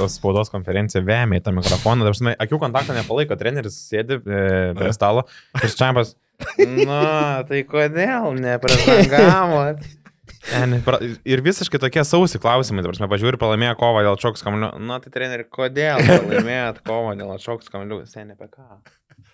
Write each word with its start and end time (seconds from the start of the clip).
tos 0.00 0.16
spaudos 0.18 0.50
konferenciją, 0.52 1.04
vėmė 1.06 1.40
į 1.40 1.44
tą 1.46 1.54
mikrofoną, 1.56 2.06
dabar, 2.06 2.18
žinai, 2.18 2.34
akių 2.40 2.60
kontaktą 2.62 2.96
nepalaiko, 2.96 3.38
treneris 3.40 3.78
sėdi 3.90 4.18
e, 4.18 4.42
prie 4.78 4.92
stalo 4.96 5.26
ir 5.60 5.72
čiampas, 5.76 6.16
na, 6.88 7.44
tai 7.48 7.64
kodėl 7.68 8.36
neprezangavot? 8.40 9.82
Ir 11.28 11.42
visiškai 11.44 11.80
tokie 11.82 12.04
sausi 12.06 12.40
klausimai, 12.40 12.84
dabar 12.84 12.96
mes 12.96 13.10
pažiūrėjome, 13.12 13.40
pralaimėjo 13.42 13.74
kovą 13.80 14.04
dėl 14.06 14.16
čoks 14.20 14.44
kamlių. 14.46 14.72
Na, 14.88 15.00
tai 15.02 15.12
treneri, 15.12 15.44
kodėl 15.44 16.00
pralaimėjot 16.06 16.80
kovą 16.86 17.12
dėl 17.20 17.36
čoks 17.42 17.68
kamlių? 17.72 18.02
Seniai 18.08 18.38
apie 18.38 18.48
ką? 18.54 18.80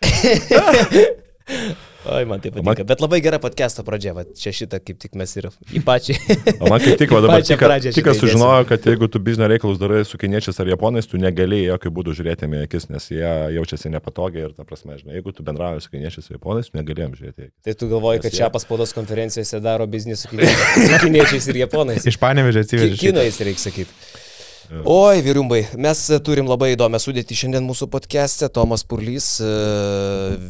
Oi, 2.07 2.25
man 2.25 2.41
tai 2.41 2.51
patinka. 2.51 2.85
Bet 2.87 3.03
labai 3.03 3.19
gera 3.23 3.39
podcast'o 3.43 3.83
pradžia, 3.87 4.13
va, 4.15 4.23
čia 4.39 4.53
šitą 4.55 4.79
kaip 4.83 4.99
tik 5.03 5.17
mes 5.19 5.33
ir 5.39 5.49
į 5.75 5.83
pačią. 5.87 6.17
O 6.61 6.71
man 6.71 6.83
kaip 6.83 6.99
tik, 7.01 7.15
va, 7.15 7.21
dabar 7.25 7.45
tik, 7.47 7.63
tik 7.97 8.11
sužinojo, 8.19 8.67
kad 8.71 8.87
jeigu 8.87 9.09
tu 9.11 9.23
biznio 9.23 9.49
reikalus 9.51 9.81
darai 9.83 10.03
su 10.07 10.19
kiniečiais 10.21 10.59
ar 10.63 10.71
japonais, 10.71 11.09
tu 11.11 11.21
negalėjai 11.23 11.73
jokių 11.73 11.93
būdų 11.99 12.17
žiūrėti 12.21 12.51
į 12.51 12.63
akis, 12.67 12.89
nes 12.93 13.09
jie 13.15 13.33
jaučiasi 13.57 13.91
nepatogiai 13.95 14.49
ir 14.49 14.55
ta 14.59 14.67
prasme, 14.67 14.99
žinai, 15.01 15.19
jeigu 15.19 15.35
tu 15.35 15.47
bendrauji 15.47 15.87
su 15.87 15.95
kiniečiais 15.95 16.31
ar 16.31 16.39
japonais, 16.39 16.71
tu 16.71 16.79
negalėjom 16.79 17.17
žiūrėti. 17.19 17.51
Tai 17.67 17.79
tu 17.79 17.91
galvoji, 17.95 18.23
kad 18.27 18.39
čia 18.39 18.53
paspaudos 18.55 18.95
konferencijose 18.97 19.63
daro 19.65 19.87
biznį 19.91 20.19
su 20.23 20.31
kiniečiais 20.31 21.51
ir 21.51 21.63
japonais. 21.65 22.07
Iš 22.07 22.23
panevežė 22.23 22.67
atsivežė. 22.67 23.03
Kinais 23.03 23.43
reikia 23.43 23.69
sakyti. 23.69 24.25
Oi, 24.67 25.21
vyriumbai, 25.23 25.61
mes 25.79 26.01
turim 26.27 26.49
labai 26.51 26.73
įdomią 26.73 26.99
sudėtį 26.99 27.37
šiandien 27.39 27.67
mūsų 27.69 27.87
podcast'e. 27.91 28.49
Tomas 28.51 28.83
Purlys, 28.89 29.29
e, 29.45 29.51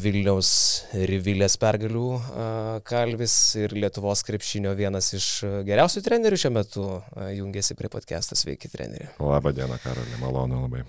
Vilniaus 0.01 0.51
Rivilės 0.97 1.59
pergalių 1.61 2.05
e, 2.17 2.47
kalvis 2.89 3.35
ir 3.61 3.75
Lietuvos 3.77 4.25
krepšinio 4.25 4.73
vienas 4.79 5.11
iš 5.19 5.27
geriausių 5.69 6.01
trenerių 6.07 6.39
šiuo 6.41 6.53
metu 6.57 6.87
e, 6.89 7.27
jungiasi 7.43 7.77
prie 7.77 7.91
podcast'ą. 7.93 8.39
Sveiki, 8.41 8.71
treneri. 8.73 9.11
Labą 9.21 9.53
dieną, 9.57 9.77
Karolė, 9.85 10.17
malonu 10.23 10.63
labai. 10.65 10.87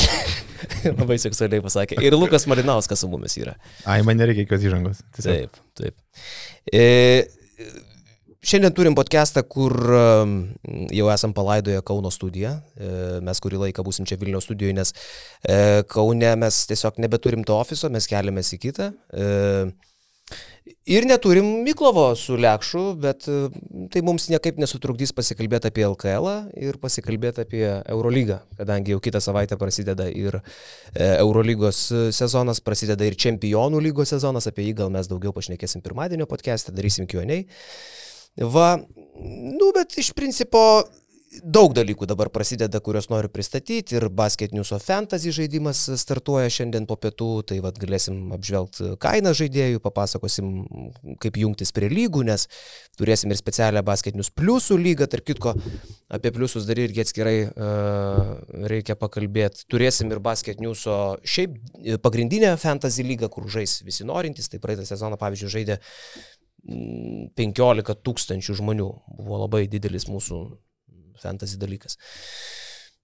labai 1.02 1.20
seksualiai 1.20 1.60
pasakė. 1.66 2.00
Ir 2.00 2.16
Lukas 2.16 2.48
Marinauskas 2.48 3.04
su 3.04 3.10
mumis 3.12 3.36
yra. 3.42 3.58
Ai, 3.84 4.00
man 4.06 4.16
nereikia 4.16 4.46
jokios 4.46 4.64
įžangos. 4.70 5.04
Tiesiog. 5.18 5.60
Taip, 5.60 5.60
taip. 5.82 6.24
E, 6.72 6.88
Šiandien 8.40 8.72
turim 8.72 8.94
podcastą, 8.96 9.42
kur 9.44 9.74
jau 10.96 11.08
esam 11.12 11.34
palaidoję 11.36 11.82
Kauno 11.84 12.08
studiją. 12.08 12.54
E, 12.56 13.18
mes 13.20 13.42
kurį 13.44 13.58
laiką 13.66 13.84
būsim 13.84 14.08
čia 14.08 14.16
Vilniaus 14.16 14.46
studijoje, 14.48 14.78
nes 14.78 14.94
e, 15.44 15.84
Kaune 15.92 16.30
mes 16.40 16.62
tiesiog 16.70 17.02
nebeturim 17.04 17.44
to 17.44 17.58
ofiso, 17.60 17.92
mes 17.92 18.08
keliamės 18.08 18.54
į 18.56 18.60
kitą. 18.64 18.88
E, 19.12 19.68
ir 20.88 21.10
neturim 21.10 21.52
Miklovo 21.68 22.06
su 22.16 22.40
Lekšu, 22.40 22.86
bet 23.04 23.28
tai 23.92 24.06
mums 24.08 24.30
niekaip 24.32 24.56
nesutrukdys 24.64 25.12
pasikalbėti 25.20 25.68
apie 25.68 25.84
LKL 25.90 26.32
ir 26.64 26.80
pasikalbėti 26.80 27.44
apie 27.44 27.64
Eurolygą, 27.92 28.40
kadangi 28.56 28.96
jau 28.96 29.04
kitą 29.04 29.20
savaitę 29.20 29.60
prasideda 29.60 30.08
ir 30.08 30.40
Eurolygos 30.96 31.90
sezonas, 32.16 32.64
prasideda 32.64 33.04
ir 33.04 33.20
Čempionų 33.20 33.84
lygos 33.90 34.16
sezonas, 34.16 34.48
apie 34.48 34.70
jį 34.70 34.78
gal 34.80 34.96
mes 34.96 35.12
daugiau 35.12 35.36
pašnekėsim 35.36 35.84
pirmadienio 35.84 36.30
podcast'e, 36.30 36.72
darysim 36.72 37.04
Q&A. 37.04 37.44
Va, 38.40 38.78
nu, 39.20 39.68
bet 39.76 39.98
iš 40.00 40.14
principo 40.16 40.62
daug 41.44 41.70
dalykų 41.76 42.08
dabar 42.10 42.28
prasideda, 42.32 42.80
kuriuos 42.82 43.06
noriu 43.10 43.30
pristatyti. 43.30 43.94
Ir 43.96 44.08
Basket 44.10 44.54
News 44.54 44.72
of 44.74 44.82
Fantasy 44.82 45.30
žaidimas 45.34 45.84
startuoja 46.00 46.50
šiandien 46.50 46.88
po 46.90 46.96
pietų, 46.98 47.28
tai 47.46 47.60
vad 47.62 47.78
galėsim 47.78 48.32
apžvelgti 48.34 48.96
kainą 49.02 49.32
žaidėjų, 49.38 49.82
papasakosim, 49.84 50.50
kaip 51.22 51.38
jungtis 51.38 51.70
prie 51.76 51.90
lygų, 51.92 52.24
nes 52.26 52.48
turėsim 52.98 53.30
ir 53.30 53.38
specialią 53.38 53.84
Basket 53.86 54.18
News 54.18 54.32
pliusų 54.34 54.80
lygą, 54.80 55.06
tarp 55.12 55.28
kitko, 55.30 55.54
apie 56.10 56.34
pliusus 56.34 56.66
dar 56.66 56.82
irgi 56.82 57.04
atskirai 57.04 57.36
uh, 57.46 58.34
reikia 58.72 58.98
pakalbėti. 58.98 59.68
Turėsim 59.70 60.10
ir 60.10 60.22
Basket 60.24 60.58
News 60.64 60.82
šiaip 61.22 62.00
pagrindinę 62.02 62.56
Fantasy 62.60 63.06
lygą, 63.06 63.30
kur 63.30 63.46
žais 63.52 63.80
visi 63.86 64.08
norintys, 64.08 64.50
tai 64.50 64.62
praeitą 64.62 64.88
sezoną, 64.88 65.20
pavyzdžiui, 65.20 65.54
žaidė 65.54 65.80
15 66.64 67.94
tūkstančių 68.04 68.56
žmonių. 68.60 68.88
Buvo 69.20 69.44
labai 69.44 69.66
didelis 69.70 70.08
mūsų 70.10 70.40
fantasy 71.20 71.60
dalykas. 71.60 71.98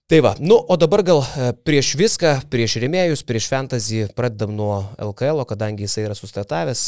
Tai 0.06 0.21
va, 0.22 0.37
nu, 0.39 0.55
o 0.55 0.77
dabar 0.78 1.03
gal 1.03 1.19
e, 1.19 1.49
prieš 1.67 1.97
viską, 1.99 2.37
prieš 2.50 2.77
remėjus, 2.78 3.25
prieš 3.27 3.49
fantasy 3.50 4.05
pradedam 4.15 4.53
nuo 4.55 4.84
LKL, 5.03 5.43
kadangi 5.50 5.83
jisai 5.83 6.05
yra 6.06 6.15
sustatavęs, 6.15 6.83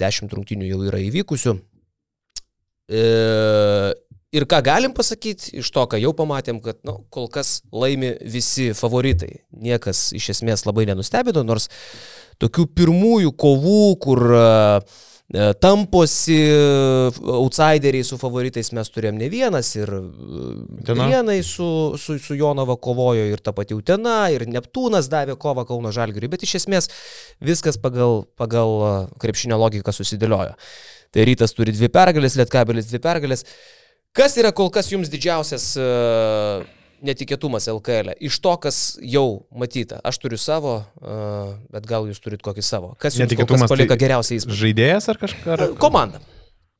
10 0.00 0.24
e, 0.24 0.28
rungtinių 0.32 0.70
jau 0.70 0.78
yra 0.88 1.02
įvykusių. 1.10 1.52
E, 2.88 3.02
ir 4.32 4.46
ką 4.48 4.62
galim 4.64 4.94
pasakyti 4.96 5.58
iš 5.60 5.68
to, 5.76 5.84
ką 5.92 6.00
jau 6.00 6.14
pamatėm, 6.16 6.62
kad 6.64 6.80
nu, 6.88 7.02
kol 7.12 7.28
kas 7.28 7.58
laimi 7.68 8.14
visi 8.24 8.70
favoritai. 8.72 9.42
Niekas 9.52 10.06
iš 10.16 10.30
esmės 10.38 10.64
labai 10.64 10.86
nenustebino, 10.88 11.44
nors 11.44 11.68
tokių 12.40 12.64
pirmųjų 12.80 13.34
kovų, 13.36 13.84
kur 14.00 14.24
uh, 14.30 14.98
tamposi 15.60 16.32
e, 16.32 17.10
outsideriai 17.20 18.04
su 18.04 18.16
favoritais 18.16 18.70
mes 18.72 18.88
turėjom 18.88 19.18
ne 19.20 19.26
vienas 19.28 19.74
ir 19.76 19.90
e, 19.92 20.94
vienai 20.96 21.42
su, 21.44 21.98
su, 22.00 22.16
su 22.16 22.36
Jonava 22.38 22.78
kovojo 22.80 23.26
ir 23.28 23.42
ta 23.44 23.52
pati 23.52 23.76
Utena 23.76 24.30
ir 24.32 24.46
Neptūnas 24.48 25.10
davė 25.12 25.36
kovą 25.36 25.66
Kauno 25.68 25.92
Žalgiriui, 25.92 26.30
bet 26.32 26.46
iš 26.48 26.54
esmės 26.62 26.88
viskas 27.44 27.76
pagal, 27.76 28.24
pagal 28.40 29.10
krepšinio 29.20 29.60
logiką 29.60 29.92
susidėliojo. 29.92 30.56
Tai 31.12 31.28
rytas 31.28 31.52
turi 31.52 31.76
dvi 31.76 31.92
pergalės, 31.92 32.36
Lietkabelis 32.40 32.88
dvi 32.88 33.00
pergalės. 33.04 33.44
Kas 34.16 34.36
yra 34.40 34.54
kol 34.56 34.72
kas 34.72 34.88
jums 34.88 35.12
didžiausias 35.12 35.74
uh, 35.76 36.64
netikėtumas 37.04 37.68
LKL. 37.72 38.14
E. 38.14 38.16
Iš 38.28 38.38
to, 38.44 38.54
kas 38.62 38.78
jau 39.02 39.44
matyta. 39.54 40.00
Aš 40.06 40.20
turiu 40.22 40.38
savo, 40.40 40.80
bet 41.72 41.86
gal 41.88 42.08
jūs 42.10 42.22
turit 42.24 42.42
kokį 42.44 42.64
savo. 42.64 42.94
Kas 43.00 43.18
jums 43.18 43.34
kas 43.38 43.66
palika 43.70 43.94
tai 43.94 44.02
geriausiai 44.04 44.40
įspūdį? 44.40 44.58
Žaidėjas 44.62 45.08
ar 45.12 45.20
kažkas? 45.22 45.64
Komanda. 45.82 46.22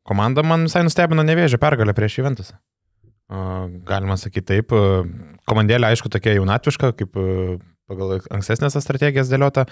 Komanda 0.08 0.44
man 0.46 0.64
visai 0.68 0.84
nustebino 0.86 1.24
nevėžio 1.26 1.60
pergalę 1.60 1.94
prieš 1.96 2.20
Juventus. 2.20 2.54
Galima 3.28 4.16
sakyti 4.16 4.46
taip. 4.54 4.72
Komandėlė, 5.48 5.92
aišku, 5.92 6.08
tokia 6.12 6.38
jaunatviška, 6.38 6.94
kaip 6.96 7.18
pagal 7.88 8.18
ankstesnės 8.32 8.76
strategijas 8.84 9.30
dėliota 9.32 9.66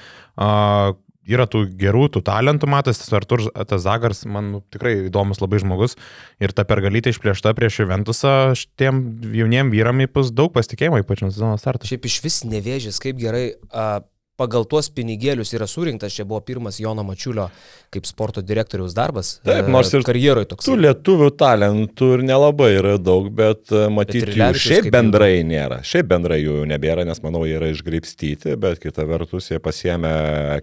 yra 1.31 1.47
tų 1.51 1.65
gerų, 1.79 2.07
tų 2.15 2.23
talentų, 2.27 2.69
matas, 2.71 3.01
tas 3.03 3.13
Artur, 3.17 3.47
tas 3.53 3.83
Zagars, 3.85 4.25
man 4.31 4.51
nu, 4.55 4.63
tikrai 4.73 4.95
įdomus 5.07 5.43
labai 5.43 5.61
žmogus. 5.63 5.97
Ir 6.43 6.55
ta 6.57 6.67
pergalytė 6.69 7.15
išplėšta 7.15 7.55
prieš 7.59 7.83
Juventusą, 7.83 8.35
šitiem 8.59 9.03
jauniem 9.37 9.73
vyram 9.75 10.05
įpus 10.07 10.33
daug 10.35 10.55
pasitikėjimo, 10.55 11.03
ypač 11.03 11.25
nuo 11.25 11.33
sezono 11.35 11.57
starto. 11.61 11.89
Šiaip 11.89 12.07
iš 12.09 12.21
vis 12.25 12.43
nevėžės, 12.49 13.01
kaip 13.03 13.19
gerai. 13.21 13.49
A 13.71 14.05
pagal 14.41 14.67
tuos 14.69 14.89
pinigėlius 14.93 15.53
yra 15.57 15.69
surinktas, 15.71 16.15
čia 16.17 16.27
buvo 16.29 16.43
pirmas 16.45 16.81
Jono 16.81 17.05
Mačiulio 17.07 17.49
kaip 17.95 18.09
sporto 18.09 18.43
direktoriaus 18.45 18.95
darbas. 18.97 19.37
Taip, 19.47 19.69
e, 19.69 19.73
nors 19.73 19.93
ir 19.97 20.05
karjeroje 20.07 20.51
toks. 20.51 20.69
Tų 20.69 20.77
lietuvių 20.85 21.31
talentų 21.41 22.11
ir 22.19 22.25
nelabai 22.29 22.71
yra 22.77 22.97
daug, 23.01 23.31
bet 23.37 23.73
e, 23.73 23.87
matyti 23.93 24.37
jų 24.37 24.51
šiaip 24.67 24.91
bendrai 24.95 25.33
jų... 25.39 25.49
nėra. 25.53 25.81
Šiaip 25.87 26.11
bendrai 26.13 26.43
jų 26.43 26.63
nebėra, 26.69 27.07
nes 27.09 27.23
manau, 27.25 27.47
jie 27.49 27.57
yra 27.61 27.73
išgraipstyti, 27.73 28.59
bet 28.61 28.83
kita 28.83 29.09
vertus 29.09 29.51
jie 29.53 29.61
pasiemė 29.63 30.15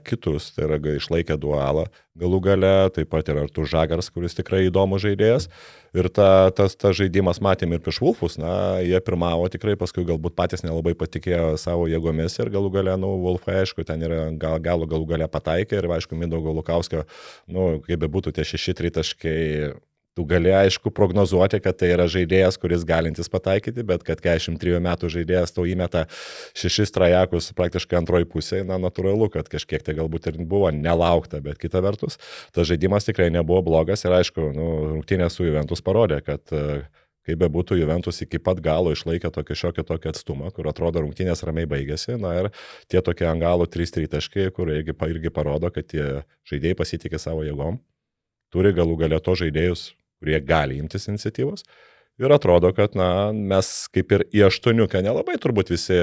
kitus, 0.06 0.54
tai 0.54 0.70
yra 0.70 0.82
išlaikė 0.98 1.40
dualą 1.42 1.90
galų 2.20 2.40
gale, 2.46 2.74
taip 2.94 3.10
pat 3.10 3.30
ir 3.32 3.40
Artur 3.42 3.68
Žagars, 3.70 4.12
kuris 4.14 4.38
tikrai 4.38 4.68
įdomus 4.68 5.02
žaidėjas. 5.06 5.50
Ir 5.94 6.10
ta, 6.10 6.50
tas, 6.58 6.74
tas 6.74 6.96
žaidimas 6.98 7.38
matėm 7.46 7.76
ir 7.76 7.82
prieš 7.86 8.00
Wolfus, 8.02 8.40
na, 8.42 8.82
jie 8.82 8.98
pirmavo 9.06 9.46
tikrai, 9.54 9.76
paskui 9.78 10.08
galbūt 10.08 10.34
patys 10.34 10.66
nelabai 10.66 10.96
patikėjo 10.98 11.52
savo 11.62 11.86
jėgomis 11.92 12.40
ir 12.42 12.50
galų 12.54 12.72
gale, 12.74 12.96
nu, 12.98 13.12
Wolfai, 13.22 13.60
aišku, 13.62 13.86
ten 13.86 14.02
yra 14.02 14.24
gal, 14.42 14.58
galo 14.64 14.90
galų 14.90 15.12
gale 15.14 15.30
pataikė 15.30 15.78
ir, 15.78 15.90
aišku, 15.94 16.18
Mindaugo 16.18 16.56
Lukauskio, 16.58 17.06
nu, 17.46 17.76
kaip 17.86 18.02
be 18.02 18.10
būtų 18.10 18.34
tie 18.34 18.48
šeši 18.56 18.74
tritaškai 18.82 19.38
Tu 20.14 20.24
gali 20.30 20.52
aišku 20.54 20.92
prognozuoti, 20.94 21.58
kad 21.58 21.74
tai 21.82 21.88
yra 21.96 22.06
žaidėjas, 22.06 22.60
kuris 22.62 22.84
galintis 22.86 23.32
pataikyti, 23.34 23.82
bet 23.82 24.04
kad 24.06 24.20
43 24.22 24.78
metų 24.86 25.10
žaidėjas 25.10 25.56
tau 25.56 25.64
įmeta 25.66 26.04
šešis 26.54 26.94
trajekus 26.94 27.50
praktiškai 27.58 27.98
antroji 27.98 28.28
pusė, 28.30 28.60
na 28.68 28.78
natūralu, 28.78 29.32
kad 29.34 29.50
kažkiek 29.50 29.82
tai 29.82 29.96
galbūt 29.98 30.30
ir 30.30 30.38
buvo 30.46 30.70
nelaukta, 30.70 31.42
bet 31.42 31.58
kita 31.58 31.82
vertus, 31.82 32.20
tas 32.54 32.70
žaidimas 32.70 33.10
tikrai 33.10 33.32
nebuvo 33.34 33.64
blogas 33.66 34.06
ir 34.06 34.14
aišku, 34.20 34.52
nu, 34.54 34.68
rungtynės 34.92 35.40
su 35.40 35.48
Juventus 35.48 35.82
parodė, 35.82 36.22
kad 36.28 36.46
kaip 37.26 37.42
be 37.42 37.50
būtų 37.50 37.80
Juventus 37.80 38.22
iki 38.22 38.38
pat 38.38 38.62
galo 38.62 38.94
išlaikė 38.94 39.34
tokį 39.34 39.58
šiokį 39.64 39.88
tokį 39.90 40.12
atstumą, 40.14 40.54
kur 40.54 40.70
atrodo 40.70 41.02
rungtynės 41.02 41.42
ramiai 41.48 41.66
baigėsi. 41.72 42.20
Na 42.22 42.36
ir 42.38 42.52
tie 42.92 43.02
tokie 43.02 43.26
ant 43.32 43.42
galo 43.42 43.66
3-3 43.66 44.12
taškai, 44.14 44.52
kur 44.54 44.70
irgi, 44.76 44.94
irgi 44.94 45.34
parodo, 45.34 45.74
kad 45.74 45.90
tie 45.90 46.06
žaidėjai 46.52 46.78
pasitikė 46.84 47.18
savo 47.18 47.48
jėgom, 47.48 47.82
turi 48.54 48.76
galų 48.78 49.02
galę 49.08 49.24
to 49.24 49.40
žaidėjus 49.40 49.90
kurie 50.24 50.40
gali 50.48 50.80
imtis 50.80 51.10
iniciatyvos. 51.12 51.68
Ir 52.22 52.32
atrodo, 52.32 52.72
kad 52.78 52.96
na, 52.98 53.34
mes 53.34 53.70
kaip 53.94 54.12
ir 54.14 54.24
į 54.32 54.48
aštuoniukę 54.48 55.02
nelabai 55.04 55.36
turbūt 55.42 55.74
visi 55.74 56.00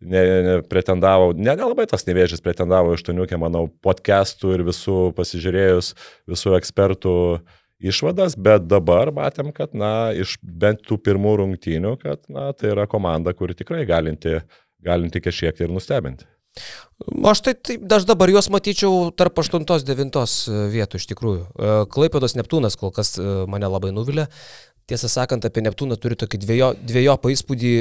ne, 0.00 0.22
ne, 0.46 0.56
pretendavo, 0.70 1.32
ne, 1.36 1.52
nelabai 1.52 1.88
tas 1.90 2.06
nevėžys 2.06 2.42
pretendavo 2.44 2.94
aštuoniukę, 2.96 3.38
manau, 3.40 3.66
podcastų 3.84 4.54
ir 4.56 4.64
visų 4.70 4.98
pasižiūrėjus, 5.18 5.92
visų 6.30 6.54
ekspertų 6.60 7.14
išvadas, 7.90 8.36
bet 8.38 8.66
dabar 8.70 9.12
matėm, 9.16 9.50
kad, 9.56 9.74
na, 9.76 10.10
iš 10.16 10.36
bent 10.42 10.84
tų 10.86 11.00
pirmų 11.04 11.36
rungtynių, 11.42 11.96
kad, 12.02 12.22
na, 12.32 12.50
tai 12.54 12.74
yra 12.74 12.86
komanda, 12.90 13.34
kuri 13.36 13.56
tikrai 13.58 13.82
galinti, 13.88 14.38
galinti 14.84 15.22
kažkiek 15.24 15.64
ir 15.64 15.72
nustebinti. 15.74 16.28
Aš 17.24 17.40
tai, 17.40 17.54
tai 17.54 17.78
aš 17.96 18.04
dabar 18.08 18.28
juos 18.28 18.50
matyčiau 18.52 19.08
tarp 19.16 19.38
8-9 19.40 20.18
vietų 20.72 21.00
iš 21.00 21.06
tikrųjų. 21.12 21.44
Klaipėdos 21.92 22.36
Neptūnas 22.36 22.76
kol 22.80 22.92
kas 22.94 23.14
mane 23.48 23.70
labai 23.70 23.92
nuvilė. 23.96 24.26
Tiesą 24.90 25.08
sakant, 25.08 25.46
apie 25.46 25.62
Neptūną 25.64 25.96
turiu 26.00 26.18
tokį 26.18 26.40
dviejo, 26.42 26.70
dviejopą 26.82 27.32
įspūdį. 27.32 27.74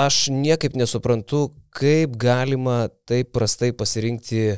Aš 0.00 0.28
niekaip 0.34 0.74
nesuprantu, 0.78 1.48
kaip 1.74 2.16
galima 2.18 2.88
taip 3.06 3.30
prastai 3.34 3.72
pasirinkti 3.76 4.56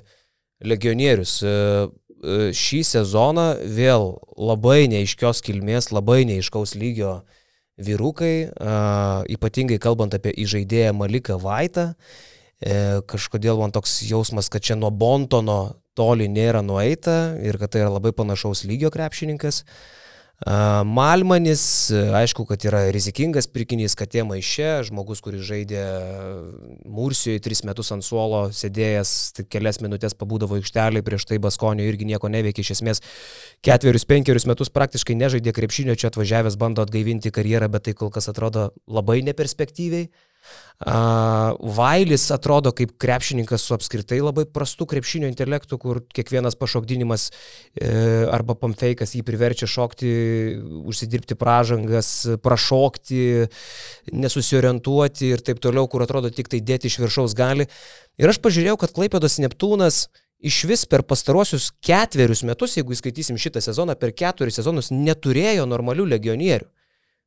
legionierius. 0.65 1.35
E, 1.45 1.57
šį 2.57 2.81
sezoną 2.89 3.49
vėl 3.77 4.15
labai 4.41 4.87
neiškios 4.93 5.43
kilmės, 5.45 5.91
labai 5.93 6.23
neiškaus 6.29 6.73
lygio 6.79 7.19
vyrukai, 7.77 8.49
ypatingai 9.29 9.77
kalbant 9.77 10.17
apie 10.17 10.33
įžaidėją 10.45 10.95
Maliką 10.97 11.37
Vaitą. 11.43 11.91
E, 11.93 12.36
kažkodėl 12.61 13.61
man 13.61 13.75
toks 13.75 14.01
jausmas, 14.09 14.49
kad 14.53 14.65
čia 14.65 14.79
nuo 14.79 14.91
Bontono 14.91 15.77
toli 15.97 16.29
nėra 16.29 16.63
nueita 16.65 17.37
ir 17.45 17.59
kad 17.61 17.73
tai 17.73 17.85
yra 17.85 17.95
labai 17.97 18.13
panašaus 18.17 18.65
lygio 18.69 18.93
krepšininkas. 18.93 19.65
Malmanis, 20.85 21.63
aišku, 22.13 22.45
kad 22.45 22.61
yra 22.69 22.83
rizikingas 22.93 23.47
pirkinys, 23.49 23.95
kad 23.97 24.11
tie 24.13 24.21
maiše, 24.21 24.83
žmogus, 24.85 25.23
kuris 25.25 25.41
žaidė 25.49 25.81
Mursijoje 26.85 27.41
tris 27.41 27.65
metus 27.65 27.89
ant 27.95 28.05
suolo, 28.05 28.43
sėdėjęs, 28.53 29.15
tai 29.33 29.47
kelias 29.49 29.81
minutės 29.81 30.13
pabūdavo 30.13 30.59
aikštelį, 30.61 31.01
prieš 31.07 31.25
tai 31.31 31.41
Baskonio 31.41 31.89
irgi 31.89 32.11
nieko 32.13 32.29
neveikė, 32.29 32.61
iš 32.61 32.75
esmės 32.77 33.01
ketverius, 33.65 34.05
penkerius 34.05 34.45
metus 34.45 34.69
praktiškai 34.77 35.17
nežaidė 35.17 35.57
krepšinio, 35.57 35.97
čia 35.97 36.13
atvažiavęs 36.13 36.61
bando 36.61 36.85
atgaivinti 36.85 37.33
karjerą, 37.33 37.73
bet 37.73 37.89
tai 37.89 37.97
kol 37.97 38.13
kas 38.13 38.29
atrodo 38.29 38.75
labai 38.85 39.23
neperspektyviai. 39.25 40.11
Vailis 40.77 42.27
atrodo 42.31 42.69
kaip 42.77 42.91
krepšininkas 43.01 43.63
su 43.65 43.73
apskritai 43.75 44.19
labai 44.21 44.45
prastu 44.45 44.85
krepšinio 44.87 45.29
intelektu, 45.31 45.79
kur 45.81 46.03
kiekvienas 46.13 46.59
pašokdinimas 46.61 47.31
e, 47.31 47.89
arba 48.29 48.59
pamfeikas 48.61 49.15
jį 49.17 49.23
priverčia 49.25 49.65
šokti, 49.73 50.11
užsidirbti 50.85 51.39
pražangas, 51.41 52.11
prašokti, 52.45 53.23
nesusiorientuoti 54.13 55.33
ir 55.33 55.47
taip 55.49 55.65
toliau, 55.65 55.89
kur 55.89 56.05
atrodo 56.05 56.29
tik 56.29 56.53
tai 56.53 56.61
dėti 56.61 56.93
iš 56.93 57.01
viršaus 57.07 57.39
gali. 57.39 57.71
Ir 58.21 58.29
aš 58.29 58.43
pažiūrėjau, 58.45 58.77
kad 58.85 58.93
Klaipėdos 58.93 59.41
Neptūnas 59.41 60.05
iš 60.45 60.65
vis 60.69 60.85
per 60.85 61.07
pastaruosius 61.09 61.71
ketverius 61.81 62.45
metus, 62.45 62.77
jeigu 62.77 62.93
įskaitysim 62.93 63.41
šitą 63.41 63.65
sezoną, 63.65 63.97
per 63.97 64.13
keturis 64.13 64.61
sezonus 64.61 64.93
neturėjo 64.93 65.65
normalių 65.65 66.13
legionierių. 66.13 66.69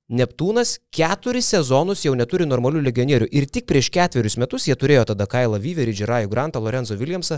Neptūnas 0.10 0.80
keturis 0.90 1.52
sezonus 1.54 2.02
jau 2.02 2.16
neturi 2.18 2.48
normalių 2.50 2.82
legionierių 2.88 3.28
ir 3.30 3.46
tik 3.46 3.68
prieš 3.70 3.92
ketverius 3.94 4.40
metus 4.42 4.66
jie 4.66 4.74
turėjo 4.74 5.04
tada 5.12 5.28
Kailą 5.30 5.60
Vyverį, 5.62 5.94
Džirajų 6.00 6.32
Grantą, 6.32 6.62
Lorenzo 6.66 6.98
Williamsą. 6.98 7.38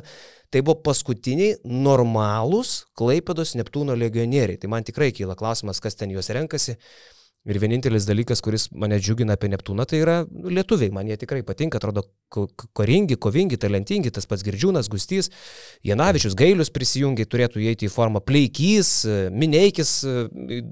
Tai 0.52 0.62
buvo 0.64 0.78
paskutiniai 0.88 1.58
normalūs 1.68 2.72
Klaipėdos 2.96 3.58
Neptūno 3.60 3.98
legionieriai. 4.00 4.56
Tai 4.62 4.72
man 4.72 4.88
tikrai 4.88 5.12
kyla 5.12 5.36
klausimas, 5.36 5.84
kas 5.84 6.00
ten 6.00 6.16
juos 6.16 6.32
renkasi. 6.32 6.78
Ir 7.50 7.58
vienintelis 7.58 8.06
dalykas, 8.06 8.38
kuris 8.46 8.68
mane 8.78 9.00
džiugina 9.02 9.34
apie 9.34 9.48
Neptūną, 9.50 9.88
tai 9.90 9.98
yra 10.04 10.20
nu, 10.30 10.52
lietuviai. 10.54 10.92
Man 10.94 11.08
jie 11.10 11.16
tikrai 11.18 11.40
patinka, 11.42 11.80
atrodo 11.80 12.04
koringi, 12.78 13.18
kovingi, 13.18 13.58
talentingi, 13.58 14.12
tas 14.14 14.30
pats 14.30 14.46
Girdžiūnas, 14.46 14.86
Gustys, 14.94 15.32
Janavičius, 15.88 16.36
Gailius 16.38 16.70
prisijungia, 16.70 17.26
turėtų 17.26 17.64
įeiti 17.66 17.90
į 17.90 17.94
formą 17.96 18.22
Pleikys, 18.22 18.94
Mineikis 19.34 19.96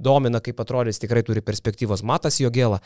domina, 0.05 0.43
kaip 0.45 0.61
atrodys, 0.61 1.01
tikrai 1.01 1.25
turi 1.25 1.41
perspektyvos 1.41 2.05
Matas 2.05 2.37
jo 2.37 2.53
gėlą. 2.53 2.77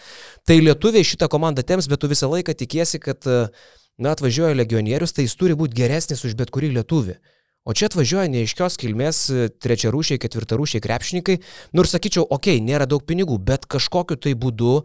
Tai 0.48 0.60
lietuviai 0.64 1.04
šitą 1.04 1.28
komandą 1.28 1.68
temps, 1.68 1.92
bet 1.92 2.00
tu 2.00 2.08
visą 2.08 2.32
laiką 2.32 2.56
tikiesi, 2.64 3.04
kad 3.04 3.28
na, 3.28 4.16
atvažiuoja 4.16 4.56
legionierius, 4.64 5.12
tai 5.12 5.28
jis 5.28 5.36
turi 5.36 5.60
būti 5.60 5.76
geresnis 5.84 6.24
už 6.24 6.40
bet 6.40 6.56
kurį 6.56 6.72
lietuvį. 6.80 7.20
O 7.64 7.72
čia 7.72 7.88
atvažiuoja 7.88 8.28
neiškios 8.32 8.76
kilmės 8.82 9.24
e, 9.32 9.48
trečiarūšiai, 9.64 10.20
ketvirtarūšiai 10.20 10.84
krepšininkai. 10.84 11.38
Nors 11.78 11.96
sakyčiau, 11.96 12.26
okei, 12.28 12.58
okay, 12.60 12.66
nėra 12.66 12.88
daug 12.90 13.06
pinigų, 13.08 13.38
bet 13.40 13.68
kažkokiu 13.72 14.20
tai 14.20 14.34
būdu, 14.36 14.82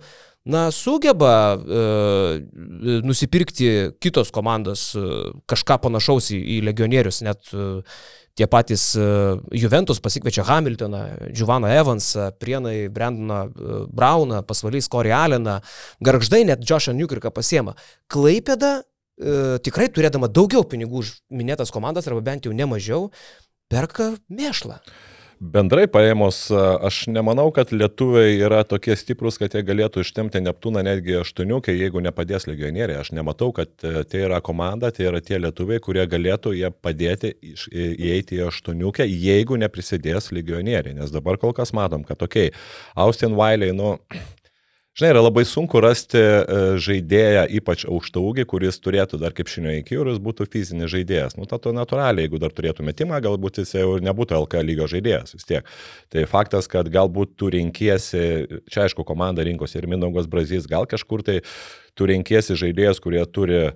na, 0.49 0.69
sugeba 0.73 1.33
e, 1.59 1.83
nusipirkti 3.03 3.99
kitos 4.01 4.31
komandos 4.35 4.93
e, 4.95 5.03
kažką 5.51 5.81
panašaus 5.85 6.31
į, 6.33 6.39
į 6.39 6.61
legionierius, 6.71 7.21
net 7.27 7.51
e, 7.53 7.67
tie 8.39 8.47
patys 8.47 8.93
e, 8.95 9.09
Juventus 9.59 10.01
pasikviečia 10.01 10.47
Hamiltoną, 10.47 11.03
Giovanną 11.35 11.73
Evansą, 11.75 12.31
Prienai 12.39 12.89
Brandoną 12.89 13.41
e, 13.45 13.81
Brauną, 13.91 14.43
pasvalys 14.47 14.89
Corey 14.89 15.13
Alleną, 15.13 15.59
Garždai 16.01 16.45
net 16.47 16.63
Joshą 16.63 16.95
Newkirką 16.95 17.35
pasiema. 17.35 17.75
Klaipėda 18.07 18.85
tikrai 19.19 19.88
turėdama 19.91 20.31
daugiau 20.31 20.65
pinigų 20.65 21.03
už 21.03 21.12
minėtas 21.35 21.73
komandas, 21.75 22.06
arba 22.09 22.25
bent 22.32 22.47
jau 22.47 22.55
nemažiau, 22.55 23.09
perka 23.70 24.12
mėšlą. 24.31 24.81
Bendrai 25.38 25.85
paėmus, 25.87 26.49
aš 26.50 27.05
nemanau, 27.15 27.53
kad 27.55 27.70
lietuviai 27.70 28.41
yra 28.43 28.65
tokie 28.67 28.97
stiprus, 28.99 29.37
kad 29.38 29.53
jie 29.55 29.61
galėtų 29.62 30.03
ištemti 30.03 30.41
Neptūną 30.43 30.82
netgi 30.82 31.15
aštuoniukai, 31.20 31.76
jeigu 31.79 32.03
nepadės 32.03 32.49
legionieriai. 32.50 32.99
Aš 32.99 33.12
nematau, 33.15 33.53
kad 33.55 33.70
e, 33.87 34.03
tai 34.03 34.25
yra 34.26 34.41
komanda, 34.43 34.91
tai 34.91 35.06
yra 35.06 35.20
tie 35.23 35.38
lietuviai, 35.38 35.79
kurie 35.85 36.03
galėtų 36.11 36.56
jie 36.59 36.73
padėti 36.75 37.37
įeiti 37.70 38.41
į 38.41 38.49
aštuoniukę, 38.49 39.06
jeigu 39.06 39.61
neprisidės 39.62 40.32
legionieriai. 40.35 40.97
Nes 40.99 41.15
dabar 41.15 41.38
kol 41.38 41.55
kas 41.55 41.70
matom, 41.70 42.03
kad, 42.09 42.19
okei, 42.26 42.50
okay, 42.50 42.67
Austin 42.99 43.38
Wiley, 43.38 43.70
nu, 43.79 43.94
Žinai, 44.99 45.12
yra 45.12 45.21
labai 45.23 45.45
sunku 45.47 45.79
rasti 45.79 46.19
e, 46.19 46.39
žaidėją, 46.83 47.45
ypač 47.61 47.85
aukštą 47.87 48.19
ūgį, 48.19 48.45
kuris 48.50 48.81
turėtų 48.83 49.21
dar 49.23 49.31
kaip 49.31 49.47
šinio 49.47 49.71
iki 49.79 49.95
ir 49.95 50.09
jis 50.11 50.17
būtų 50.25 50.49
fizinis 50.50 50.91
žaidėjas. 50.91 51.37
Nu, 51.39 51.47
tato 51.47 51.71
natūraliai, 51.71 52.25
jeigu 52.27 52.41
dar 52.43 52.50
turėtų 52.50 52.83
metimą, 52.89 53.21
galbūt 53.23 53.61
jis 53.62 53.77
jau 53.77 53.93
nebūtų 54.03 54.41
LK 54.41 54.65
lygio 54.67 54.89
žaidėjas 54.91 55.37
vis 55.37 55.47
tiek. 55.47 55.71
Tai 56.11 56.25
faktas, 56.27 56.67
kad 56.73 56.91
galbūt 56.91 57.37
tu 57.39 57.47
rinkiesi, 57.55 58.25
čia 58.67 58.89
aišku, 58.89 59.06
komanda 59.06 59.47
rinkosi 59.47 59.79
ir 59.79 59.87
Mindaugas 59.87 60.27
Brazys, 60.27 60.67
gal 60.67 60.89
kažkur 60.91 61.23
tai 61.23 61.39
tu 61.94 62.11
rinkiesi 62.11 62.59
žaidėjas, 62.59 62.99
kurie 63.05 63.23
turi 63.31 63.69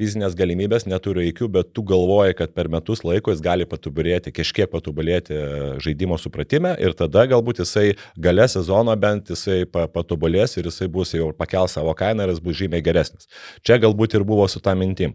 fizinės 0.00 0.34
galimybės, 0.34 0.88
neturi 0.90 1.28
įkių, 1.30 1.48
bet 1.54 1.70
tu 1.76 1.84
galvoji, 1.86 2.34
kad 2.38 2.54
per 2.56 2.68
metus 2.72 3.04
laiko 3.06 3.30
jis 3.30 3.42
gali 3.44 3.66
patobulėti, 3.68 4.32
kažkiek 4.34 4.70
patobulėti 4.72 5.36
e, 5.36 5.44
žaidimo 5.84 6.18
supratime 6.18 6.74
ir 6.82 6.96
tada 6.98 7.26
galbūt 7.30 7.62
jisai 7.62 7.92
gale 8.18 8.46
sezono 8.50 8.94
bent 8.98 9.30
jisai 9.30 9.62
patobulės 9.70 10.58
ir 10.58 10.70
jisai 10.70 10.90
bus 10.90 11.14
jau 11.14 11.30
pakel 11.38 11.70
savo 11.70 11.94
kainą 11.98 12.26
ir 12.26 12.34
jis 12.34 12.42
bus 12.42 12.58
žymiai 12.58 12.82
geresnis. 12.84 13.30
Čia 13.62 13.78
galbūt 13.82 14.18
ir 14.18 14.26
buvo 14.26 14.48
su 14.50 14.62
tą 14.64 14.74
mintim. 14.78 15.14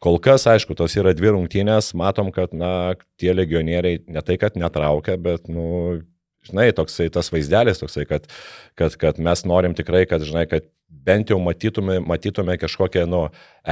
Kol 0.00 0.20
kas, 0.22 0.46
aišku, 0.48 0.76
tos 0.78 0.94
yra 0.96 1.12
dvi 1.12 1.34
rungtynės, 1.34 1.90
matom, 1.98 2.30
kad, 2.32 2.54
na, 2.56 2.94
tie 3.20 3.34
legionieriai 3.34 4.04
ne 4.08 4.22
tai, 4.24 4.38
kad 4.40 4.56
netraukia, 4.56 5.18
bet, 5.20 5.50
nu, 5.52 5.98
žinai, 6.48 6.70
toksai 6.76 7.10
tas 7.12 7.30
vaizdelis, 7.32 7.80
toksai, 7.82 8.06
kad, 8.08 8.28
kad, 8.78 8.96
kad 9.00 9.20
mes 9.22 9.44
norim 9.48 9.76
tikrai, 9.76 10.06
kad, 10.08 10.24
žinai, 10.26 10.46
kad 10.50 10.68
bent 10.90 11.30
jau 11.30 11.38
matytume, 11.40 11.98
matytume 12.02 12.56
kažkokią 12.60 13.04
nu, 13.08 13.20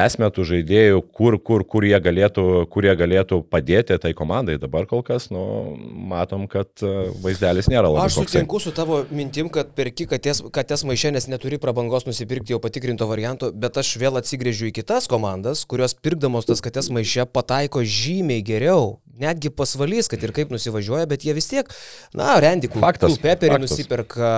esmę 0.04 0.28
tų 0.32 0.44
žaidėjų, 0.48 1.00
kur, 1.14 1.36
kur, 1.42 1.64
kur, 1.68 1.84
jie 1.84 1.98
galėtų, 2.02 2.44
kur 2.72 2.86
jie 2.86 2.94
galėtų 2.98 3.40
padėti 3.50 3.98
tai 4.00 4.12
komandai. 4.16 4.58
Dabar 4.60 4.86
kol 4.88 5.02
kas 5.06 5.28
nu, 5.34 5.42
matom, 6.08 6.46
kad 6.50 6.70
e, 6.84 6.92
vaizdelis 7.24 7.68
nėra 7.70 7.90
labai. 7.90 8.06
Aš 8.06 8.20
sutinku 8.20 8.60
su 8.62 8.72
tavo 8.76 9.02
mintim, 9.10 9.50
kad 9.52 9.74
perki 9.76 10.08
katės, 10.10 10.44
katės 10.54 10.86
maišė, 10.88 11.12
nes 11.18 11.28
neturi 11.30 11.60
prabangos 11.62 12.06
nusipirkti 12.08 12.54
jau 12.54 12.62
patikrinto 12.62 13.08
varianto, 13.10 13.50
bet 13.52 13.80
aš 13.80 13.96
vėl 14.00 14.20
atsigrėžiu 14.20 14.70
į 14.70 14.76
kitas 14.80 15.10
komandas, 15.10 15.66
kurios 15.68 15.96
pirkdamos 15.98 16.48
tas 16.48 16.64
katės 16.64 16.92
maišė 16.94 17.28
pataiko 17.32 17.84
žymiai 17.84 18.46
geriau. 18.46 18.96
Netgi 19.18 19.50
pasvalys, 19.54 20.08
kad 20.10 20.22
ir 20.22 20.32
kaip 20.36 20.52
nusivažiuoja, 20.54 21.08
bet 21.10 21.24
jie 21.26 21.34
vis 21.36 21.50
tiek, 21.50 21.70
na, 22.16 22.36
Randy 22.42 22.70
Pepperį 22.70 23.60
nusiperka, 23.64 24.28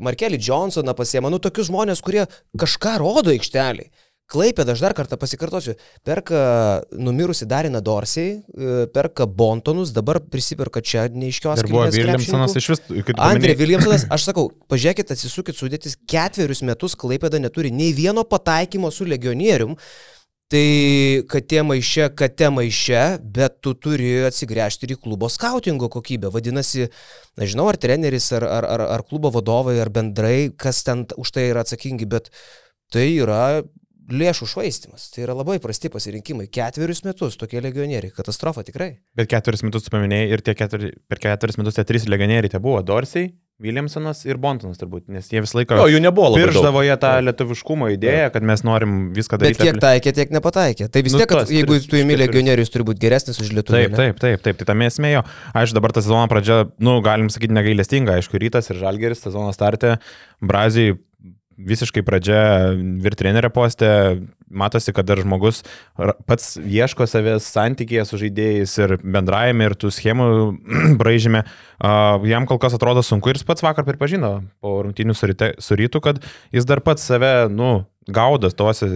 Markelį 0.00 0.40
Johnsoną 0.40 0.94
pasiema, 0.96 1.32
nu, 1.32 1.40
tokius 1.42 1.68
žmonės, 1.68 2.00
kurie 2.04 2.24
kažką 2.60 2.96
rodo 3.02 3.34
aikšteliai. 3.34 3.90
Klaipėda, 4.30 4.76
aš 4.76 4.82
dar 4.84 4.94
kartą 4.94 5.16
pasikartosiu, 5.18 5.72
perka 6.06 6.40
numirusi 6.94 7.48
Dariną 7.50 7.80
Dorsiai, 7.82 8.36
e, 8.38 8.84
perka 8.94 9.26
Bontonus, 9.26 9.90
dabar 9.90 10.20
prisiperka 10.22 10.82
čia 10.86 11.08
neiškios. 11.10 11.64
Ir 11.64 11.70
buvo 11.72 11.88
Williamsonas 11.90 12.54
iš 12.60 12.68
vis. 12.70 12.84
Andrė 13.16 13.56
Williamsonas, 13.58 14.06
aš 14.14 14.28
sakau, 14.28 14.46
pažiūrėkit, 14.70 15.10
atsisukit 15.16 15.58
sudėtis, 15.58 15.98
ketverius 16.10 16.62
metus 16.62 16.94
Klaipėda 17.00 17.42
neturi 17.42 17.74
nei 17.74 17.90
vieno 17.96 18.22
pataikymo 18.22 18.92
su 18.94 19.08
legionierium. 19.10 19.74
Tai 20.50 21.22
katė 21.30 21.60
maiše, 21.62 22.08
katė 22.18 22.48
maiše, 22.50 23.02
bet 23.22 23.60
tu 23.62 23.70
turi 23.78 24.08
atsigręžti 24.26 24.88
ir 24.88 24.96
į 24.96 25.00
klubo 25.04 25.28
skautingo 25.30 25.86
kokybę. 25.94 26.32
Vadinasi, 26.34 26.88
nežinau, 27.38 27.68
ar 27.70 27.78
treneris, 27.78 28.26
ar, 28.34 28.48
ar, 28.58 28.66
ar, 28.66 28.82
ar 28.96 29.04
klubo 29.06 29.30
vadovai, 29.30 29.76
ar 29.78 29.92
bendrai, 29.94 30.50
kas 30.50 30.82
ten 30.88 31.04
už 31.14 31.30
tai 31.36 31.46
yra 31.52 31.62
atsakingi, 31.62 32.08
bet 32.10 32.32
tai 32.90 33.06
yra 33.22 33.62
lėšų 34.10 34.48
švaistimas. 34.50 35.06
Tai 35.14 35.22
yra 35.28 35.36
labai 35.38 35.60
prasti 35.62 35.86
pasirinkimai. 35.92 36.48
Ketverius 36.50 37.04
metus 37.06 37.38
tokie 37.38 37.62
legionieriai. 37.62 38.10
Katastrofa 38.16 38.66
tikrai. 38.66 38.96
Bet 39.14 39.30
ketverius 39.30 39.62
metus 39.68 39.86
tu 39.86 39.94
paminėjai 39.94 40.34
ir 40.34 40.42
ketveri, 40.50 40.90
per 41.06 41.22
ketverius 41.22 41.60
metus 41.62 41.78
tie 41.78 41.86
trys 41.86 42.10
legionieriai 42.10 42.50
tai 42.50 42.62
buvo 42.64 42.82
Dorsiai, 42.82 43.30
Williamsonas 43.60 44.22
ir 44.24 44.38
Bontonas 44.40 44.80
turbūt, 44.80 45.04
nes 45.12 45.26
jie 45.28 45.42
visą 45.44 45.58
laiką... 45.58 45.76
O 45.82 45.88
jų 45.90 46.00
nebuvo 46.00 46.30
labai. 46.32 46.46
Pirždavo 46.46 46.84
jie 46.86 46.94
tą 47.02 47.10
lietuviškumo 47.26 47.90
idėją, 47.92 48.30
kad 48.34 48.46
mes 48.48 48.64
norim 48.64 48.94
viską 49.16 49.36
daryti. 49.40 49.60
Bet 49.60 49.68
kiek 49.68 49.80
taikė, 49.84 50.14
tiek 50.16 50.32
nepataikė. 50.32 50.88
Tai 50.92 51.02
vis 51.04 51.16
nu, 51.16 51.20
tiek, 51.20 51.28
kad, 51.30 51.52
jeigu 51.52 51.76
tu 51.84 52.00
įimi 52.00 52.16
legionierius, 52.22 52.72
turi 52.72 52.86
būti 52.88 53.04
geresnis 53.04 53.42
už 53.42 53.52
lietuvį. 53.58 53.82
Taip, 53.90 53.98
taip, 53.98 54.22
taip, 54.22 54.46
taip, 54.46 54.62
tai 54.62 54.68
tam 54.72 54.86
esmėjo. 54.86 55.26
Aišku, 55.52 55.76
dabar 55.76 55.92
ta 55.92 56.00
sezono 56.00 56.24
pradžia, 56.32 56.62
nu, 56.80 56.96
galim 57.04 57.28
sakyti, 57.32 57.52
negailestinga. 57.58 58.16
Aišku, 58.16 58.40
rytas 58.40 58.72
ir 58.72 58.80
žalgeris 58.80 59.20
sezono 59.26 59.52
startė. 59.56 59.98
Brazijai 60.40 60.96
visiškai 61.60 62.04
pradžia 62.06 62.42
vir 62.72 63.16
trenerio 63.18 63.50
postė, 63.52 63.90
matosi, 64.50 64.92
kad 64.96 65.06
dar 65.08 65.22
žmogus 65.22 65.62
pats 66.28 66.56
ieško 66.60 67.06
savęs 67.10 67.46
santykėje 67.54 68.06
su 68.08 68.20
žaidėjais 68.20 68.76
ir 68.82 68.96
bendrajame 69.00 69.70
ir 69.70 69.76
tų 69.78 69.92
schemų 69.94 70.28
braižyme. 71.00 71.44
Jam 72.30 72.48
kol 72.50 72.60
kas 72.60 72.76
atrodo 72.76 73.04
sunku 73.06 73.30
ir 73.30 73.40
jis 73.40 73.46
pats 73.48 73.64
vakar 73.64 73.86
pripažino 73.88 74.40
po 74.60 74.80
rungtynių 74.84 75.16
su 75.16 75.78
rytu, 75.80 76.02
kad 76.04 76.20
jis 76.52 76.68
dar 76.68 76.82
pats 76.84 77.06
save, 77.08 77.48
nu, 77.52 77.84
gaudas 78.08 78.54
tose 78.56 78.88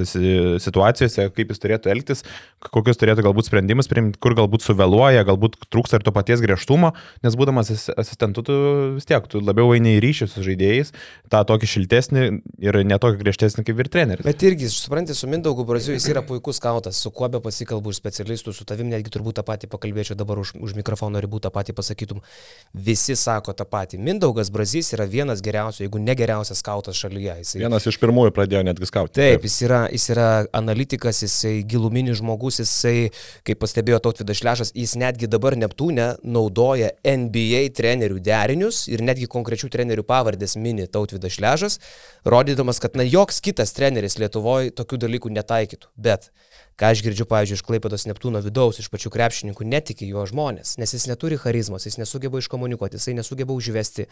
situacijose, 0.65 1.29
kaip 1.37 1.51
jis 1.53 1.61
turėtų 1.61 1.91
elgtis, 1.93 2.25
kokius 2.65 2.97
turėtų 3.01 3.25
galbūt 3.27 3.49
sprendimus 3.51 3.89
priimti, 3.91 4.19
kur 4.23 4.33
galbūt 4.37 4.65
suvėluoja, 4.65 5.27
galbūt 5.29 5.59
trūksta 5.69 5.99
ir 5.99 6.07
to 6.07 6.13
paties 6.15 6.41
griežtumo, 6.41 6.95
nes 7.25 7.37
būdamas 7.37 7.71
asistentu, 7.93 8.45
tu 8.47 8.57
vis 8.97 9.09
tiek, 9.09 9.27
tu 9.29 9.43
labiau 9.45 9.75
eini 9.77 9.99
į 9.99 10.03
ryšį 10.05 10.29
su 10.33 10.45
žaidėjais, 10.47 10.95
tą 11.33 11.43
tokį 11.51 11.71
šiltesnį 11.75 12.25
ir 12.65 12.81
netokį 12.89 13.21
griežtesnį 13.21 13.67
kaip 13.69 13.85
ir 13.85 13.91
treneris. 13.93 14.25
Bet 14.27 14.47
irgi, 14.47 14.71
suprantate, 14.73 15.19
su 15.19 15.29
Mindaugu 15.29 15.67
Braziu 15.69 15.93
jis 15.97 16.09
yra 16.09 16.25
puikus 16.25 16.63
skautas, 16.63 16.97
su 16.97 17.13
kuo 17.13 17.29
be 17.29 17.43
pasikalbu 17.45 17.93
už 17.93 18.01
specialistų, 18.01 18.57
su 18.57 18.65
tavim 18.69 18.89
netgi 18.89 19.13
turbūt 19.13 19.39
tą 19.41 19.45
patį 19.47 19.69
pakalbėčiau 19.73 20.17
dabar 20.17 20.41
už, 20.41 20.55
už 20.57 20.77
mikrofono 20.81 21.21
ribų 21.21 21.43
tą 21.45 21.53
patį 21.53 21.77
pasakytum. 21.77 22.25
Visi 22.73 23.17
sako 23.21 23.53
tą 23.53 23.69
patį. 23.69 24.01
Mindaugas 24.01 24.51
Brazys 24.55 24.95
yra 24.97 25.05
vienas 25.11 25.45
geriausių, 25.45 25.85
jeigu 25.85 26.01
ne 26.01 26.17
geriausias 26.17 26.65
skautas 26.65 26.97
šalyje. 26.99 27.37
Jisai... 27.43 27.63
Vienas 27.67 27.87
iš 27.91 28.01
pirmųjų 28.01 28.33
pradėjo 28.37 28.65
netgi 28.67 28.89
skauti 28.95 29.05
skauti. 29.05 29.21
Taip, 29.21 29.45
jis 29.45 29.57
yra, 29.67 29.81
jis 29.93 30.09
yra 30.15 30.29
analitikas, 30.55 31.23
jisai 31.25 31.63
giluminis 31.67 32.21
žmogus, 32.21 32.61
jisai, 32.63 33.11
kaip 33.47 33.61
pastebėjo 33.63 34.01
Tautvidas 34.05 34.41
Šlešas, 34.41 34.73
jis 34.75 34.95
netgi 35.01 35.29
dabar 35.31 35.57
Neptūne 35.59 36.15
naudoja 36.23 36.93
NBA 37.03 37.67
trenerių 37.75 38.21
derinius 38.25 38.85
ir 38.89 39.03
netgi 39.05 39.29
konkrečių 39.31 39.71
trenerių 39.75 40.07
pavardės 40.07 40.57
mini 40.57 40.87
Tautvidas 40.87 41.39
Šlešas, 41.39 41.81
rodydamas, 42.25 42.81
kad 42.83 42.97
na 42.99 43.07
joks 43.07 43.41
kitas 43.45 43.75
treneris 43.75 44.19
Lietuvoje 44.21 44.75
tokių 44.75 45.05
dalykų 45.07 45.33
netaikytų. 45.35 45.91
Bet 45.97 46.31
ką 46.79 46.91
aš 46.91 47.05
girdžiu, 47.07 47.27
pavyzdžiui, 47.31 47.59
iš 47.61 47.67
Klaipėdos 47.67 48.07
Neptūno 48.11 48.43
vidaus, 48.43 48.81
iš 48.83 48.91
pačių 48.91 49.13
krepšininkų, 49.15 49.67
netiki 49.69 50.09
jo 50.11 50.25
žmonės, 50.27 50.75
nes 50.81 50.95
jis 50.97 51.07
neturi 51.07 51.39
charizmos, 51.39 51.87
jis 51.87 52.01
nesugeba 52.01 52.41
iškomunikuoti, 52.43 52.99
jisai 52.99 53.15
nesugeba 53.15 53.55
užvesti. 53.55 54.09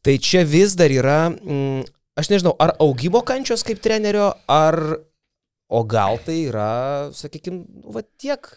Tai 0.00 0.14
čia 0.16 0.46
vis 0.48 0.72
dar 0.78 0.94
yra 0.94 1.18
mm, 1.28 1.84
aš 2.18 2.30
nežinau, 2.32 2.54
ar 2.60 2.74
augimo 2.82 3.22
kančios 3.26 3.64
kaip 3.66 3.82
trenerio, 3.84 4.32
ar, 4.50 4.78
o 5.68 5.84
gal 5.88 6.18
tai 6.24 6.40
yra, 6.48 6.70
sakykime, 7.16 7.64
va 7.94 8.04
tiek. 8.20 8.50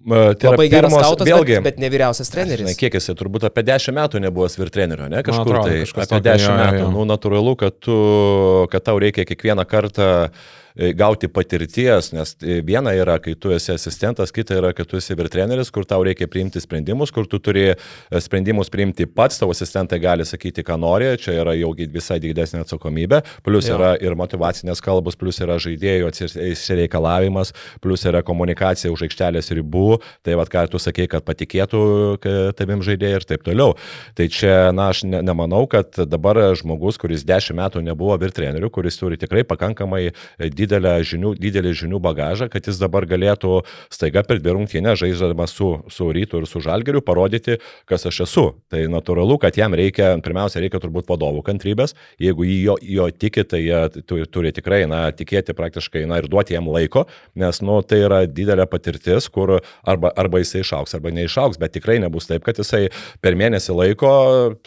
Tai 0.00 0.54
Labai 0.54 0.70
geras 0.72 0.94
skautas, 0.94 1.28
vėlgi, 1.28 1.58
bet, 1.58 1.66
bet 1.66 1.80
ne 1.82 1.90
vyriausias 1.92 2.30
treneris. 2.32 2.64
Žinai, 2.64 2.78
kiek 2.78 2.94
jisai, 2.96 3.12
turbūt 3.18 3.44
apie 3.50 3.66
10 3.68 3.92
metų 3.98 4.22
nebuvo 4.24 4.46
svir 4.48 4.70
trenerio, 4.72 5.10
ne 5.12 5.20
kažkur 5.26 5.58
atrodo, 5.60 5.74
tai. 5.74 6.06
Apie 6.06 6.22
10 6.24 6.46
jo, 6.46 6.54
metų. 6.56 6.80
Jo. 6.80 6.86
Nu, 6.94 7.04
natūralu, 7.10 7.52
kad, 7.60 7.76
tu, 7.84 7.98
kad 8.72 8.86
tau 8.86 8.96
reikia 9.02 9.26
kiekvieną 9.28 9.66
kartą 9.68 10.08
uh, 10.30 10.48
gauti 10.96 11.28
patirties, 11.28 12.12
nes 12.14 12.34
e, 12.42 12.60
viena 12.66 12.92
yra, 12.96 13.18
kai 13.22 13.34
tu 13.38 13.52
esi 13.54 13.72
asistentas, 13.74 14.32
kita 14.34 14.56
yra, 14.58 14.72
kai 14.76 14.86
tu 14.88 14.98
esi 15.00 15.16
virtreneris, 15.18 15.70
kur 15.74 15.86
tau 15.88 16.04
reikia 16.06 16.28
priimti 16.30 16.62
sprendimus, 16.62 17.12
kur 17.14 17.26
tu 17.30 17.40
turi 17.42 17.70
e, 17.72 17.76
sprendimus 18.22 18.70
priimti 18.72 19.06
pats, 19.06 19.40
tavo 19.40 19.54
asistentai 19.56 20.00
gali 20.02 20.26
sakyti, 20.26 20.64
ką 20.66 20.78
nori, 20.80 21.10
čia 21.20 21.34
yra 21.42 21.54
jau 21.58 21.72
visai 21.80 22.20
didesnė 22.22 22.62
atsakomybė, 22.64 23.22
plus 23.46 23.68
jo. 23.68 23.76
yra 23.78 23.94
ir 24.00 24.16
motivacinės 24.18 24.82
kalbos, 24.84 25.18
plus 25.20 25.40
yra 25.42 25.58
žaidėjų 25.62 26.10
atsireikalavimas, 26.10 27.54
plus 27.82 28.06
yra 28.08 28.22
komunikacija 28.26 28.92
už 28.94 29.06
aikštelės 29.08 29.50
ribų, 29.56 30.00
tai 30.26 30.38
vad 30.38 30.52
ką 30.52 30.66
tu 30.70 30.80
sakei, 30.82 31.08
kad 31.10 31.26
patikėtų 31.26 31.82
tavim 32.58 32.84
žaidėjai 32.86 33.20
ir 33.20 33.26
taip 33.28 33.44
toliau. 33.46 33.74
Tai 34.16 34.28
čia, 34.32 34.54
na, 34.76 34.90
aš 34.94 35.02
ne, 35.08 35.22
nemanau, 35.26 35.64
kad 35.70 35.98
dabar 36.06 36.38
žmogus, 36.58 36.98
kuris 37.00 37.24
dešimt 37.26 37.58
metų 37.60 37.82
nebuvo 37.84 38.16
virtreneriu, 38.20 38.70
kuris 38.72 38.98
turi 39.00 39.18
tikrai 39.20 39.44
pakankamai 39.48 40.10
didelę 40.60 40.94
žinių, 41.06 41.34
didelį 41.40 41.74
žinių 41.82 42.00
bagažą, 42.04 42.50
kad 42.52 42.68
jis 42.68 42.80
dabar 42.80 43.06
galėtų 43.08 43.62
staiga 43.92 44.22
per 44.26 44.40
dvi 44.42 44.54
rungtynę 44.56 44.94
žaidžiamas 45.00 45.54
su, 45.56 45.70
su 45.92 46.10
rytu 46.14 46.40
ir 46.40 46.48
su 46.50 46.62
žalgeriu 46.64 47.02
parodyti, 47.04 47.58
kas 47.88 48.06
aš 48.10 48.22
esu. 48.26 48.46
Tai 48.70 48.82
natūralu, 48.92 49.38
kad 49.42 49.56
jam 49.58 49.74
reikia, 49.76 50.12
pirmiausia, 50.24 50.62
reikia 50.62 50.80
turbūt 50.82 51.08
vadovų 51.10 51.42
kantrybės. 51.46 51.94
Jeigu 52.20 52.46
jo, 52.48 52.76
jo 52.80 53.08
tiki, 53.10 53.44
tai 53.48 53.62
jie 53.64 53.80
turi, 54.30 54.52
tikrai, 54.56 54.82
na, 54.90 55.02
tikėti 55.14 55.54
praktiškai, 55.56 56.04
na, 56.10 56.20
ir 56.20 56.28
duoti 56.30 56.56
jam 56.56 56.68
laiko, 56.70 57.06
nes, 57.38 57.62
nu, 57.64 57.80
tai 57.86 58.02
yra 58.06 58.22
didelė 58.28 58.66
patirtis, 58.70 59.28
kur 59.32 59.58
arba, 59.86 60.12
arba 60.18 60.42
jisai 60.42 60.64
išauks, 60.64 60.96
arba 60.96 61.12
neišauks, 61.14 61.60
bet 61.60 61.74
tikrai 61.76 61.98
nebus 62.02 62.28
taip, 62.30 62.44
kad 62.46 62.58
jisai 62.60 62.88
per 63.22 63.36
mėnesį 63.38 63.76
laiko 63.76 64.12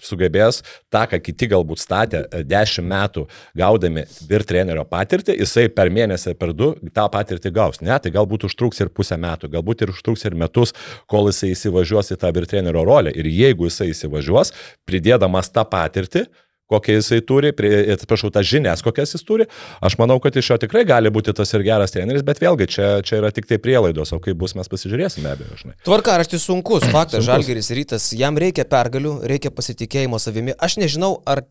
sugebės 0.03 0.61
tą, 0.93 1.05
ką 1.11 1.19
kiti 1.23 1.49
galbūt 1.51 1.81
statė 1.83 2.23
dešimt 2.47 2.89
metų 2.89 3.25
gaudami 3.57 4.05
vir 4.29 4.45
trenerio 4.47 4.85
patirtį, 4.89 5.37
jisai 5.41 5.67
per 5.73 5.82
per 5.83 5.91
mėnesį, 5.91 6.37
per 6.39 6.53
du 6.55 6.71
tą 6.95 7.09
patirtį 7.11 7.51
gaus. 7.55 7.81
Ne, 7.83 7.95
tai 7.99 8.13
galbūt 8.15 8.47
užtruks 8.47 8.79
ir 8.83 8.93
pusę 8.95 9.19
metų, 9.19 9.51
galbūt 9.57 9.83
ir 9.83 9.91
užtruks 9.93 10.23
ir 10.29 10.37
metus, 10.39 10.75
kol 11.11 11.27
jisai 11.31 11.51
įsivažiuos 11.57 12.13
į 12.15 12.21
tą 12.21 12.31
virtrenerio 12.35 12.85
rolę. 12.87 13.11
Ir 13.11 13.27
jeigu 13.27 13.67
jisai 13.67 13.91
įsivažiuos, 13.91 14.53
pridėdamas 14.87 15.51
tą 15.53 15.65
patirtį, 15.67 16.27
kokią 16.71 16.95
jisai 16.95 17.19
turi, 17.27 17.51
atsiprašau, 17.93 18.31
tas 18.33 18.47
žinias, 18.47 18.81
kokias 18.85 19.11
jis 19.13 19.25
turi. 19.27 19.45
Aš 19.83 19.97
manau, 19.99 20.17
kad 20.23 20.35
iš 20.39 20.53
jo 20.53 20.57
tikrai 20.63 20.85
gali 20.87 21.11
būti 21.13 21.35
tas 21.35 21.51
ir 21.53 21.65
geras 21.67 21.93
treneris, 21.93 22.23
bet 22.25 22.39
vėlgi 22.41 22.69
čia, 22.71 22.87
čia 23.05 23.19
yra 23.19 23.33
tik 23.35 23.49
tai 23.49 23.59
prielaidos, 23.61 24.15
o 24.15 24.21
kaip 24.23 24.39
bus, 24.39 24.55
mes 24.57 24.71
pasižiūrėsime 24.71 25.27
be 25.27 25.33
abejo. 25.35 25.59
Žinai. 25.59 25.75
Tvarkaraštis 25.85 26.47
sunkus, 26.47 26.87
faktas, 26.93 27.27
Žalgeris 27.27 27.69
rytas, 27.75 28.07
jam 28.17 28.39
reikia 28.39 28.65
pergalių, 28.69 29.19
reikia 29.29 29.51
pasitikėjimo 29.53 30.21
savimi. 30.23 30.55
Aš 30.55 30.79
nežinau, 30.81 31.17
ar 31.29 31.43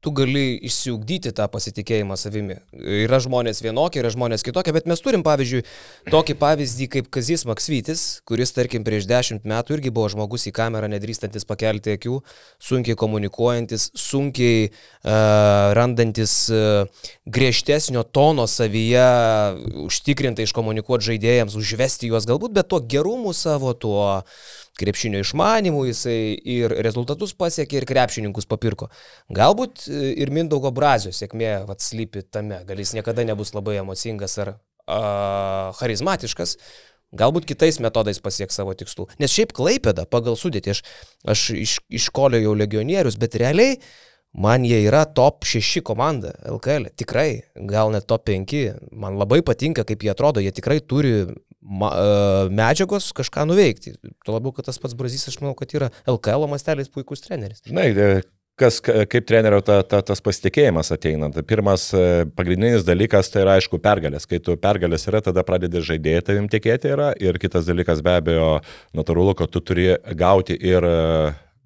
tu 0.00 0.12
gali 0.14 0.54
išsiugdyti 0.62 1.32
tą 1.34 1.48
pasitikėjimą 1.50 2.14
savimi. 2.18 2.60
Yra 3.02 3.18
žmonės 3.22 3.58
vienokie, 3.64 3.98
yra 3.98 4.12
žmonės 4.14 4.44
kitokie, 4.46 4.70
bet 4.76 4.86
mes 4.86 5.02
turim, 5.02 5.24
pavyzdžiui, 5.26 5.64
tokį 6.14 6.36
pavyzdį 6.38 6.86
kaip 6.92 7.08
Kazis 7.14 7.42
Maksvytis, 7.48 8.04
kuris, 8.28 8.54
tarkim, 8.54 8.84
prieš 8.86 9.08
dešimt 9.10 9.48
metų 9.48 9.78
irgi 9.78 9.92
buvo 9.94 10.06
žmogus 10.12 10.46
į 10.46 10.54
kamerą 10.54 10.90
nedrįstantis 10.92 11.48
pakelti 11.48 11.96
akių, 11.98 12.20
sunkiai 12.62 12.98
komunikuojantis, 12.98 13.88
sunkiai 13.98 14.68
uh, 14.68 15.74
randantis 15.74 16.36
uh, 16.54 16.86
griežtesnio 17.26 18.06
tono 18.06 18.46
savyje, 18.46 19.08
užtikrintai 19.88 20.46
iškomunikuoti 20.46 21.10
žaidėjams, 21.10 21.58
užvesti 21.58 22.12
juos 22.12 22.30
galbūt, 22.30 22.54
bet 22.54 22.70
tuo 22.70 22.78
gerumu 22.86 23.34
savo, 23.34 23.74
tuo 23.74 24.22
krepšinio 24.78 25.22
išmanimų, 25.24 25.84
jisai 25.90 26.18
ir 26.38 26.74
rezultatus 26.84 27.34
pasiekė, 27.38 27.80
ir 27.80 27.88
krepšininkus 27.88 28.48
papirko. 28.50 28.90
Galbūt 29.34 29.86
e, 29.88 30.12
ir 30.22 30.32
Mindaugo 30.34 30.72
Brazio 30.74 31.12
sėkmė 31.14 31.52
atslypi 31.74 32.24
tame, 32.30 32.62
gal 32.68 32.82
jis 32.82 32.94
niekada 32.98 33.26
nebus 33.26 33.54
labai 33.56 33.78
emocingas 33.82 34.38
ar 34.42 34.54
a, 34.54 35.00
charizmatiškas, 35.80 36.56
galbūt 37.18 37.48
kitais 37.48 37.80
metodais 37.82 38.20
pasieks 38.22 38.58
savo 38.60 38.74
tikslų. 38.76 39.08
Nes 39.22 39.32
šiaip 39.32 39.54
Klaipėda 39.56 40.06
pagal 40.10 40.36
sudėtį, 40.38 40.76
aš, 40.76 40.84
aš 41.34 41.48
iš, 41.56 41.78
iškolio 42.02 42.40
jau 42.42 42.54
legionierius, 42.58 43.18
bet 43.20 43.38
realiai 43.40 43.78
man 44.38 44.64
jie 44.68 44.82
yra 44.84 45.06
top 45.16 45.46
6 45.48 45.82
komanda 45.86 46.34
LKL. 46.46 46.92
Tikrai, 47.00 47.30
gal 47.68 47.92
net 47.94 48.06
top 48.10 48.28
5. 48.28 48.58
Man 48.92 49.16
labai 49.20 49.40
patinka, 49.42 49.86
kaip 49.88 50.04
jie 50.04 50.12
atrodo, 50.12 50.44
jie 50.44 50.52
tikrai 50.54 50.80
turi 50.84 51.24
ma, 51.68 51.92
e, 51.92 52.48
medžiagos 52.54 53.12
kažką 53.16 53.44
nuveikti. 53.48 53.94
Tuo 54.24 54.38
labiau, 54.38 54.54
kad 54.56 54.68
tas 54.68 54.80
pats 54.80 54.96
Brazys, 54.98 55.28
aš 55.30 55.38
manau, 55.42 55.54
kad 55.58 55.72
yra 55.76 55.92
LKL 56.08 56.48
mastelis 56.50 56.90
puikus 56.92 57.22
treneris. 57.24 57.60
Žinai, 57.68 57.88
e, 57.92 58.08
kas, 58.58 58.80
kaip 58.82 59.28
trenerio 59.28 59.60
ta, 59.64 59.80
ta, 59.86 60.00
tas 60.06 60.22
pasitikėjimas 60.24 60.92
ateina. 60.94 61.30
Tai 61.34 61.44
pirmas 61.46 61.90
e, 61.96 62.24
pagrindinis 62.38 62.86
dalykas 62.88 63.30
tai 63.34 63.44
yra 63.44 63.58
aišku 63.58 63.80
pergalės. 63.84 64.26
Kai 64.30 64.40
tu 64.44 64.56
pergalės 64.60 65.06
yra, 65.10 65.22
tada 65.24 65.44
pradedi 65.46 65.84
žaidėjai 65.92 66.24
tavim 66.30 66.50
tikėti 66.52 66.94
yra. 66.96 67.12
Ir 67.22 67.40
kitas 67.42 67.68
dalykas 67.68 68.02
be 68.06 68.18
abejo, 68.18 68.50
natūralu, 68.96 69.36
kad 69.38 69.52
tu 69.54 69.62
turi 69.62 69.92
gauti 70.18 70.58
ir 70.58 70.86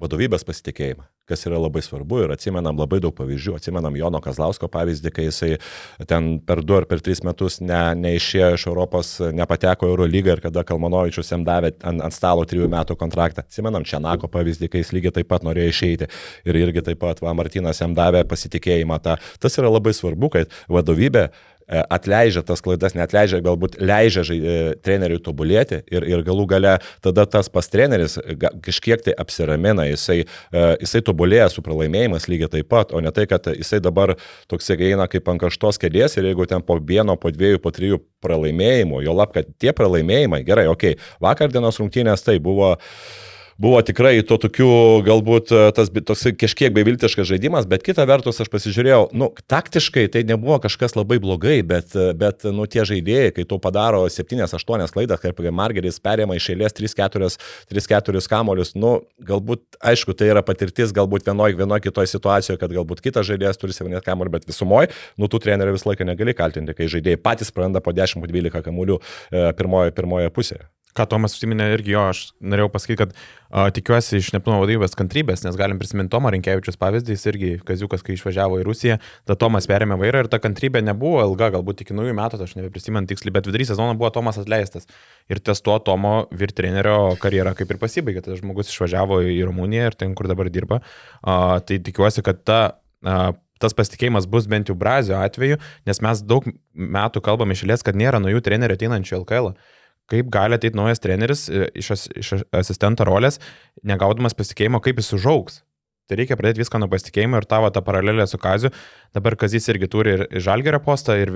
vadovybės 0.03 0.47
pasitikėjimą 0.49 1.12
kas 1.29 1.47
yra 1.47 1.59
labai 1.63 1.83
svarbu 1.85 2.25
ir 2.25 2.33
atsimenam 2.35 2.79
labai 2.79 2.99
daug 3.03 3.15
pavyzdžių. 3.15 3.55
Atsimenam 3.59 3.95
Jono 3.99 4.19
Kazlausko 4.23 4.67
pavyzdį, 4.73 5.13
kai 5.15 5.27
jisai 5.29 5.53
ten 6.11 6.35
per 6.43 6.63
du 6.67 6.75
ar 6.75 6.87
per 6.91 7.03
tris 7.05 7.23
metus 7.27 7.61
ne, 7.63 7.81
neišėjo 8.01 8.49
iš 8.57 8.67
Europos, 8.71 9.13
nepateko 9.35 9.87
Euro 9.93 10.09
lygą 10.11 10.37
ir 10.37 10.43
kada 10.43 10.65
Kalmanovičius 10.67 11.31
jam 11.31 11.47
davė 11.47 11.75
ant, 11.79 12.03
ant 12.03 12.17
stalo 12.17 12.47
trijų 12.49 12.67
metų 12.73 12.99
kontraktą. 12.99 13.47
Atsimenam 13.47 13.87
Čianako 13.87 14.31
pavyzdį, 14.33 14.71
kai 14.73 14.83
jis 14.83 14.93
lygiai 14.97 15.15
taip 15.21 15.31
pat 15.31 15.47
norėjo 15.47 15.71
išeiti 15.71 16.11
ir 16.49 16.61
irgi 16.65 16.85
taip 16.91 17.03
pat 17.03 17.23
va, 17.23 17.35
Martinas 17.39 17.81
jam 17.83 17.95
davė 17.95 18.25
pasitikėjimą. 18.29 18.99
Ta, 19.07 19.19
tas 19.43 19.59
yra 19.63 19.71
labai 19.71 19.95
svarbu, 19.95 20.33
kad 20.35 20.59
vadovybė 20.73 21.29
e, 21.29 21.33
atleidžia 21.73 22.43
tas 22.47 22.63
klaidas, 22.65 22.97
neatleidžia, 22.99 23.43
galbūt 23.45 23.79
leidžia 23.81 24.25
e, 24.29 24.57
treneriui 24.85 25.23
tobulėti 25.25 25.83
ir, 25.93 26.07
ir 26.09 26.25
galų 26.27 26.47
gale 26.51 26.77
tada 27.05 27.25
tas 27.27 27.49
pas 27.53 27.69
treneris 27.73 28.19
kažkiek 28.65 29.03
tai 29.07 29.17
apsiramina, 29.19 29.87
jisai, 29.91 30.23
jisai 30.83 31.03
tobulėja 31.07 31.49
su 31.53 31.65
pralaimėjimas 31.65 32.29
lygiai 32.31 32.51
taip 32.59 32.71
pat, 32.73 32.93
o 32.93 33.01
ne 33.03 33.13
tai, 33.15 33.27
kad 33.31 33.49
jisai 33.55 33.81
dabar 33.85 34.15
toksai 34.53 34.79
eina 34.93 35.09
kaip 35.11 35.29
ant 35.33 35.43
kažtos 35.43 35.81
kėdės 35.83 36.19
ir 36.19 36.31
jeigu 36.31 36.47
ten 36.51 36.65
po 36.67 36.79
vieno, 36.79 37.17
po 37.21 37.33
dviejų, 37.33 37.63
po 37.63 37.73
trijų 37.75 38.03
pralaimėjimų, 38.23 39.03
jo 39.07 39.17
lab, 39.17 39.35
kad 39.35 39.49
tie 39.61 39.75
pralaimėjimai, 39.77 40.43
gerai, 40.47 40.69
okei, 40.71 40.97
okay, 40.97 41.13
vakar 41.23 41.53
dienos 41.53 41.81
rungtynės 41.81 42.25
tai 42.27 42.39
buvo 42.43 42.77
buvo 43.61 43.81
tikrai 43.85 44.15
to 44.27 44.39
tokiu, 44.41 44.69
galbūt 45.07 45.53
e, 45.53 45.63
tas 45.77 45.91
toks 45.93 46.25
kažkiek 46.41 46.73
beviltiškas 46.75 47.29
žaidimas, 47.29 47.67
bet 47.71 47.85
kita 47.87 48.05
vertus 48.09 48.41
aš 48.43 48.51
pasižiūrėjau, 48.53 49.11
nu, 49.19 49.31
taktiškai 49.51 50.07
tai 50.13 50.25
nebuvo 50.29 50.59
kažkas 50.63 50.97
labai 50.99 51.19
blogai, 51.23 51.61
bet, 51.67 51.95
e, 51.97 52.11
bet 52.19 52.47
nu, 52.49 52.67
tie 52.71 52.87
žaidėjai, 52.89 53.35
kai 53.37 53.47
to 53.49 53.59
padaro 53.63 54.05
7-8 54.13 54.95
klaidas, 54.95 55.23
kaip 55.23 55.43
Margeris 55.53 56.01
perėmė 56.03 56.39
iš 56.41 56.51
eilės 56.55 56.77
3-4 56.79 58.23
kamolius, 58.33 58.75
nu, 58.79 58.95
galbūt, 59.23 59.65
aišku, 59.93 60.17
tai 60.17 60.33
yra 60.33 60.45
patirtis, 60.47 60.95
galbūt 60.97 61.29
vienoje 61.29 61.59
vienoj 61.59 61.83
kitoje 61.85 62.13
situacijoje, 62.15 62.61
kad 62.61 62.75
galbūt 62.75 63.05
kitas 63.05 63.29
žaidėjas 63.29 63.61
turi 63.61 63.77
7 63.77 64.03
kamolių, 64.05 64.37
bet 64.39 64.49
visumoje, 64.49 64.93
nu, 65.21 65.29
tų 65.31 65.43
trenerių 65.47 65.77
visą 65.77 65.93
laiką 65.93 66.09
negali 66.09 66.37
kaltinti, 66.37 66.77
kai 66.77 66.91
žaidėjai 66.93 67.21
patys 67.23 67.53
praranda 67.55 67.83
po 67.85 67.95
10-12 67.97 68.65
kamolių 68.65 68.99
e, 68.99 69.51
pirmoje, 69.59 69.95
pirmoje 69.97 70.33
pusėje. 70.35 70.72
Ką 70.93 71.07
Tomas 71.09 71.33
užsiminė 71.33 71.71
irgi 71.73 71.95
jo, 71.95 72.03
aš 72.13 72.19
norėjau 72.45 72.69
pasakyti, 72.75 72.99
kad 73.01 73.13
a, 73.17 73.71
tikiuosi 73.73 74.19
iš 74.19 74.27
Neptūno 74.35 74.59
vadovybės 74.61 74.93
kantrybės, 74.99 75.41
nes 75.47 75.57
galim 75.57 75.79
prisiminti 75.81 76.13
Tomą 76.13 76.29
Rinkievičius 76.35 76.77
pavyzdį, 76.81 77.15
jis 77.17 77.25
irgi 77.31 77.53
Kaziukas, 77.65 78.05
kai 78.05 78.19
išvažiavo 78.19 78.59
į 78.61 78.67
Rusiją, 78.69 78.99
tada 79.25 79.39
Tomas 79.41 79.69
perėmė 79.71 79.97
vairą 80.03 80.27
ir 80.27 80.31
ta 80.33 80.41
kantrybė 80.45 80.83
nebuvo 80.85 81.23
ilga, 81.25 81.49
galbūt 81.57 81.81
iki 81.87 81.97
naujų 81.97 82.13
metų, 82.19 82.43
aš 82.45 82.55
nebeprisimenu 82.59 83.09
tiksliai, 83.09 83.33
bet 83.39 83.49
vidury 83.49 83.69
sezono 83.71 83.97
buvo 83.97 84.13
Tomas 84.13 84.37
atleistas. 84.43 84.85
Ir 85.33 85.41
ties 85.41 85.65
tuo 85.65 85.79
Tomo 85.81 86.15
virtrenerio 86.29 87.17
karjera 87.23 87.57
kaip 87.57 87.73
ir 87.73 87.81
pasibaigė, 87.81 88.27
tas 88.29 88.45
žmogus 88.45 88.69
išvažiavo 88.69 89.23
į 89.33 89.41
Rumuniją 89.49 89.89
ir 89.95 89.97
ten, 89.97 90.13
kur 90.19 90.29
dabar 90.29 90.53
dirba. 90.53 90.83
A, 91.25 91.63
tai 91.65 91.81
tikiuosi, 91.81 92.21
kad 92.27 92.45
ta 92.45 92.63
a, 93.01 93.21
tas 93.63 93.73
pasitikėjimas 93.79 94.29
bus 94.29 94.45
bent 94.51 94.69
jau 94.69 94.77
Brazio 94.77 95.17
atveju, 95.17 95.57
nes 95.89 96.05
mes 96.05 96.27
daug 96.27 96.53
metų 96.75 97.23
kalbame 97.25 97.57
išėlės, 97.57 97.85
kad 97.87 97.97
nėra 97.97 98.21
naujų 98.21 98.43
trenerių 98.45 98.77
ateinančių 98.77 99.23
LKL. 99.23 99.55
-ą 99.55 99.81
kaip 100.13 100.31
gali 100.33 100.59
ateiti 100.59 100.79
naujas 100.79 101.03
treneris 101.03 101.49
e, 101.49 101.67
iš, 101.81 101.95
iš 102.21 102.33
asistento 102.53 103.07
rolės, 103.09 103.41
negaudamas 103.87 104.37
pasitikėjimo, 104.39 104.83
kaip 104.85 105.01
jis 105.01 105.15
užaugs. 105.19 105.63
Tai 106.11 106.19
reikia 106.19 106.37
pradėti 106.37 106.61
viską 106.61 106.81
nuo 106.83 106.91
pasitikėjimo 106.93 107.39
ir 107.41 107.47
tavo 107.49 107.71
tą 107.73 107.81
paralelę 107.87 108.27
su 108.29 108.37
Kaziu. 108.43 108.69
Dabar 109.17 109.37
Kazis 109.41 109.69
irgi 109.73 109.89
turi 109.89 110.17
ir 110.17 110.25
Žalgerio 110.45 110.83
postą, 110.85 111.15
ir 111.17 111.31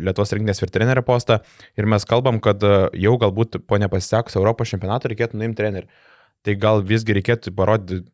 Lietuvos 0.00 0.32
rinktinės 0.34 0.64
ir 0.64 0.72
trenerio 0.74 1.04
postą. 1.06 1.38
Ir 1.78 1.86
mes 1.86 2.06
kalbam, 2.08 2.40
kad 2.42 2.64
e, 2.66 2.74
jau 3.06 3.14
galbūt 3.22 3.60
po 3.68 3.78
nepasisekus 3.78 4.38
Europos 4.40 4.72
čempionato 4.72 5.12
reikėtų 5.12 5.38
nuimti 5.38 5.60
trenerį. 5.60 5.90
Tai 6.46 6.56
gal 6.62 6.82
visgi 6.86 7.14
reikėtų 7.20 7.52
parodyti 7.54 8.06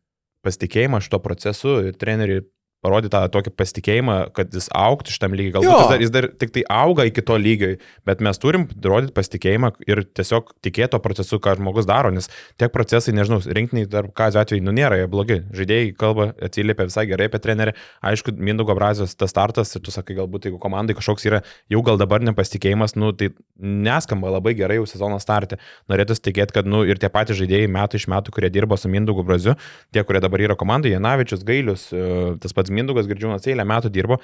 pasitikėjimą 0.43 0.99
šito 1.05 1.21
procesu 1.23 1.79
ir 1.87 1.97
treneriui 1.97 2.43
parodyti 2.83 3.13
tą 3.13 3.23
tokį 3.33 3.53
pasitikėjimą, 3.57 4.17
kad 4.35 4.53
jis 4.53 4.67
auktų 4.75 5.13
šitam 5.15 5.35
lygiai. 5.37 5.55
Galbūt 5.57 5.73
jis 5.73 5.89
dar, 5.91 6.03
jis 6.03 6.13
dar 6.13 6.27
tik 6.41 6.53
tai 6.55 6.63
auga 6.71 7.05
iki 7.09 7.23
to 7.25 7.37
lygio, 7.39 7.71
bet 8.07 8.23
mes 8.23 8.39
turim 8.41 8.67
rodyti 8.83 9.15
pasitikėjimą 9.15 9.71
ir 9.87 10.03
tiesiog 10.19 10.51
tikėto 10.65 10.99
procesu, 11.03 11.39
ką 11.43 11.55
žmogus 11.59 11.87
daro, 11.89 12.11
nes 12.13 12.29
tiek 12.61 12.73
procesai, 12.73 13.15
nežinau, 13.15 13.39
rinktiniai 13.43 13.89
tarp 13.91 14.13
kazio 14.17 14.43
atveju, 14.43 14.63
nu 14.65 14.75
nėra 14.75 14.99
jie 15.01 15.09
blogi. 15.11 15.39
Žaidėjai 15.55 15.93
kalba, 15.99 16.29
atsiliepia 16.43 16.87
visai 16.89 17.05
gerai 17.09 17.29
apie 17.31 17.41
trenerį. 17.43 17.75
Aišku, 18.05 18.35
Mindugo 18.37 18.75
Brazijos 18.77 19.15
tas 19.15 19.33
startas 19.33 19.73
ir 19.77 19.83
tu 19.85 19.93
sakai, 19.93 20.17
galbūt 20.19 20.49
jeigu 20.49 20.59
komandai 20.61 20.97
kažkoks 20.97 21.27
yra 21.29 21.43
jau 21.71 21.83
gal 21.85 21.99
dabar 22.01 22.23
nepasitikėjimas, 22.25 22.97
nu 22.99 23.13
tai 23.17 23.31
neskamba 23.59 24.31
labai 24.33 24.55
gerai 24.59 24.79
jau 24.81 24.87
sezono 24.89 25.19
startė. 25.23 25.59
Norėtųsi 25.91 26.23
tikėti, 26.29 26.55
kad 26.57 26.69
nu 26.69 26.83
ir 26.87 26.99
tie 27.01 27.09
patys 27.13 27.39
žaidėjai 27.39 27.69
metų 27.71 28.01
iš 28.01 28.09
metų, 28.11 28.33
kurie 28.35 28.51
dirbo 28.53 28.77
su 28.79 28.91
Mindugo 28.91 29.25
Braziu, 29.25 29.55
tie, 29.93 30.03
kurie 30.07 30.21
dabar 30.23 30.43
yra 30.43 30.57
komandoje, 30.59 30.95
Janavičius, 30.97 31.45
Gailius, 31.47 31.87
e, 31.93 32.33
tas 32.43 32.55
pats 32.55 32.72
Mindugas 32.75 33.09
Girdžiūnas 33.09 33.47
eilę 33.49 33.67
metų 33.69 33.93
dirbo 33.93 34.19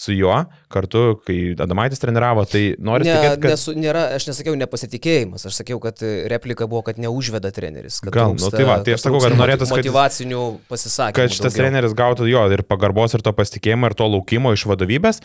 su 0.00 0.14
juo 0.14 0.36
kartu, 0.72 1.18
kai 1.26 1.36
Adamaitis 1.60 2.00
treniravo, 2.00 2.44
tai 2.48 2.62
noriu 2.80 3.04
ne, 3.04 3.12
tikėti, 3.12 3.40
kad... 3.42 3.52
Nesu, 3.52 3.74
nėra, 3.76 4.04
aš 4.16 4.28
nesakiau 4.30 4.54
nepasitikėjimas, 4.56 5.44
aš 5.50 5.58
sakiau, 5.60 5.80
kad 5.82 6.00
replika 6.30 6.68
buvo, 6.70 6.84
kad 6.86 7.00
neužveda 7.02 7.50
treneris. 7.52 7.98
Gal, 8.06 8.36
nu 8.38 8.52
tai 8.54 8.64
va, 8.68 8.78
tai 8.86 8.94
aš 8.96 9.04
sakau, 9.04 9.20
kad 9.20 9.36
norėtųsi... 9.36 9.74
Motivacinių 9.74 10.44
pasisakymų. 10.70 11.18
Kad 11.18 11.34
šitas 11.34 11.52
daugiau. 11.52 11.66
treneris 11.66 11.96
gautų 11.98 12.30
jo 12.30 12.46
ir 12.54 12.64
pagarbos, 12.70 13.18
ir 13.18 13.26
to 13.26 13.34
pasitikėjimo, 13.36 13.90
ir 13.90 13.98
to 13.98 14.08
laukimo 14.14 14.54
iš 14.56 14.64
vadovybės, 14.70 15.20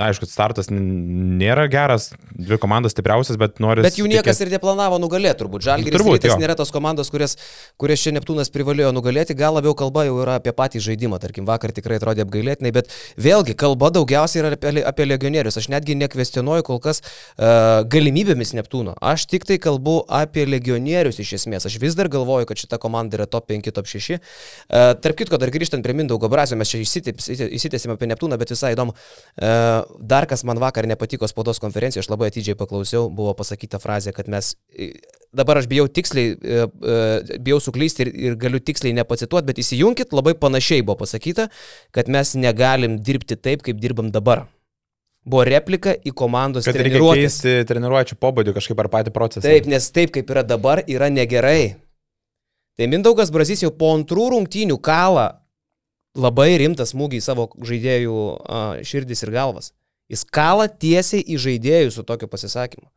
Aišku, 0.00 0.24
startas 0.24 0.70
nėra 0.72 1.66
geras, 1.68 2.14
dvi 2.32 2.56
komandos 2.56 2.94
stipriausias, 2.94 3.36
bet 3.36 3.58
nori. 3.60 3.82
Bet 3.84 3.98
jų 4.00 4.06
niekas 4.08 4.38
tikėt... 4.38 4.46
ir 4.48 4.54
neplanavo 4.54 4.96
nugalėti, 4.96 5.36
turbūt. 5.42 5.66
Žalgiris 5.66 6.00
turbūt, 6.00 6.24
nėra 6.40 6.54
tos 6.56 6.70
komandos, 6.72 7.10
kurias, 7.12 7.34
kurias 7.76 8.00
čia 8.00 8.14
Neptūnas 8.16 8.48
privalėjo 8.54 8.88
nugalėti, 8.96 9.36
gal 9.36 9.52
labiau 9.58 9.74
kalba 9.76 10.06
jau 10.06 10.14
yra 10.22 10.38
apie 10.40 10.54
patį 10.56 10.80
žaidimą, 10.86 11.18
tarkim, 11.20 11.44
vakar 11.44 11.74
tikrai 11.76 11.98
atrodė 12.00 12.24
apgailėtinai, 12.24 12.72
bet 12.72 12.88
vėlgi 13.20 13.52
kalba 13.60 13.90
daugiausiai 13.92 14.40
yra 14.40 14.54
apie, 14.56 14.72
apie 14.80 15.06
legionierius. 15.10 15.60
Aš 15.60 15.68
netgi 15.74 15.98
nekvestionuoju 16.00 16.64
kol 16.70 16.80
kas 16.80 17.02
uh, 17.04 17.84
galimybėmis 17.92 18.54
Neptūno. 18.56 18.96
Aš 18.96 19.26
tik 19.28 19.44
tai 19.44 19.60
kalbu 19.60 19.98
apie 20.08 20.46
legionierius 20.48 21.20
iš 21.20 21.34
esmės. 21.42 21.68
Aš 21.68 21.76
vis 21.84 22.00
dar 22.00 22.08
galvoju, 22.08 22.48
kad 22.48 22.64
šita 22.64 22.80
komanda 22.80 23.20
yra 23.20 23.28
top 23.28 23.52
5, 23.52 23.68
top 23.76 23.92
6. 23.92 24.16
Uh, 24.16 24.24
e, 24.72 24.82
tarp 25.04 25.20
kitko, 25.20 25.36
dar 25.36 25.52
grįžtant 25.52 25.84
prie 25.84 25.92
Mindaugo 26.00 26.32
Brasio, 26.32 26.56
mes 26.56 26.72
čia 26.72 26.80
įsitėsime 26.80 27.98
apie 27.98 28.08
Neptūną, 28.08 28.40
bet 28.40 28.56
visai 28.56 28.72
įdomu. 28.72 28.96
Uh, 29.36 29.82
dar 29.98 30.26
kas 30.30 30.44
man 30.44 30.60
vakar 30.62 30.86
nepatiko 30.88 31.28
spaudos 31.28 31.60
konferencijoje, 31.62 32.04
aš 32.04 32.10
labai 32.12 32.30
atidžiai 32.30 32.56
paklausiau, 32.58 33.08
buvo 33.12 33.34
pasakyta 33.38 33.80
frazė, 33.82 34.14
kad 34.16 34.30
mes, 34.32 34.52
dabar 35.34 35.60
aš 35.60 35.68
bijau 35.70 35.88
tiksliai, 35.88 36.32
e, 36.36 36.64
e, 36.68 37.38
bijau 37.44 37.60
suklysti 37.62 38.06
ir, 38.06 38.12
ir 38.28 38.38
galiu 38.40 38.62
tiksliai 38.62 38.94
nepacituoti, 39.00 39.48
bet 39.50 39.60
įsijunkit, 39.62 40.14
labai 40.16 40.34
panašiai 40.38 40.84
buvo 40.86 41.02
pasakyta, 41.04 41.48
kad 41.94 42.10
mes 42.12 42.34
negalim 42.38 42.98
dirbti 43.02 43.38
taip, 43.40 43.64
kaip 43.66 43.80
dirbam 43.82 44.12
dabar. 44.14 44.46
Buvo 45.22 45.44
replika 45.46 45.94
į 45.94 46.10
komandos 46.18 46.66
kad 46.66 46.74
treniruotę. 46.74 47.20
Keisti 47.22 47.52
treniruočio 47.68 48.16
pobūdį 48.18 48.56
kažkaip 48.56 48.80
ar 48.82 48.88
patį 48.90 49.12
procesą. 49.14 49.44
Taip, 49.46 49.68
nes 49.70 49.86
taip, 49.94 50.10
kaip 50.16 50.30
yra 50.34 50.42
dabar, 50.42 50.82
yra 50.90 51.12
negerai. 51.14 51.76
Tai 52.78 52.88
Mindaugas 52.90 53.30
Brazys 53.30 53.62
jau 53.62 53.70
po 53.70 53.92
antrų 53.94 54.32
rungtynių 54.32 54.80
kalą 54.82 55.28
labai 56.18 56.56
rimtą 56.60 56.86
smūgį 56.88 57.20
į 57.20 57.24
savo 57.24 57.46
žaidėjų 57.62 58.16
a, 58.16 58.62
širdis 58.86 59.24
ir 59.24 59.32
galvas. 59.34 59.72
Jis 60.10 60.24
kala 60.26 60.66
tiesiai 60.68 61.22
į 61.22 61.38
žaidėjų 61.40 61.92
su 61.94 62.04
tokiu 62.06 62.28
pasisakymu. 62.30 62.88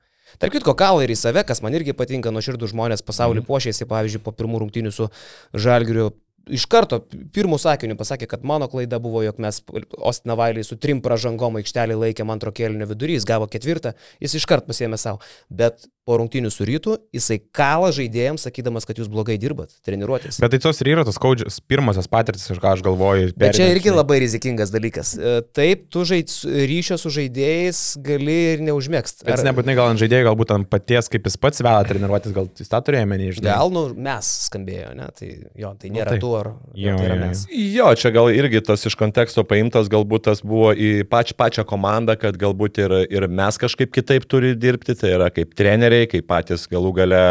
Tark 0.41 0.56
kitko, 0.58 0.74
kala 0.76 1.04
ir 1.06 1.13
į 1.13 1.18
save, 1.20 1.46
kas 1.48 1.62
man 1.63 1.76
irgi 1.78 1.94
patinka, 1.96 2.32
nuo 2.34 2.41
širdų 2.44 2.68
žmonės 2.72 3.06
pasaulį 3.06 3.44
mm. 3.44 3.48
pošėsi, 3.48 3.88
pavyzdžiui, 3.88 4.24
po 4.26 4.34
pirmų 4.36 4.65
rungtynių 4.65 4.91
su 4.91 5.08
Žalgiriu. 5.54 6.10
Iš 6.45 6.67
karto 6.69 7.01
pirmų 7.36 7.58
sakinių 7.62 7.97
pasakė, 7.99 8.29
kad 8.29 8.45
mano 8.45 8.67
klaida 8.71 8.99
buvo, 9.01 9.23
jog 9.25 9.39
mes 9.41 9.62
Ostinavalį 9.97 10.65
su 10.65 10.77
trim 10.81 11.01
pražangom 11.05 11.58
aikštelį 11.62 11.97
laikėm 12.03 12.34
antro 12.34 12.53
kėlinio 12.55 12.88
vidury, 12.89 13.17
jis 13.17 13.27
gavo 13.27 13.49
ketvirtą, 13.49 13.95
jis 14.21 14.38
iš 14.38 14.47
karto 14.49 14.69
pasėmė 14.69 14.99
savo. 15.01 15.21
Bet 15.49 15.88
po 16.05 16.19
rungtinių 16.19 16.51
su 16.53 16.65
rytu, 16.67 16.95
jisai 17.15 17.39
kala 17.55 17.89
žaidėjams, 17.95 18.43
sakydamas, 18.45 18.86
kad 18.86 18.99
jūs 19.01 19.10
blogai 19.10 19.39
dirbat, 19.41 19.73
treniruotės. 19.86 20.38
Bet 20.43 20.53
tai 20.53 20.60
tos 20.62 20.81
ir 20.84 20.91
yra 20.91 21.05
tos 21.08 21.17
skaudžios 21.17 21.58
pirmosios 21.65 22.05
patirtis, 22.12 22.45
iš 22.53 22.60
ką 22.62 22.75
aš 22.75 22.84
galvoju. 22.86 23.31
Bet 23.41 23.58
čia 23.58 23.71
irgi 23.73 23.89
labai 23.89 24.19
rizikingas 24.21 24.69
dalykas. 24.73 25.15
E, 25.17 25.39
taip, 25.58 25.88
tu 25.93 26.05
žaid, 26.05 26.29
ryšio 26.69 26.99
su 27.01 27.10
žaidėjais 27.15 27.81
gali 28.05 28.38
ir 28.51 28.62
neužmėgsti. 28.67 29.25
Bet 29.25 29.39
Ar... 29.39 29.47
nebūtinai 29.49 29.77
gal 29.79 29.95
ant 29.95 30.03
žaidėjų, 30.03 30.27
galbūt 30.29 30.53
ant 30.60 30.69
paties, 30.69 31.10
kaip 31.10 31.25
jis 31.25 31.39
pats 31.41 31.65
veda 31.65 31.81
treniruotės, 31.89 32.38
gal 32.38 32.51
jis 32.53 32.69
tą 32.69 32.84
turėjo 32.86 33.10
menį 33.10 33.31
žinai. 33.39 33.49
Gal, 33.49 33.73
nu, 33.73 33.88
mes 34.05 34.31
skambėjo, 34.45 34.93
ne? 35.01 35.10
Tai 35.17 35.31
jo, 35.34 35.73
tai 35.81 35.89
nu 35.89 35.97
nėra 35.97 36.13
nu, 36.13 36.19
tai. 36.19 36.21
tu 36.21 36.35
ar 36.39 36.52
jo, 36.76 36.95
tai 37.00 37.08
yra 37.08 37.17
mes. 37.19 37.45
Jo, 37.52 37.89
čia 37.98 38.12
gal 38.15 38.30
irgi 38.34 38.62
tas 38.65 38.86
iš 38.88 38.98
konteksto 39.00 39.45
paimtas, 39.48 39.89
galbūt 39.91 40.28
tas 40.30 40.43
buvo 40.45 40.71
į 40.74 41.06
pač, 41.10 41.34
pačią 41.38 41.65
komandą, 41.67 42.17
kad 42.19 42.38
galbūt 42.39 42.80
ir, 42.84 42.95
ir 43.13 43.28
mes 43.32 43.60
kažkaip 43.62 43.93
kitaip 43.95 44.28
turi 44.30 44.54
dirbti, 44.60 44.98
tai 45.00 45.13
yra 45.15 45.30
kaip 45.34 45.56
treneriai, 45.58 46.10
kaip 46.12 46.28
patys 46.30 46.67
galų 46.71 46.93
gale 47.00 47.21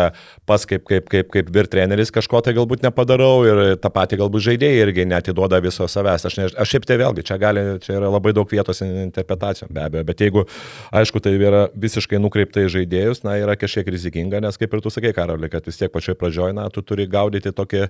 pas 0.49 0.65
kaip, 0.69 0.85
kaip, 0.89 1.09
kaip, 1.13 1.31
kaip 1.35 1.51
vir 1.55 1.69
treneris 1.71 2.13
kažko 2.15 2.43
tai 2.45 2.55
galbūt 2.57 2.85
nepadarau 2.85 3.45
ir 3.49 3.63
tą 3.81 3.91
patį 3.95 4.21
galbūt 4.23 4.47
žaidėjai 4.49 4.85
irgi 4.85 5.07
netiduoda 5.09 5.61
viso 5.65 5.89
savęs. 5.91 6.27
Aš, 6.29 6.39
ne, 6.41 6.49
aš 6.51 6.75
šiaip 6.75 6.89
tai 6.89 6.99
vėlgi, 7.01 7.25
čia, 7.27 7.39
gali, 7.41 7.65
čia 7.85 7.99
yra 7.99 8.11
labai 8.13 8.35
daug 8.37 8.51
vietos 8.51 8.83
interpretacijom 8.85 9.73
be 9.75 9.85
abejo, 9.85 10.07
bet 10.09 10.25
jeigu, 10.25 10.47
aišku, 10.95 11.23
tai 11.25 11.37
yra 11.39 11.67
visiškai 11.75 12.21
nukreipta 12.23 12.65
į 12.65 12.73
žaidėjus, 12.79 13.25
na, 13.27 13.39
yra 13.43 13.57
kažkiek 13.59 13.89
rizikinga, 13.95 14.43
nes 14.45 14.61
kaip 14.61 14.75
ir 14.75 14.85
tu 14.85 14.93
sakai, 14.93 15.15
Karoli, 15.17 15.51
kad 15.53 15.67
vis 15.69 15.81
tiek 15.81 15.93
pačioj 15.93 16.19
pradžioj, 16.21 16.55
na, 16.57 16.69
tu 16.73 16.85
turi 16.87 17.07
gaudyti 17.11 17.55
tokį 17.55 17.89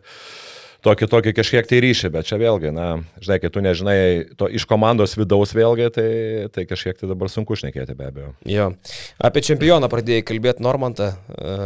tokį, 0.84 1.08
tokį 1.10 1.32
kažkiek 1.36 1.68
tai 1.68 1.80
ryšį, 1.84 2.10
bet 2.14 2.28
čia 2.28 2.38
vėlgi, 2.40 2.72
na, 2.74 2.88
žinai, 3.22 3.38
kai 3.42 3.50
tu 3.52 3.62
nežinai 3.64 3.98
to 4.38 4.48
iš 4.52 4.66
komandos 4.68 5.16
vidaus 5.18 5.54
vėlgi, 5.56 5.88
tai, 5.94 6.08
tai 6.54 6.66
kažkiek 6.68 6.98
tai 7.00 7.10
dabar 7.10 7.30
sunku 7.32 7.56
šnekėti 7.58 7.96
be 7.98 8.08
abejo. 8.10 8.32
Jo, 8.48 8.70
apie 9.24 9.44
čempioną 9.46 9.90
pradėjai 9.92 10.26
kalbėti 10.28 10.64
Normantą, 10.64 11.14
e, 11.14 11.56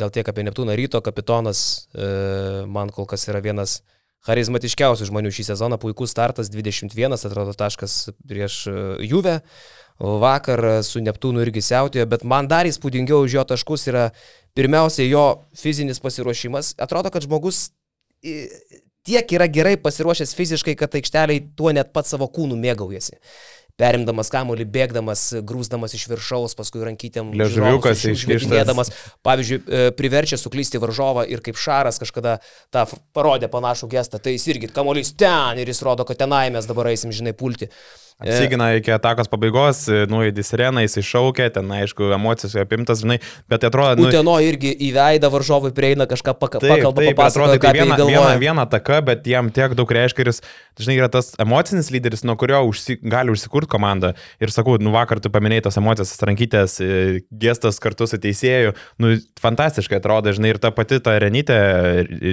gal 0.00 0.14
tiek 0.14 0.28
apie 0.28 0.46
Neptūną 0.48 0.76
ryto, 0.78 1.02
kapitonas 1.04 1.60
e, 1.92 2.08
man 2.70 2.92
kol 2.94 3.08
kas 3.10 3.28
yra 3.30 3.42
vienas 3.44 3.80
charizmatiškiausių 4.26 5.06
žmonių 5.10 5.30
šį 5.30 5.50
sezoną, 5.52 5.78
puikus 5.78 6.10
startas, 6.14 6.50
21 6.50 7.14
atrodo 7.14 7.54
taškas 7.56 8.08
prieš 8.26 8.64
e, 8.70 8.78
Juve. 9.06 9.40
vakar 9.96 10.82
su 10.84 11.00
Neptūnu 11.00 11.40
irgi 11.40 11.62
siautėjo, 11.64 12.04
bet 12.04 12.24
man 12.24 12.48
dar 12.48 12.68
įspūdingiau 12.68 13.22
už 13.24 13.32
jo 13.32 13.44
taškus 13.48 13.86
yra 13.88 14.10
pirmiausia 14.52 15.06
jo 15.08 15.46
fizinis 15.56 16.02
pasiruošimas. 16.04 16.74
Atrodo, 16.76 17.08
kad 17.08 17.24
žmogus 17.24 17.70
tiek 19.06 19.36
yra 19.38 19.46
gerai 19.50 19.76
pasiruošęs 19.80 20.34
fiziškai, 20.38 20.74
kad 20.78 20.96
aikšteliai 20.98 21.44
tuo 21.58 21.74
net 21.74 21.92
pat 21.94 22.08
savo 22.10 22.28
kūnų 22.32 22.58
mėgaujasi 22.62 23.20
perimdamas 23.80 24.30
kamuolį, 24.32 24.64
bėgdamas, 24.72 25.22
grūsdamas 25.46 25.94
iš 25.96 26.06
viršaus, 26.08 26.56
paskui 26.56 26.82
rankytėm. 26.86 27.32
Ležuviukas 27.36 28.06
iškištas. 28.08 28.92
Pavyzdžiui, 29.26 29.58
e, 29.60 29.90
priverčia 29.96 30.38
suklysti 30.40 30.80
varžovą 30.80 31.26
ir 31.28 31.42
kaip 31.44 31.60
Šaras 31.60 32.00
kažkada 32.00 32.38
tą 32.72 32.86
parodė 33.16 33.50
panašų 33.52 33.90
gestą, 33.92 34.20
tai 34.22 34.36
jis 34.36 34.48
irgi 34.54 34.72
kamuolys 34.72 35.12
ten 35.20 35.60
ir 35.60 35.68
jis 35.68 35.84
rodo, 35.84 36.08
kad 36.08 36.20
tenai 36.24 36.48
mes 36.54 36.68
dabar 36.68 36.88
eisim, 36.92 37.12
žinai, 37.12 37.36
pulti. 37.36 37.68
Apsigina 38.16 38.70
iki 38.78 38.88
atakos 38.94 39.28
pabaigos, 39.28 39.82
nuėdė 40.08 40.40
sireną, 40.46 40.80
jis 40.86 40.94
iššaukė, 41.02 41.50
ten 41.52 41.68
aišku, 41.76 42.06
emocijos 42.16 42.54
apimtas, 42.56 43.02
žinai, 43.02 43.18
bet 43.44 43.60
tai 43.60 43.68
atrodo... 43.68 44.00
Nu, 44.00 44.08
Uteno 44.08 44.38
irgi 44.40 44.70
į 44.72 44.88
veidą 44.96 45.28
varžovui 45.34 45.74
prieina 45.76 46.06
kažką 46.08 46.32
paka, 46.40 46.62
taip, 46.62 46.78
pakalba, 46.78 47.04
taip, 47.04 47.20
atrodo, 47.20 47.58
tai 47.60 47.72
viena, 47.76 47.98
viena, 48.00 48.30
viena 48.40 48.64
ataka, 48.64 49.02
bet 49.04 49.28
jam 49.28 49.50
tiek 49.52 49.74
daug 49.76 49.92
reiškia 49.92 50.24
ir 50.24 50.30
jis, 50.32 50.40
žinai, 50.80 50.96
yra 51.02 51.10
tas 51.12 51.34
emocinis 51.44 51.92
lyderis, 51.92 52.24
nuo 52.24 52.38
kurio 52.40 52.62
užsi, 52.70 52.96
gali 53.04 53.34
užsikurti 53.34 53.68
komanda. 53.74 54.14
Ir 54.40 54.54
sakau, 54.54 54.78
nu 54.80 54.94
vakar 54.96 55.20
tu 55.20 55.28
paminėjai 55.34 55.66
tos 55.68 55.76
emocijos, 55.76 56.14
rankytės, 56.24 56.78
e, 56.80 57.20
gestas 57.44 57.82
kartu 57.84 58.08
su 58.08 58.16
teisėju, 58.16 58.72
nu 59.04 59.12
fantastiškai 59.44 60.00
atrodo, 60.00 60.32
žinai, 60.32 60.54
ir 60.54 60.62
ta 60.64 60.72
pati 60.72 61.02
ta 61.04 61.18
Renytė, 61.20 61.60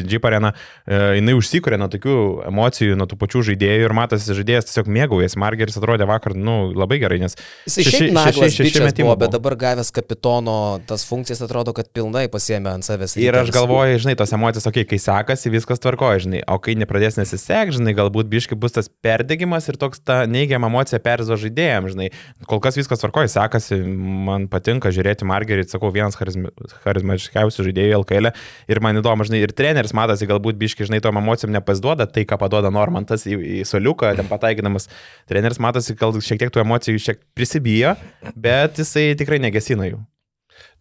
Jeep 0.07 0.31
arena, 0.31 0.53
e, 0.87 1.19
jinai 1.19 1.35
užsikūrė 1.35 1.81
nuo 1.83 1.91
tokių 1.91 2.17
emocijų, 2.47 2.95
nuo 2.95 3.11
tų 3.11 3.19
pačių 3.19 3.43
žaidėjų 3.51 3.91
ir 3.91 3.99
matosi, 3.99 4.39
žaidėjas 4.39 4.71
tiesiog 4.71 4.87
mėgaujasi, 5.01 5.43
Margeris 5.43 5.72
Žalgiris 5.73 5.81
atrodė 5.81 6.07
vakar, 6.07 6.35
nu, 6.35 6.73
labai 6.73 6.99
gerai, 7.01 7.19
nes... 7.21 7.35
Jis 7.67 8.11
naglas 8.13 8.57
bičias 8.57 8.93
buvo, 8.97 9.15
bet 9.17 9.33
dabar 9.33 9.55
gavęs 9.55 9.91
kapitono 9.93 10.79
tas 10.87 11.05
funkcijas 11.05 11.41
atrodo, 11.43 11.73
kad 11.73 11.89
pilnai 11.93 12.27
pasiemė 12.29 12.77
ant 12.77 12.85
savęs. 12.85 13.17
Ir 13.21 13.35
aš 13.37 13.51
galvoju, 13.53 13.99
žinai, 14.03 14.15
tos 14.19 14.33
emocijos, 14.33 14.67
okei, 14.69 14.85
okay, 14.85 14.97
kai 14.97 15.01
sekasi, 15.01 15.51
viskas 15.53 15.81
tvarkoja, 15.81 16.23
žinai, 16.25 16.43
o 16.47 16.59
kai 16.61 16.75
nepradės 16.77 17.17
nesisek, 17.19 17.73
žinai, 17.73 17.95
galbūt 17.97 18.29
biški 18.31 18.57
bus 18.59 18.75
tas 18.75 18.89
perdegimas 18.89 19.67
ir 19.69 19.79
toks 19.81 20.03
ta 20.03 20.23
neigiama 20.29 20.69
emocija 20.71 21.01
perzo 21.03 21.37
žaidėjams, 21.39 21.95
žinai, 21.95 22.09
kol 22.49 22.61
kas 22.63 22.77
viskas 22.79 23.01
tvarkoja, 23.03 23.31
sekasi, 23.31 23.79
man 23.83 24.47
patinka 24.51 24.93
žiūrėti 24.93 25.27
Margerit, 25.27 25.71
sakau, 25.73 25.91
vienas 25.93 26.17
charizmatiškiausių 26.19 27.67
žaidėjų 27.69 28.01
LKL 28.03 28.33
ir 28.71 28.83
man 28.83 28.99
įdomu, 29.01 29.27
žinai, 29.27 29.43
ir 29.45 29.55
treneris 29.55 29.95
matosi, 29.95 30.29
galbūt 30.29 30.59
biški, 30.59 30.87
žinai, 30.89 31.01
tom 31.03 31.19
emocijom 31.21 31.53
nepasiduoda 31.55 32.07
tai, 32.09 32.25
ką 32.27 32.39
paduoda 32.41 32.71
Normantas 32.73 33.25
į, 33.29 33.37
į 33.61 33.63
soliuką, 33.67 34.13
ten 34.19 34.29
pataikinamas 34.29 34.89
treneris 35.29 35.59
matosi, 35.63 35.95
gal 35.99 36.15
šiek 36.19 36.41
tiek 36.41 36.53
tų 36.53 36.63
emocijų 36.63 37.01
šiek 37.01 37.21
prisibijo, 37.37 37.95
bet 38.35 38.81
jisai 38.81 39.11
tikrai 39.19 39.41
negesina 39.43 39.87
jų. 39.89 40.01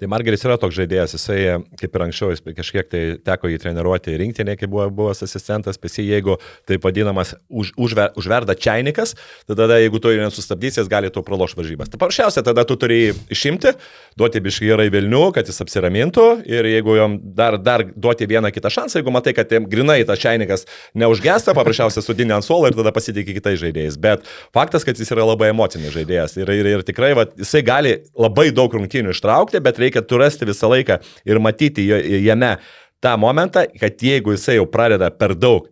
Tai 0.01 0.09
Margeris 0.11 0.43
yra 0.47 0.57
toks 0.61 0.77
žaidėjas, 0.79 1.15
jisai 1.17 1.39
kaip 1.81 1.97
ir 1.97 2.05
anksčiau, 2.07 2.33
jis 2.33 2.43
kažkiek 2.57 2.89
tai 2.91 3.03
teko 3.23 3.51
jį 3.51 3.61
treniruoti 3.63 4.17
rinktinėje, 4.21 4.63
kai 4.63 4.69
buvo 4.71 4.89
buvęs 5.03 5.23
asistentas, 5.27 5.79
pesi, 5.81 6.05
jeigu 6.09 6.39
taip 6.69 6.85
vadinamas 6.87 7.35
už, 7.49 7.75
užver, 7.77 8.11
užverda 8.19 8.57
čiainikas, 8.59 9.15
tai 9.47 9.57
tada 9.59 9.79
jeigu 9.83 10.01
tu 10.03 10.13
jį 10.13 10.23
nesustabdysi, 10.25 10.81
jis 10.83 10.91
gali 10.91 11.11
tu 11.13 11.23
praloš 11.27 11.55
varžybas. 11.59 11.93
Tai 11.93 12.01
paprasčiausia, 12.01 12.45
tada 12.47 12.65
tu 12.69 12.77
turi 12.81 13.13
išimti, 13.33 13.75
duoti 14.19 14.43
biškai 14.45 14.73
gerai 14.73 14.89
Vilnių, 14.93 15.23
kad 15.37 15.49
jis 15.49 15.63
apsiramintų 15.65 16.27
ir 16.51 16.69
jeigu 16.73 16.97
jam 16.99 17.19
dar, 17.37 17.59
dar 17.61 17.85
duoti 17.93 18.29
vieną 18.31 18.53
kitą 18.55 18.73
šansą, 18.73 19.01
jeigu 19.01 19.15
matai, 19.15 19.37
kad 19.37 19.53
grinai 19.71 20.01
tas 20.09 20.21
čiainikas 20.23 20.67
neužgesta, 20.99 21.55
paprasčiausia 21.57 22.03
sudinė 22.05 22.39
ant 22.39 22.47
suolo 22.47 22.71
ir 22.71 22.77
tada 22.79 22.93
pasitikė 22.95 23.37
kitais 23.39 23.61
žaidėjais. 23.63 23.99
Bet 24.03 24.27
faktas, 24.55 24.87
kad 24.89 24.99
jis 24.99 25.13
yra 25.15 25.27
labai 25.29 25.53
emocinis 25.53 25.95
žaidėjas 25.95 26.39
ir, 26.41 26.51
ir, 26.53 26.71
ir 26.75 26.87
tikrai 26.87 27.13
va, 27.19 27.27
jisai 27.39 27.63
gali 27.67 27.95
labai 28.19 28.51
daug 28.55 28.73
rungtynių 28.73 29.15
ištraukti, 29.15 29.61
bet 29.65 29.81
reikia 29.83 29.92
turėti 30.01 30.49
visą 30.49 30.71
laiką 30.73 30.99
ir 31.29 31.39
matyti 31.39 31.85
jame 32.25 32.57
tą 33.03 33.17
momentą, 33.19 33.67
kad 33.81 34.03
jeigu 34.03 34.33
jisai 34.33 34.57
jau 34.57 34.67
pradeda 34.71 35.11
per 35.11 35.35
daug 35.35 35.69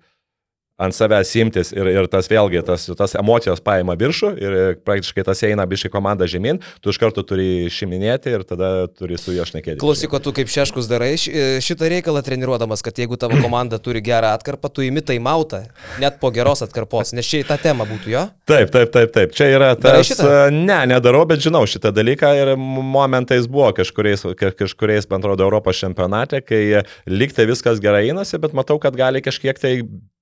ant 0.80 0.96
savęs 0.96 1.32
imtis 1.40 1.72
ir, 1.76 1.88
ir 1.92 2.08
tas 2.10 2.28
vėlgi, 2.30 2.62
tas, 2.66 2.86
tas 2.96 3.14
emocijos 3.18 3.60
paima 3.64 3.96
viršų 4.00 4.30
ir 4.40 4.56
praktiškai 4.86 5.24
tas 5.28 5.42
eina 5.46 5.66
biškai 5.68 5.92
komanda 5.92 6.28
žemyn, 6.30 6.60
tu 6.80 6.92
iš 6.92 7.00
karto 7.02 7.24
turi 7.26 7.68
šiminėti 7.72 8.32
ir 8.32 8.44
tada 8.48 8.88
turi 8.88 9.18
su 9.20 9.34
juo 9.36 9.44
šnekėti. 9.48 9.78
Klausyk, 9.82 10.16
tu 10.24 10.32
kaip 10.36 10.50
šeškus 10.50 10.88
darai 10.90 11.12
šitą 11.20 11.90
reikalą 11.92 12.22
treniruodamas, 12.24 12.84
kad 12.86 12.98
jeigu 12.98 13.18
tavo 13.20 13.38
komanda 13.42 13.80
turi 13.82 14.02
gerą 14.04 14.32
atkarpą, 14.38 14.72
tu 14.72 14.84
imi 14.86 15.04
tai 15.04 15.18
mautą, 15.22 15.62
net 16.02 16.20
po 16.22 16.32
geros 16.34 16.64
atkarpos, 16.64 17.12
nes 17.16 17.28
čia 17.28 17.42
į 17.44 17.48
tą 17.50 17.58
temą 17.60 17.86
būtų 17.90 18.14
jo? 18.14 18.24
Taip, 18.50 18.72
taip, 18.72 18.92
taip, 18.94 19.12
taip. 19.14 19.34
Čia 19.36 19.50
yra 19.52 19.72
tas... 19.78 20.14
Ne, 20.54 20.80
nedarau, 20.90 21.26
bet 21.28 21.42
žinau 21.44 21.62
šitą 21.68 21.92
dalyką 21.94 22.32
ir 22.38 22.54
momentais 22.56 23.48
buvo 23.50 23.70
kažkuriais, 23.76 24.24
kažkuriais 24.58 25.08
man 25.10 25.20
atrodo, 25.20 25.46
Europos 25.46 25.80
čempionate, 25.80 26.40
kai 26.44 26.82
liktai 27.10 27.46
viskas 27.50 27.82
gerai 27.82 28.06
einasi, 28.10 28.40
bet 28.42 28.56
matau, 28.56 28.78
kad 28.82 28.96
gali 28.98 29.22
kažkiek 29.24 29.60
tai 29.60 29.74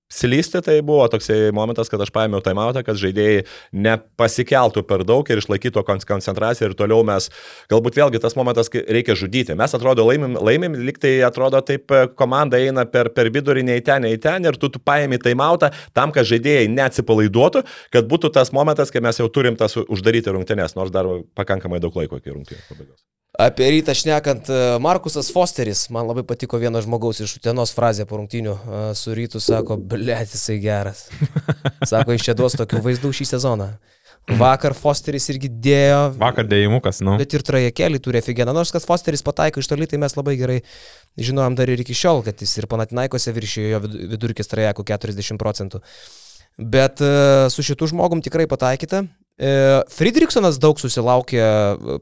Slysti 0.09 0.62
tai 0.64 0.79
buvo 0.81 1.05
toksai 1.12 1.51
momentas, 1.53 1.90
kad 1.92 2.01
aš 2.01 2.09
paėmiau 2.14 2.40
taimautą, 2.40 2.81
kad 2.81 2.97
žaidėjai 2.97 3.42
nepasikeltų 3.77 4.81
per 4.88 5.05
daug 5.05 5.29
ir 5.29 5.42
išlaikytų 5.42 5.83
koncentraciją 5.85 6.71
ir 6.71 6.77
toliau 6.79 7.03
mes, 7.05 7.27
galbūt 7.68 7.99
vėlgi 8.01 8.23
tas 8.23 8.33
momentas, 8.38 8.73
kai 8.73 8.87
reikia 8.88 9.18
žudyti. 9.21 9.53
Mes 9.59 9.77
atrodo 9.77 10.07
laimim, 10.09 10.38
laimim 10.40 10.79
liktai 10.88 11.18
atrodo 11.29 11.61
taip 11.61 11.92
e, 11.92 12.07
komanda 12.16 12.57
eina 12.57 12.87
per, 12.88 13.12
per 13.12 13.29
vidurį, 13.35 13.66
nei 13.68 13.85
ten, 13.85 14.07
nei 14.09 14.16
ten 14.16 14.49
ir 14.49 14.57
tu, 14.57 14.73
tu 14.73 14.81
paėmi 14.81 15.21
taimautą 15.21 15.75
tam, 15.92 16.16
kad 16.16 16.25
žaidėjai 16.33 16.73
neatsipalaiduotų, 16.73 17.66
kad 17.92 18.09
būtų 18.09 18.33
tas 18.33 18.55
momentas, 18.57 18.88
kai 18.94 19.05
mes 19.05 19.21
jau 19.21 19.29
turim 19.29 19.61
tas 19.61 19.77
uždaryti 19.77 20.33
rungtynės, 20.33 20.73
nors 20.81 20.94
dar 20.94 21.05
pakankamai 21.37 21.85
daug 21.85 22.01
laiko 22.01 22.16
iki 22.16 22.33
rungtynės 22.33 22.64
pabaigos. 22.73 23.05
Apie 23.38 23.68
rytą 23.70 23.94
šnekant, 23.94 24.48
e, 24.51 24.79
Markusas 24.83 25.29
Fosteris, 25.31 25.85
man 25.94 26.09
labai 26.11 26.24
patiko 26.27 26.59
vieno 26.59 26.81
žmogaus 26.83 27.20
iš 27.22 27.37
Utenos 27.38 27.70
frazė 27.70 28.03
po 28.03 28.18
rungtynių 28.18 28.55
e, 28.55 28.81
su 28.98 29.14
rytu, 29.14 29.38
sako, 29.38 29.77
blėt, 29.79 30.33
jisai 30.35 30.57
geras. 30.59 31.05
Sako, 31.90 32.16
iš 32.16 32.27
čia 32.27 32.35
duos 32.35 32.59
tokių 32.59 32.81
vaizdų 32.83 33.12
šį 33.14 33.29
sezoną. 33.31 33.68
Vakar 34.42 34.74
Fosteris 34.74 35.31
irgi 35.31 35.53
dėjo. 35.68 36.01
Vakar 36.18 36.51
dėjimukas, 36.51 36.98
nu. 37.07 37.14
Bet 37.20 37.38
ir 37.38 37.46
trajekėlį 37.46 38.03
turi 38.03 38.18
aфиgeną. 38.18 38.57
Nors 38.59 38.74
kad 38.74 38.83
Fosteris 38.83 39.22
pataiko 39.22 39.62
iš 39.62 39.70
toli, 39.70 39.87
tai 39.87 40.03
mes 40.03 40.18
labai 40.18 40.35
gerai 40.40 40.59
žinojom 41.14 41.55
dar 41.62 41.70
ir 41.70 41.87
iki 41.87 41.94
šiol, 41.94 42.24
kad 42.27 42.42
jis 42.42 42.59
ir 42.59 42.66
Panatinaikose 42.66 43.37
viršijo 43.38 43.70
jo 43.70 43.81
vidurkis 43.87 44.51
trajekų 44.51 44.83
40 44.90 45.38
procentų. 45.38 45.81
Bet 46.59 46.98
e, 47.07 47.14
su 47.55 47.62
šitu 47.62 47.87
žmogum 47.94 48.18
tikrai 48.27 48.51
pataikyta. 48.51 49.07
E, 49.38 49.51
Friedrichsonas 49.94 50.59
daug 50.59 50.81
susilaukė 50.83 51.44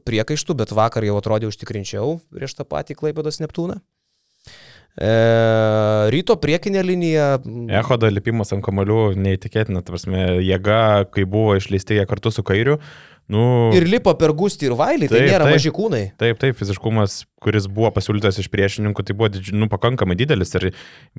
priekaištų, 0.07 0.57
bet 0.57 0.73
vakar 0.73 1.05
jau 1.05 1.19
atrodė 1.19 1.51
užtikrinčiau 1.51 2.17
prieš 2.33 2.57
tą 2.57 2.65
patį 2.65 2.97
Klaipėdos 2.97 3.37
Neptūną. 3.43 3.77
E, 4.97 5.11
ryto 6.09 6.37
priekinė 6.41 6.81
linija. 6.81 7.27
Ehodo 7.77 8.09
lipimas 8.09 8.53
ant 8.55 8.65
kamalių 8.65 9.11
neįtikėtina, 9.21 9.83
prasme, 9.85 10.23
jėga, 10.41 11.05
kai 11.13 11.27
buvo 11.29 11.53
išleisti 11.59 11.99
jie 11.99 12.07
kartu 12.09 12.33
su 12.33 12.41
kairiu, 12.47 12.79
Nu, 13.27 13.73
ir 13.75 13.83
lipo 13.83 14.13
per 14.15 14.31
gustį 14.31 14.69
ir 14.69 14.73
vailį, 14.79 15.07
tai 15.11 15.19
nėra 15.25 15.43
taip, 15.43 15.57
maži 15.57 15.71
kūnai. 15.75 16.03
Taip, 16.15 16.37
taip, 16.39 16.55
fiziškumas, 16.55 17.25
kuris 17.43 17.65
buvo 17.67 17.89
pasiūlytas 17.91 18.37
iš 18.39 18.47
priešininkų, 18.53 19.03
tai 19.03 19.15
buvo 19.19 19.41
nu, 19.51 19.67
pakankamai 19.67 20.15
didelis 20.15 20.55
ir 20.55 20.69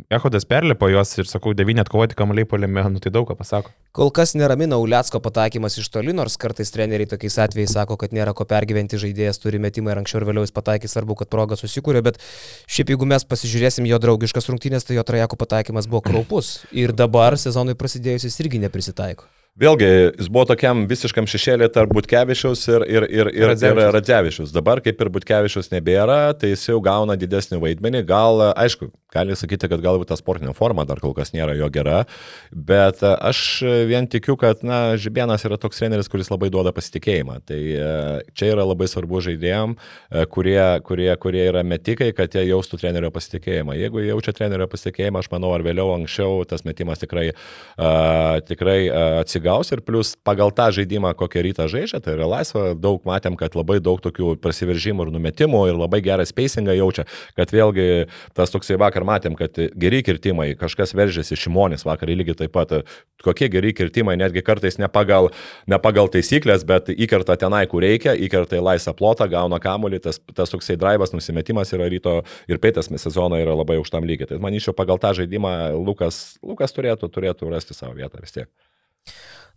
Ehodas 0.08 0.48
perlipo 0.48 0.88
juos 0.88 1.12
ir, 1.20 1.28
sakau, 1.28 1.52
devyni 1.56 1.82
atkovoti 1.84 2.16
kamuoliai 2.16 2.48
polėme, 2.48 2.86
nu 2.94 3.02
tai 3.04 3.12
daug 3.12 3.28
ką 3.28 3.36
pasako. 3.36 3.74
Kol 3.92 4.08
kas 4.16 4.32
neramina 4.40 4.78
Uliacko 4.80 5.20
pataikymas 5.20 5.76
iš 5.82 5.90
toli, 5.92 6.16
nors 6.16 6.40
kartais 6.40 6.72
treneriai 6.72 7.10
tokiais 7.12 7.36
atvejais 7.44 7.76
sako, 7.76 7.98
kad 8.00 8.16
nėra 8.16 8.32
ko 8.32 8.48
pergyventi, 8.48 8.96
žaidėjas 9.04 9.42
turi 9.44 9.60
metimą 9.60 9.92
ir 9.92 10.00
anksčiau 10.00 10.22
ir 10.22 10.30
vėliau 10.30 10.48
jis 10.48 10.56
pataikys, 10.56 10.96
svarbu, 10.96 11.18
kad 11.20 11.28
proga 11.28 11.60
susikūrė, 11.60 12.00
bet 12.08 12.22
šiaip 12.64 12.94
jeigu 12.94 13.10
mes 13.10 13.28
pasižiūrėsim 13.28 13.84
jo 13.90 14.00
draugiškas 14.00 14.48
rungtynės, 14.48 14.88
tai 14.88 14.96
jo 14.96 15.04
trajako 15.04 15.36
pataikymas 15.44 15.90
buvo 15.92 16.06
kraupus 16.08 16.62
ir 16.72 16.96
dabar 16.96 17.36
sezonui 17.36 17.76
prasidėjus 17.76 18.30
jis 18.30 18.40
irgi 18.46 18.64
neprisitaiko. 18.64 19.28
Vėlgi, 19.58 19.86
jis 20.14 20.28
buvo 20.30 20.44
tokiam 20.46 20.84
visiškam 20.86 21.26
šešėlė 21.26 21.66
tarp 21.74 21.90
Butkevičiaus 21.96 22.60
ir, 22.70 22.84
ir, 22.86 23.06
ir, 23.10 23.30
ir, 23.34 23.80
Radzevičius. 23.90 24.52
Dabar, 24.54 24.78
kaip 24.84 25.00
ir 25.02 25.10
Butkevičius 25.16 25.72
nebėra, 25.72 26.20
tai 26.38 26.52
jis 26.52 26.68
jau 26.68 26.78
gauna 26.84 27.16
didesnį 27.18 27.58
vaidmenį. 27.64 28.04
Gal, 28.06 28.44
aišku, 28.52 28.92
gali 29.14 29.36
sakyti, 29.36 29.68
kad 29.70 29.82
galbūt 29.84 30.10
ta 30.12 30.18
sportinė 30.18 30.54
forma 30.56 30.86
dar 30.88 31.02
kol 31.02 31.14
kas 31.16 31.34
nėra 31.34 31.56
jo 31.58 31.68
gera, 31.74 32.04
bet 32.52 33.02
aš 33.02 33.42
vien 33.88 34.08
tikiu, 34.10 34.38
kad, 34.40 34.64
na, 34.66 34.96
Žibienas 34.98 35.44
yra 35.48 35.58
toks 35.60 35.80
treneris, 35.80 36.10
kuris 36.10 36.32
labai 36.32 36.50
duoda 36.54 36.72
pasitikėjimą. 36.76 37.38
Tai 37.48 37.58
e, 37.58 37.90
čia 38.38 38.52
yra 38.54 38.64
labai 38.66 38.88
svarbu 38.90 39.22
žaidėjim, 39.24 39.76
e, 39.76 40.24
kurie, 40.32 40.60
kurie, 40.86 41.10
kurie 41.20 41.44
yra 41.50 41.64
metikai, 41.66 42.10
kad 42.16 42.34
jie 42.34 42.46
jaustų 42.48 42.80
trenerio 42.82 43.12
pasitikėjimą. 43.14 43.76
Jeigu 43.78 44.04
jaučia 44.06 44.34
trenerio 44.36 44.68
pasitikėjimą, 44.70 45.22
aš 45.22 45.30
manau, 45.34 45.52
ar 45.56 45.66
vėliau, 45.66 45.92
anksčiau 45.96 46.42
tas 46.48 46.64
metimas 46.68 47.00
tikrai, 47.02 47.28
uh, 47.32 48.38
tikrai 48.48 48.78
uh, 48.88 49.20
atsigaus 49.22 49.48
gaus 49.48 49.72
ir 49.72 49.82
plus 49.84 50.14
pagal 50.24 50.52
tą 50.54 50.68
žaidimą, 50.74 51.14
kokią 51.18 51.42
rytą 51.46 51.68
žaidžia, 51.68 52.00
tai 52.00 52.14
yra 52.16 52.28
laisva, 52.28 52.74
daug 52.74 53.02
matėm, 53.08 53.36
kad 53.38 53.56
labai 53.58 53.80
daug 53.80 54.00
tokių 54.04 54.36
prasiveržimų 54.42 55.06
ir 55.06 55.12
numetimų 55.14 55.62
ir 55.70 55.78
labai 55.78 56.00
gerą 56.04 56.26
spacingą 56.28 56.76
jaučia, 56.76 57.06
kad 57.36 57.52
vėlgi 57.54 58.08
tas 58.36 58.52
toksai 58.54 58.78
vakar 58.80 58.97
vakar 58.98 59.06
matėm, 59.06 59.36
kad 59.38 59.54
geri 59.78 60.02
kirtimai, 60.02 60.56
kažkas 60.58 60.94
veržėsi 60.94 61.36
šimonis 61.36 61.84
vakar 61.86 62.08
lygiai 62.08 62.36
taip 62.36 62.52
pat. 62.52 62.84
Kokie 63.22 63.48
geri 63.50 63.72
kirtimai, 63.74 64.16
netgi 64.16 64.42
kartais 64.42 64.78
ne 64.78 64.88
pagal, 64.88 65.30
ne 65.66 65.78
pagal 65.78 66.08
taisyklės, 66.08 66.64
bet 66.64 66.88
įkerta 66.88 67.36
tenai, 67.36 67.66
kur 67.66 67.82
reikia, 67.82 68.14
įkerta 68.14 68.58
į 68.58 68.62
laisvą 68.62 68.94
plotą, 68.94 69.28
gauna 69.28 69.58
kamuolį, 69.58 70.00
tas, 70.02 70.20
tas 70.34 70.50
toksai 70.50 70.76
drivas, 70.78 71.12
nusimetimas 71.12 71.72
yra 71.74 71.88
ryto 71.88 72.22
ir 72.48 72.58
pėtas 72.58 72.90
sezono 72.98 73.38
yra 73.38 73.54
labai 73.54 73.78
aukštam 73.78 74.06
lygiai. 74.06 74.28
Tai 74.30 74.38
manyčiau, 74.42 74.74
pagal 74.74 74.98
tą 75.02 75.14
žaidimą 75.18 75.74
Lukas, 75.78 76.38
Lukas 76.42 76.74
turėtų, 76.74 77.10
turėtų 77.10 77.50
rasti 77.50 77.74
savo 77.74 77.96
vietą 77.98 78.22
vis 78.22 78.34
tiek. 78.34 78.50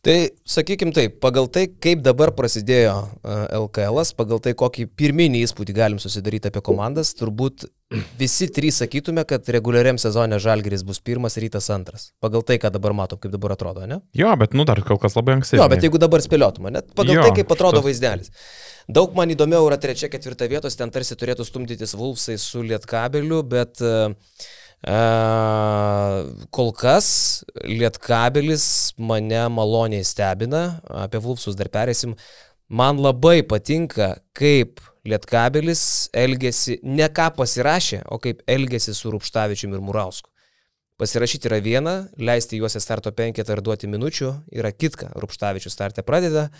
Tai 0.01 0.15
sakykime 0.49 0.95
taip, 0.97 1.19
pagal 1.21 1.45
tai, 1.53 1.67
kaip 1.69 2.01
dabar 2.01 2.31
prasidėjo 2.33 2.95
LKL, 3.53 4.01
pagal 4.17 4.41
tai, 4.41 4.55
kokį 4.57 4.87
pirminį 4.97 5.43
įspūdį 5.45 5.77
galim 5.77 6.01
susidaryti 6.01 6.49
apie 6.49 6.63
komandas, 6.65 7.13
turbūt 7.19 7.67
visi 8.19 8.47
trys 8.53 8.79
sakytume, 8.81 9.23
kad 9.27 9.49
reguliariam 9.51 9.99
sezone 10.01 10.39
Žalgeris 10.41 10.85
bus 10.87 11.01
pirmas, 11.03 11.35
rytas 11.41 11.67
antras. 11.73 12.09
Pagal 12.23 12.45
tai, 12.47 12.57
ką 12.61 12.71
dabar 12.73 12.95
matom, 12.95 13.19
kaip 13.21 13.33
dabar 13.33 13.55
atrodo, 13.57 13.85
ne? 13.89 13.99
Jo, 14.17 14.31
bet 14.39 14.55
nu 14.57 14.65
dar 14.67 14.79
kol 14.87 14.99
kas 15.01 15.17
labai 15.17 15.39
anksti. 15.39 15.59
Jo, 15.59 15.67
bet 15.71 15.83
jeigu 15.83 15.99
dabar 16.01 16.23
spėliotume, 16.23 16.71
net 16.77 16.93
pagal 16.97 17.19
jo, 17.19 17.25
tai, 17.27 17.35
kaip 17.41 17.51
atrodo 17.55 17.81
šitas... 17.81 17.89
vaizdelis. 17.89 18.33
Daug 18.91 19.13
man 19.15 19.31
įdomiau 19.31 19.67
yra 19.67 19.77
trečia, 19.81 20.09
ketvirta 20.11 20.47
vietos, 20.51 20.75
ten 20.79 20.91
tarsi 20.93 21.15
turėtų 21.19 21.45
stumdytis 21.47 21.93
Vulfsai 21.99 22.39
su 22.41 22.63
Lietkabeliu, 22.65 23.43
bet 23.47 23.83
uh, 23.85 24.09
Kol 26.49 26.71
kas 26.73 27.07
Lietkabelis 27.69 28.95
mane 28.97 29.43
maloniai 29.53 30.01
stebina, 30.05 30.81
apie 30.89 31.21
Vulfsus 31.21 31.57
dar 31.59 31.69
perėsim. 31.69 32.15
Man 32.71 32.97
labai 32.97 33.43
patinka, 33.45 34.15
kaip 34.33 34.81
Lietkabelis 35.07 36.11
elgesi, 36.13 36.77
ne 36.85 37.07
ką 37.09 37.31
pasirašė, 37.39 38.03
o 38.13 38.19
kaip 38.21 38.43
elgesi 38.49 38.93
su 38.93 39.09
Rupštavičiumi 39.13 39.73
ir 39.73 39.81
Murausku. 39.81 40.29
Pasirašyti 41.01 41.49
yra 41.49 41.57
viena, 41.65 41.95
leisti 42.21 42.59
juos 42.59 42.77
į 42.77 42.83
starto 42.83 43.09
penketą 43.17 43.55
ir 43.55 43.63
duoti 43.65 43.89
minučių 43.89 44.29
yra 44.53 44.69
kitka. 44.69 45.09
Rupštavičius 45.17 45.73
startę 45.73 46.05
pradeda, 46.05 46.51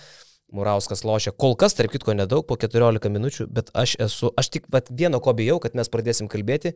Murauskas 0.52 1.06
lošia 1.08 1.32
kol 1.32 1.54
kas, 1.56 1.78
tarp 1.78 1.94
kitko, 1.94 2.12
nedaug, 2.18 2.44
po 2.50 2.58
14 2.60 3.14
minučių, 3.14 3.46
bet 3.54 3.70
aš 3.78 3.94
esu, 4.04 4.34
aš 4.36 4.50
tik 4.52 4.66
vat, 4.74 4.90
vieno 4.90 5.22
ko 5.24 5.32
bijau, 5.38 5.62
kad 5.64 5.78
mes 5.78 5.88
pradėsim 5.94 6.28
kalbėti 6.32 6.74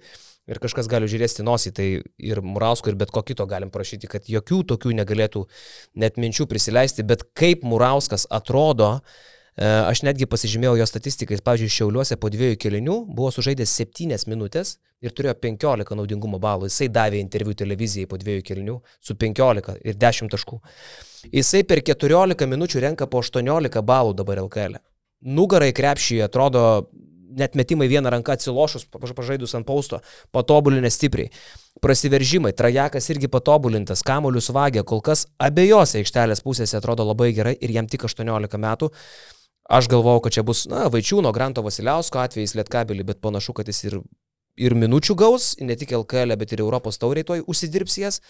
ir 0.48 0.62
kažkas 0.64 0.88
gali 0.88 1.10
žiūrėti 1.12 1.44
nosį, 1.44 1.74
tai 1.76 1.88
ir 2.30 2.44
Murausko, 2.46 2.94
ir 2.94 3.02
bet 3.02 3.12
ko 3.12 3.26
kito 3.26 3.44
galim 3.50 3.74
prašyti, 3.74 4.08
kad 4.08 4.30
jokių 4.32 4.62
tokių 4.70 4.96
negalėtų 5.02 5.44
net 6.00 6.22
minčių 6.22 6.48
prisileisti, 6.48 7.04
bet 7.04 7.26
kaip 7.36 7.66
Murauskas 7.68 8.30
atrodo, 8.32 9.00
e, 9.02 9.35
aš 9.56 10.02
netgi 10.04 10.28
pasižymėjau 10.28 10.76
jo 10.82 10.88
statistikais, 10.90 11.44
pavyzdžiui, 11.46 11.72
Šiauliuose 11.72 12.18
po 12.20 12.28
dviejų 12.32 12.58
kelinių 12.60 12.98
buvo 13.08 13.30
sužaidęs 13.32 13.72
7 13.80 14.28
minutės 14.28 14.76
ir 15.06 15.16
turėjo 15.16 15.36
15 15.40 15.96
naudingumo 15.96 16.40
balų, 16.44 16.68
jisai 16.68 16.90
davė 16.92 17.22
interviu 17.24 17.56
televizijai 17.56 18.10
po 18.12 18.20
dviejų 18.20 18.44
kelinių 18.50 18.76
su 19.00 19.16
15 19.16 19.78
ir 19.84 19.96
10 20.02 20.32
taškų. 20.34 20.60
Jisai 21.32 21.64
per 21.64 21.82
14 21.88 22.50
minučių 22.52 22.84
renka 22.84 23.08
po 23.08 23.24
18 23.24 23.82
balų 23.82 24.16
dabar 24.20 24.44
LKL. 24.44 24.80
E. 24.80 24.84
Nugarai 25.26 25.72
krepšyje 25.74 26.28
atrodo 26.28 26.66
net 27.36 27.56
metimai 27.56 27.88
vieną 27.92 28.10
ranką 28.10 28.36
atsilošus, 28.36 28.86
pažaidus 29.16 29.56
ant 29.56 29.68
pausto, 29.68 30.00
patobulinę 30.32 30.90
stipriai. 30.92 31.32
Prasiveržimai, 31.84 32.54
trajekas 32.56 33.10
irgi 33.12 33.28
patobulintas, 33.32 34.04
kamolius 34.08 34.52
vagė, 34.56 34.86
kol 34.88 35.02
kas 35.04 35.26
abiejose 35.44 36.00
aikštelės 36.00 36.44
pusėse 36.46 36.78
atrodo 36.80 37.04
labai 37.04 37.34
gerai 37.36 37.56
ir 37.60 37.74
jam 37.76 37.90
tik 37.92 38.08
18 38.08 38.62
metų. 38.62 38.92
Aš 39.66 39.88
galvojau, 39.90 40.22
kad 40.22 40.36
čia 40.36 40.44
bus, 40.46 40.66
na, 40.70 40.86
Vaičiūno, 40.94 41.32
Granto 41.34 41.64
Vasiliausko 41.66 42.22
atvejais 42.22 42.54
Lietkabelį, 42.54 43.06
bet 43.08 43.22
panašu, 43.24 43.56
kad 43.58 43.70
jis 43.70 43.80
ir, 43.88 43.96
ir 44.62 44.76
minučių 44.78 45.16
gaus, 45.18 45.56
ne 45.58 45.74
tik 45.80 45.96
LKL, 45.98 46.38
bet 46.38 46.54
ir 46.54 46.62
Europos 46.62 47.02
tauriai 47.02 47.26
toj 47.26 47.42
užsidirbs 47.50 47.98
jas. 47.98 48.22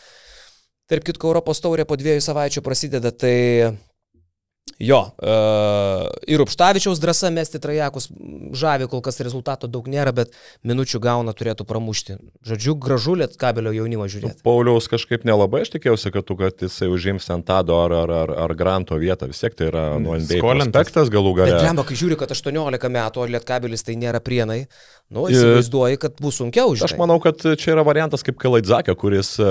Tarp 0.87 1.03
kitko, 1.03 1.33
Europos 1.33 1.59
taurė 1.59 1.83
po 1.89 1.97
dviejų 1.99 2.23
savaičių 2.23 2.63
prasideda, 2.63 3.11
tai 3.11 3.35
Jo, 4.79 4.97
uh, 5.23 6.09
ir 6.27 6.41
Upštavičiaus 6.43 6.99
drąsa 6.99 7.29
mesti 7.31 7.61
trajekus 7.63 8.09
žavi, 8.51 8.89
kol 8.91 8.99
kas 9.05 9.21
rezultato 9.23 9.69
daug 9.71 9.85
nėra, 9.87 10.11
bet 10.11 10.33
minučių 10.67 10.99
gauna 10.99 11.31
turėtų 11.37 11.63
pramušti. 11.69 12.17
Žodžiu, 12.43 12.73
gražulėt 12.83 13.37
kabelio 13.39 13.71
jaunimo 13.71 14.09
žiūrėti. 14.11 14.43
Pauliaus 14.43 14.89
kažkaip 14.91 15.23
nelabai, 15.23 15.61
aš 15.63 15.71
tikėjausi, 15.77 16.11
kad, 16.11 16.27
tu, 16.27 16.35
kad 16.41 16.65
jisai 16.65 16.89
užims 16.91 17.29
Antado 17.31 17.77
ar, 17.85 17.95
ar, 18.01 18.13
ar, 18.25 18.35
ar 18.47 18.55
Granto 18.57 18.99
vietą, 18.99 19.29
vis 19.31 19.39
tiek 19.45 19.55
tai 19.55 19.69
yra 19.69 19.85
nuo 20.01 20.17
NBA 20.19 20.41
prospektas 20.43 21.13
galų 21.13 21.37
galę. 21.39 21.55
Bet 21.55 21.69
lemba, 21.69 21.87
kai 21.87 22.01
žiūri, 22.01 22.19
kad 22.19 22.35
18 22.35 22.91
metų, 22.97 23.23
o 23.23 23.29
lietkabelis 23.31 23.87
tai 23.87 23.95
nėra 24.01 24.19
prienai, 24.19 24.65
nu, 25.13 25.27
įsivaizduoji, 25.29 25.99
kad 26.01 26.15
bus 26.21 26.39
sunkiau 26.39 26.73
žinai. 26.73 26.87
Aš 26.89 26.95
manau, 26.97 27.19
kad 27.21 27.37
čia 27.61 27.75
yra 27.75 27.83
variantas 27.85 28.25
kaip 28.25 28.39
Kalaidzakio, 28.41 28.95
kuris 28.97 29.35
e, 29.37 29.49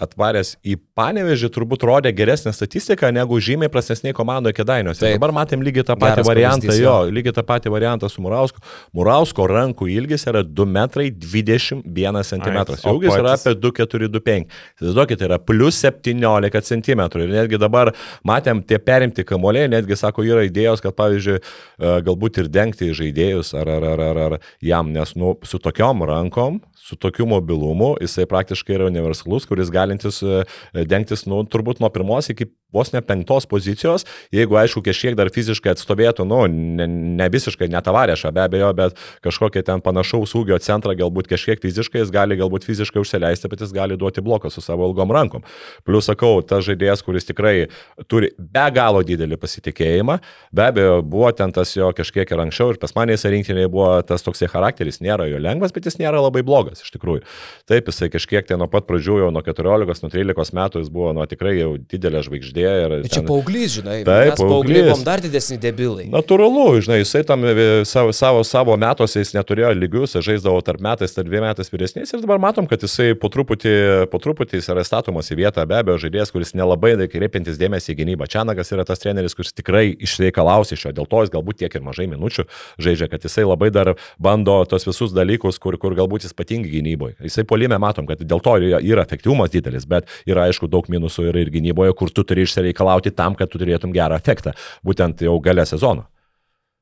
atvaręs 0.00 0.54
į 0.64 0.78
Panevežį 0.96 1.50
turbūt 1.52 1.84
rodė 1.84 2.12
geresnę 2.16 2.54
statistiką 2.56 3.10
negu 3.12 3.36
žymiai 3.36 3.68
prastesnė 3.72 4.14
komandoje 4.16 4.56
Kedainiuose. 4.56 5.02
Taip. 5.02 5.18
Dabar 5.18 5.34
matėm 5.36 5.64
lygiai 5.66 5.84
tą 5.84 5.98
patį 6.00 6.22
Geras 6.22 6.30
variantą, 6.30 6.76
jo, 6.80 6.94
lygiai 7.12 7.36
tą 7.36 7.44
patį 7.44 7.72
variantą 7.74 8.08
su 8.08 8.24
Murausku. 8.24 8.64
Murausko 8.96 9.44
rankų 9.52 9.90
ilgis 9.92 10.24
yra 10.32 10.40
2 10.46 10.66
metrai 10.72 11.10
21 11.12 12.22
cm. 12.30 12.58
Ūgis 12.94 13.12
yra 13.12 13.36
apie 13.36 13.54
2,425. 13.60 14.56
Įsivaizduokit, 14.80 15.26
yra 15.28 15.40
plus 15.42 15.82
17 15.84 16.64
cm. 16.70 17.04
Ir 17.26 17.36
netgi 17.36 17.60
dabar 17.60 17.92
matėm 18.24 18.64
tie 18.64 18.80
perimti 18.80 19.26
kamuoliai, 19.28 19.68
netgi 19.68 20.00
sako, 20.00 20.24
yra 20.24 20.48
idėjos, 20.48 20.80
kad 20.80 20.96
pavyzdžiui, 20.96 21.38
e, 21.44 21.94
galbūt 22.08 22.40
ir 22.40 22.52
dengti 22.52 22.88
žaidėjus 22.96 23.52
ar, 23.60 23.74
ar, 23.76 23.90
ar, 23.92 24.04
ar, 24.08 24.20
ar 24.26 24.45
jam, 24.64 24.92
nes 24.92 25.14
nu, 25.18 25.34
su 25.46 25.60
tokiom 25.62 26.04
rankom, 26.08 26.60
su 26.76 26.96
tokiu 26.96 27.26
mobilumu, 27.26 27.94
jisai 28.00 28.28
praktiškai 28.30 28.76
yra 28.78 28.90
universalus, 28.90 29.46
kuris 29.48 29.72
galintis 29.74 30.22
e, 30.22 30.44
dengtis, 30.86 31.26
nu, 31.30 31.42
turbūt 31.50 31.82
nuo 31.82 31.90
pirmos 31.94 32.30
iki 32.32 32.48
vos 32.74 32.92
ne 32.92 33.00
penktos 33.00 33.46
pozicijos, 33.46 34.04
jeigu 34.34 34.56
aišku 34.58 34.82
kažkiek 34.84 35.14
dar 35.18 35.30
fiziškai 35.32 35.72
atstovėtų, 35.76 36.26
nu, 36.26 36.42
ne, 36.50 36.86
ne 36.86 37.28
visiškai 37.30 37.68
netavarėša 37.70 38.32
be 38.34 38.42
abejo, 38.42 38.72
bet 38.76 38.98
kažkokia 39.24 39.62
ten 39.66 39.82
panašaus 39.84 40.34
ūgio 40.38 40.58
centrą, 40.62 40.96
galbūt 40.98 41.30
kažkiek 41.30 41.62
fiziškai, 41.62 42.02
jis 42.02 42.12
gali 42.14 42.38
galbūt 42.38 42.66
fiziškai 42.66 43.00
užsileisti, 43.02 43.50
bet 43.52 43.62
jis 43.62 43.74
gali 43.76 43.98
duoti 43.98 44.24
bloką 44.24 44.50
su 44.50 44.64
savo 44.64 44.88
ilgom 44.90 45.14
rankom. 45.14 45.46
Plus 45.86 46.10
sakau, 46.10 46.42
tas 46.42 46.66
žaidėjas, 46.66 47.04
kuris 47.06 47.28
tikrai 47.28 47.68
turi 48.10 48.32
be 48.36 48.66
galo 48.74 49.04
didelį 49.06 49.38
pasitikėjimą, 49.40 50.18
be 50.50 50.66
abejo, 50.66 50.98
buvo 51.06 51.30
ten 51.36 51.54
tas 51.54 51.72
jo 51.76 51.92
kažkiek 51.96 52.34
ir 52.34 52.44
anksčiau, 52.48 52.74
ir 52.74 52.82
pas 52.82 52.94
manęs 52.98 53.26
rinktinėje 53.30 53.70
buvo 53.70 53.92
tas 54.06 54.26
toksai 54.26 54.50
charakteris, 54.50 54.98
nėra 55.04 55.30
jo 55.30 55.38
lengvas, 55.42 55.74
bet 55.76 55.86
jis 55.86 56.00
nėra 56.02 56.18
labai 56.24 56.42
blogas 56.46 56.82
iš 56.82 56.92
tikrųjų. 56.98 57.22
Taip, 57.70 57.92
jisai 57.92 58.10
kažkiek 58.12 58.48
ten 58.48 58.58
nuo 58.60 58.68
pat 58.70 58.88
pradžių, 58.90 59.20
jau 59.22 59.32
nuo 59.34 59.44
14, 59.46 60.02
nuo 60.02 60.12
13 60.12 60.56
metų 60.58 60.82
jis 60.82 60.92
buvo 60.92 61.14
nuo 61.16 61.26
tikrai 61.30 61.56
jau 61.60 61.74
didelė 61.78 62.24
žvaigždė 62.26 62.55
Ir, 62.62 62.94
Bet 63.04 63.12
čia 63.12 63.20
ten... 63.20 63.28
paauglys, 63.28 63.76
žinai, 63.78 63.98
taip, 64.06 64.32
mes 64.32 64.42
paaugliai 64.42 64.84
buvom 64.88 65.04
dar 65.06 65.22
didesni 65.24 65.58
debilai. 65.60 66.06
Natūralu, 66.12 66.66
žinai, 66.84 67.00
jisai 67.02 67.22
tam 67.28 67.44
e, 67.44 67.54
savo, 67.88 68.14
savo, 68.16 68.42
savo 68.46 68.76
metuose 68.80 69.22
jis 69.22 69.34
neturėjo 69.36 69.72
lygius, 69.76 70.16
žaisdavo 70.24 70.62
tarp 70.66 70.82
metais, 70.84 71.14
tarp 71.14 71.28
dviem 71.28 71.44
metais 71.46 71.72
vyresniais 71.72 72.14
ir 72.14 72.22
dabar 72.24 72.40
matom, 72.42 72.68
kad 72.70 72.82
jisai 72.82 73.12
po 73.20 73.30
truputį, 73.32 73.74
po 74.12 74.20
truputį 74.22 74.60
jis 74.60 74.70
yra 74.72 74.84
statomas 74.86 75.30
į 75.32 75.40
vietą, 75.42 75.66
be 75.68 75.78
abejo, 75.80 75.98
žaidėjas, 76.06 76.32
kuris 76.34 76.54
nelabai 76.56 76.94
kreipiantis 77.10 77.60
dėmesį 77.60 77.92
į 77.92 77.98
gynybą. 78.00 78.30
Čianagas 78.30 78.72
yra 78.74 78.86
tas 78.88 79.02
treneris, 79.02 79.36
kuris 79.36 79.54
tikrai 79.56 79.90
išreikalaus 79.92 80.72
iš 80.74 80.88
jo, 80.88 80.94
dėl 80.96 81.10
to 81.10 81.22
jis 81.24 81.34
galbūt 81.34 81.60
tiek 81.62 81.76
ir 81.76 81.84
mažai 81.84 82.08
minučių 82.10 82.46
žaidžia, 82.82 83.10
kad 83.12 83.24
jisai 83.26 83.46
labai 83.46 83.70
dar 83.74 83.94
bando 84.22 84.58
tos 84.68 84.86
visus 84.88 85.14
dalykus, 85.16 85.60
kur, 85.62 85.76
kur 85.80 85.96
galbūt 85.98 86.26
jis 86.26 86.36
patingi 86.36 86.70
gynyboje. 86.72 87.16
Jisai 87.26 87.46
polime 87.48 87.78
matom, 87.82 88.08
kad 88.08 88.22
dėl 88.22 88.42
to 88.44 88.56
yra 88.62 89.04
efektyvumas 89.04 89.52
didelis, 89.52 89.86
bet 89.88 90.08
yra 90.28 90.46
aišku 90.48 90.70
daug 90.70 90.88
minusų 90.92 91.28
ir, 91.30 91.40
ir 91.44 91.52
gynyboje, 91.54 91.94
kur 91.98 92.12
tu 92.12 92.24
turi 92.26 92.45
išsireikalauti 92.46 93.12
tam, 93.16 93.36
kad 93.38 93.50
tu 93.52 93.60
turėtum 93.62 93.94
gerą 93.94 94.18
efektą, 94.18 94.54
būtent 94.86 95.26
jau 95.26 95.36
gale 95.44 95.66
sezono. 95.68 96.06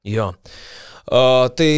Jo. 0.05 0.33
Uh, 1.05 1.49
tai 1.57 1.71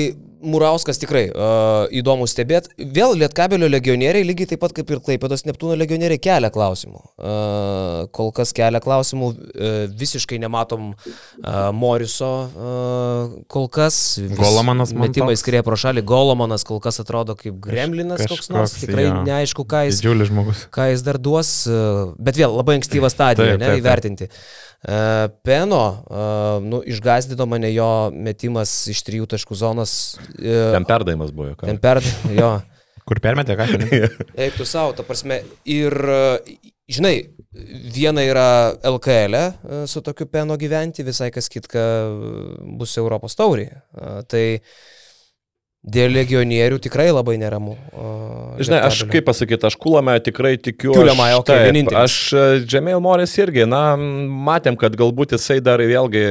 Murauskas 0.44 0.98
tikrai 1.00 1.24
uh, 1.30 1.86
įdomu 1.94 2.26
stebėti. 2.28 2.72
Vėl 2.76 3.14
Lietkabelio 3.16 3.68
legionieriai, 3.70 4.26
lygiai 4.26 4.50
taip 4.50 4.60
pat 4.60 4.74
kaip 4.76 4.90
ir 4.92 5.00
Klaipėdos 5.04 5.46
Neptūno 5.48 5.76
legionieriai, 5.80 6.20
kelia 6.22 6.50
klausimų. 6.52 7.00
Uh, 7.16 8.02
kol 8.16 8.32
kas 8.36 8.52
kelia 8.56 8.82
klausimų, 8.84 9.30
uh, 9.32 9.78
visiškai 9.96 10.38
nematom 10.42 10.90
uh, 10.92 11.70
Moriso 11.76 12.30
uh, 12.50 13.38
kol 13.52 13.70
kas. 13.72 13.98
Golomanas 14.36 14.92
metimai 14.96 15.38
skrieja 15.40 15.64
pro 15.66 15.78
šalį, 15.80 16.04
Golomanas 16.06 16.66
kol 16.68 16.82
kas 16.84 17.00
atrodo 17.00 17.38
kaip 17.38 17.56
gremlinas 17.64 18.20
Kaž, 18.24 18.34
koks 18.34 18.52
nors, 18.52 18.76
tikrai 18.82 19.08
ja. 19.08 19.16
neaišku, 19.26 19.64
ką 19.68 19.86
jis, 19.88 20.04
ką 20.74 20.90
jis 20.92 21.06
dar 21.06 21.20
duos, 21.22 21.56
uh, 21.70 22.12
bet 22.20 22.36
vėl 22.36 22.58
labai 22.60 22.80
ankstyva 22.82 23.12
stadija, 23.12 23.56
ne, 23.60 23.76
įvertinti. 23.80 24.28
Taip. 24.28 24.64
E, 24.86 25.28
Peno, 25.42 26.04
e, 26.10 26.60
nu, 26.62 26.80
išgazdino 26.86 27.46
mane 27.46 27.72
jo 27.74 27.90
metimas 28.14 28.70
iš 28.92 29.02
trijų 29.06 29.26
taškų 29.34 29.58
zonos. 29.58 29.92
E, 30.38 30.54
ten 30.76 30.86
perdavimas 30.86 31.32
buvo, 31.34 31.56
ką? 31.58 31.66
Ten 31.66 31.80
perdavimas, 31.82 32.36
jo. 32.40 32.52
Kur 33.06 33.20
permetė, 33.22 33.56
ką? 33.58 33.66
Eik 34.46 34.58
tu 34.58 34.66
savo, 34.66 34.94
ta 34.94 35.02
prasme. 35.06 35.40
Ir, 35.70 35.94
žinai, 36.90 37.16
viena 37.94 38.22
yra 38.26 38.48
LKL 38.86 39.86
su 39.90 40.02
tokiu 40.06 40.26
Peno 40.30 40.58
gyventi, 40.58 41.06
visai 41.06 41.32
kas 41.34 41.50
kitka 41.50 41.82
bus 42.78 42.94
Europos 42.98 43.38
taurė. 43.38 43.68
Tai 44.30 44.44
Dėl 45.86 46.10
legionierių 46.16 46.80
tikrai 46.82 47.06
labai 47.12 47.36
neramu. 47.38 47.76
Žinai, 48.58 48.80
aš 48.88 49.04
kaip 49.06 49.28
pasakyti, 49.28 49.68
aš 49.68 49.76
kulame 49.78 50.16
tikrai 50.24 50.56
tikiu. 50.58 50.90
Kiuliamai, 50.96 51.28
ok, 51.38 51.46
taip, 51.46 51.92
aš 52.00 52.16
Džemėl 52.64 52.98
Moris 53.04 53.36
irgi, 53.38 53.68
na, 53.70 53.84
matėm, 54.48 54.74
kad 54.80 54.96
galbūt 54.98 55.36
jisai 55.36 55.60
dar 55.62 55.78
vėlgi 55.78 56.24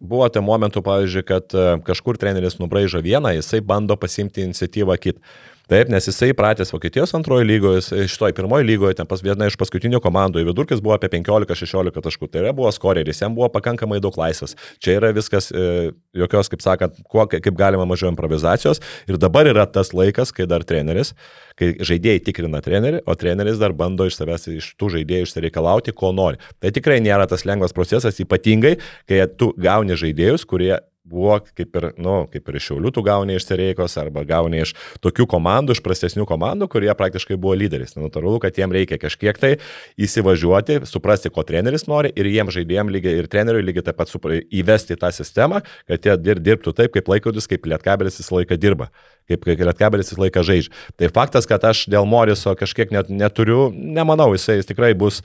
buvo 0.00 0.30
te 0.32 0.40
momentų, 0.40 0.80
pavyzdžiui, 0.86 1.26
kad 1.28 1.58
kažkur 1.84 2.16
treneris 2.20 2.56
nubraižo 2.62 3.04
vieną, 3.04 3.34
jisai 3.36 3.60
bando 3.60 3.98
pasimti 4.00 4.46
iniciatyvą 4.48 4.96
kitą. 5.04 5.20
Taip, 5.68 5.90
nes 5.92 6.06
jisai 6.08 6.30
pratęs 6.32 6.70
Vokietijos 6.72 7.10
antrojo 7.12 7.44
lygoje, 7.44 7.82
šitoje 8.08 8.32
pirmoje 8.32 8.64
lygoje, 8.64 8.94
ten 8.96 9.08
pas 9.08 9.20
viena 9.20 9.50
iš 9.50 9.56
paskutinių 9.60 9.98
komandų, 10.00 10.40
vidurkis 10.48 10.80
buvo 10.80 10.94
apie 10.96 11.10
15-16 11.12 12.00
taškų, 12.06 12.28
tai 12.32 12.40
yra 12.40 12.54
buvo 12.56 12.70
skoreris, 12.72 13.20
jam 13.20 13.36
buvo 13.36 13.50
pakankamai 13.52 13.98
daug 14.00 14.16
laisvės. 14.16 14.56
Čia 14.80 14.94
yra 14.96 15.12
viskas, 15.12 15.50
e, 15.52 15.90
jokios, 16.16 16.48
kaip 16.48 16.64
sakant, 16.64 16.96
kuo, 17.04 17.26
kaip 17.28 17.52
galima 17.60 17.84
mažiau 17.84 18.08
improvizacijos 18.08 18.80
ir 19.12 19.20
dabar 19.20 19.52
yra 19.52 19.68
tas 19.68 19.92
laikas, 19.92 20.32
kai 20.32 20.48
dar 20.48 20.64
treneris, 20.64 21.12
kai 21.60 21.74
žaidėjai 21.76 22.24
tikrina 22.30 22.64
trenerį, 22.64 23.04
o 23.04 23.20
treneris 23.20 23.60
dar 23.60 23.76
bando 23.76 24.08
iš 24.08 24.16
savęs, 24.22 24.48
iš 24.56 24.72
tų 24.80 24.94
žaidėjų 24.96 25.28
išsireikalauti, 25.28 25.92
ko 25.92 26.16
nori. 26.16 26.40
Tai 26.64 26.72
tikrai 26.72 27.02
nėra 27.04 27.28
tas 27.28 27.44
lengvas 27.44 27.76
procesas, 27.76 28.24
ypatingai, 28.24 28.78
kai 29.04 29.26
tu 29.36 29.52
gauni 29.60 30.00
žaidėjus, 30.00 30.48
kurie 30.48 30.78
buvo 31.08 31.38
kaip 31.46 31.78
ir, 31.80 31.88
nu, 32.00 32.20
kaip 32.32 32.48
ir 32.48 32.58
iš 32.58 32.68
Šiaulių 32.68 32.92
tu 32.94 33.04
gauni 33.06 33.38
iš 33.38 33.46
Sereikos 33.48 33.96
arba 34.00 34.24
gauni 34.28 34.62
iš 34.64 34.74
tokių 35.04 35.28
komandų, 35.30 35.76
iš 35.76 35.82
prastesnių 35.84 36.26
komandų, 36.28 36.68
kurie 36.72 36.90
praktiškai 36.98 37.38
buvo 37.40 37.56
lyderiais. 37.58 37.94
Tai 37.94 38.04
natūralu, 38.04 38.38
kad 38.44 38.58
jiem 38.58 38.74
reikia 38.74 39.00
kažkiek 39.00 39.40
tai 39.40 39.54
įsivažiuoti, 40.00 40.82
suprasti, 40.88 41.32
ko 41.32 41.44
treneris 41.48 41.88
nori 41.90 42.12
ir 42.16 42.28
jiem 42.30 42.52
žaidėjim 42.54 42.92
lygiai 42.94 43.22
ir 43.22 43.30
treneriui 43.32 43.66
lygiai 43.70 43.88
taip 43.88 44.00
pat 44.00 44.12
supra, 44.12 44.40
įvesti 44.48 44.98
tą 45.00 45.12
sistemą, 45.14 45.62
kad 45.88 46.04
jie 46.04 46.18
dir, 46.20 46.42
dirbtų 46.42 46.76
taip, 46.76 46.92
kaip 46.96 47.08
laikrodis, 47.10 47.48
kaip 47.50 47.66
lietkabelis 47.68 48.20
visą 48.20 48.40
laiką 48.40 48.60
dirba 48.60 48.92
kaip 49.28 49.46
Lietkabelis 49.48 50.12
visą 50.12 50.22
laiką 50.22 50.42
žaidžia. 50.46 50.72
Tai 50.98 51.10
faktas, 51.14 51.48
kad 51.48 51.64
aš 51.68 51.84
dėl 51.92 52.06
Moriso 52.08 52.54
kažkiek 52.58 52.92
net, 52.94 53.10
neturiu, 53.12 53.68
nemanau, 53.72 54.30
jisai 54.36 54.58
jis 54.58 54.70
tikrai 54.70 54.94
bus, 54.98 55.20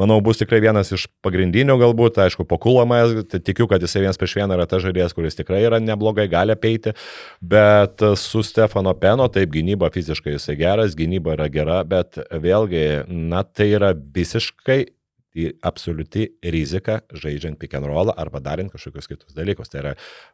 manau, 0.00 0.18
bus 0.24 0.40
tikrai 0.40 0.60
vienas 0.64 0.92
iš 0.94 1.06
pagrindinių 1.24 1.78
galbūt, 1.80 2.20
aišku, 2.26 2.46
pokulomais, 2.48 3.14
tai 3.30 3.40
tikiu, 3.40 3.68
kad 3.70 3.84
jisai 3.84 4.04
vienas 4.04 4.20
prieš 4.20 4.36
vieną 4.40 4.58
yra 4.58 4.68
tas 4.70 4.84
žaidėjas, 4.84 5.16
kuris 5.16 5.38
tikrai 5.38 5.62
yra 5.66 5.80
neblogai, 5.82 6.28
gali 6.32 6.54
apeiti, 6.56 6.94
bet 7.40 8.04
su 8.20 8.44
Stefano 8.46 8.94
Peno, 9.00 9.28
taip, 9.32 9.52
gynyba 9.54 9.90
fiziškai 9.94 10.36
jisai 10.36 10.58
geras, 10.60 10.96
gynyba 10.98 11.36
yra 11.36 11.48
gera, 11.52 11.80
bet 11.88 12.20
vėlgi, 12.30 13.06
na, 13.08 13.44
tai 13.46 13.70
yra 13.76 13.94
visiškai 13.96 14.82
į 15.36 15.50
absoliuti 15.66 16.26
rizika 16.52 17.00
žaidžiant 17.12 17.58
pick 17.60 17.76
and 17.76 17.86
roll 17.88 18.12
arba 18.16 18.40
darant 18.42 18.72
kažkokius 18.72 19.10
kitus 19.10 19.36
dalykus. 19.36 19.70
Tai 19.72 19.82
yra, 19.82 19.92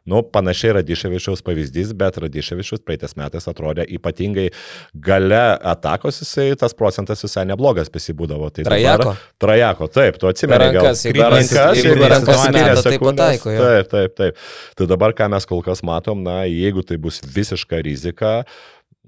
nu, 0.09 0.21
panašiai 0.23 0.77
Radiševičiaus 0.79 1.43
pavyzdys, 1.45 1.93
bet 1.99 2.19
Radiševičius 2.23 2.83
praeitais 2.85 3.17
metais 3.19 3.47
atrodė 3.51 3.85
ypatingai 3.97 4.49
gale 4.93 5.41
atakos, 5.73 6.21
jisai 6.23 6.49
tas 6.59 6.75
procentas 6.77 7.23
visai 7.25 7.45
neblogas 7.49 7.91
pasibūdavo. 7.93 8.49
Tai 8.55 8.67
trajako. 8.69 9.07
Dabar, 9.09 9.23
trajako, 9.43 9.89
taip, 9.99 10.19
tu 10.21 10.31
atsimeni. 10.31 10.69
Rankas, 10.69 11.05
gal, 11.09 11.35
rankas, 11.37 11.81
jeigu 11.81 12.11
rankas 12.15 12.45
meta, 12.47 12.77
tai 12.87 12.99
pataiko. 13.03 13.57
Taip, 13.59 13.91
taip, 13.93 14.15
taip. 14.19 14.45
Tai 14.79 14.89
dabar, 14.95 15.15
ką 15.17 15.31
mes 15.35 15.49
kol 15.49 15.65
kas 15.65 15.83
matom, 15.85 16.23
na, 16.25 16.43
jeigu 16.49 16.85
tai 16.87 16.99
bus 17.01 17.19
visiška 17.35 17.83
rizika, 17.83 18.39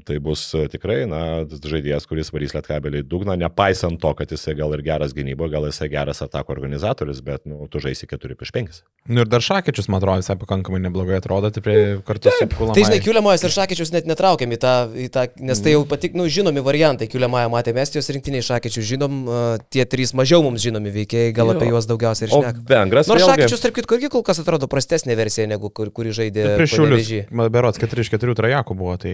Tai 0.03 0.17
bus 0.19 0.41
e, 0.51 0.65
tikrai, 0.67 1.05
na, 1.07 1.19
žaidėjas, 1.47 2.03
kuris 2.09 2.27
varys 2.35 2.51
lietkabelį 2.51 3.05
dugną, 3.07 3.37
nepaisant 3.39 3.95
to, 4.01 4.09
kad 4.19 4.27
jisai 4.33 4.51
gal 4.59 4.73
ir 4.75 4.81
geras 4.83 5.13
gynybo, 5.15 5.47
gal 5.47 5.63
jisai 5.69 5.87
geras 5.93 6.19
atako 6.25 6.51
organizatorius, 6.51 7.21
bet, 7.23 7.45
nu, 7.47 7.63
tu 7.71 7.79
žaisi 7.79 8.03
4 8.11 8.35
prieš 8.35 8.51
5. 8.57 8.81
Nu 9.07 9.23
ir 9.23 9.29
dar 9.31 9.45
Šakyčius, 9.45 9.87
man 9.87 10.01
atrodo, 10.01 10.19
visai 10.19 10.35
pakankamai 10.41 10.81
neblogai 10.83 11.15
atrodo, 11.21 11.47
tai 11.55 11.63
prie 11.63 11.77
kartu 12.03 12.27
Taip, 12.27 12.51
su 12.51 12.59
Kulamai. 12.59 12.75
Tai 12.75 12.83
žinai, 12.89 12.99
Kiuliamojas 13.07 13.47
ir 13.47 13.55
Šakyčius 13.55 13.93
net 13.95 14.11
netraukiam 14.11 14.51
į 14.51 14.59
tą, 14.65 14.75
į 14.99 15.07
tą 15.15 15.25
nes 15.47 15.63
tai 15.63 15.77
jau 15.77 15.87
patik, 15.87 16.19
nu, 16.19 16.27
žinomi 16.27 16.65
variantai. 16.65 17.07
Kiuliamoją 17.09 17.55
matėme 17.55 17.85
Estijos 17.87 18.11
rinktiniai 18.11 18.43
Šakyčius, 18.43 18.89
žinom, 18.91 19.19
uh, 19.31 19.43
tie 19.71 19.87
trys 19.87 20.11
mažiau 20.17 20.43
mums 20.43 20.59
žinomi 20.65 20.91
veikėjai, 20.91 21.31
gal 21.39 21.53
jo. 21.53 21.55
apie 21.55 21.71
juos 21.71 21.87
daugiausiai 21.87 22.27
ir 22.27 22.35
šnekame. 22.35 22.65
Vengras. 22.67 23.07
Nors 23.07 23.23
vėlgi... 23.23 23.45
Šakyčius, 23.45 23.63
tarp 23.63 23.79
kitko, 23.79 24.01
irgi 24.01 24.11
kol 24.11 24.25
kas 24.27 24.43
atrodo 24.43 24.67
prastesnė 24.67 25.15
versija 25.15 25.47
negu 25.47 25.71
kur, 25.71 25.93
kurį 25.95 26.17
žaidė. 26.19 26.49
Prieš 26.59 26.79
šiulius, 26.81 27.13
berots 27.53 27.79
4 27.81 28.03
iš 28.03 28.11
4 28.17 28.41
trajakų 28.41 28.77
buvo, 28.81 28.97
tai 28.99 29.13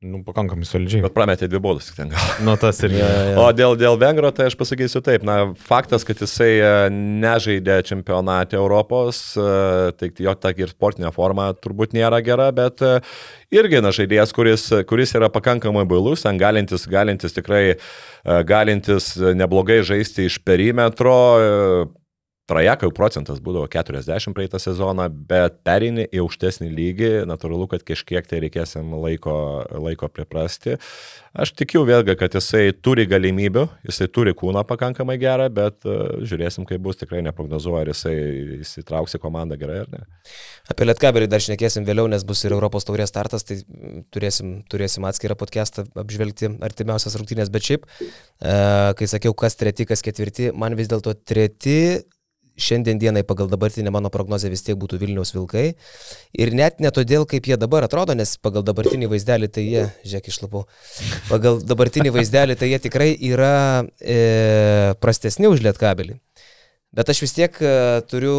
Nu, 0.00 0.22
pakankamai 0.24 0.64
solidžiai. 0.64 1.02
Bet 1.04 1.12
prametė 1.12 1.44
dvi 1.44 1.58
baudas 1.60 1.90
tik 1.90 1.98
ten 1.98 2.08
gal. 2.08 2.28
Nu, 2.40 2.54
tas 2.56 2.78
ir. 2.86 2.94
ja, 3.02 3.08
ja. 3.28 3.34
O 3.36 3.42
dėl, 3.52 3.74
dėl 3.76 3.98
Vengro, 4.00 4.30
tai 4.32 4.46
aš 4.48 4.56
pasakysiu 4.56 5.02
taip, 5.04 5.26
na, 5.28 5.50
faktas, 5.60 6.06
kad 6.08 6.22
jisai 6.24 6.54
e, 6.56 6.70
nežaidė 7.20 7.76
čempionate 7.84 8.56
Europos, 8.56 9.20
e, 9.36 9.92
tai 10.00 10.08
jo 10.24 10.32
ta 10.40 10.54
ir 10.56 10.72
sportinė 10.72 11.12
forma 11.12 11.50
turbūt 11.52 11.92
nėra 11.92 12.22
gera, 12.24 12.48
bet 12.56 12.80
e, 12.80 12.94
irgi, 13.52 13.82
na, 13.84 13.92
žaidėjas, 13.92 14.32
kuris, 14.32 14.64
kuris 14.88 15.12
yra 15.20 15.28
pakankamai 15.34 15.84
bailus, 15.90 16.24
ten 16.24 16.40
galintis, 16.40 16.88
galintis 16.88 17.36
tikrai, 17.36 17.64
galintis 18.48 19.12
neblogai 19.36 19.82
žaisti 19.84 20.30
iš 20.30 20.40
perimetro, 20.48 21.18
Trajekai 22.50 22.88
procentas 22.94 23.38
būdavo 23.38 23.68
40 23.70 24.34
praeitą 24.34 24.58
sezoną, 24.58 25.06
bet 25.30 25.60
perini 25.66 26.08
į 26.10 26.24
aukštesnį 26.24 26.70
lygį, 26.74 27.10
natūralu, 27.30 27.68
kad 27.70 27.84
kažkiek 27.86 28.26
tai 28.26 28.40
reikės 28.42 28.74
jam 28.74 28.90
laiko, 28.98 29.34
laiko 29.70 30.08
priprasti. 30.10 30.74
Aš 31.30 31.52
tikiu 31.54 31.84
vėlgi, 31.86 32.16
kad 32.18 32.34
jisai 32.34 32.72
turi 32.74 33.04
galimybių, 33.06 33.62
jisai 33.86 34.08
turi 34.10 34.34
kūną 34.34 34.64
pakankamai 34.66 35.14
gerą, 35.22 35.46
bet 35.54 35.86
uh, 35.86 36.18
žiūrėsim, 36.26 36.66
kaip 36.66 36.82
bus, 36.82 36.98
tikrai 36.98 37.22
neprognozuoju, 37.28 37.84
ar 37.84 37.92
jisai 37.92 38.16
įsitrauks 38.64 39.14
į 39.14 39.22
komandą 39.22 39.54
gerai 39.60 39.84
ar 39.84 39.92
ne. 39.94 40.02
Apie 40.70 40.90
Lietkabelį 40.90 41.30
dar 41.30 41.46
šnekėsim 41.46 41.86
vėliau, 41.86 42.10
nes 42.10 42.26
bus 42.26 42.42
ir 42.42 42.56
Europos 42.56 42.88
taurės 42.88 43.14
startas, 43.14 43.46
tai 43.46 43.60
turėsim, 44.10 44.56
turėsim 44.70 45.06
atskirą 45.06 45.38
podcastą 45.38 45.86
apžvelgti 46.02 46.56
artimiausias 46.66 47.14
rungtynės, 47.14 47.54
bet 47.54 47.70
šiaip, 47.70 47.86
uh, 47.86 48.90
kai 48.98 49.14
sakiau, 49.14 49.38
kas 49.38 49.54
treti, 49.60 49.86
kas 49.86 50.02
ketvirti, 50.02 50.50
man 50.50 50.74
vis 50.74 50.90
dėlto 50.90 51.14
treti 51.14 51.78
šiandien 52.62 53.00
dienai 53.00 53.22
pagal 53.26 53.48
dabartinę 53.50 53.92
mano 53.94 54.10
prognozę 54.12 54.50
vis 54.52 54.62
tiek 54.66 54.78
būtų 54.80 55.00
Vilniaus 55.00 55.34
vilkai. 55.34 55.66
Ir 56.36 56.52
net 56.56 56.80
ne 56.84 56.92
todėl, 56.94 57.26
kaip 57.30 57.48
jie 57.50 57.58
dabar 57.60 57.86
atrodo, 57.86 58.16
nes 58.18 58.36
pagal 58.42 58.64
dabartinį 58.66 59.10
vaizdelį 59.10 59.50
tai 59.52 59.66
jie, 59.66 59.84
žiūrėk, 60.04 60.30
išlapau, 60.32 60.66
pagal 61.30 61.60
dabartinį 61.64 62.14
vaizdelį 62.18 62.58
tai 62.60 62.72
jie 62.72 62.80
tikrai 62.86 63.10
yra 63.32 63.54
e, 64.00 64.94
prastesni 65.00 65.50
už 65.50 65.64
lietkabelį. 65.66 66.20
Bet 66.90 67.10
aš 67.12 67.20
vis 67.22 67.36
tiek 67.36 67.54
e, 67.62 67.72
turiu 68.10 68.34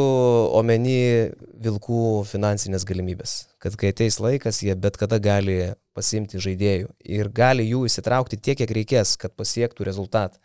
omeny 0.59 1.31
vilkų 1.63 2.25
finansinės 2.27 2.83
galimybės, 2.87 3.35
kad 3.63 3.77
kai 3.79 3.93
ateis 3.93 4.17
laikas, 4.19 4.59
jie 4.65 4.75
bet 4.75 4.99
kada 4.99 5.21
gali 5.23 5.71
pasimti 5.95 6.41
žaidėjų 6.43 6.89
ir 7.15 7.29
gali 7.31 7.69
jų 7.69 7.85
įsitraukti 7.87 8.39
tiek, 8.39 8.59
kiek 8.59 8.73
reikės, 8.75 9.15
kad 9.21 9.31
pasiektų 9.39 9.87
rezultatą. 9.87 10.35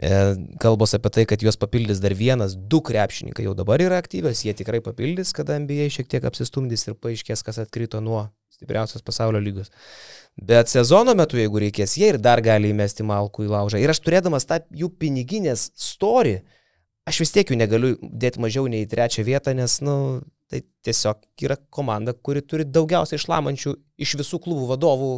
E, 0.00 0.10
kalbos 0.60 0.94
apie 0.96 1.10
tai, 1.12 1.26
kad 1.28 1.42
juos 1.44 1.58
papildys 1.60 1.98
dar 2.00 2.14
vienas, 2.16 2.54
du 2.56 2.80
krepšininkai 2.80 3.44
jau 3.44 3.52
dabar 3.56 3.82
yra 3.84 3.98
aktyvios, 4.00 4.40
jie 4.46 4.54
tikrai 4.56 4.80
papildys, 4.80 5.34
kada 5.36 5.58
NBA 5.60 5.90
šiek 5.92 6.08
tiek 6.08 6.24
apsistumdys 6.24 6.86
ir 6.88 6.96
paaiškės, 6.96 7.42
kas 7.44 7.60
atkrito 7.60 8.00
nuo 8.00 8.22
stipriausios 8.54 9.04
pasaulio 9.04 9.42
lygos. 9.44 9.68
Bet 10.40 10.72
sezono 10.72 11.12
metu, 11.18 11.36
jeigu 11.36 11.60
reikės, 11.66 11.98
jie 12.00 12.14
ir 12.14 12.20
dar 12.22 12.40
gali 12.40 12.72
įmesti 12.72 13.04
malkų 13.04 13.44
į 13.44 13.52
laužą. 13.52 13.82
Ir 13.82 13.92
aš 13.92 14.00
turėdamas 14.06 14.48
tą 14.48 14.62
jų 14.72 14.88
piniginės 15.00 15.68
storį, 15.76 16.38
aš 17.10 17.20
vis 17.26 17.36
tiek 17.36 17.52
jų 17.52 17.60
negaliu 17.60 17.94
dėti 18.00 18.40
mažiau 18.40 18.70
nei 18.72 18.86
į 18.86 18.90
trečią 18.94 19.26
vietą, 19.28 19.52
nes, 19.58 19.82
na, 19.84 19.98
nu, 19.98 20.20
tai 20.50 20.64
tiesiog 20.82 21.20
yra 21.44 21.60
komanda, 21.70 22.16
kuri 22.16 22.42
turi 22.42 22.64
daugiausiai 22.66 23.20
išlamančių 23.20 23.76
iš 24.00 24.16
visų 24.20 24.40
klubų 24.42 24.72
vadovų 24.74 25.12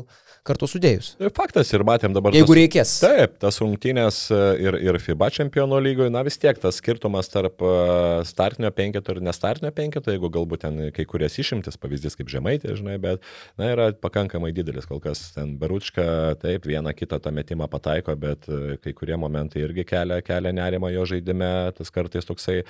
kartu 0.47 0.66
sudėjus. 0.66 1.12
Tai 1.21 1.31
faktas 1.35 1.71
ir 1.71 1.85
matėm 1.87 2.14
dabar. 2.16 2.35
Jeigu 2.35 2.51
tas, 2.51 2.59
reikės. 2.59 2.92
Taip, 3.03 3.37
tas 3.42 3.61
rungtynės 3.62 4.16
e, 4.35 4.38
ir, 4.64 4.77
ir 4.88 4.99
FIBA 5.03 5.29
čempionų 5.37 5.79
lygoje, 5.87 6.11
na 6.14 6.25
vis 6.27 6.38
tiek 6.42 6.59
tas 6.59 6.81
skirtumas 6.83 7.31
tarp 7.31 7.62
e, 7.62 7.75
startinio 8.27 8.73
penketo 8.75 9.14
ir 9.14 9.21
nestartinio 9.23 9.71
penketo, 9.77 10.11
jeigu 10.11 10.31
galbūt 10.35 10.64
ten 10.64 10.81
kai 10.97 11.07
kurias 11.09 11.38
išimtis, 11.38 11.79
pavyzdys 11.79 12.18
kaip 12.18 12.33
žemaitė, 12.33 12.75
žinai, 12.79 12.99
bet, 13.03 13.23
na, 13.61 13.71
yra 13.71 13.88
pakankamai 13.95 14.51
didelis, 14.57 14.88
kol 14.90 14.99
kas 15.05 15.29
ten 15.37 15.55
Baručka, 15.61 16.35
taip, 16.42 16.66
vieną 16.66 16.90
kitą 16.99 17.21
tą 17.23 17.31
metimą 17.35 17.71
pataiko, 17.71 18.16
bet 18.18 18.51
e, 18.51 18.81
kai 18.83 18.97
kurie 18.99 19.18
momentai 19.21 19.62
irgi 19.62 19.87
kelia, 19.95 20.18
kelia 20.27 20.55
nerimą 20.59 20.90
jo 20.97 21.07
žaidime, 21.14 21.53
tas 21.79 21.95
kartais 21.95 22.27
toksai, 22.27 22.64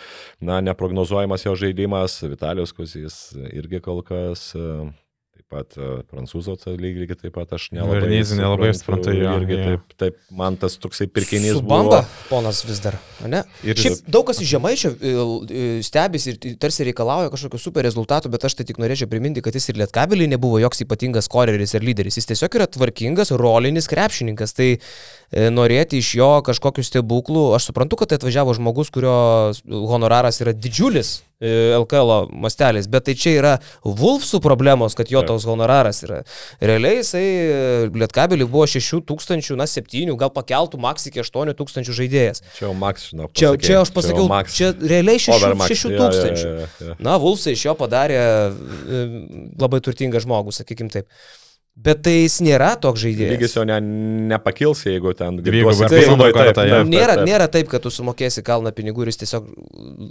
na, 0.45 0.61
neprognozuojamas 0.61 1.49
jo 1.49 1.57
žaidimas, 1.65 2.21
Vitalijos 2.29 2.77
Kuzys 2.77 3.23
irgi 3.49 3.81
kol 3.81 4.05
kas 4.05 4.51
pat 5.53 5.77
uh, 5.79 6.01
prancūzų 6.11 6.57
lygiai 6.81 7.15
taip 7.15 7.35
pat 7.37 7.53
aš 7.57 7.69
nelabai. 7.75 8.01
Vernizį 8.03 8.39
nelabai 8.41 8.71
suprantu 8.77 9.15
jo. 9.15 9.35
Irgi 9.39 9.57
jo. 9.57 9.65
taip, 9.69 9.95
taip, 10.01 10.19
man 10.35 10.57
tas 10.61 10.77
toksai 10.81 11.07
pirkinys. 11.13 11.59
Su 11.59 11.65
bamba, 11.67 12.03
ponas 12.31 12.63
vis 12.67 12.81
dar, 12.83 12.99
ne? 13.23 13.43
Ir 13.67 13.79
Šiaip 13.79 14.03
daug 14.13 14.27
kas 14.29 14.41
iš 14.43 14.51
žemaičio 14.55 14.93
e, 14.93 15.13
e, 15.13 15.65
stebisi 15.87 16.35
ir 16.35 16.59
tarsi 16.63 16.87
reikalauja 16.89 17.33
kažkokio 17.33 17.61
super 17.63 17.87
rezultatų, 17.87 18.33
bet 18.33 18.47
aš 18.49 18.59
tai 18.59 18.67
tik 18.69 18.81
norėčiau 18.83 19.11
priminti, 19.13 19.45
kad 19.45 19.57
jis 19.57 19.71
ir 19.73 19.81
lietkabeliai 19.83 20.31
nebuvo 20.35 20.61
joks 20.63 20.85
ypatingas 20.87 21.31
koreris 21.33 21.77
ir 21.77 21.87
lyderis. 21.87 22.19
Jis 22.21 22.31
tiesiog 22.33 22.61
yra 22.61 22.69
tvarkingas, 22.71 23.35
rolinis 23.39 23.91
krepšininkas. 23.93 24.57
Tai 24.59 24.71
e, 24.75 25.49
norėti 25.53 26.03
iš 26.03 26.15
jo 26.21 26.33
kažkokių 26.47 26.87
stebuklų, 26.89 27.51
aš 27.59 27.71
suprantu, 27.71 28.01
kad 28.01 28.13
tai 28.13 28.21
atvažiavo 28.21 28.57
žmogus, 28.59 28.93
kurio 28.95 29.17
honoraras 29.93 30.43
yra 30.45 30.57
didžiulis 30.57 31.21
LKL 31.43 32.31
mastelis, 32.43 32.89
bet 32.91 33.09
tai 33.09 33.15
čia 33.19 33.35
yra 33.41 33.53
Wolfsų 33.85 34.41
problemos, 34.45 34.97
kad 34.99 35.11
jo 35.11 35.23
toks 35.27 35.47
honoraras 35.49 36.03
yra. 36.07 36.23
Realiai 36.63 37.01
jisai 37.01 37.25
e, 37.25 37.59
Lietkabelį 38.03 38.47
buvo 38.47 38.69
6 38.71 39.03
tūkstančių, 39.09 39.59
na 39.59 39.67
7, 39.71 40.15
gal 40.21 40.33
pakeltų 40.35 40.81
maks 40.83 41.09
iki 41.11 41.23
8 41.25 41.55
tūkstančių 41.59 41.99
žaidėjas. 41.99 42.45
Čia 42.57 42.69
jau 42.69 42.73
maks, 42.79 43.11
žinau. 43.11 43.29
Čia, 43.35 43.55
čia 43.61 43.81
aš 43.83 43.93
pasakiau, 43.95 44.29
čia, 44.47 44.73
čia 44.79 44.91
realiai 44.95 45.23
6, 45.23 45.47
6 45.75 45.95
tūkstančių. 45.99 46.49
Ja, 46.49 46.67
ja, 46.67 46.91
ja. 46.93 46.99
Na, 47.03 47.19
Wolfsai 47.23 47.57
iš 47.57 47.67
jo 47.69 47.77
padarė 47.79 48.19
e, 48.23 49.05
labai 49.61 49.83
turtingą 49.85 50.23
žmogų, 50.23 50.55
sakykim 50.55 50.93
taip. 50.93 51.11
Bet 51.73 52.03
tai 52.05 52.13
jis 52.19 52.35
nėra 52.45 52.75
toks 52.77 53.01
žaidėjas. 53.01 53.33
Lygis 53.33 53.55
jo 53.57 53.63
ne, 53.65 53.79
nepakils, 54.29 54.83
jeigu 54.85 55.15
ten 55.17 55.39
grįžtų. 55.41 55.87
Tai, 55.89 56.01
taip, 56.05 56.35
taip, 56.37 56.51
taip, 56.59 56.91
nėra, 56.91 57.15
nėra 57.25 57.47
taip, 57.51 57.71
kad 57.73 57.81
tu 57.81 57.91
sumokėsi 57.91 58.45
kalną 58.45 58.75
pinigų 58.77 59.07
ir 59.07 59.11
jis 59.11 59.23
tiesiog 59.23 59.49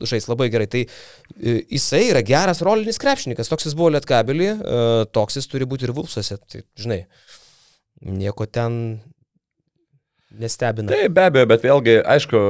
žais 0.10 0.26
labai 0.26 0.50
gerai. 0.54 0.66
Tai 0.74 0.82
e, 0.82 1.54
jisai 1.62 2.08
yra 2.08 2.24
geras 2.26 2.64
rolinis 2.66 2.98
krepšininkas. 3.02 3.52
Toks 3.52 3.70
jis 3.70 3.78
buvo 3.78 3.92
Lietkabelį, 3.94 4.50
e, 4.50 4.82
toks 5.14 5.38
jis 5.38 5.52
turi 5.54 5.70
būti 5.70 5.86
ir 5.86 5.94
Vulfsuose. 5.94 6.40
Tai, 6.50 6.64
žinai, 6.82 7.04
nieko 8.10 8.50
ten 8.50 8.82
nestebina. 10.34 10.90
Taip, 10.90 11.14
be 11.14 11.30
abejo, 11.30 11.52
bet 11.54 11.70
vėlgi, 11.70 12.00
aišku, 12.18 12.42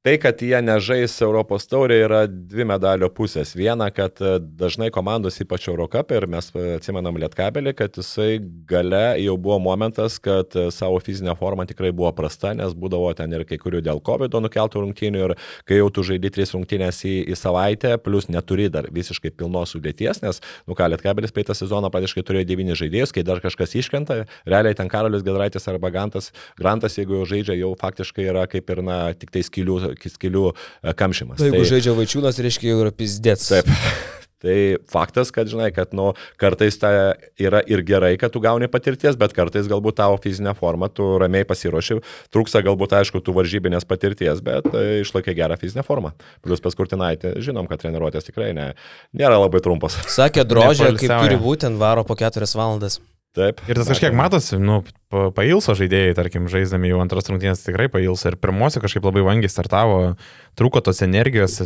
Tai, 0.00 0.14
kad 0.16 0.40
jie 0.40 0.56
nežais 0.64 1.12
Europos 1.20 1.66
taurė, 1.68 1.98
yra 2.06 2.22
dvi 2.24 2.64
medalio 2.64 3.10
pusės. 3.12 3.50
Viena, 3.52 3.90
kad 3.92 4.16
e, 4.24 4.38
dažnai 4.40 4.86
komandos, 4.88 5.36
ypač 5.44 5.66
Eurocap, 5.68 6.14
ir 6.16 6.24
mes 6.32 6.46
atsimenam 6.56 7.18
Lietkabelį, 7.20 7.74
kad 7.76 7.98
jisai 8.00 8.38
gale 8.70 9.18
jau 9.20 9.34
buvo 9.36 9.58
momentas, 9.60 10.16
kad 10.24 10.56
e, 10.56 10.70
savo 10.72 11.02
fizinę 11.04 11.34
formą 11.36 11.66
tikrai 11.68 11.90
buvo 11.92 12.14
prasta, 12.16 12.54
nes 12.56 12.72
būdavo 12.72 13.10
ten 13.18 13.36
ir 13.36 13.44
kai 13.44 13.58
kurių 13.60 13.82
dėl 13.90 14.00
COVID 14.06 14.38
nukeltų 14.40 14.86
rungtynių 14.86 15.26
ir 15.26 15.34
kai 15.68 15.82
jau 15.82 15.90
tu 15.92 16.06
žaidži 16.08 16.32
tris 16.32 16.54
rungtynės 16.56 17.02
į, 17.04 17.12
į 17.34 17.36
savaitę, 17.36 17.92
plus 18.00 18.30
neturi 18.32 18.70
dar 18.72 18.88
visiškai 18.88 19.34
pilnos 19.36 19.76
sudėties, 19.76 20.22
nes, 20.24 20.40
nu 20.64 20.78
ką, 20.80 20.88
Lietkabelis 20.94 21.36
praeitą 21.36 21.52
sezoną 21.60 21.92
praktiškai 21.92 22.24
turėjo 22.24 22.48
devyni 22.54 22.78
žaidėjus, 22.80 23.12
kai 23.12 23.26
dar 23.28 23.44
kažkas 23.44 23.76
iškrenta, 23.76 24.22
realiai 24.48 24.80
ten 24.80 24.88
Karolis 24.88 25.28
Gedraitis 25.28 25.68
arba 25.68 25.92
Gantas, 25.92 26.32
Grantas, 26.56 26.96
jeigu 26.96 27.20
jau 27.20 27.28
žaidžia, 27.36 27.60
jau 27.60 27.74
faktiškai 27.84 28.30
yra 28.32 28.48
kaip 28.48 28.72
ir, 28.72 28.84
na, 28.88 28.98
tik 29.12 29.36
tai 29.36 29.44
skilių 29.44 29.89
skilių 29.98 30.46
e, 30.50 30.94
kamšymas. 30.96 31.40
Tai 31.40 31.50
jeigu 31.50 31.62
tai, 31.64 31.72
žaidžia 31.74 31.98
vaičiūnas, 31.98 32.40
reiškia 32.46 32.72
jau 32.72 32.80
yra 32.84 32.94
pizdėts. 32.94 33.52
Taip. 33.52 33.70
Tai 34.40 34.56
faktas, 34.88 35.28
kad, 35.36 35.50
žinai, 35.52 35.68
kad, 35.76 35.90
nu, 35.92 36.14
kartais 36.40 36.78
tai 36.80 37.12
yra 37.36 37.60
ir 37.68 37.82
gerai, 37.84 38.14
kad 38.16 38.32
tu 38.32 38.40
gauni 38.40 38.70
patirties, 38.72 39.18
bet 39.20 39.34
kartais 39.36 39.68
galbūt 39.68 39.98
tavo 39.98 40.16
fizinę 40.16 40.54
formą, 40.56 40.88
tu 40.88 41.04
ramiai 41.20 41.44
pasiruoši, 41.44 41.98
trūksta 42.32 42.62
galbūt, 42.64 42.94
aišku, 43.02 43.20
tų 43.20 43.36
varžybinės 43.36 43.84
patirties, 43.84 44.40
bet 44.46 44.70
e, 44.72 45.02
išlaikė 45.02 45.36
gerą 45.36 45.60
fizinę 45.60 45.84
formą. 45.84 46.14
Plus 46.40 46.64
pas 46.64 46.78
Kurtinaitį, 46.78 47.34
žinom, 47.44 47.68
kad 47.68 47.84
treniruotės 47.84 48.30
tikrai 48.30 48.54
ne, 48.56 48.70
nėra 49.12 49.36
labai 49.42 49.60
trumpas. 49.60 50.00
Sakė 50.08 50.48
drožė, 50.48 50.94
kaip 50.96 51.18
turi 51.20 51.36
būti, 51.36 51.68
varo 51.76 52.08
po 52.08 52.16
keturias 52.16 52.56
valandas. 52.56 52.96
Taip. 53.36 53.60
Ir 53.70 53.78
tas 53.78 53.86
kažkiek 53.86 54.14
matosi, 54.16 54.58
nu, 54.58 54.80
pailso 55.36 55.76
žaidėjai, 55.78 56.16
tarkim, 56.18 56.48
žaisdami 56.50 56.90
jau 56.90 56.98
antras 57.02 57.30
rungtynės 57.30 57.62
tikrai 57.62 57.86
pailso 57.92 58.32
ir 58.32 58.36
pirmosios 58.42 58.82
kažkaip 58.82 59.06
labai 59.06 59.22
vangiai 59.26 59.52
startavo, 59.52 60.00
trūko 60.58 60.82
tos 60.82 61.02
energijos 61.06 61.60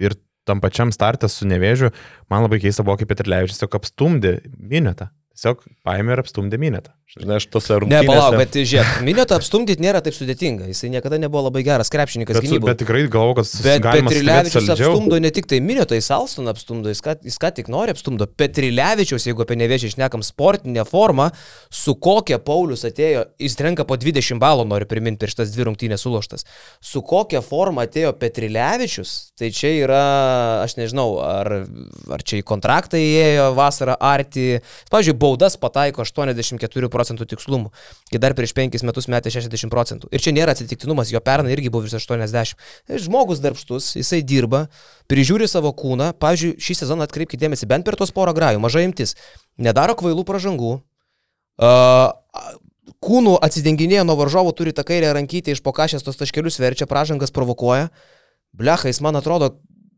ir 0.00 0.16
tam 0.48 0.62
pačiam 0.64 0.92
startė 0.94 1.28
su 1.28 1.48
nevėžiu, 1.48 1.92
man 2.32 2.46
labai 2.46 2.62
keista 2.62 2.86
buvo, 2.86 2.96
kaip 3.00 3.12
Petrilevičius 3.12 3.60
tiesiog 3.60 3.76
apstumdė 3.76 4.32
minetą. 4.56 5.10
Tiesiog 5.36 5.60
paėmė 5.84 6.16
ir 6.16 6.24
apstumdė 6.24 6.60
minetą. 6.60 6.96
Žinai, 7.18 7.40
aš 7.40 7.48
tos 7.50 7.64
rungtynės. 7.66 8.04
Ne, 8.04 8.06
palauk, 8.06 8.36
bet 8.38 8.54
žiūrėk, 8.54 9.00
minetą 9.02 9.34
apstumdyti 9.40 9.82
nėra 9.82 9.98
taip 9.98 10.14
sudėtinga. 10.14 10.68
Jisai 10.70 10.92
niekada 10.92 11.16
nebuvo 11.18 11.40
labai 11.48 11.64
geras 11.66 11.88
krepšininkas 11.90 12.36
bet, 12.38 12.44
gynyboje. 12.46 12.70
Bet 12.70 12.78
tikrai 12.84 13.00
galvoju, 13.10 13.34
kad 13.40 13.48
bet 13.64 13.88
Petrilevičius 13.96 14.68
apstumdo 14.76 15.18
ne 15.18 15.32
tik 15.34 15.48
tai 15.50 15.58
minetą, 15.58 15.98
jis 15.98 16.06
Alstoną 16.14 16.54
apstumdo, 16.54 16.92
jis 16.92 17.02
ką, 17.02 17.16
jis 17.26 17.38
ką 17.42 17.50
tik 17.56 17.70
nori 17.74 17.90
apstumdo. 17.96 18.28
Petrilevičius, 18.38 19.26
jeigu 19.26 19.42
apie 19.42 19.56
nevėžį 19.58 19.90
išnekam 19.90 20.22
sportinę 20.22 20.84
formą, 20.86 21.32
su 21.66 21.96
kokia 21.98 22.38
Paulius 22.46 22.86
atėjo, 22.86 23.24
jis 23.42 23.58
renka 23.58 23.88
po 23.90 23.98
20 23.98 24.38
balų, 24.38 24.68
noriu 24.70 24.86
priminti, 24.86 25.24
per 25.24 25.34
šitas 25.34 25.50
dvi 25.50 25.66
rungtynės 25.66 26.06
suloštas. 26.06 26.46
Su 26.78 27.02
kokia 27.02 27.42
forma 27.42 27.88
atėjo 27.88 28.14
Petrilevičius, 28.22 29.16
tai 29.34 29.50
čia 29.50 29.74
yra, 29.80 30.04
aš 30.62 30.78
nežinau, 30.78 31.08
ar, 31.26 31.52
ar 32.06 32.22
čia 32.22 32.38
į 32.38 32.46
kontraktą 32.54 33.02
įėjo 33.02 33.50
vasarą 33.58 33.98
arti. 33.98 34.62
Pavyzdžiui, 34.94 35.18
baudas 35.18 35.58
pataiko 35.58 36.06
84 36.06 36.86
procentų 36.86 36.99
tikslumu, 37.08 37.70
kai 38.10 38.20
dar 38.22 38.34
prieš 38.36 38.52
5 38.56 38.84
metus 38.86 39.08
metė 39.10 39.32
60 39.32 39.72
procentų. 39.72 40.10
Ir 40.12 40.22
čia 40.22 40.34
nėra 40.36 40.54
atsitiktinumas, 40.56 41.12
jo 41.12 41.20
pernai 41.24 41.54
irgi 41.54 41.70
buvo 41.72 41.86
virš 41.86 41.98
80. 42.04 42.56
Žmogus 43.06 43.40
darbštus, 43.40 43.94
jisai 43.98 44.22
dirba, 44.22 44.66
prižiūri 45.10 45.48
savo 45.50 45.72
kūną. 45.72 46.12
Pavyzdžiui, 46.20 46.56
šį 46.60 46.78
sezoną 46.82 47.06
atkreipkite 47.08 47.40
dėmesį 47.44 47.68
bent 47.70 47.86
per 47.86 47.98
tos 48.00 48.12
porą 48.14 48.34
grajų, 48.36 48.62
mažai 48.62 48.86
imtis. 48.88 49.16
Nedaro 49.58 49.96
kvailų 49.98 50.26
pražangų. 50.28 50.76
Uh, 51.60 52.10
kūnų 53.04 53.36
atsidenginėja 53.44 54.04
nuo 54.08 54.16
varžovų, 54.20 54.54
turi 54.56 54.74
tą 54.76 54.84
kairę 54.88 55.12
rankytę 55.16 55.54
iš 55.54 55.62
pokašės 55.64 56.04
tos 56.06 56.20
taškelius 56.20 56.60
verčia, 56.60 56.88
pražangas 56.90 57.32
provokuoja. 57.34 57.90
Blecha, 58.56 58.90
jis 58.90 59.00
man 59.04 59.18
atrodo, 59.20 59.54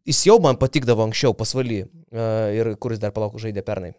jis 0.09 0.25
jau 0.27 0.39
man 0.43 0.59
patikdavo 0.61 1.07
anksčiau 1.07 1.35
pasvaly. 1.37 1.85
Uh, 2.13 2.51
ir 2.55 2.75
kuris 2.83 3.01
dar 3.03 3.15
palauk 3.15 3.39
žaidė 3.41 3.65
pernai. 3.67 3.95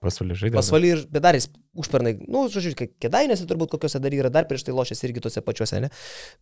Pasvalį 0.00 0.36
žaidė. 0.38 0.56
Pasvalį 0.56 0.92
ir 0.94 1.00
bedaris 1.12 1.50
užpernai, 1.78 2.16
nu, 2.26 2.48
žodžiu, 2.50 2.72
kedainėse 3.02 3.46
turbūt 3.46 3.70
kokiuose 3.76 4.00
dar 4.02 4.14
yra, 4.14 4.30
dar 4.32 4.48
prieš 4.48 4.64
tai 4.66 4.74
lošęs 4.74 5.04
irgi 5.06 5.22
tose 5.22 5.42
pačiuose, 5.44 5.78
ne? 5.84 5.90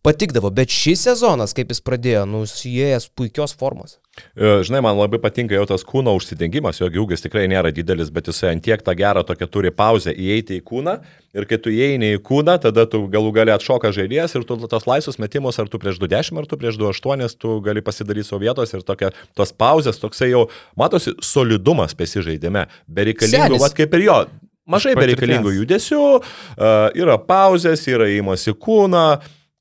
Patikdavo, 0.05 0.49
bet 0.53 0.73
šis 0.73 1.05
sezonas, 1.05 1.53
kaip 1.57 1.69
jis 1.69 1.83
pradėjo, 1.85 2.23
nusijėjęs 2.29 3.11
puikios 3.13 3.53
formos. 3.59 3.99
E, 4.33 4.59
žinai, 4.65 4.81
man 4.83 4.97
labai 4.97 5.19
patinka 5.21 5.53
jau 5.53 5.67
tas 5.69 5.85
kūno 5.85 6.15
užsidengimas, 6.17 6.81
jo 6.81 6.89
ūgis 7.03 7.21
tikrai 7.23 7.45
nėra 7.51 7.69
didelis, 7.75 8.09
bet 8.13 8.31
jisai 8.31 8.55
ant 8.55 8.65
tiek 8.65 8.81
tą 8.81 8.95
gerą 8.97 9.21
tokią 9.27 9.47
turi 9.53 9.71
pauzę 9.75 10.15
įeiti 10.17 10.57
į 10.57 10.65
kūną 10.65 10.97
ir 11.37 11.45
kai 11.49 11.59
tu 11.61 11.71
įeini 11.73 12.15
į 12.15 12.23
kūną, 12.25 12.57
tada 12.65 12.87
tu 12.89 13.03
galų 13.13 13.31
gali 13.37 13.53
atšoka 13.53 13.93
žaidėjas 13.95 14.33
ir 14.35 14.47
tu 14.49 14.57
tas 14.65 14.89
laisvus 14.89 15.21
metimus, 15.21 15.61
ar 15.61 15.69
tu 15.69 15.77
prieš 15.81 16.01
20, 16.01 16.41
ar 16.41 16.49
tu 16.49 16.57
prieš 16.59 16.81
28, 16.81 17.37
tu 17.37 17.59
gali 17.65 17.85
pasidaryti 17.85 18.27
savo 18.27 18.41
vietos 18.43 18.73
ir 18.73 18.83
tokia, 18.85 19.13
tos 19.37 19.53
pauzės, 19.53 20.01
toksai 20.01 20.33
jau, 20.33 20.47
matosi, 20.79 21.13
solidumas 21.21 21.93
besižaidime, 21.97 22.65
bereikalingų, 22.89 23.61
vad 23.61 23.77
kaip 23.77 23.93
ir 23.99 24.07
jo, 24.09 24.21
mažai 24.69 24.95
bereikalingų 24.99 25.55
judesių, 25.61 26.05
uh, 26.19 26.77
yra 26.97 27.19
pauzės, 27.21 27.87
yra 27.89 28.09
įimas 28.13 28.47
į 28.49 28.55
kūną, 28.61 29.07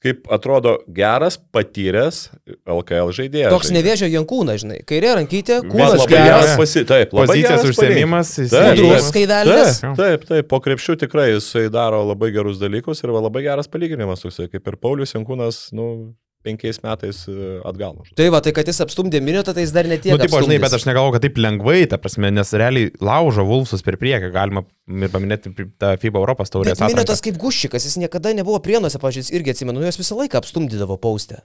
kaip 0.02 0.28
atrodo 0.30 0.76
geras, 0.94 1.36
patyręs 1.54 2.28
LKL 2.62 3.10
žaidėjas. 3.16 3.50
Toks 3.50 3.72
nevėžio 3.74 4.06
jankūnas, 4.12 4.62
žinai. 4.62 4.78
Kairė 4.86 5.16
rankytė, 5.18 5.58
kūnas 5.66 6.04
geras. 6.10 6.52
Pasi... 6.60 6.84
Taip, 6.86 7.10
pozicijos 7.16 7.66
užsiemimas. 7.72 8.30
Taip, 8.52 8.84
skaivelės. 9.08 9.82
Taip, 9.82 9.98
taip, 9.98 10.28
taip, 10.30 10.48
po 10.52 10.62
krepšių 10.62 11.00
tikrai 11.02 11.32
jisai 11.32 11.66
daro 11.74 12.04
labai 12.06 12.30
gerus 12.36 12.62
dalykus 12.62 13.02
ir 13.02 13.14
labai 13.16 13.42
geras 13.48 13.70
palyginimas, 13.70 14.22
toksai, 14.22 14.46
kaip 14.52 14.70
ir 14.70 14.78
Paulius 14.78 15.16
Jankūnas, 15.16 15.64
nu, 15.74 15.88
penkiais 16.46 16.78
metais 16.84 17.24
e, 17.28 17.58
atgal. 17.66 17.96
Tai 18.18 18.28
va, 18.34 18.40
tai 18.44 18.52
kad 18.56 18.68
jis 18.68 18.80
apstumdė 18.84 19.20
minutę, 19.24 19.54
tai 19.56 19.64
jis 19.64 19.74
dar 19.74 19.88
netiek. 19.90 20.12
Na, 20.14 20.18
nu, 20.18 20.24
taip, 20.24 20.36
žinai, 20.46 20.60
bet 20.62 20.76
aš 20.78 20.86
negalvoju, 20.88 21.16
kad 21.16 21.26
taip 21.26 21.40
lengvai, 21.42 21.78
ta 21.90 21.98
prasme, 22.00 22.30
nes 22.34 22.54
realiai 22.62 22.92
laužo 23.04 23.46
Vulfsus 23.48 23.84
per 23.86 23.98
priekį, 24.00 24.32
galima 24.34 24.64
ir 24.88 25.12
paminėti 25.14 25.52
tą 25.80 25.94
FIBA 26.00 26.22
Europos 26.22 26.54
taurės. 26.54 26.80
Minutas 26.86 27.24
kaip 27.24 27.38
gušikas, 27.40 27.86
jis 27.88 27.98
niekada 28.04 28.34
nebuvo 28.36 28.60
prienuose, 28.64 29.00
pažiūrėjau, 29.02 29.34
irgi 29.40 29.56
atsimenu, 29.56 29.84
jos 29.88 30.00
visą 30.00 30.18
laiką 30.22 30.42
apstumdydavo 30.42 30.98
paustę. 31.02 31.42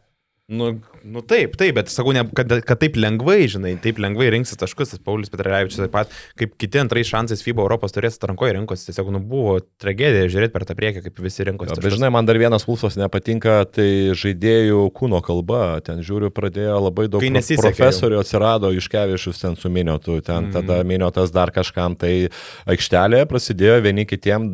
Nu, 0.54 0.68
nu 1.04 1.22
taip, 1.26 1.56
taip, 1.58 1.74
bet 1.80 1.89
sakau, 1.89 2.14
ne, 2.16 2.22
kad, 2.38 2.51
kad 2.68 2.80
taip 2.82 2.97
lengvai, 2.99 3.47
žinai, 3.49 3.74
taip 3.82 3.97
lengvai 4.01 4.28
rinksis 4.36 4.60
taškus, 4.60 4.91
tas 4.93 5.01
Paulius 5.01 5.32
Petrarevičius 5.34 5.82
taip 5.82 5.93
pat, 5.95 6.14
kaip 6.39 6.54
kiti 6.62 6.82
antrais 6.82 7.10
šansais 7.10 7.41
FIBA 7.45 7.64
Europos 7.66 7.95
turės 7.95 8.20
atrankoje 8.20 8.54
rinkosi, 8.58 8.86
tiesiog, 8.89 9.10
nu, 9.16 9.22
buvo 9.34 9.58
tragedija 9.82 10.30
žiūrėti 10.32 10.54
per 10.54 10.68
tą 10.70 10.76
priekį, 10.78 11.04
kaip 11.08 11.24
visi 11.26 11.47
rinkosi. 11.47 11.74
Ja, 11.74 11.80
bet 11.82 11.95
žinai, 11.95 12.12
man 12.14 12.30
dar 12.30 12.38
vienas 12.41 12.68
pulsas 12.68 12.99
nepatinka, 12.99 13.58
tai 13.74 13.88
žaidėjų 14.20 14.86
kūno 14.97 15.24
kalba, 15.26 15.64
ten 15.86 16.04
žiūriu, 16.06 16.30
pradėjo 16.36 16.78
labai 16.86 17.10
daug 17.10 17.24
profesorių 17.24 18.22
atsirado 18.22 18.74
iš 18.78 18.91
kevišius 18.93 19.41
ten 19.41 19.60
su 19.60 19.74
miniotu, 19.74 20.20
ten 20.22 20.51
mm. 20.51 20.56
tada 20.60 20.84
miniotas 20.88 21.34
dar 21.34 21.54
kažkam, 21.56 21.97
tai 21.99 22.30
aikštelėje 22.70 23.28
prasidėjo 23.32 23.82
vieni 23.88 24.06
kitiem 24.10 24.49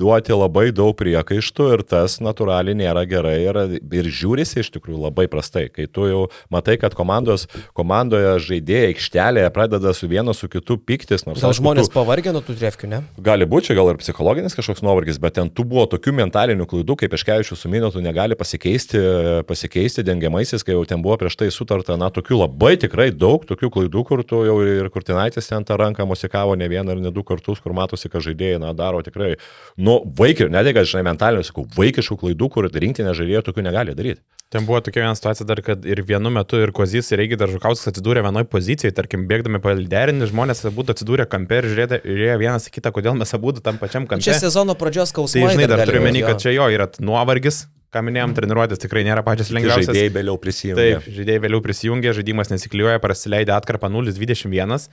duoti 0.00 0.34
labai 0.36 0.70
daug 0.74 0.94
priekaištų 0.98 1.68
ir 1.74 1.84
tas 1.86 2.18
natūraliai 2.24 2.78
nėra 2.78 3.04
gerai 3.08 3.36
ir, 3.44 3.58
ir 3.78 4.08
žiūrisi 4.08 4.62
iš 4.62 4.72
tikrųjų 4.76 5.02
labai 5.04 5.26
prastai. 5.30 5.66
Kai 5.72 5.86
tu 5.90 6.08
jau 6.08 6.22
matai, 6.52 6.78
kad 6.80 6.96
komandos, 6.96 7.46
komandoje 7.76 8.36
žaidėjai 8.46 8.94
aikštelėje 8.94 9.52
pradeda 9.54 9.92
su 9.96 10.08
vienu 10.10 10.34
su 10.36 10.48
kitu 10.52 10.78
piktis. 10.78 11.26
Gal 11.28 11.56
žmonės 11.56 11.90
tu, 11.90 11.94
pavargė 11.98 12.34
nuo 12.34 12.42
tų 12.44 12.56
trefkių, 12.60 12.90
ne? 12.90 13.02
Gali 13.20 13.48
būti, 13.50 13.76
gal 13.76 13.92
ir 13.92 14.00
psichologinis 14.00 14.56
kažkoks 14.58 14.84
nuovargis, 14.86 15.20
bet 15.22 15.36
ten 15.38 15.50
tų 15.52 15.66
buvo 15.70 15.86
tokių 15.90 16.14
mentalinių 16.22 16.66
klaidų, 16.70 16.96
kaip 17.02 17.16
iškevičius 17.18 17.64
su 17.64 17.70
minutu 17.72 18.02
negali 18.04 18.38
pasikeisti, 18.38 19.00
pasikeisti 19.48 20.04
dengiamaisiais, 20.06 20.64
kai 20.66 20.76
jau 20.76 20.84
ten 20.88 21.02
buvo 21.04 21.18
prieš 21.20 21.38
tai 21.40 21.50
sutarta, 21.54 21.98
na, 22.00 22.10
tokių 22.14 22.42
labai 22.44 22.74
tikrai 22.80 23.10
daug 23.14 23.44
tokių 23.48 23.72
klaidų, 23.76 24.04
kur 24.08 24.24
tu 24.26 24.42
jau 24.46 24.58
ir 24.64 24.88
Kurtinaitis 24.90 25.50
ten 25.50 25.66
tą 25.66 25.76
ranką 25.80 26.06
musikavo 26.08 26.56
ne 26.58 26.68
vieną 26.70 26.96
ar 26.96 27.02
ne 27.02 27.12
du 27.14 27.24
kartus, 27.26 27.60
kur 27.62 27.74
matosi, 27.76 28.10
kad 28.12 28.24
žaidėjai, 28.24 28.60
na, 28.62 28.72
daro 28.76 29.02
tikrai 29.06 29.34
nu, 29.76 29.89
vaikiškų, 30.18 30.50
ne 30.52 30.62
tik, 30.66 30.76
kad, 30.78 30.88
žinai, 30.90 31.06
mentalinių, 31.10 31.46
sakau, 31.46 31.64
vaikiškų 31.76 32.18
klaidų, 32.24 32.50
kur 32.52 32.68
rinktinė 32.70 33.14
žaidėjo 33.16 33.46
tokių 33.48 33.64
negali 33.66 33.96
daryti. 33.98 34.22
Ten 34.50 34.64
buvo 34.66 34.80
tokia 34.82 35.04
viena 35.04 35.14
situacija 35.14 35.44
dar, 35.46 35.60
kad 35.62 35.84
ir 35.86 36.00
vienu 36.02 36.30
metu 36.34 36.58
ir 36.58 36.72
Kozys, 36.74 37.12
ir 37.12 37.20
Reigi 37.20 37.36
Daržukauskas 37.38 37.92
atsidūrė 37.92 38.24
vienoje 38.26 38.48
pozicijoje, 38.50 38.96
tarkim, 38.96 39.28
bėgdami 39.30 39.60
paliderinį, 39.62 40.26
žmonės 40.32 40.64
būtų 40.74 40.96
atsidūrę 40.96 41.26
kampe 41.30 41.60
ir 41.60 41.68
žiūrėjo 41.70 42.38
vienas 42.40 42.66
į 42.66 42.72
kitą, 42.74 42.90
kodėl 42.96 43.14
mes 43.20 43.30
abu 43.38 43.52
tam 43.60 43.78
pačiam 43.78 44.08
kampe. 44.10 44.26
Čia 44.26 44.40
sezono 44.40 44.74
pradžios 44.74 45.14
skausmai. 45.14 45.44
Tai 45.46 45.54
žinai, 45.54 45.68
dar 45.70 45.84
turiu 45.86 46.02
menį, 46.02 46.24
kad 46.26 46.42
čia 46.42 46.56
jo 46.56 46.66
yra 46.74 46.88
nuovargis, 46.98 47.68
ką 47.94 48.02
minėjom, 48.08 48.34
treniruotės 48.34 48.82
tikrai 48.82 49.04
nėra 49.06 49.22
pačios 49.26 49.52
lengviausios. 49.54 49.92
Žaidėjai 49.92 50.14
vėliau 50.18 50.34
prisijungė. 50.42 50.82
Taip, 50.82 51.06
žaidėjai 51.14 51.44
vėliau 51.46 51.62
prisijungė, 51.68 52.16
žaidimas 52.18 52.50
nesikliuoja, 52.50 52.98
prasileidė 53.06 53.54
atkarpą 53.54 53.90
0-21. 53.94 54.90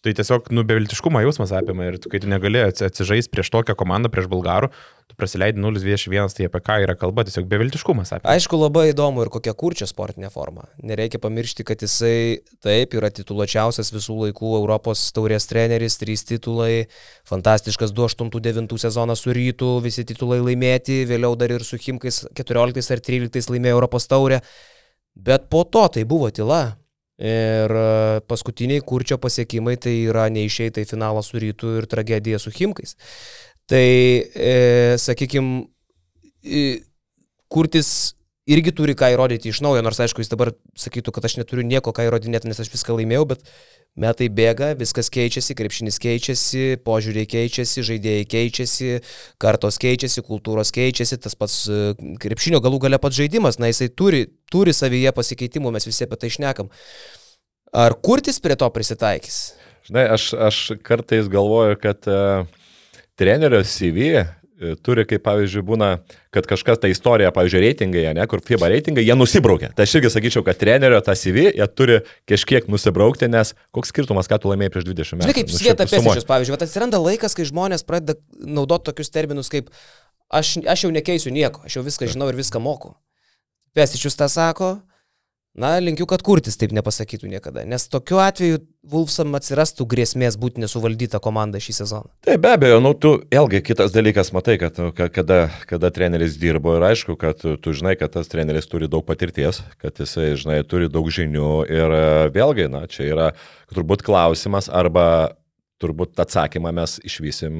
Tai 0.00 0.14
tiesiog 0.16 0.46
nu, 0.56 0.62
beviltiškumo 0.64 1.20
jausmas 1.20 1.50
apima 1.52 1.84
ir 1.84 1.98
tu, 2.00 2.08
kai 2.08 2.22
tu 2.22 2.28
negali 2.30 2.62
atsižais 2.64 3.26
prieš 3.28 3.50
tokią 3.52 3.74
komandą, 3.76 4.08
prieš 4.08 4.30
bulgarų, 4.32 4.70
tu 5.10 5.16
prasileidi 5.20 5.60
0-21, 5.60 6.32
tai 6.38 6.46
apie 6.48 6.62
ką 6.64 6.78
yra 6.86 6.94
kalba, 6.96 7.26
tiesiog 7.28 7.44
beviltiškumas 7.50 8.14
apima. 8.16 8.32
Aišku, 8.32 8.56
labai 8.62 8.86
įdomu 8.94 9.26
ir 9.26 9.32
kokia 9.34 9.52
kurčia 9.60 9.84
sportinė 9.90 10.32
forma. 10.32 10.64
Nereikia 10.80 11.20
pamiršti, 11.20 11.68
kad 11.68 11.84
jisai 11.84 12.40
taip 12.64 12.96
yra 12.96 13.12
tituluočiausias 13.12 13.92
visų 13.92 14.16
laikų 14.24 14.56
Europos 14.62 15.04
taurės 15.12 15.50
treneris, 15.52 16.00
trys 16.00 16.24
titulai, 16.32 16.86
fantastiškas 17.28 17.92
2-8-9 17.92 18.80
sezonas 18.80 19.20
su 19.26 19.36
rytų, 19.36 19.74
visi 19.84 20.08
titulai 20.08 20.40
laimėti, 20.40 21.02
vėliau 21.12 21.36
dar 21.36 21.52
ir 21.52 21.68
su 21.68 21.76
Himkais 21.76 22.24
14 22.40 22.96
ar 22.96 23.04
13 23.12 23.52
laimėjo 23.52 23.76
Europos 23.76 24.08
taurę. 24.08 24.40
Bet 25.12 25.50
po 25.52 25.66
to 25.68 25.90
tai 25.92 26.08
buvo 26.08 26.32
tyla. 26.32 26.70
Ir 27.20 27.74
e, 27.76 28.20
paskutiniai 28.28 28.80
kurčio 28.86 29.18
pasiekimai 29.20 29.76
tai 29.76 29.92
yra 30.08 30.28
neišeita 30.32 30.80
į 30.80 30.88
finalą 30.88 31.20
su 31.24 31.40
rytų 31.42 31.74
ir 31.82 31.88
tragedija 31.90 32.40
su 32.40 32.52
Himkais. 32.54 32.96
Tai, 33.68 33.84
e, 34.34 34.54
sakykime, 34.98 35.66
kurtis 37.52 37.90
irgi 38.48 38.72
turi 38.76 38.94
ką 38.98 39.10
įrodyti 39.14 39.50
iš 39.50 39.60
naujo, 39.64 39.82
nors 39.84 40.00
aišku, 40.00 40.22
jis 40.22 40.30
dabar 40.32 40.52
sakytų, 40.78 41.12
kad 41.14 41.26
aš 41.28 41.36
neturiu 41.40 41.64
nieko 41.66 41.92
ką 41.96 42.06
įrodinėti, 42.08 42.48
nes 42.50 42.60
aš 42.62 42.70
viską 42.72 42.96
laimėjau, 42.96 43.26
bet 43.34 43.44
metai 44.00 44.28
bėga, 44.32 44.72
viskas 44.78 45.10
keičiasi, 45.12 45.56
krepšinis 45.58 45.98
keičiasi, 46.02 46.64
požiūriai 46.86 47.28
keičiasi, 47.30 47.84
žaidėjai 47.86 48.26
keičiasi, 48.30 48.90
kartos 49.42 49.80
keičiasi, 49.82 50.24
kultūros 50.26 50.72
keičiasi, 50.74 51.18
tas 51.20 51.36
pats 51.38 51.62
e, 51.68 51.80
krepšinio 52.22 52.62
galų 52.64 52.84
gale 52.86 53.00
pats 53.02 53.18
žaidimas, 53.18 53.58
na 53.60 53.72
jisai 53.72 53.90
turi, 53.90 54.26
turi 54.50 54.74
savyje 54.76 55.12
pasikeitimų, 55.16 55.74
mes 55.74 55.88
visi 55.90 56.06
apie 56.06 56.20
tai 56.22 56.30
šnekam. 56.32 56.70
Ar 57.76 57.94
kurtis 58.02 58.40
prie 58.42 58.56
to 58.58 58.70
prisitaikys? 58.74 59.40
Žinai, 59.90 60.06
aš, 60.14 60.32
aš 60.38 60.62
kartais 60.86 61.28
galvoju, 61.30 61.78
kad 61.82 62.06
uh, 62.10 62.46
trenerio 63.18 63.62
CV 63.66 64.24
turi, 64.84 65.04
kaip 65.08 65.22
pavyzdžiui, 65.24 65.62
būna, 65.66 65.90
kad 66.34 66.48
kažkas 66.48 66.80
tą 66.82 66.90
istoriją, 66.92 67.30
pavyzdžiui, 67.36 67.62
reitingai, 67.64 68.02
ne, 68.16 68.26
kur 68.30 68.42
FIBA 68.44 68.68
reitingai, 68.74 69.04
jie 69.06 69.16
nusibraukia. 69.16 69.70
Tai 69.76 69.86
aš 69.86 69.96
irgi 69.98 70.12
sakyčiau, 70.12 70.44
kad 70.46 70.60
trenerio 70.60 71.00
tą 71.04 71.16
CV 71.16 71.48
jie 71.48 71.68
turi 71.72 72.00
kažkiek 72.30 72.68
nusibraukti, 72.72 73.30
nes 73.32 73.54
koks 73.76 73.94
skirtumas, 73.94 74.28
ką 74.30 74.40
tu 74.42 74.52
laimėjai 74.52 74.74
prieš 74.76 74.88
20 74.90 75.20
metų. 75.20 75.28
Žinai, 75.28 75.38
kaip 75.40 75.50
nu, 75.50 75.60
Sveta 75.60 75.88
Pesičius, 75.88 76.28
pavyzdžiui, 76.28 76.60
atsiranda 76.68 77.00
laikas, 77.00 77.36
kai 77.38 77.48
žmonės 77.48 77.86
pradeda 77.88 78.20
naudoti 78.44 78.90
tokius 78.90 79.12
terminus 79.14 79.52
kaip 79.52 79.72
aš, 80.30 80.58
aš 80.68 80.86
jau 80.86 80.92
nekeisiu 80.94 81.32
nieko, 81.34 81.64
aš 81.66 81.78
jau 81.78 81.86
viską 81.86 82.08
žinau 82.10 82.30
ir 82.30 82.38
viską 82.38 82.62
moku. 82.62 82.94
Pesičius 83.76 84.18
tą 84.18 84.28
sako, 84.30 84.78
Na, 85.58 85.72
linkiu, 85.82 86.06
kad 86.06 86.22
kurtis 86.22 86.54
taip 86.60 86.70
nepasakytų 86.76 87.26
niekada, 87.26 87.64
nes 87.66 87.88
tokiu 87.90 88.20
atveju 88.22 88.60
Vulfsam 88.90 89.34
atsirastų 89.36 89.84
grėsmės 89.90 90.38
būti 90.40 90.62
nesuvaldyta 90.62 91.18
komanda 91.20 91.58
šį 91.60 91.74
sezoną. 91.80 92.06
Taip, 92.24 92.38
be 92.44 92.52
abejo, 92.54 92.78
nu, 92.80 92.92
tu 92.94 93.10
vėlgi 93.34 93.60
kitas 93.66 93.90
dalykas, 93.92 94.30
matai, 94.32 94.54
kad 94.62 94.78
nu, 94.80 94.92
kada, 94.94 95.40
kada 95.68 95.90
treneris 95.92 96.38
dirbo 96.40 96.76
ir 96.78 96.86
aišku, 96.92 97.18
kad 97.20 97.42
tu, 97.42 97.74
žinai, 97.76 97.96
kad 97.98 98.14
tas 98.14 98.30
treneris 98.30 98.70
turi 98.70 98.88
daug 98.88 99.04
patirties, 99.04 99.60
kad 99.82 99.98
jisai, 99.98 100.30
žinai, 100.38 100.62
turi 100.70 100.88
daug 100.88 101.10
žinių 101.10 101.50
ir 101.66 101.96
vėlgi, 102.32 102.70
na, 102.70 102.86
čia 102.88 103.10
yra 103.10 103.28
turbūt 103.74 104.06
klausimas 104.06 104.70
arba 104.70 105.34
turbūt 105.82 106.14
atsakymą 106.22 106.72
mes 106.78 107.00
išvysim 107.04 107.58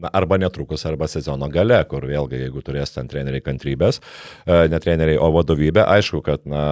na, 0.00 0.10
arba 0.12 0.38
netrukus, 0.40 0.84
arba 0.88 1.08
sezono 1.10 1.48
gale, 1.52 1.78
kur 1.90 2.06
vėlgi, 2.08 2.42
jeigu 2.44 2.64
turės 2.66 2.94
ten 2.94 3.08
treneriai 3.10 3.44
kantrybės, 3.44 4.00
e, 4.46 4.60
ne 4.72 4.80
treneriai, 4.82 5.20
o 5.20 5.30
vadovybė, 5.34 5.84
aišku, 5.96 6.22
kad, 6.26 6.44
na, 6.48 6.64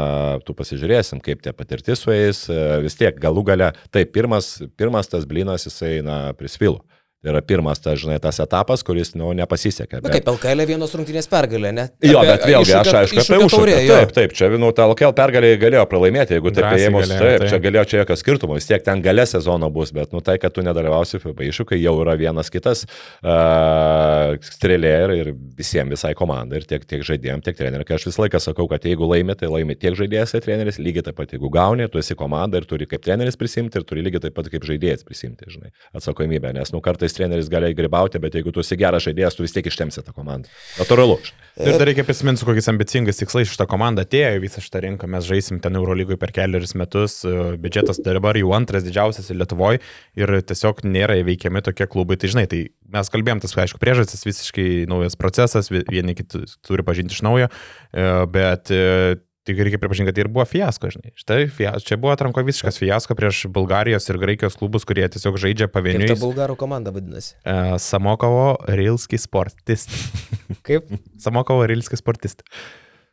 tu 0.46 0.56
pasižiūrėsim, 0.58 1.22
kaip 1.24 1.44
tie 1.44 1.54
patirtis 1.56 2.04
su 2.04 2.14
jais, 2.14 2.44
e, 2.52 2.60
vis 2.84 2.98
tiek 2.98 3.18
galų 3.20 3.46
gale, 3.52 3.72
tai 3.94 4.04
pirmas, 4.08 4.56
pirmas 4.80 5.10
tas 5.12 5.28
blinas 5.28 5.68
jisai, 5.68 5.98
na, 6.06 6.20
prisvilo. 6.38 6.82
Tai 7.18 7.32
yra 7.32 7.40
pirmas, 7.42 7.80
ta, 7.82 7.96
žinai, 7.98 8.20
tas 8.22 8.36
etapas, 8.38 8.84
kuris, 8.86 9.08
nu, 9.18 9.32
nepasisekė. 9.34 9.98
Bet... 9.98 10.04
Na 10.06 10.10
kaip, 10.12 10.28
LKL 10.30 10.62
vienos 10.68 10.92
rungtynės 10.94 11.26
pergalė, 11.26 11.72
ne? 11.74 11.84
Apie, 11.90 12.12
jo, 12.12 12.20
bet 12.22 12.44
vėlgi, 12.46 12.74
aš 12.78 12.90
aišku, 12.94 13.22
apie 13.24 13.38
užšūkį. 13.42 13.78
Taip, 13.88 14.12
taip, 14.14 14.34
čia, 14.38 14.50
nu, 14.54 14.68
ta 14.70 14.86
LKL 14.86 15.16
pergalė 15.18 15.50
galėjo 15.58 15.82
pralaimėti, 15.90 16.36
jeigu 16.36 16.52
taip 16.54 16.68
paėmus, 16.68 17.10
taip, 17.10 17.24
taip, 17.42 17.46
čia 17.50 17.58
galėjo 17.64 17.84
čia 17.90 17.98
jokio 18.04 18.16
skirtumo, 18.20 18.54
vis 18.54 18.70
tiek 18.70 18.84
ten 18.86 19.02
gale 19.02 19.24
sezono 19.26 19.66
bus, 19.74 19.90
bet, 19.96 20.14
nu, 20.14 20.22
tai, 20.22 20.36
kad 20.38 20.54
tu 20.54 20.62
nedalyvausi 20.62 21.18
FIBA 21.18 21.48
iššūkai, 21.48 21.80
jau 21.82 21.96
yra 22.04 22.14
vienas 22.22 22.52
kitas 22.54 22.84
uh, 22.86 24.38
strėlė 24.52 24.94
ir, 25.08 25.16
ir 25.18 25.32
visiems, 25.58 25.90
visai 25.96 26.14
komandai, 26.22 26.62
ir 26.62 26.70
tiek, 26.70 26.86
tiek 26.86 27.02
žaidėjim, 27.02 27.42
tiek 27.42 27.58
treneriui. 27.58 27.88
Kai 27.90 27.98
aš 27.98 28.06
visą 28.12 28.28
laiką 28.28 28.38
sakau, 28.46 28.68
kad 28.70 28.86
jeigu 28.86 29.10
laimi, 29.10 29.34
tai 29.34 29.50
laimi 29.50 29.74
tiek 29.74 29.98
žaidėjas, 29.98 30.36
tiek 30.36 30.46
treneris, 30.46 30.78
lygiai 30.78 31.10
taip 31.10 31.18
pat, 31.18 31.34
jeigu 31.34 31.50
gauni, 31.50 31.90
tu 31.90 31.98
esi 31.98 32.14
komanda 32.14 32.62
ir 32.62 32.70
turi 32.70 32.86
kaip 32.86 33.02
treneris 33.02 33.34
prisimti, 33.42 33.82
ir 33.82 33.90
turi 33.90 34.06
lygiai 34.06 34.28
taip 34.28 34.38
pat 34.38 34.54
kaip 34.54 34.70
žaidėjas 34.70 35.02
prisimti, 35.08 35.50
žinai, 35.50 35.74
atsakomybę, 35.98 36.54
nes, 36.54 36.70
nu, 36.70 36.84
kartais 36.84 37.17
treneris 37.18 37.50
gali 37.52 37.74
gribauti, 37.76 38.22
bet 38.22 38.38
jeigu 38.38 38.54
tu 38.54 38.64
esi 38.64 38.78
geras 38.78 39.04
žaidėjas, 39.04 39.36
tu 39.36 39.44
vis 39.44 39.54
tiek 39.56 39.66
ištemsi 39.68 40.06
tą 40.06 40.14
komandą. 40.16 40.50
Natūralu. 40.78 41.18
Ir 41.58 41.74
dar 41.74 41.88
reikia 41.90 42.04
prisiminti, 42.06 42.38
su 42.38 42.46
kokiais 42.46 42.68
ambicingais 42.70 43.18
tikslais 43.18 43.50
šitą 43.50 43.66
komandą 43.70 44.04
atėjo 44.06 44.36
į 44.36 44.42
visą 44.44 44.62
šitą 44.62 44.82
rinką. 44.84 45.08
Mes 45.10 45.26
žaisim 45.26 45.58
ten 45.62 45.74
Eurolygui 45.80 46.14
per 46.20 46.30
keliarius 46.34 46.76
metus, 46.78 47.18
biudžetas 47.58 47.98
dabar 48.04 48.38
jau 48.38 48.52
antras 48.54 48.86
didžiausias 48.86 49.32
Lietuvoje 49.34 49.82
ir 50.18 50.34
tiesiog 50.46 50.84
nėra 50.86 51.18
įveikiami 51.18 51.64
tokie 51.66 51.88
klubai. 51.90 52.18
Tai 52.20 52.30
žinai, 52.30 52.46
tai 52.50 52.60
mes 52.94 53.10
kalbėjom, 53.12 53.42
tas 53.42 53.56
aišku, 53.58 53.80
priežastis 53.82 54.22
visiškai 54.28 54.68
naujas 54.90 55.18
procesas, 55.18 55.72
vieni 55.72 56.14
kitus 56.18 56.56
turi 56.66 56.86
pažinti 56.86 57.16
iš 57.16 57.24
naujo, 57.26 57.50
e, 57.50 58.06
bet 58.30 58.70
e, 58.70 59.18
Tik 59.48 59.60
reikia 59.64 59.80
pripažinti, 59.80 60.10
kad 60.10 60.18
tai 60.18 60.24
ir 60.26 60.28
buvo 60.32 60.44
fiasko, 60.44 60.90
žinai. 60.92 61.14
Štai 61.16 61.46
fiasko, 61.48 61.86
čia 61.88 61.96
buvo 62.00 62.12
atranko 62.12 62.42
visiškas 62.44 62.76
fiasko 62.82 63.14
prieš 63.16 63.46
Bulgarijos 63.54 64.04
ir 64.12 64.18
Graikijos 64.20 64.58
klubus, 64.60 64.84
kurie 64.88 65.06
tiesiog 65.08 65.38
žaidžia 65.40 65.70
pavieniui. 65.72 66.10
Kaip 66.10 66.18
ta 66.18 66.24
bulgarų 66.26 66.56
komanda 66.60 66.92
vadinasi? 66.92 67.32
Uh, 67.48 67.78
Samokovo 67.80 68.58
Rilski 68.68 69.16
Sportist. 69.16 69.94
Kaip? 70.68 70.92
Samokovo 71.16 71.64
Rilski 71.70 71.96
Sportist. 71.96 72.44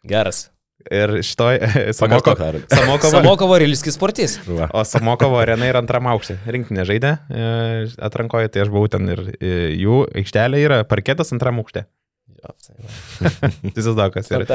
Geras. 0.04 0.50
Ir 0.92 1.16
šitoj 1.26 1.58
Samoko, 1.98 2.36
Samokovo, 2.76 3.10
Samokovo 3.10 3.58
Rilskis 3.58 3.96
sportys. 3.96 4.36
O 4.70 4.84
Samokovo 4.86 5.40
arena 5.42 5.66
yra 5.72 5.80
antram 5.82 6.06
aukšte. 6.12 6.36
Rinktinė 6.46 6.86
žaidė 6.86 7.16
e, 7.16 7.46
atrankoje, 8.06 8.52
tai 8.54 8.66
aš 8.68 8.74
buvau 8.74 8.92
ten 8.92 9.08
ir 9.10 9.24
e, 9.40 9.54
jų 9.80 10.04
aikštelė 10.22 10.62
yra 10.62 10.84
parketas 10.86 11.34
antram 11.34 11.64
aukšte. 11.64 11.88
Visas 13.76 13.96
dakas. 13.98 14.32
Ir, 14.32 14.46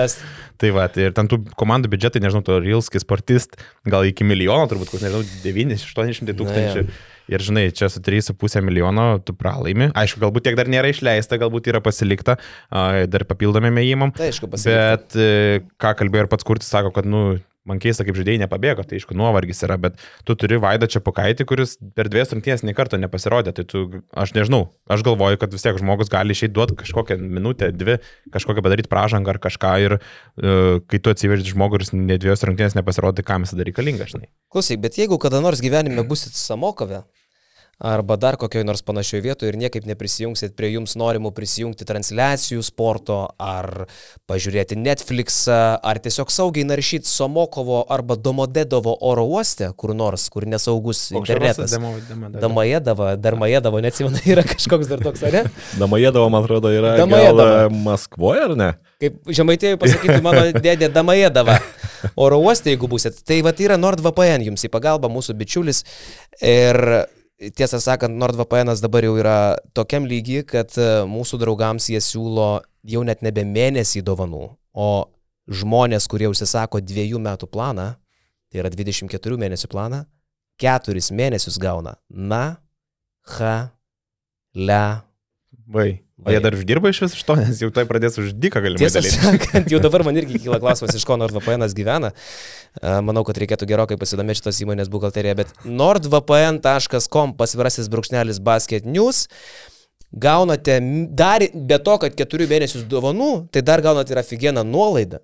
tai 0.60 0.72
va, 0.76 0.88
tai 0.92 1.08
ir 1.08 1.14
ten 1.16 1.30
tų 1.30 1.40
komandų 1.58 1.92
biudžetai, 1.92 2.22
nežinau, 2.24 2.42
to 2.46 2.58
Rilskis 2.62 3.06
sportist, 3.06 3.58
gal 3.88 4.06
iki 4.08 4.26
milijono, 4.26 4.68
turbūt, 4.70 4.96
nežinau, 5.00 5.22
900-800 5.44 6.36
tūkstančių. 6.40 6.84
Ir 7.30 7.44
žinai, 7.46 7.68
čia 7.76 7.86
su 7.92 8.00
3,5 8.02 8.64
milijono 8.66 9.04
tu 9.22 9.36
pralaimi. 9.38 9.92
Aišku, 9.94 10.18
galbūt 10.22 10.48
tiek 10.48 10.56
dar 10.58 10.70
nėra 10.70 10.90
išleista, 10.90 11.38
galbūt 11.38 11.68
yra 11.70 11.78
pasilikta, 11.84 12.34
dar 12.70 13.26
papildomi 13.28 13.70
mėjimam. 13.76 14.10
Tai 14.16 14.32
aišku, 14.32 14.50
pasilikta. 14.50 15.06
Bet 15.06 15.14
e, 15.14 15.60
ką 15.78 15.94
kalbėjo 16.00 16.26
ir 16.26 16.30
pats 16.32 16.46
Kurtis, 16.48 16.72
sako, 16.72 16.90
kad, 16.96 17.06
nu, 17.06 17.38
man 17.68 17.80
keista, 17.82 18.04
kaip 18.06 18.16
žaidėjai 18.16 18.42
nepabėgo, 18.44 18.84
tai 18.88 18.98
aišku, 18.98 19.14
nuovargis 19.18 19.60
yra, 19.66 19.76
bet 19.80 19.98
tu 20.28 20.36
turi 20.38 20.58
Vaidą 20.62 20.88
Čiapukaitį, 20.90 21.46
kuris 21.48 21.76
per 21.96 22.08
dvies 22.12 22.32
rungtynės 22.32 22.64
nei 22.64 22.76
karto 22.76 22.98
nepasirodė, 23.00 23.52
tai 23.56 23.66
tu, 23.68 23.84
aš 24.16 24.32
nežinau, 24.36 24.62
aš 24.90 25.04
galvoju, 25.06 25.40
kad 25.42 25.52
vis 25.54 25.66
tiek 25.66 25.78
žmogus 25.80 26.12
gali 26.12 26.36
išeiti 26.36 26.54
duoti 26.56 26.78
kažkokią 26.80 27.18
minutę, 27.20 27.70
dvi, 27.76 27.98
kažkokią 28.32 28.64
padaryti 28.64 28.92
pražangą 28.92 29.34
ar 29.34 29.40
kažką 29.44 29.74
ir 29.84 29.98
uh, 29.98 30.80
kai 30.88 31.02
tu 31.04 31.12
atsiverti 31.12 31.52
žmogų 31.52 31.82
ir 31.82 31.88
ne 32.00 32.18
dvies 32.20 32.46
rungtynės 32.48 32.78
nepasirodė, 32.78 33.26
kam 33.26 33.44
jis 33.44 33.56
dar 33.58 33.68
reikalingas, 33.68 34.14
žinai. 34.14 34.30
Klausyk, 34.52 34.80
bet 34.82 34.96
jeigu 35.00 35.20
kada 35.20 35.42
nors 35.44 35.60
gyvenime 35.64 36.06
busit 36.08 36.38
Samokove, 36.38 37.04
arba 37.80 38.16
dar 38.16 38.36
kokioje 38.36 38.64
nors 38.64 38.82
panašioje 38.82 39.22
vietoje 39.24 39.48
ir 39.52 39.56
niekaip 39.56 39.86
neprisijungsit 39.88 40.52
prie 40.56 40.74
jums 40.74 40.96
norimų 41.00 41.32
prisijungti 41.32 41.86
transliacijų 41.88 42.62
sporto, 42.64 43.22
ar 43.40 43.86
pažiūrėti 44.28 44.76
Netflixą, 44.76 45.60
ar 45.80 46.00
tiesiog 46.04 46.32
saugiai 46.32 46.66
naršyti 46.68 47.08
Somokovo 47.08 47.80
arba 47.88 48.18
Domodedovo 48.20 48.92
oro 49.00 49.24
uoste, 49.32 49.70
kur 49.80 49.94
nors, 49.96 50.28
kur 50.32 50.44
nesaugus 50.44 51.06
internetas. 51.14 51.72
Damajedavo, 52.40 53.14
Darmajedavo, 53.16 53.80
neatsimenu, 53.80 54.20
yra 54.28 54.44
kažkoks 54.44 54.90
dar 54.90 55.00
toks, 55.04 55.24
ar 55.24 55.38
ne? 55.38 55.44
Damajedavo, 55.80 56.28
man 56.32 56.44
atrodo, 56.44 56.72
yra 56.74 56.98
Damajedavo. 57.00 57.46
E, 57.64 57.70
Maskvoje, 57.86 58.42
ar 58.50 58.56
ne? 58.60 58.70
Kaip 59.00 59.32
žemaitėjai 59.32 59.78
pasakytų 59.80 60.18
mano 60.24 60.44
dėdė 60.66 60.90
Damajedava. 60.92 61.56
Oro 62.20 62.40
uoste, 62.44 62.74
jeigu 62.74 62.88
busit. 62.92 63.16
Tai 63.24 63.40
va 63.46 63.54
yra 63.56 63.80
NordVPN 63.80 64.44
jums 64.50 64.68
į 64.68 64.70
pagalbą, 64.72 65.08
mūsų 65.12 65.36
bičiulis. 65.40 65.82
Ir 66.44 66.80
tiesą 67.40 67.80
sakant, 67.80 68.16
NordVPN 68.20 68.74
dabar 68.82 69.06
jau 69.06 69.14
yra 69.18 69.56
tokiam 69.76 70.04
lygiai, 70.08 70.44
kad 70.44 70.74
e, 70.76 70.88
mūsų 71.08 71.40
draugams 71.40 71.88
jie 71.88 72.00
siūlo 72.04 72.60
jau 72.84 73.02
net 73.06 73.24
nebe 73.24 73.44
mėnesį 73.48 74.02
dovanų, 74.04 74.44
o 74.76 74.90
žmonės, 75.50 76.06
kurie 76.10 76.28
užsisako 76.30 76.82
dviejų 76.84 77.20
metų 77.22 77.48
planą, 77.50 77.94
tai 78.50 78.62
yra 78.62 78.70
24 78.72 79.40
mėnesių 79.40 79.70
planą, 79.72 80.04
keturis 80.60 81.10
mėnesius 81.14 81.58
gauna. 81.60 81.96
Na, 82.10 82.60
ha, 83.38 83.56
le. 84.54 84.84
Vai. 85.70 85.88
O 86.24 86.32
jie 86.32 86.40
dar 86.44 86.54
uždirba 86.56 86.90
iš 86.92 87.00
viso 87.04 87.16
iš 87.16 87.24
to, 87.24 87.36
nes 87.38 87.62
jau 87.62 87.70
tai 87.72 87.86
pradės 87.88 88.18
uždyką 88.20 88.60
galimai. 88.60 88.82
Tiesą 88.82 89.00
sakant, 89.06 89.70
jau 89.72 89.80
dabar 89.80 90.04
man 90.04 90.18
irgi 90.20 90.42
kyla 90.42 90.58
klausimas, 90.60 90.92
iš 90.96 91.06
ko 91.08 91.16
NordVPN 91.16 91.64
gyvena. 91.76 92.12
Manau, 93.06 93.24
kad 93.24 93.40
reikėtų 93.40 93.68
gerokai 93.70 93.96
pasidomėti 94.00 94.42
šitos 94.42 94.60
įmonės 94.66 94.92
buhalteriją, 94.92 95.38
bet 95.40 95.54
nordvpn.com 95.64 97.34
pasvirasis 97.40 97.88
brūkšnelis 97.92 98.42
basket 98.44 98.84
news. 98.84 99.26
Gaunate 100.10 100.76
dar, 101.16 101.46
be 101.54 101.80
to, 101.80 101.96
kad 102.02 102.16
keturių 102.18 102.50
mėnesių 102.50 102.84
dovanų, 102.90 103.32
tai 103.54 103.64
dar 103.64 103.80
gaunate 103.84 104.12
ir 104.12 104.20
aфиgeną 104.20 104.66
nuolaidą 104.66 105.22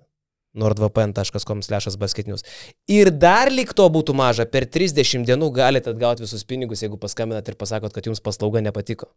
nordvpn.com/basketinius. 0.57 2.41
Ir 2.89 3.11
dar 3.13 3.51
lik 3.53 3.75
to 3.77 3.85
būtų 3.93 4.15
maža, 4.17 4.47
per 4.49 4.65
30 4.65 5.27
dienų 5.27 5.51
galite 5.53 5.93
atgauti 5.93 6.25
visus 6.25 6.47
pinigus, 6.47 6.81
jeigu 6.81 6.97
paskambinat 6.97 7.47
ir 7.47 7.59
pasakot, 7.59 7.93
kad 7.93 8.09
jums 8.09 8.23
paslauga 8.23 8.63
nepatiko. 8.65 9.11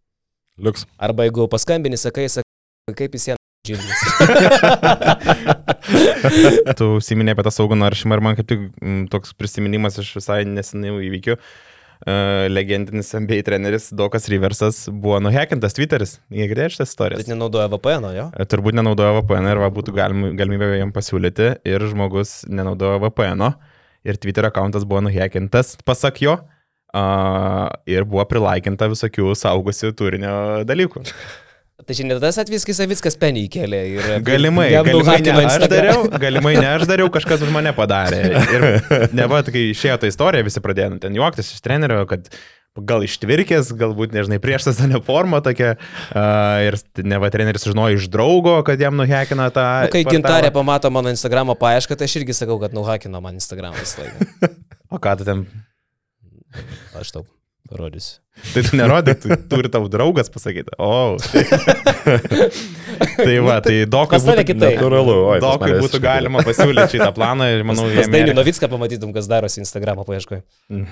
Liuks. 0.59 0.87
Arba 0.99 1.27
jeigu 1.29 1.47
paskambini, 1.51 1.99
sakai, 2.01 2.29
sakai 2.33 2.97
kaip 2.97 3.15
jis 3.17 3.31
ją 3.31 3.37
džilnis. 3.67 4.01
tu 6.79 6.95
užsiminė 6.99 7.35
apie 7.35 7.45
tą 7.47 7.53
saugų 7.55 7.79
naršymą 7.81 8.17
ir 8.17 8.25
man 8.25 8.39
kaip 8.39 8.49
tik 8.51 8.63
m, 8.81 9.05
toks 9.13 9.35
prisiminimas 9.37 10.01
iš 10.01 10.15
visai 10.19 10.43
nesenai 10.49 10.95
įvykių. 11.09 11.37
Uh, 12.01 12.47
legendinis 12.49 13.11
NBA 13.13 13.43
treneris 13.45 13.91
Dokas 13.93 14.25
Riversas 14.33 14.87
buvo 14.89 15.19
nuhekintas 15.21 15.77
Twitteris. 15.77 16.15
Jie 16.33 16.47
girdėjo 16.49 16.73
šitas 16.73 16.95
istorijas. 16.95 17.21
Bet 17.21 17.29
nenaudoja 17.29 17.69
VPN, 17.75 18.07
jo? 18.17 18.25
E, 18.33 18.47
Turbūt 18.49 18.79
nenaudoja 18.79 19.19
VPN 19.19 19.51
ir 19.51 19.61
va, 19.61 19.69
būtų 19.77 19.93
galim, 19.99 20.31
galimybė 20.39 20.79
jam 20.79 20.95
pasiūlyti 20.97 21.51
ir 21.69 21.85
žmogus 21.93 22.39
nenaudoja 22.49 23.03
VPN 23.05 23.51
ir 24.09 24.17
Twitter 24.17 24.49
akantas 24.49 24.89
buvo 24.89 25.03
nuhekintas, 25.05 25.75
pasak 25.85 26.23
jo, 26.25 26.39
uh, 26.41 26.60
ir 27.91 28.09
buvo 28.09 28.25
prilaikinta 28.31 28.91
visokių 28.91 29.37
saugusių 29.39 29.95
turinio 29.99 30.35
dalykų. 30.69 31.05
Tai 31.87 31.97
šiandien 31.97 32.21
tas 32.21 32.37
atvejis, 32.39 32.65
kai 32.69 32.75
Savickas 32.77 33.17
penį 33.21 33.47
įkėlė. 33.49 33.81
Ir 33.97 34.09
galimai, 34.29 34.69
galimai 34.77 35.17
ne 35.25 35.35
aš 35.41 35.67
dariau, 35.71 36.05
galimai 36.23 36.55
ne 36.59 36.69
aš 36.75 36.87
dariau, 36.91 37.11
kažkas 37.17 37.45
už 37.47 37.53
mane 37.55 37.73
padarė. 37.77 38.21
Ir 38.53 38.67
ne 39.17 39.29
va, 39.31 39.41
kai 39.47 39.71
išėjo 39.73 40.01
ta 40.03 40.11
istorija, 40.11 40.47
visi 40.47 40.63
pradėjo 40.63 40.95
nu, 40.95 41.01
ten 41.03 41.17
juoktis 41.17 41.55
iš 41.55 41.63
trenerio, 41.65 42.03
kad 42.11 42.29
gal 42.87 43.03
ištvirkės, 43.05 43.73
galbūt, 43.77 44.13
nežinai, 44.15 44.39
prieš 44.41 44.69
tą 44.69 45.01
formą 45.05 45.41
tokia. 45.45 45.73
Uh, 46.13 46.69
ir 46.69 46.77
ne 47.03 47.19
va, 47.21 47.33
treneris 47.33 47.67
sužinojo 47.67 47.99
iš 47.99 48.07
draugo, 48.13 48.55
kad 48.67 48.81
jam 48.81 48.95
nuhekina 49.01 49.49
tą... 49.51 49.67
Nu, 49.89 49.91
kai 49.91 50.05
portalą. 50.05 50.15
gintarė 50.21 50.53
pamato 50.55 50.93
mano 50.95 51.13
Instagramo 51.13 51.57
paiešką, 51.59 51.99
tai 51.99 52.07
aš 52.07 52.21
irgi 52.21 52.37
sakau, 52.39 52.61
kad 52.63 52.77
nuhakino 52.77 53.25
man 53.25 53.41
Instagramą 53.41 53.83
visą 53.83 54.07
laiką. 54.07 54.55
O 54.95 55.03
ką 55.03 55.19
tu 55.19 55.27
ten... 55.27 55.45
Aš 56.99 57.13
tau 57.15 57.27
parodysiu. 57.69 58.23
Tai 58.55 58.63
tu 58.63 58.77
nerodai, 58.77 59.15
tu 59.15 59.29
turi 59.49 59.69
tavo 59.69 59.89
draugas 59.89 60.31
pasakyti. 60.33 60.73
O. 60.79 61.17
tai 63.17 63.39
va, 63.45 63.61
tai 63.61 63.85
dokai 63.87 64.19
Pas 64.19 64.25
tave 64.25 64.45
būtų. 64.45 64.59
Natūralu, 64.61 65.17
oi, 65.35 65.39
mane 65.45 65.81
būtų 65.83 66.01
galima 66.03 66.43
pasiūlyti 66.47 66.97
šitą 66.97 67.11
planą 67.17 67.49
ir 67.53 67.65
manau, 67.69 67.87
jie 67.91 68.07
Dainį 68.11 68.35
Novicką 68.39 68.71
pamatytum, 68.73 69.13
kas 69.15 69.29
darosi 69.31 69.61
Instagramo 69.63 70.07
paieškoje. 70.09 70.41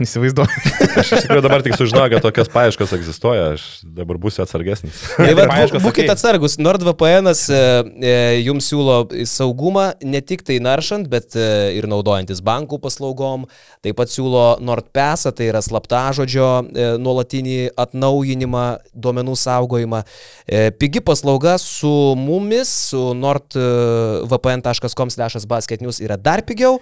Įsivaizduoju. 0.04 0.62
Aš 1.00 1.12
iš 1.16 1.24
tikrųjų 1.24 1.44
dabar 1.46 1.64
tik 1.66 1.78
sužinojau, 1.78 2.12
kad 2.14 2.26
tokias 2.28 2.52
paieškas 2.52 2.94
egzistuoja, 2.98 3.48
aš 3.56 3.64
dabar 3.96 4.18
būsiu 4.20 4.42
atsargesnis. 4.44 5.00
Tai 5.16 5.30
va, 5.38 5.46
būkite 5.78 6.12
atsargus. 6.14 6.58
NordVPN 6.60 7.30
e, 7.30 7.34
e, 7.54 8.14
jums 8.44 8.68
siūlo 8.70 8.98
saugumą 9.28 9.88
ne 10.04 10.22
tik 10.24 10.44
tai 10.46 10.58
naršant, 10.64 11.08
bet 11.10 11.36
e, 11.38 11.48
ir 11.78 11.88
naudojantis 11.90 12.42
bankų 12.44 12.80
paslaugom. 12.82 13.46
Taip 13.84 13.98
pat 14.00 14.12
siūlo 14.12 14.46
NordPesą, 14.64 15.32
tai 15.36 15.50
yra 15.52 15.62
slaptažodžio 15.64 16.48
e, 16.58 16.88
nuolatinį 17.28 17.76
atnaujinimą, 17.76 18.78
duomenų 18.94 19.36
saugojimą. 19.36 20.02
E, 20.46 20.70
pigi 20.72 21.00
paslauga 21.00 21.58
su 21.58 22.14
mumis, 22.16 22.68
su 22.90 23.14
nordvpn.com/basketnews 23.14 26.00
yra 26.00 26.16
dar 26.16 26.42
pigiau. 26.42 26.80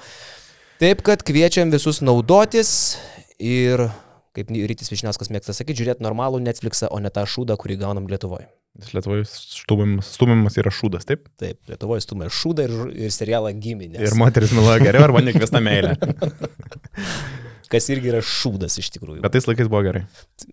Taip 0.79 1.03
kad 1.03 1.23
kviečiam 1.23 1.71
visus 1.71 2.01
naudotis 2.01 2.99
ir, 3.39 3.91
kaip 4.37 4.51
Rytis 4.51 4.91
Višniauskas 4.91 5.31
mėgsta 5.31 5.53
sakyti, 5.53 5.83
žiūrėti 5.83 6.03
normalų 6.05 6.41
Netflixą, 6.45 6.87
o 6.91 6.99
ne 7.01 7.11
tą 7.11 7.25
šūdą, 7.25 7.57
kurį 7.57 7.77
gaunam 7.81 8.07
Lietuvoje. 8.07 8.47
Lietuvoje 8.93 9.25
stumimas, 9.25 10.07
stumimas 10.13 10.57
yra 10.61 10.71
šūdas, 10.71 11.05
taip? 11.09 11.29
Taip, 11.41 11.57
Lietuvoje 11.65 12.01
stumia 12.05 12.29
šūdą 12.29 12.63
ir, 12.69 12.73
ir 13.07 13.11
serialą 13.11 13.49
giminės. 13.57 14.05
Ir 14.05 14.13
moteris 14.21 14.53
myloja 14.53 14.85
geriau 14.85 15.09
arba 15.09 15.25
nekviesta 15.25 15.65
meilė. 15.65 15.97
Kas 17.73 17.89
irgi 17.91 18.13
yra 18.13 18.21
šūdas 18.23 18.77
iš 18.79 18.93
tikrųjų. 18.95 19.23
Bet 19.25 19.35
tais 19.35 19.47
laikais 19.49 19.69
buvo 19.73 19.83
gerai. 19.87 20.05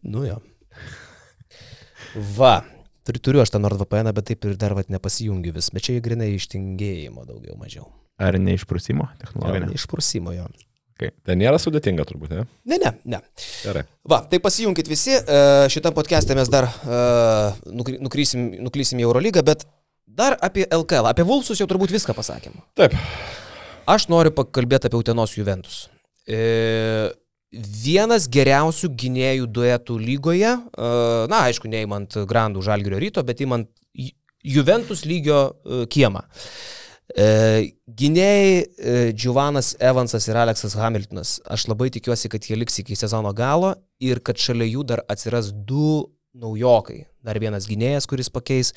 Nu 0.03 0.23
jo. 0.25 0.39
Va. 2.37 2.61
Turiu, 3.03 3.19
turiu 3.19 3.41
aš 3.43 3.51
tą 3.51 3.59
NordVPN, 3.59 4.13
bet 4.15 4.29
taip 4.29 4.45
ir 4.47 4.53
dar 4.59 4.73
vat 4.77 4.87
nepasijungiu 4.93 5.51
vis. 5.57 5.67
Bet 5.75 5.83
čia 5.83 5.97
grinai 6.03 6.29
ištingėjimo 6.37 7.25
daugiau 7.27 7.57
mažiau. 7.59 7.89
Ar 8.21 8.37
neišprusimo 8.39 9.09
technologinė? 9.19 9.73
Išprusimo 9.75 10.31
jo. 10.37 10.45
Tai 11.25 11.35
nėra 11.35 11.57
sudėtinga 11.59 12.05
turbūt, 12.07 12.31
ne? 12.31 12.43
Ne, 12.69 12.77
ne, 12.79 12.91
ne. 13.11 13.19
Gerai. 13.65 13.81
Va, 14.07 14.21
tai 14.31 14.39
pasijungit 14.39 14.87
visi. 14.87 15.17
e, 15.17 15.39
Šitam 15.73 15.91
podcast'e 15.97 16.37
mes 16.37 16.47
dar 16.53 16.69
e, 16.69 16.99
nukry- 17.75 17.97
nukrysim, 17.99 18.45
nuklysim 18.63 19.01
į 19.01 19.07
Eurolygą, 19.09 19.43
bet 19.43 19.65
dar 20.07 20.37
apie 20.39 20.63
LKL. 20.69 21.09
Apie 21.11 21.25
Vulsus 21.27 21.59
jau 21.59 21.67
turbūt 21.67 21.91
viską 21.91 22.15
pasakėm. 22.15 22.55
Taip. 22.79 22.95
Aš 23.89 24.05
noriu 24.13 24.31
pakalbėti 24.31 24.87
apie 24.87 25.01
Utenos 25.01 25.35
Juventus. 25.35 25.89
E, 26.27 27.11
vienas 27.83 28.27
geriausių 28.31 28.89
gynėjų 28.97 29.47
duetų 29.53 29.97
lygoje, 30.01 30.53
e, 30.55 30.91
na, 31.29 31.43
aišku, 31.49 31.69
neįmant 31.71 32.17
Grandų 32.29 32.63
Žalgirio 32.65 33.01
ryto, 33.01 33.23
bet 33.27 33.43
įmant 33.43 33.69
Ju- 33.93 34.15
Juventus 34.55 35.03
lygio 35.05 35.41
e, 35.51 35.83
kiemą. 35.91 36.23
E, 37.13 37.75
gynėjai 37.99 39.13
Giovanas 39.13 39.73
Evansas 39.77 40.25
ir 40.31 40.39
Aleksas 40.39 40.73
Hamiltonas. 40.79 41.35
Aš 41.45 41.67
labai 41.69 41.91
tikiuosi, 41.93 42.31
kad 42.31 42.47
jie 42.47 42.57
liks 42.57 42.79
iki 42.81 42.95
sezono 42.97 43.35
galo 43.37 43.75
ir 44.01 44.23
kad 44.23 44.39
šalia 44.39 44.71
jų 44.71 44.87
dar 44.87 45.03
atsiras 45.11 45.51
du 45.53 46.07
naujokai. 46.33 47.03
Dar 47.23 47.37
vienas 47.39 47.67
gynėjas, 47.69 48.07
kuris 48.09 48.29
pakeis 48.33 48.73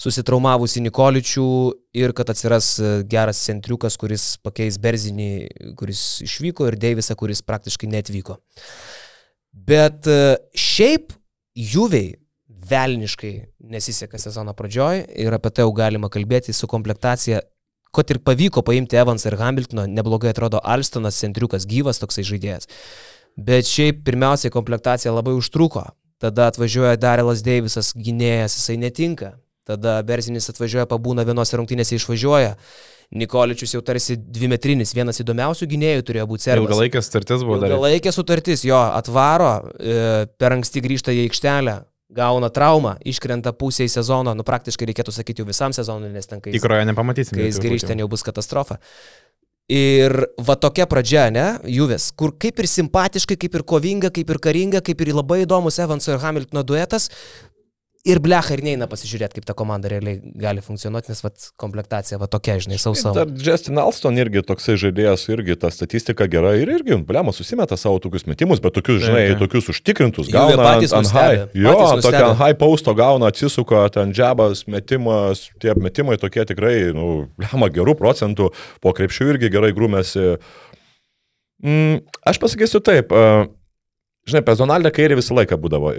susitraumavusi 0.00 0.82
Nikoličių 0.86 1.46
ir 1.98 2.14
kad 2.16 2.30
atsiras 2.32 2.74
e, 2.80 2.92
geras 3.10 3.42
centriukas, 3.42 3.98
kuris 4.00 4.36
pakeis 4.42 4.78
Berzinį, 4.82 5.30
kuris 5.78 6.22
išvyko 6.24 6.70
ir 6.70 6.78
Deivisą, 6.80 7.16
kuris 7.18 7.42
praktiškai 7.44 7.90
netvyko. 7.92 8.38
Bet 9.52 10.08
e, 10.08 10.36
šiaip 10.56 11.12
Juviai 11.52 12.14
velniškai 12.72 13.32
nesiseka 13.72 14.20
sezono 14.22 14.54
pradžioj 14.56 15.02
ir 15.20 15.34
apie 15.36 15.50
tai 15.52 15.66
jau 15.66 15.72
galima 15.76 16.08
kalbėti 16.12 16.54
su 16.56 16.70
komplektacija. 16.70 17.42
Kad 17.92 18.08
ir 18.08 18.22
pavyko 18.24 18.62
paimti 18.64 18.96
Evansą 18.96 19.28
ir 19.28 19.36
Hamiltoną, 19.36 19.84
neblogai 19.84 20.30
atrodo 20.32 20.62
Alstonas, 20.64 21.18
centriukas 21.20 21.66
gyvas 21.68 22.00
toksai 22.00 22.24
žaidėjas. 22.24 22.70
Bet 23.36 23.68
šiaip 23.68 24.00
pirmiausiai 24.06 24.52
komplektacija 24.54 25.12
labai 25.12 25.34
užtruko. 25.36 25.84
Tada 26.22 26.46
atvažiuoja 26.52 26.98
Darelas 27.02 27.42
Deivisas, 27.42 27.92
gynėjas, 27.98 28.54
jisai 28.60 28.78
netinka. 28.78 29.34
Tada 29.66 30.00
Berzinis 30.06 30.48
atvažiuoja, 30.50 30.88
pabūna 30.90 31.24
vienose 31.26 31.58
rungtynėse 31.58 31.98
išvažiuoja. 31.98 32.56
Nikoličius 33.18 33.74
jau 33.74 33.82
tarsi 33.84 34.16
dvimetrinis, 34.16 34.94
vienas 34.96 35.20
įdomiausių 35.20 35.68
gynėjų 35.68 36.04
turėjo 36.08 36.26
būti 36.30 36.46
serbas. 36.46 36.64
Ilgalaikės 36.64 37.10
startis 37.10 37.44
buvo 37.44 37.58
dar. 37.60 37.74
Ilgalaikė 37.74 38.12
sutartis, 38.14 38.62
jo, 38.64 38.78
atvaro, 38.80 39.50
e, 39.76 39.96
per 40.40 40.56
anksti 40.56 40.80
grįžta 40.86 41.12
į 41.12 41.26
aikštelę, 41.26 41.76
gauna 42.16 42.48
traumą, 42.52 42.94
iškrenta 43.08 43.52
pusė 43.56 43.86
į 43.88 43.92
sezoną, 43.92 44.34
nu 44.38 44.46
praktiškai 44.46 44.88
reikėtų 44.90 45.14
sakyti 45.14 45.42
jau 45.42 45.48
visam 45.48 45.74
sezonui, 45.76 46.10
nes 46.12 46.28
ten 46.28 46.40
kai 46.40 46.52
jis, 46.52 46.60
Tikrojo 46.60 46.86
nepamatysim. 46.88 47.36
kai 47.36 47.48
jis 47.50 47.60
grįžta, 47.62 47.96
jau. 47.98 48.08
bus 48.12 48.24
katastrofa. 48.26 48.78
Ir 49.70 50.10
va 50.42 50.56
tokia 50.58 50.88
pradžia, 50.90 51.28
ne, 51.30 51.44
Juves, 51.70 52.10
kur 52.18 52.32
kaip 52.34 52.58
ir 52.58 52.66
simpatiškai, 52.66 53.36
kaip 53.38 53.54
ir 53.54 53.62
kovinga, 53.62 54.10
kaip 54.10 54.32
ir 54.34 54.40
karinga, 54.42 54.82
kaip 54.82 55.00
ir 55.00 55.12
labai 55.14 55.44
įdomus 55.44 55.78
Evanso 55.78 56.10
ir 56.12 56.18
Hamiltono 56.24 56.64
duetas. 56.66 57.08
Ir 58.02 58.18
blecha 58.18 58.56
ir 58.56 58.64
neina 58.66 58.88
pasižiūrėti, 58.90 59.36
kaip 59.36 59.44
ta 59.46 59.54
komanda 59.54 59.86
realiai 59.86 60.16
gali 60.42 60.62
funkcionuoti, 60.64 61.12
nes 61.12 61.20
vat, 61.22 61.44
komplektacija 61.62 62.16
va 62.18 62.26
tokia, 62.26 62.56
žinai, 62.64 62.74
sausa. 62.82 63.12
Dar 63.14 63.28
Justin 63.30 63.78
Alston 63.78 64.18
irgi 64.18 64.42
toksai 64.42 64.74
žaidėjas, 64.82 65.28
irgi 65.30 65.54
ta 65.62 65.70
statistika 65.70 66.26
gera 66.30 66.56
ir 66.58 66.72
irgi, 66.74 66.96
blema, 67.06 67.30
susimeta 67.30 67.78
savo 67.78 68.00
tokius 68.02 68.26
metimus, 68.26 68.58
bet 68.64 68.74
tokius, 68.74 69.04
žinai, 69.04 69.28
Taip, 69.28 69.36
taip. 69.36 69.44
tokius 69.44 69.70
užtikrintus 69.70 70.32
Jų 70.32 70.34
gauna 70.34 70.66
patys 70.66 70.96
ant, 70.98 71.12
ant 71.12 71.14
high. 71.14 71.44
Jo, 71.54 71.76
tokia 72.02 72.24
ant 72.32 72.42
high 72.42 72.58
posto 72.58 72.96
gauna, 72.98 73.30
atsisuka, 73.30 73.84
ten 73.94 74.10
džabas, 74.10 74.64
metimas, 74.66 75.44
tie 75.62 75.78
metimai 75.78 76.18
tokie 76.18 76.42
tikrai, 76.50 76.74
nu, 76.98 77.08
blema, 77.38 77.70
gerų 77.70 77.94
procentų, 78.02 78.50
po 78.82 78.96
krepšių 78.98 79.30
irgi 79.36 79.54
gerai 79.54 79.70
grūmėsi. 79.78 80.32
Mm, 81.62 82.02
aš 82.26 82.42
pasakysiu 82.42 82.82
taip. 82.82 83.14
Uh, 83.14 83.46
žinai, 84.26 84.42
personalinė 84.46 84.90
kairė 84.94 85.22
visą 85.22 85.38
laiką 85.38 85.62
būdavo. 85.62 85.94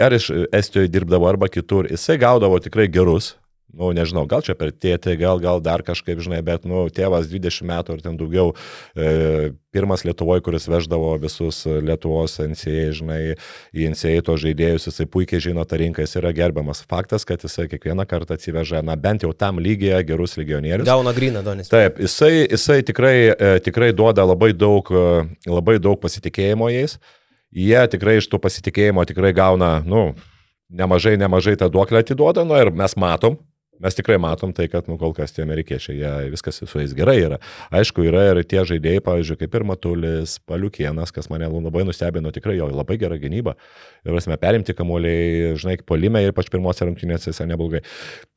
Ar 0.00 0.16
iš 0.16 0.30
Estijoje 0.52 0.90
dirbdavo, 0.90 1.28
arba 1.28 1.48
kitur. 1.48 1.88
Jisai 1.90 2.18
gaudavo 2.22 2.58
tikrai 2.62 2.88
gerus 2.90 3.34
nu, 3.76 3.90
nežinau, 3.94 4.24
gal 4.30 4.42
čia 4.44 4.54
per 4.58 4.70
tėtį, 4.72 5.16
gal, 5.18 5.40
gal 5.42 5.60
dar 5.62 5.82
kažkaip, 5.86 6.20
žinai, 6.22 6.40
bet, 6.46 6.66
nu, 6.68 6.86
tėvas 6.94 7.26
20 7.30 7.66
metų 7.68 7.96
ar 7.96 8.02
ten 8.04 8.18
daugiau, 8.18 8.52
e, 8.94 9.52
pirmas 9.74 10.04
Lietuvoje, 10.06 10.44
kuris 10.46 10.68
veždavo 10.70 11.14
visus 11.22 11.64
Lietuvos 11.66 12.36
NCA, 12.44 12.86
žinai, 12.94 13.20
į 13.74 13.88
NCA 13.94 14.22
to 14.26 14.36
žaidėjus, 14.40 14.88
jisai 14.90 15.08
puikiai 15.10 15.42
žino 15.42 15.64
tą 15.66 15.80
rinką, 15.80 16.06
jis 16.06 16.18
yra 16.20 16.30
gerbiamas. 16.36 16.84
Faktas, 16.90 17.26
kad 17.28 17.42
jisai 17.42 17.66
kiekvieną 17.72 18.06
kartą 18.10 18.38
atsiveža, 18.38 18.84
na, 18.86 18.96
bent 19.00 19.26
jau 19.26 19.32
tam 19.36 19.58
lygiai 19.62 20.04
gerus 20.06 20.38
legionierius. 20.38 20.86
Gauna 20.88 21.14
gryną, 21.16 21.42
Donis. 21.46 21.72
Taip, 21.72 21.98
jisai, 22.02 22.46
jisai 22.46 22.80
tikrai, 22.86 23.16
e, 23.34 23.52
tikrai 23.64 23.90
duoda 23.96 24.26
labai 24.28 24.54
daug, 24.54 24.86
e, 24.94 25.50
labai 25.50 25.80
daug 25.82 25.98
pasitikėjimo 26.02 26.70
jais. 26.74 26.98
Jie 27.54 27.80
tikrai 27.90 28.18
iš 28.18 28.28
to 28.30 28.40
pasitikėjimo 28.42 29.04
tikrai 29.06 29.30
gauna, 29.36 29.78
nu, 29.86 30.08
nemažai, 30.74 31.14
nemažai 31.20 31.54
tą 31.60 31.70
duoklę 31.70 32.02
atiduoda, 32.02 32.42
nu 32.46 32.58
ir 32.58 32.72
mes 32.74 32.96
matom, 32.98 33.38
Mes 33.82 33.96
tikrai 33.96 34.16
matom 34.22 34.52
tai, 34.54 34.68
kad 34.70 34.86
nu, 34.86 34.94
kol 35.00 35.10
kas 35.16 35.34
tie 35.34 35.42
amerikiečiai, 35.42 35.96
jie, 35.98 36.10
viskas 36.32 36.60
su 36.62 36.78
jais 36.78 36.92
gerai 36.94 37.16
yra. 37.24 37.40
Aišku, 37.74 38.04
yra 38.06 38.22
ir 38.30 38.40
tie 38.46 38.62
žaidėjai, 38.66 39.02
pavyzdžiui, 39.02 39.38
kaip 39.40 39.56
ir 39.58 39.64
Matulis, 39.66 40.36
Paliukienas, 40.46 41.10
kas 41.14 41.26
mane 41.32 41.48
labai 41.50 41.82
nustebino, 41.86 42.30
tikrai 42.34 42.54
jo 42.60 42.68
labai 42.70 42.96
gera 43.02 43.18
gynyba. 43.18 43.56
Ir 44.06 44.14
esame 44.20 44.38
perimti 44.40 44.76
kamuoliai, 44.78 45.56
žinai, 45.58 45.78
polime 45.86 46.22
ir 46.22 46.30
ypač 46.30 46.52
pirmose 46.54 46.86
rungtynėse 46.86 47.32
visai 47.32 47.48
neblogai. 47.50 47.82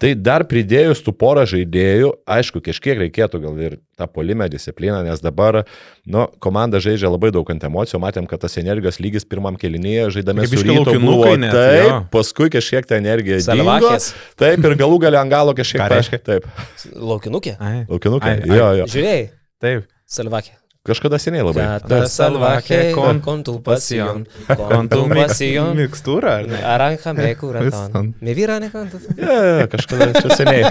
Tai 0.02 0.16
dar 0.18 0.48
pridėjus 0.50 1.06
tų 1.06 1.14
porą 1.22 1.46
žaidėjų, 1.50 2.16
aišku, 2.38 2.64
kažkiek 2.66 3.06
reikėtų 3.06 3.44
gal 3.46 3.62
ir 3.62 3.78
tą 3.98 4.08
polimę 4.08 4.50
discipliną, 4.50 5.02
nes 5.04 5.22
dabar, 5.26 5.64
nu, 6.06 6.28
komanda 6.44 6.82
žaidžia 6.84 7.10
labai 7.10 7.32
daug 7.34 7.50
ant 7.54 7.66
emocijų, 7.70 8.02
matėm, 8.04 8.28
kad 8.30 8.44
tas 8.46 8.58
energijos 8.62 9.02
lygis 9.02 9.26
pirmam 9.26 9.58
kelinėje 9.58 10.12
žaidame 10.20 10.46
su 10.46 10.62
ryto 10.62 10.94
buvo 11.02 11.34
net, 11.40 11.56
taip, 11.56 11.88
jo. 11.88 11.98
paskui 12.14 12.52
kažkiek 12.54 12.86
ta 12.90 13.02
energija 13.02 13.42
dingo, 13.50 13.96
taip, 14.38 14.62
ir 14.62 14.78
galų 14.84 15.02
galia 15.08 15.24
ant 15.26 15.34
galo 15.34 15.58
kažkiek. 15.58 15.82
Ką 15.82 15.90
reiškia? 15.96 16.22
Taip. 16.30 16.48
Laukinukė? 16.94 17.58
Laukinukė, 17.90 18.38
jo, 18.54 18.72
jo. 18.84 18.88
Žiūrėjai? 18.94 19.28
Taip. 19.66 19.92
Salvakė. 20.08 20.58
Kažkada 20.88 21.20
seniai 21.20 21.44
labai. 21.44 21.66
Salvaje 22.08 22.94
con, 22.96 23.20
con 23.20 23.44
tu 23.44 23.58
pasión. 23.64 24.26
Con 24.48 24.88
tu 24.94 25.04
pasión. 25.12 25.76
Mikstūra. 25.76 26.40
Aranja 26.64 27.14
me 27.18 27.34
curaton. 27.42 28.14
Me 28.24 28.36
vyra 28.38 28.60
ne 28.64 28.72
kantas. 28.72 29.08
Ja, 29.20 29.68
kažkada 29.72 30.14
čia 30.16 30.38
seniai. 30.40 30.64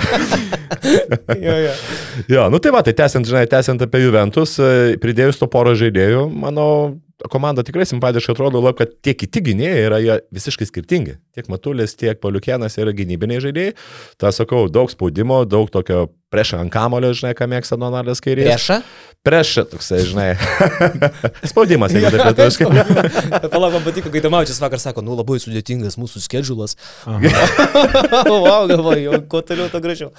jo, 1.46 1.56
jo. 1.66 1.74
Jo, 2.32 2.46
nu 2.50 2.60
tai 2.62 2.72
va, 2.72 2.82
tai 2.86 2.96
tęsiant, 2.96 3.28
žinai, 3.28 3.44
tęsiant 3.50 3.82
apie 3.84 4.00
Juventus, 4.06 4.56
e, 4.58 4.96
pridėjus 5.02 5.40
to 5.40 5.48
poro 5.52 5.74
žaidėjų, 5.76 6.26
manau, 6.32 6.96
komanda 7.32 7.64
tikrai 7.66 7.86
simpatiškai 7.88 8.34
atrodo, 8.34 8.60
lab, 8.64 8.76
kad 8.80 8.92
tie 9.04 9.14
kiti 9.18 9.42
gynėjai 9.50 9.84
yra 9.86 10.18
visiškai 10.34 10.68
skirtingi. 10.68 11.16
Tiek 11.36 11.48
Matulis, 11.52 11.96
tiek 11.98 12.20
Paliukienas 12.22 12.76
yra 12.80 12.94
gynybiniai 12.96 13.42
žaidėjai. 13.44 13.76
Ta 14.20 14.32
sakau, 14.36 14.66
daug 14.72 14.92
spaudimo, 14.92 15.42
daug 15.48 15.72
tokio 15.72 16.06
priešą 16.34 16.58
ant 16.64 16.72
kamulio, 16.74 17.12
žinai, 17.14 17.34
ką 17.38 17.46
mėgsta 17.50 17.78
Donaldas 17.78 18.22
Kairys. 18.24 18.48
Priešą? 18.48 18.80
Priešą, 19.26 19.64
toksai, 19.70 20.00
žinai. 20.06 20.26
Spaudimas, 21.50 21.94
jeigu 21.94 22.10
taip 22.14 22.28
lietuviškai. 22.28 22.66
Palauk, 23.54 23.74
man 23.74 23.82
patiko, 23.86 24.10
kai 24.14 24.22
Tamaučias 24.22 24.60
vakar 24.62 24.82
sako, 24.82 25.02
nu 25.06 25.16
labai 25.18 25.38
sudėtingas 25.42 25.98
mūsų 25.98 26.22
skedžulas. 26.22 26.76
wow, 27.06 28.66
galvoju, 28.70 29.20
kuo 29.30 29.42
toliau, 29.46 29.66
to 29.70 29.82
gražiau. 29.82 30.12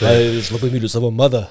Aš 0.00 0.52
labai 0.56 0.72
myliu 0.72 0.88
savo 0.92 1.12
madą. 1.12 1.46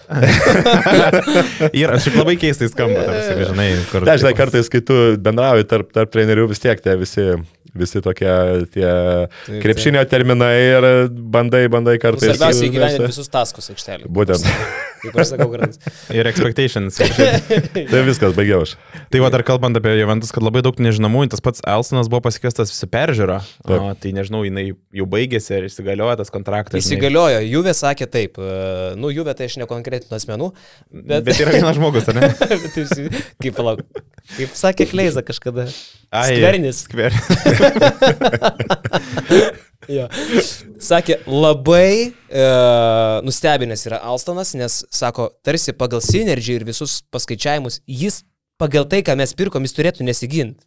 Ir 1.69 1.93
aš 1.93 2.07
šiaip 2.07 2.17
labai 2.21 2.37
keistai 2.41 2.69
skamba, 2.73 3.05
tarsi, 3.09 3.37
žinai, 3.51 3.69
kur. 3.89 4.05
Dažnai 4.09 4.33
kartais, 4.37 4.69
kai 4.73 4.81
tu 4.85 4.97
bendrauji 5.21 5.69
tarp, 5.69 5.93
tarp 5.93 6.13
trenerių, 6.13 6.49
vis 6.53 6.61
tiek 6.65 6.81
tie 6.81 6.97
visi 6.97 7.31
visi 7.77 8.01
tokie 8.05 8.29
tie 8.73 8.85
taip, 8.87 9.59
krepšinio 9.63 10.03
taip. 10.03 10.13
terminai 10.13 10.53
ir 10.57 10.87
bandai, 11.09 11.65
bandai 11.71 11.97
kartais. 12.01 12.31
Svarbiausia 12.31 12.69
įgyveninti 12.69 13.09
visus 13.11 13.31
taskus 13.31 13.69
aikštelį. 13.73 14.09
Būtent. 14.13 14.47
Kaip 14.99 15.15
aš 15.21 15.29
sakau, 15.31 15.47
gražus. 15.53 15.79
Ir 16.11 16.27
expectations. 16.27 16.97
tai 17.91 18.01
viskas, 18.03 18.33
baigiau 18.35 18.65
aš. 18.65 18.75
Tai 19.11 19.21
va 19.23 19.29
dar 19.31 19.45
kalbant 19.47 19.77
apie 19.79 19.93
Juventus, 19.95 20.33
kad 20.35 20.43
labai 20.43 20.63
daug 20.65 20.79
nežinomųjų, 20.81 21.31
tas 21.33 21.43
pats 21.43 21.63
Elsonas 21.63 22.09
buvo 22.11 22.21
pasikestas 22.25 22.73
visi 22.73 22.89
peržiūrą. 22.91 23.39
O, 23.63 23.79
tai 24.01 24.11
nežinau, 24.17 24.43
jinai 24.47 24.65
jau 24.95 25.07
baigėsi 25.09 25.55
ir 25.55 25.69
įsigaliojo 25.69 26.17
tas 26.19 26.33
kontraktas. 26.33 26.81
Įsigaliojo, 26.83 27.39
Juve 27.47 27.75
sakė 27.77 28.09
taip. 28.11 28.39
E, 28.41 28.91
nu, 28.99 29.13
Juve 29.13 29.35
tai 29.39 29.47
aš 29.47 29.59
nekonkretinu 29.63 30.19
asmenų. 30.19 30.51
Bet, 30.91 31.23
bet 31.29 31.39
yra 31.45 31.55
vienas 31.55 31.79
žmogus, 31.79 32.11
ar 32.11 32.19
ne? 32.19 32.33
kaip, 33.41 33.53
palauk, 33.55 33.85
kaip 34.35 34.59
sakė 34.59 34.89
Kleiza 34.91 35.23
kažkada. 35.25 35.69
Ai, 36.09 36.35
skvernis. 36.35 36.83
Skvernis. 36.87 37.27
jo. 39.97 40.07
Sakė, 40.81 41.19
labai 41.29 41.91
e, 42.09 42.47
nustebinęs 43.27 43.85
yra 43.89 44.01
Alstonas, 44.09 44.55
nes, 44.57 44.81
sako, 44.93 45.29
tarsi 45.45 45.75
pagal 45.77 46.01
Synergy 46.05 46.57
ir 46.57 46.65
visus 46.65 46.99
paskaičiavimus, 47.13 47.81
jis 47.85 48.23
pagal 48.59 48.89
tai, 48.89 49.03
ką 49.05 49.15
mes 49.19 49.35
pirkom, 49.37 49.67
jis 49.67 49.77
turėtų 49.77 50.07
nesiginti. 50.07 50.65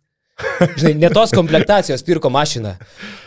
Žinai, 0.79 0.95
ne 0.97 1.11
tos 1.13 1.31
komplektacijos 1.37 2.03
pirko 2.07 2.31
mašiną, 2.33 2.73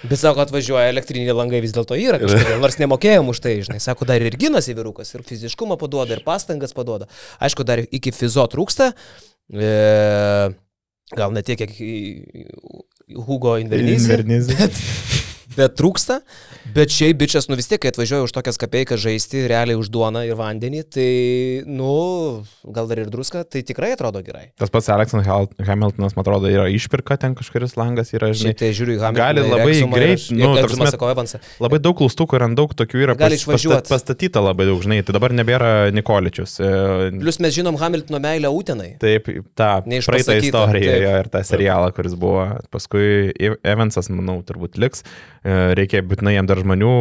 bet 0.09 0.20
sako, 0.20 0.41
atvažiuoja 0.43 0.89
elektriniai 0.89 1.36
langai 1.36 1.61
vis 1.63 1.76
dėlto 1.76 1.97
yra 1.99 2.18
kažkodėl, 2.20 2.57
nors 2.63 2.80
nemokėjom 2.82 3.30
už 3.32 3.41
tai, 3.43 3.53
žinai, 3.68 3.78
sako, 3.84 4.07
dar 4.09 4.24
ir 4.26 4.36
ginasi 4.39 4.76
vyrukas, 4.76 5.13
ir 5.13 5.24
fiziškumą 5.28 5.78
paduoda, 5.80 6.18
ir 6.18 6.24
pastangas 6.26 6.74
paduoda. 6.76 7.07
Aišku, 7.43 7.68
dar 7.68 7.84
iki 7.86 8.13
fizo 8.16 8.47
trūksta. 8.51 8.91
E, 9.53 9.70
gal 11.14 11.34
ne 11.36 11.43
tiek, 11.45 11.60
kiek 11.62 11.76
Hugo 13.28 13.58
Invernizė. 13.62 14.58
Bet, 14.58 14.82
bet 15.58 15.76
trūksta. 15.80 16.22
Bet 16.76 16.91
šiaip 16.91 17.20
bičias, 17.22 17.45
nu 17.47 17.56
vis 17.60 17.70
tiek, 17.70 17.80
kai 17.82 17.91
atvažiuoja 17.93 18.26
už 18.26 18.34
tokias 18.36 18.58
kapeikas 18.60 18.99
žaisti, 19.03 19.45
realiai 19.47 19.78
už 19.80 19.91
duoną 19.93 20.24
ir 20.26 20.36
vandenį, 20.39 20.82
tai, 20.91 21.10
nu, 21.70 22.43
gal 22.76 22.89
dar 22.89 23.03
ir 23.03 23.12
druska, 23.14 23.43
tai 23.47 23.62
tikrai 23.68 23.93
atrodo 23.93 24.24
gerai. 24.26 24.49
Tas 24.60 24.74
pats 24.74 24.89
Aleksanas 24.91 25.28
Hamiltonas, 25.30 26.18
man 26.18 26.26
atrodo, 26.26 26.49
yra 26.51 26.66
išpirka 26.74 27.20
ten 27.22 27.38
kažkuris 27.38 27.78
langas, 27.80 28.12
yra, 28.18 28.32
žinai. 28.34 28.56
Šiaip 28.56 28.62
tai 28.64 28.72
žiūriu 28.76 28.97
į 28.97 29.03
Hamiltoną. 29.03 29.22
Gali 29.22 29.45
labai 29.45 29.78
greit, 29.93 30.26
nu, 30.34 30.51
tarsi. 30.58 31.41
Labai 31.64 31.80
daug 31.86 31.99
klaustukų 32.01 32.39
ir 32.39 32.47
daug 32.58 32.74
tokių 32.82 33.06
yra 33.06 33.16
gali 33.20 33.39
išvažiuoti. 33.39 33.91
Pastatyta 33.93 34.43
labai 34.43 34.68
daug, 34.72 34.82
žinai, 34.84 34.99
tai 35.06 35.16
dabar 35.16 35.36
nebėra 35.38 35.72
Nikoličius. 35.95 36.58
E, 36.60 36.74
Plus 37.22 37.39
mes 37.43 37.56
žinom 37.56 37.78
Hamiltono 37.80 38.20
meilę 38.24 38.51
Utenai. 38.51 38.95
Taip, 39.01 39.30
tą 39.58 39.70
praeitą 39.86 40.38
istoriją 40.41 40.97
jo, 41.03 41.16
ir 41.22 41.32
tą 41.32 41.45
serialą, 41.47 41.93
kuris 41.95 42.18
buvo. 42.20 42.47
Paskui 42.74 43.32
Evansas, 43.64 44.10
manau, 44.14 44.41
turbūt 44.45 44.80
liks. 44.82 45.06
E, 45.45 45.57
reikia 45.77 46.01
būtinai 46.05 46.35
jam 46.35 46.47
dar 46.49 46.61
žmonių. 46.61 46.93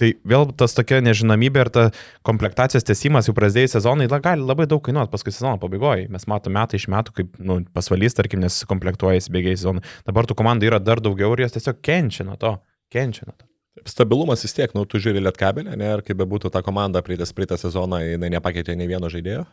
Tai 0.00 0.08
vėl 0.24 0.46
tas 0.56 0.72
tokia 0.72 1.02
nežinomybė 1.04 1.60
ir 1.60 1.68
ta 1.74 1.82
komplektacijos 2.24 2.86
tesimas 2.88 3.28
jau 3.28 3.34
prasidėjus 3.36 3.76
sezonai 3.76 4.06
la, 4.08 4.16
gali 4.24 4.40
labai 4.40 4.64
daug 4.68 4.80
kainuoti 4.86 5.12
paskui 5.12 5.34
sezono 5.34 5.60
pabaigoje. 5.60 6.08
Mes 6.12 6.24
matome 6.30 6.56
metai 6.56 6.80
iš 6.80 6.88
metų, 6.90 7.14
kaip 7.18 7.36
nu, 7.36 7.58
pasvalys, 7.76 8.16
tarkim, 8.16 8.40
nesikomplektuoja 8.46 9.20
įsibėgiai 9.20 9.60
sezonai. 9.60 9.84
Dabar 10.08 10.26
tų 10.26 10.38
komandų 10.40 10.70
yra 10.70 10.80
dar 10.80 11.04
daugiau 11.04 11.36
ir 11.36 11.44
jos 11.44 11.58
tiesiog 11.58 11.84
kenčia 11.84 12.26
nuo 12.26 12.38
to. 12.40 12.56
Kenčia 12.90 13.28
nuo 13.28 13.36
to. 13.36 13.46
Stabilumas 13.86 14.42
vis 14.44 14.56
tiek, 14.56 14.72
nu, 14.74 14.86
tu 14.88 14.98
žiūri 15.00 15.20
lietkabelę, 15.22 15.76
ne, 15.78 15.92
ir 15.94 16.02
kaip 16.04 16.18
bebūtų 16.20 16.50
ta 16.52 16.64
komanda 16.64 17.04
praeitas 17.04 17.30
praeitą 17.36 17.60
sezoną, 17.60 18.00
jinai 18.02 18.32
nepakeitė 18.34 18.74
nei 18.76 18.88
vieno 18.90 19.12
žaidėjo. 19.12 19.44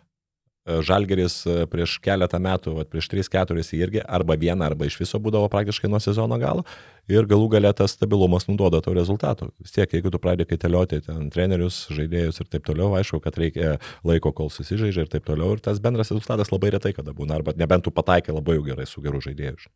Žalgeris 0.83 1.35
e, 1.47 1.61
prieš 1.71 1.93
keletą 2.03 2.41
metų, 2.43 2.73
vat, 2.75 2.89
prieš 2.91 3.07
3-4 3.13 3.63
irgi 3.77 4.01
arba 4.03 4.35
vieną, 4.35 4.65
arba 4.67 4.89
iš 4.89 4.97
viso 4.99 5.19
būdavo 5.23 5.47
praktiškai 5.53 5.87
nuo 5.87 6.01
sezono 6.03 6.35
galo 6.41 6.65
ir 7.11 7.27
galų 7.29 7.49
galę 7.55 7.71
tas 7.77 7.95
stabilumas 7.97 8.47
nuduoda 8.49 8.81
tau 8.83 8.95
rezultatų. 8.97 9.49
Vis 9.63 9.75
tiek, 9.75 9.97
jeigu 9.97 10.11
tu 10.13 10.21
pradedi 10.21 10.49
kaitelioti 10.51 11.01
ten 11.07 11.31
trenerius, 11.33 11.85
žaidėjus 11.93 12.41
ir 12.43 12.51
taip 12.51 12.67
toliau, 12.67 12.93
aišku, 12.99 13.21
kad 13.23 13.39
reikia 13.39 13.77
laiko, 14.07 14.33
kol 14.35 14.51
susižaidžia 14.53 15.07
ir 15.07 15.11
taip 15.11 15.27
toliau 15.27 15.55
ir 15.55 15.63
tas 15.63 15.81
bendras 15.83 16.11
rezultatas 16.13 16.53
labai 16.53 16.73
retai 16.77 16.93
kada 16.97 17.15
būna, 17.15 17.39
arba 17.39 17.55
nebent 17.57 17.87
tu 17.87 17.95
pataikai 17.95 18.35
labai 18.35 18.59
jau 18.59 18.67
gerai 18.67 18.87
su 18.89 19.03
geru 19.03 19.23
žaidėju. 19.23 19.69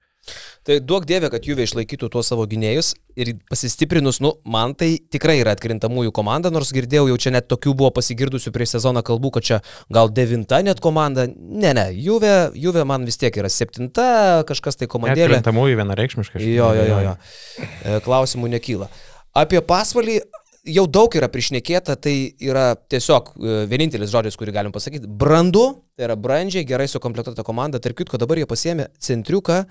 Tai 0.61 0.75
duok 0.86 1.07
dievė, 1.09 1.32
kad 1.34 1.47
Juve 1.49 1.65
išlaikytų 1.65 2.11
tuos 2.13 2.27
savo 2.29 2.43
gynėjus 2.45 2.91
ir 3.17 3.32
pasistiprinus, 3.49 4.19
nu, 4.21 4.36
man 4.45 4.75
tai 4.77 4.91
tikrai 5.11 5.39
yra 5.39 5.55
atkrintamųjų 5.57 6.13
komanda, 6.13 6.51
nors 6.53 6.69
girdėjau 6.75 7.07
jau 7.09 7.17
čia 7.25 7.34
net 7.34 7.47
tokių 7.49 7.73
buvo 7.79 7.89
pasigirdusių 7.95 8.53
prieš 8.53 8.75
sezoną 8.75 9.01
kalbų, 9.07 9.32
kad 9.38 9.47
čia 9.47 9.57
gal 9.89 10.11
devinta 10.13 10.61
net 10.61 10.79
komanda. 10.84 11.25
Ne, 11.25 11.73
ne, 11.73 11.88
Juve, 11.97 12.51
Juve 12.53 12.86
man 12.86 13.07
vis 13.09 13.17
tiek 13.17 13.36
yra 13.41 13.49
septinta, 13.49 14.05
kažkas 14.47 14.77
tai 14.77 14.88
komandėlė. 14.91 15.39
Atkrintamųjų 15.39 15.82
vienareikšmiškai. 15.82 16.43
Jo, 16.45 16.69
jo, 16.77 16.86
jo, 16.91 17.01
jo. 17.07 17.17
E, 17.22 17.99
klausimų 18.05 18.51
nekyla. 18.55 18.89
Apie 19.38 19.61
pasvalį 19.63 20.19
jau 20.67 20.86
daug 20.89 21.13
yra 21.17 21.30
prišnekėta, 21.32 21.95
tai 22.01 22.15
yra 22.43 22.72
tiesiog 22.91 23.32
e, 23.34 23.55
vienintelis 23.72 24.11
žodis, 24.13 24.38
kurį 24.39 24.53
galim 24.55 24.76
pasakyti. 24.76 25.09
Brandu, 25.09 25.65
tai 25.97 26.07
yra 26.09 26.17
brandžiai, 26.19 26.67
gerai 26.67 26.88
sukomplektuota 26.91 27.45
komanda. 27.47 27.82
Tarp 27.82 27.97
kitko, 28.01 28.19
dabar 28.22 28.41
jie 28.41 28.47
pasėmė 28.49 28.91
centriuką. 29.01 29.63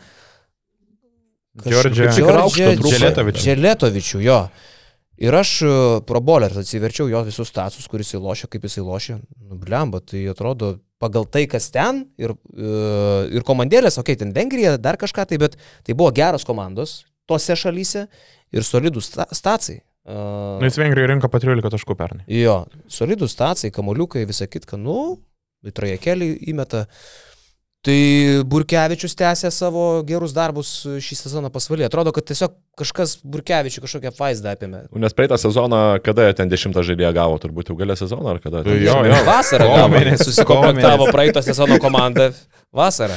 Dželetovičių. 1.60 3.40
Dželetovičių, 3.44 4.20
jo. 4.24 4.42
Ir 5.20 5.36
aš 5.36 5.50
pro 6.08 6.20
bolerį 6.24 6.62
atsiverčiau 6.62 7.10
jo 7.10 7.20
visus 7.26 7.50
status, 7.50 7.88
kuris 7.92 8.14
įlošė, 8.16 8.48
kaip 8.48 8.62
jis 8.64 8.78
įlošė. 8.80 9.18
Nu, 9.50 9.58
blemba, 9.60 10.00
tai 10.00 10.22
atrodo 10.32 10.78
pagal 11.00 11.26
tai, 11.28 11.44
kas 11.50 11.68
ten 11.72 12.06
ir, 12.20 12.32
ir 12.56 13.44
komandėlės, 13.44 13.98
okei, 14.00 14.16
okay, 14.16 14.20
ten 14.22 14.32
Vengrija, 14.36 14.78
dar 14.80 14.96
kažką 15.00 15.26
tai, 15.28 15.36
bet 15.40 15.58
tai 15.84 15.96
buvo 15.96 16.08
geros 16.16 16.46
komandos 16.48 17.02
tose 17.30 17.56
šalyse 17.58 18.04
ir 18.50 18.66
solidus 18.66 19.12
stacijai. 19.14 19.80
Uh, 20.10 20.58
Jis 20.64 20.78
Vengrijoje 20.80 21.12
rinko 21.12 21.28
po 21.30 21.38
13 21.38 21.70
taškų 21.70 21.96
pernai. 21.96 22.24
Jo, 22.32 22.62
solidus 22.90 23.34
stacijai, 23.36 23.72
kamoliukai, 23.74 24.24
visą 24.28 24.48
kitką, 24.50 24.78
nu, 24.80 25.18
į 25.66 25.74
trajekelį 25.76 26.30
įmeta. 26.50 26.86
Tai 27.80 27.96
Burkevičius 28.44 29.14
tęsė 29.16 29.48
savo 29.56 29.84
gerus 30.04 30.34
darbus 30.36 30.70
šį 31.00 31.16
sezoną 31.16 31.48
pasvalį. 31.52 31.86
Atrodo, 31.86 32.12
kad 32.12 32.26
tiesiog 32.28 32.52
kažkas 32.76 33.14
Burkevičių 33.24 33.80
kažkokią 33.86 34.12
vaizdą 34.18 34.52
apėmė. 34.52 34.82
Nes 35.00 35.16
praeitą 35.16 35.38
sezoną, 35.40 35.78
kada 36.04 36.26
ten 36.36 36.52
dešimtą 36.52 36.84
žaidėją 36.84 37.14
gavo, 37.16 37.38
turbūt 37.40 37.72
jau 37.72 37.78
galę 37.80 37.96
sezoną 37.96 38.34
ar 38.34 38.42
kada? 38.44 38.60
Jo, 38.68 38.98
jo, 39.08 39.22
vasarą 39.24 39.70
gavo, 39.72 40.02
susikomplektavo 40.20 41.08
praeitą 41.08 41.44
sezono 41.46 41.80
komandą. 41.80 42.28
Vasarą. 42.76 43.16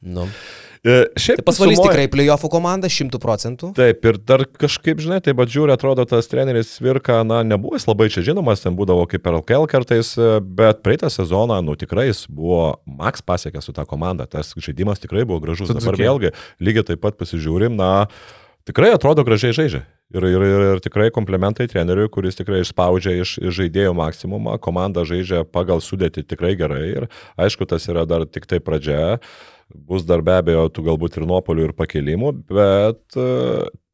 Nu. 0.00 0.24
E, 0.82 0.94
šiaip 1.14 1.38
tai 1.38 1.46
pasvalys 1.46 1.78
sumoja... 1.78 1.92
tikrai 1.92 2.08
playoffų 2.10 2.48
komanda, 2.50 2.88
šimtų 2.90 3.20
procentų. 3.22 3.68
Taip, 3.76 4.02
ir 4.02 4.16
dar 4.18 4.42
kažkaip, 4.50 4.98
žinai, 5.04 5.20
taip 5.22 5.38
pat 5.38 5.52
žiūri, 5.52 5.70
atrodo, 5.70 6.02
tas 6.10 6.26
treneris 6.26 6.72
Virka, 6.82 7.20
na, 7.22 7.44
nebuvo 7.46 7.78
jis 7.78 7.86
labai 7.86 8.08
čia 8.10 8.24
žinomas, 8.26 8.64
ten 8.64 8.74
būdavo 8.74 9.06
kaip 9.10 9.22
per 9.22 9.38
LKL 9.38 9.68
kartais, 9.70 10.10
e, 10.18 10.40
bet 10.42 10.82
praeitą 10.82 11.06
sezoną, 11.14 11.60
nu, 11.62 11.78
tikrai 11.78 12.08
jis 12.08 12.24
buvo 12.26 12.80
Max 12.98 13.22
pasiekęs 13.22 13.70
su 13.70 13.76
tą 13.76 13.86
komandą, 13.86 14.26
tas 14.26 14.50
žaidimas 14.58 14.98
tikrai 15.02 15.22
buvo 15.22 15.38
gražus. 15.44 15.70
Dabar 15.70 16.00
vėlgi, 16.02 16.34
lygiai 16.58 16.90
taip 16.90 17.04
pat 17.06 17.20
pasižiūrim, 17.20 17.78
na, 17.78 18.08
tikrai 18.66 18.90
atrodo 18.96 19.22
gražiai 19.22 19.54
žaidžia. 19.54 19.84
Ir, 20.12 20.26
ir, 20.28 20.42
ir, 20.44 20.62
ir 20.74 20.80
tikrai 20.84 21.06
komplementai 21.14 21.64
treneriui, 21.70 22.10
kuris 22.12 22.36
tikrai 22.36 22.60
išspaudžia 22.60 23.14
iš, 23.22 23.38
iš 23.40 23.54
žaidėjų 23.62 23.94
maksimumą, 23.96 24.58
komanda 24.60 25.06
žaidžia 25.08 25.46
pagal 25.48 25.80
sudėti 25.80 26.26
tikrai 26.26 26.52
gerai 26.58 26.84
ir 26.90 27.06
aišku, 27.40 27.70
tas 27.70 27.86
yra 27.88 28.04
dar 28.04 28.26
tik 28.28 28.50
tai 28.50 28.60
pradžia. 28.60 29.22
Bus 29.74 30.04
dar 30.08 30.22
be 30.24 30.34
abejo 30.36 30.66
tų 30.72 30.86
galbūt 30.90 31.18
ir 31.18 31.26
nuopolių 31.28 31.68
ir 31.68 31.72
pakelimų, 31.76 32.32
bet 32.50 33.16
e, 33.16 33.28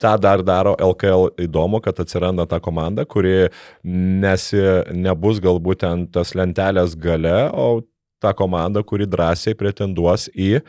tą 0.02 0.14
dar 0.22 0.42
daro 0.46 0.74
LKL 0.78 1.28
įdomu, 1.46 1.82
kad 1.84 2.00
atsiranda 2.02 2.46
ta 2.50 2.60
komanda, 2.62 3.06
kuri 3.06 3.48
nesi, 3.84 4.62
nebus 4.94 5.42
galbūt 5.44 5.84
ten 5.84 6.06
tas 6.14 6.34
lentelės 6.38 6.96
gale, 6.98 7.36
o 7.52 7.82
tą 8.22 8.34
komandą, 8.34 8.82
kuri 8.82 9.06
drąsiai 9.06 9.54
pretenduos 9.58 10.26
į 10.34 10.48
e, 10.58 10.62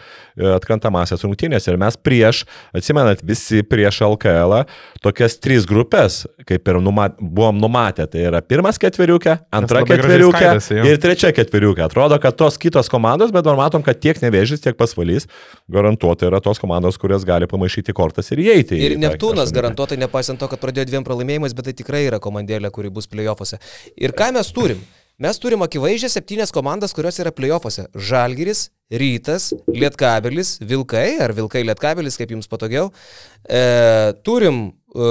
atkrantamasias 0.53 1.23
rungtynės. 1.25 1.65
Ir 1.69 1.79
mes 1.81 1.97
prieš, 1.97 2.43
atsimenat, 2.75 3.23
visi 3.25 3.63
prieš 3.65 4.01
LKL 4.05 4.63
tokias 5.03 5.37
tris 5.41 5.65
grupės, 5.69 6.21
kaip 6.49 6.69
ir 6.69 6.79
numat, 6.83 7.17
buvom 7.19 7.57
numatę. 7.61 8.05
Tai 8.09 8.25
yra 8.31 8.43
pirmas 8.45 8.77
ketveriukė, 8.81 9.39
antra 9.55 9.81
ketveriukė 9.87 10.51
ir 10.85 11.01
trečia 11.01 11.33
ketveriukė. 11.35 11.85
Atrodo, 11.87 12.19
kad 12.21 12.37
tos 12.37 12.59
kitos 12.61 12.91
komandos, 12.91 13.33
bet 13.33 13.47
dabar 13.47 13.65
matom, 13.65 13.85
kad 13.85 13.97
tiek 14.01 14.21
nevėžys, 14.21 14.61
tiek 14.63 14.77
pasvalys 14.77 15.27
garantuotai 15.71 16.29
yra 16.29 16.43
tos 16.43 16.61
komandos, 16.61 17.01
kurios 17.01 17.25
gali 17.27 17.49
pamaišyti 17.49 17.95
kortas 17.97 18.29
ir 18.33 18.43
įeiti. 18.45 18.77
Ir 18.77 18.97
Neptūnas 19.01 19.53
garantuotai, 19.55 19.97
nepaisant 20.01 20.39
to, 20.41 20.49
kad 20.51 20.61
pradėjo 20.61 20.89
dviem 20.91 21.05
pralaimėjimais, 21.07 21.57
bet 21.57 21.71
tai 21.71 21.77
tikrai 21.81 22.05
yra 22.07 22.21
komandėlė, 22.23 22.71
kuri 22.73 22.93
bus 22.93 23.09
playoffuose. 23.09 23.61
Ir 23.97 24.13
ką 24.17 24.31
mes 24.37 24.53
turim? 24.53 24.81
Mes 25.19 25.35
turim 25.35 25.59
akivaizdžiai 25.65 26.13
septynės 26.13 26.53
komandas, 26.55 26.93
kurios 26.95 27.17
yra 27.19 27.33
playoffuose. 27.35 27.89
Žalgiris, 27.91 28.69
Rytas, 28.87 29.49
Lietkabelis, 29.67 30.53
Vilkai 30.63 31.17
ar 31.19 31.33
Vilkai 31.35 31.65
Lietkabelis, 31.67 32.15
kaip 32.15 32.31
jums 32.31 32.47
patogiau. 32.47 32.87
E, 33.43 33.59
turim 34.23 34.61
e, 34.95 35.09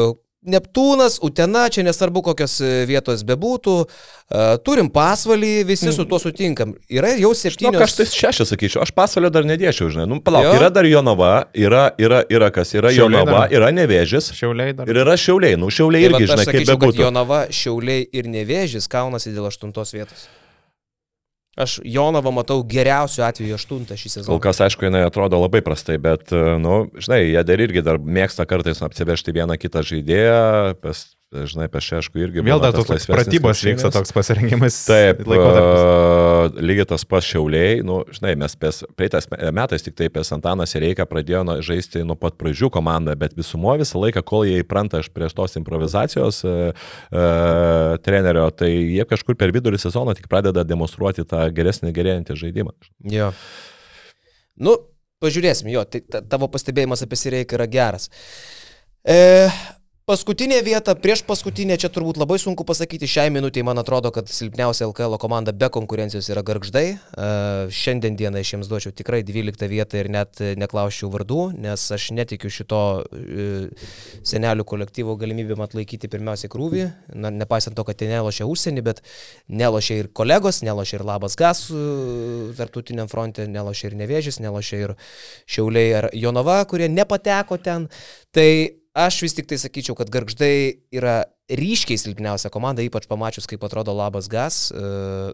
Neptūnas, 0.49 1.19
Utena, 1.25 1.67
čia 1.73 1.85
nesvarbu 1.87 2.23
kokios 2.31 2.59
e, 2.65 2.71
vietos 2.89 3.25
bebūtų, 3.29 3.75
uh, 3.85 4.55
turim 4.65 4.89
pasvalį, 4.93 5.53
visi 5.69 5.93
su 5.93 6.07
tuo 6.09 6.21
sutinkam. 6.23 6.73
Yra 6.93 7.13
jau 7.21 7.35
septynios. 7.37 7.77
Nu, 7.77 7.85
aš 7.85 7.97
tai 7.99 8.07
šešią 8.13 8.49
sakyčiau, 8.49 8.83
aš 8.87 8.95
pasvalio 8.97 9.31
dar 9.35 9.47
nedėčiau, 9.49 9.91
žinai. 9.93 10.09
Nu, 10.09 10.21
palauk, 10.25 10.49
jo. 10.49 10.57
yra 10.57 10.73
dar 10.73 10.89
Jonava, 10.89 11.33
yra, 11.53 11.85
yra, 12.01 12.23
yra 12.33 12.51
kas, 12.55 12.73
yra 12.77 12.95
šiauliai 12.95 13.23
Jonava, 13.25 13.45
dar. 13.45 13.57
yra 13.61 13.71
Nevėžis. 13.77 14.33
Šiauliai 14.39 14.77
dar. 14.79 14.89
Ir 14.89 15.03
yra 15.05 15.17
Šiauliai, 15.21 15.61
nu 15.61 15.71
Šiauliai 15.73 16.09
tai 16.09 16.13
irgi, 16.15 16.33
žinai, 16.33 16.49
kaip 16.49 16.69
bebūtų. 16.73 17.05
Jonava, 17.05 17.45
Šiauliai 17.53 18.09
ir 18.09 18.33
Nevėžis 18.33 18.89
kaunasi 18.91 19.37
dėl 19.37 19.51
aštuntos 19.53 19.93
vietos. 19.97 20.29
Aš 21.59 21.81
Jonovą 21.83 22.31
matau 22.35 22.63
geriausiu 22.63 23.25
atveju 23.27 23.57
aštuntą 23.59 23.97
šį 23.99 24.13
sezoną. 24.13 24.31
Kol 24.31 24.43
kas, 24.45 24.61
aišku, 24.63 24.87
jinai 24.87 25.03
atrodo 25.07 25.41
labai 25.43 25.59
prastai, 25.67 25.99
bet, 26.03 26.31
nu, 26.63 26.85
žinai, 27.03 27.25
jie 27.33 27.43
dar 27.49 27.63
irgi 27.65 27.83
dar 27.83 27.99
mėgsta 27.99 28.47
kartais 28.47 28.79
apsivežti 28.87 29.35
vieną 29.35 29.59
kitą 29.59 29.83
žaidėją, 29.83 30.79
pas 30.85 31.03
Žinai, 31.29 31.67
apie 31.69 31.83
šešku 31.85 32.23
irgi. 32.23 32.41
Vėl 32.41 32.63
dar 32.63 32.73
toks 32.73 33.05
pratybos 33.05 33.61
vyksta 33.61 33.91
toks 33.93 34.15
pasirengimas. 34.17 34.79
Taip, 34.89 35.21
uh, 35.29 36.47
lygiai 36.57 36.87
tas 36.89 37.05
pas 37.05 37.27
šiauliai, 37.27 37.83
nu, 37.85 37.99
žinai, 38.17 38.33
mes 38.41 38.57
praeitais 38.57 39.29
metais 39.53 39.85
tik 39.85 39.99
taip 39.99 40.17
pės 40.17 40.33
Antanas 40.33 40.73
ir 40.73 40.87
Reika 40.87 41.05
pradėjo 41.11 41.43
nu, 41.45 41.59
žaisti 41.61 42.01
nuo 42.09 42.17
pat 42.17 42.39
pradžių 42.41 42.73
komandą, 42.73 43.13
bet 43.21 43.37
visumo 43.37 43.77
visą 43.77 44.01
laiką, 44.01 44.25
kol 44.25 44.49
jie 44.49 44.63
įpranta 44.65 45.03
prieš 45.13 45.37
tos 45.37 45.61
improvizacijos 45.61 46.41
uh, 46.49 46.73
uh, 47.13 48.01
trenerio, 48.01 48.49
tai 48.49 48.73
jie 48.73 49.05
kažkur 49.13 49.37
per 49.37 49.53
vidurį 49.53 49.85
sezono 49.85 50.17
tik 50.17 50.33
pradeda 50.33 50.65
demonstruoti 50.65 51.29
tą 51.29 51.45
geresnį, 51.53 51.93
gerėjantį 51.93 52.41
žaidimą. 52.41 52.73
Jo. 53.13 53.35
Nu, 54.57 54.81
pažiūrėsim, 55.21 55.69
jo, 55.77 55.85
tai 55.85 56.07
tavo 56.09 56.49
pastebėjimas 56.49 57.05
apie 57.05 57.21
Sireiką 57.21 57.61
yra 57.61 57.69
geras. 57.69 58.09
E, 59.05 59.51
Paskutinė 60.09 60.63
vieta, 60.65 60.95
prieš 60.97 61.21
paskutinę, 61.29 61.77
čia 61.77 61.91
turbūt 61.93 62.17
labai 62.17 62.39
sunku 62.41 62.65
pasakyti, 62.65 63.05
šiai 63.13 63.29
minutiai 63.29 63.61
man 63.69 63.77
atrodo, 63.77 64.09
kad 64.09 64.31
silpniausia 64.33 64.87
LKL 64.87 65.19
komanda 65.21 65.53
be 65.53 65.69
konkurencijos 65.69 66.31
yra 66.33 66.41
garždai. 66.49 66.95
Uh, 66.97 67.69
šiandien 67.69 68.17
dieną 68.17 68.41
aš 68.41 68.55
jiems 68.55 68.71
duočiau 68.71 68.95
tikrai 68.97 69.21
12 69.29 69.69
vietą 69.69 70.01
ir 70.01 70.09
net 70.15 70.41
neklausčiau 70.63 71.11
vardų, 71.13 71.43
nes 71.61 71.85
aš 71.93 72.09
netikiu 72.17 72.49
šito 72.49 72.81
uh, 73.05 73.93
senelių 74.33 74.65
kolektyvo 74.73 75.19
galimybėm 75.21 75.61
atlaikyti 75.67 76.09
pirmiausiai 76.09 76.55
krūvį, 76.57 76.89
na, 77.13 77.35
nepaisant 77.45 77.77
to, 77.77 77.85
kad 77.85 78.01
jie 78.01 78.09
nelošia 78.15 78.49
užsienį, 78.49 78.89
bet 78.89 79.05
nelošia 79.53 80.01
ir 80.07 80.09
kolegos, 80.09 80.63
nelošia 80.65 81.03
ir 81.03 81.09
Labas 81.13 81.37
Gas 81.37 81.67
tarptautiniam 82.57 83.13
fronte, 83.13 83.45
nelošia 83.45 83.93
ir 83.93 84.01
Nevėžys, 84.01 84.41
nelošia 84.41 84.85
ir 84.87 84.99
Šiauliai 85.45 85.97
ar 86.01 86.13
Jonava, 86.17 86.63
kurie 86.65 86.89
nepateko 86.89 87.61
ten. 87.61 87.91
Tai 88.33 88.51
Aš 88.99 89.21
vis 89.23 89.37
tik 89.37 89.47
tai 89.47 89.61
sakyčiau, 89.63 89.95
kad 89.99 90.11
garždai 90.11 90.81
yra 90.95 91.21
ryškiai 91.47 92.01
silpniausia 92.01 92.51
komanda, 92.51 92.83
ypač 92.83 93.07
pamačius, 93.07 93.47
kaip 93.47 93.63
atrodo 93.63 93.95
labas 93.95 94.27
gas. 94.33 94.69
Uh, 94.75 95.31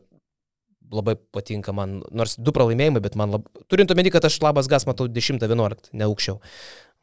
labai 0.92 1.16
patinka 1.32 1.72
man, 1.72 2.02
nors 2.12 2.36
du 2.36 2.52
pralaimėjimai, 2.54 3.02
bet 3.04 3.16
man 3.16 3.32
labai... 3.34 3.64
Turint 3.72 3.92
omeny, 3.94 4.12
kad 4.12 4.26
aš 4.28 4.36
labas 4.44 4.68
gas 4.70 4.84
matau 4.88 5.08
10-11, 5.08 5.94
ne 5.96 6.08
aukščiau. 6.08 6.40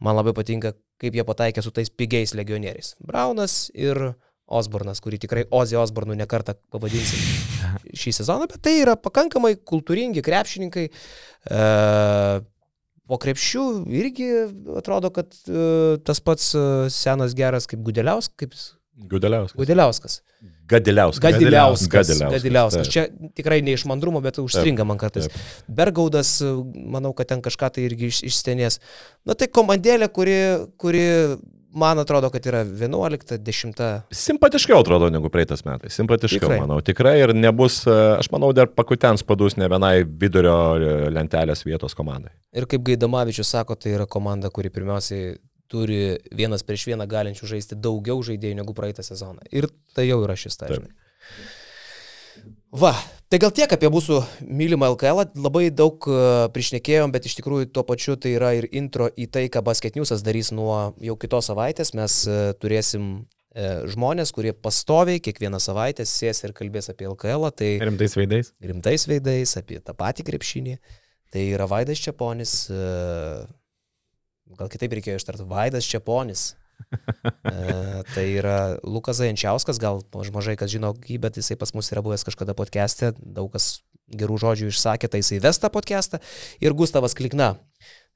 Man 0.05 0.17
labai 0.17 0.35
patinka, 0.37 0.75
kaip 1.01 1.17
jie 1.17 1.25
pataikė 1.25 1.63
su 1.65 1.73
tais 1.73 1.89
pigiais 1.89 2.35
legionieriais. 2.37 2.95
Braunas 3.05 3.63
ir 3.73 4.13
Osbornas, 4.51 5.01
kurį 5.03 5.21
tikrai 5.23 5.47
Ozzy 5.55 5.77
Osbornu 5.79 6.15
nekartą 6.19 6.57
pavadinsim 6.73 7.21
šį 8.03 8.15
sezoną, 8.19 8.49
bet 8.51 8.61
tai 8.65 8.77
yra 8.83 8.97
pakankamai 8.99 9.55
kultūringi 9.57 10.23
krepšininkai. 10.25 10.87
Uh, 11.49 12.41
po 13.11 13.19
krepšių 13.19 13.65
irgi 14.01 14.29
atrodo, 14.79 15.11
kad 15.11 15.35
uh, 15.51 15.97
tas 16.07 16.23
pats 16.23 16.53
uh, 16.55 16.85
senas 16.93 17.35
geras 17.37 17.67
kaip 17.67 17.83
Gudeliauskas. 17.83 18.37
Kaip... 18.39 18.55
Gudeliauskas. 19.11 19.57
Gudeliauskas. 19.59 20.21
Gadiliauskas. 20.71 21.21
Gadiliauskas. 21.23 21.87
Gadiliauskas. 21.91 22.31
Gadiliauskas. 22.31 22.91
Čia 22.91 23.07
tikrai 23.35 23.59
ne 23.65 23.75
iš 23.75 23.83
mandrumo, 23.89 24.21
bet 24.23 24.39
užstringa 24.39 24.85
man 24.87 24.99
kartais. 25.01 25.27
Taip. 25.27 25.65
Bergaudas, 25.79 26.37
manau, 26.95 27.11
kad 27.17 27.27
ten 27.31 27.43
kažką 27.43 27.73
tai 27.75 27.87
irgi 27.89 28.11
iš, 28.11 28.21
išstenės. 28.29 28.79
Na 29.27 29.35
tai 29.35 29.49
komandėlė, 29.51 30.07
kuri, 30.15 30.37
kuri 30.79 31.03
man 31.73 31.99
atrodo, 31.99 32.29
kad 32.29 32.45
yra 32.45 32.63
11, 32.65 33.37
10. 33.37 33.83
Simpatiškiau 34.11 34.81
atrodo 34.81 35.09
negu 35.13 35.29
praeitas 35.33 35.63
metais. 35.65 35.95
Simpatiškiau, 35.95 36.43
tikrai. 36.43 36.59
manau. 36.63 36.81
Tikrai 36.85 37.15
ir 37.21 37.33
nebus, 37.37 37.81
e, 37.87 37.95
aš 38.17 38.31
manau, 38.33 38.51
dar 38.55 38.69
pakutens 38.71 39.23
padus 39.27 39.57
ne 39.59 39.69
vienai 39.71 40.01
vidurio 40.03 40.57
e, 40.75 40.91
lentelės 41.13 41.65
vietos 41.67 41.95
komandai. 41.97 42.33
Ir 42.55 42.67
kaip 42.71 42.83
Gaidamavičius 42.89 43.53
sako, 43.55 43.79
tai 43.79 43.95
yra 43.95 44.07
komanda, 44.09 44.51
kuri 44.53 44.73
pirmiausiai 44.73 45.37
turi 45.71 46.17
vienas 46.35 46.65
prieš 46.67 46.89
vieną 46.89 47.07
galinčių 47.07 47.47
žaisti 47.53 47.79
daugiau 47.79 48.19
žaidėjų 48.27 48.59
negu 48.59 48.75
praeitą 48.75 49.05
sezoną. 49.07 49.45
Ir 49.55 49.69
tai 49.95 50.09
jau 50.09 50.19
yra 50.25 50.35
šis 50.39 50.59
tažinai. 50.59 50.91
Va, 52.71 52.93
tai 53.27 53.35
gal 53.43 53.51
tiek 53.51 53.73
apie 53.75 53.89
mūsų 53.91 54.21
mylimą 54.47 54.93
LKL, 54.93 55.25
labai 55.43 55.65
daug 55.75 56.05
e, 56.07 56.19
priešnekėjom, 56.55 57.11
bet 57.11 57.25
iš 57.27 57.35
tikrųjų 57.41 57.67
tuo 57.75 57.83
pačiu 57.83 58.15
tai 58.15 58.31
yra 58.37 58.53
ir 58.55 58.69
intro 58.71 59.09
į 59.11 59.27
tai, 59.27 59.49
ką 59.51 59.59
Basket 59.67 59.97
Newsas 59.99 60.23
darys 60.23 60.53
nuo 60.55 60.93
jau 61.03 61.17
kitos 61.19 61.49
savaitės. 61.51 61.91
Mes 61.99 62.15
e, 62.31 62.37
turėsim 62.63 63.09
e, 63.19 63.65
žmonės, 63.91 64.31
kurie 64.31 64.55
pastoviai 64.55 65.19
kiekvieną 65.19 65.59
savaitę 65.59 66.07
sės 66.07 66.39
ir 66.47 66.55
kalbės 66.55 66.87
apie 66.93 67.09
LKL. 67.11 67.49
Tai 67.59 67.73
rimtais 67.91 68.15
veidais. 68.15 68.53
Rimtais 68.63 69.07
veidais, 69.11 69.57
apie 69.59 69.81
tą 69.83 69.97
patį 69.99 70.29
krepšinį. 70.31 70.79
Tai 71.31 71.43
yra 71.51 71.67
Vaidas 71.67 71.99
Čiaponis, 72.03 72.55
gal 74.59 74.71
kitaip 74.71 74.95
reikėjo 74.95 75.19
ištarti, 75.19 75.45
Vaidas 75.47 75.87
Čiaponis, 75.87 76.53
e, 77.51 78.03
tai 78.13 78.25
yra 78.37 78.77
Lukas 78.83 79.19
Zajančiauskas, 79.19 79.79
gal 79.81 80.01
mažai 80.33 80.57
kas 80.59 80.71
žino 80.73 80.93
bet 80.93 81.37
jisai 81.37 81.57
pas 81.59 81.73
mus 81.73 81.91
yra 81.93 82.03
buvęs 82.05 82.25
kažkada 82.27 82.55
podcast'e, 82.57 83.13
daug 83.19 83.51
kas 83.53 83.81
gerų 84.11 84.39
žodžių 84.41 84.71
išsakė, 84.71 85.09
tai 85.11 85.21
jisai 85.21 85.41
vesta 85.43 85.69
podcastą. 85.71 86.21
Ir 86.59 86.73
Gustavas 86.73 87.15
Klikna, 87.17 87.55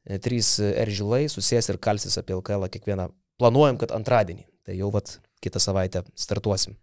e, 0.06 0.20
trys 0.20 0.58
eržilai, 0.60 1.26
susės 1.32 1.70
ir 1.70 1.78
kalsis 1.78 2.18
apie 2.18 2.36
LKL 2.36 2.68
kiekvieną. 2.72 3.12
Planuojam, 3.40 3.78
kad 3.78 3.92
antradienį. 3.92 4.46
Tai 4.66 4.76
jau 4.78 4.90
vat 4.94 5.18
kitą 5.44 5.60
savaitę 5.60 6.06
startuosim. 6.16 6.76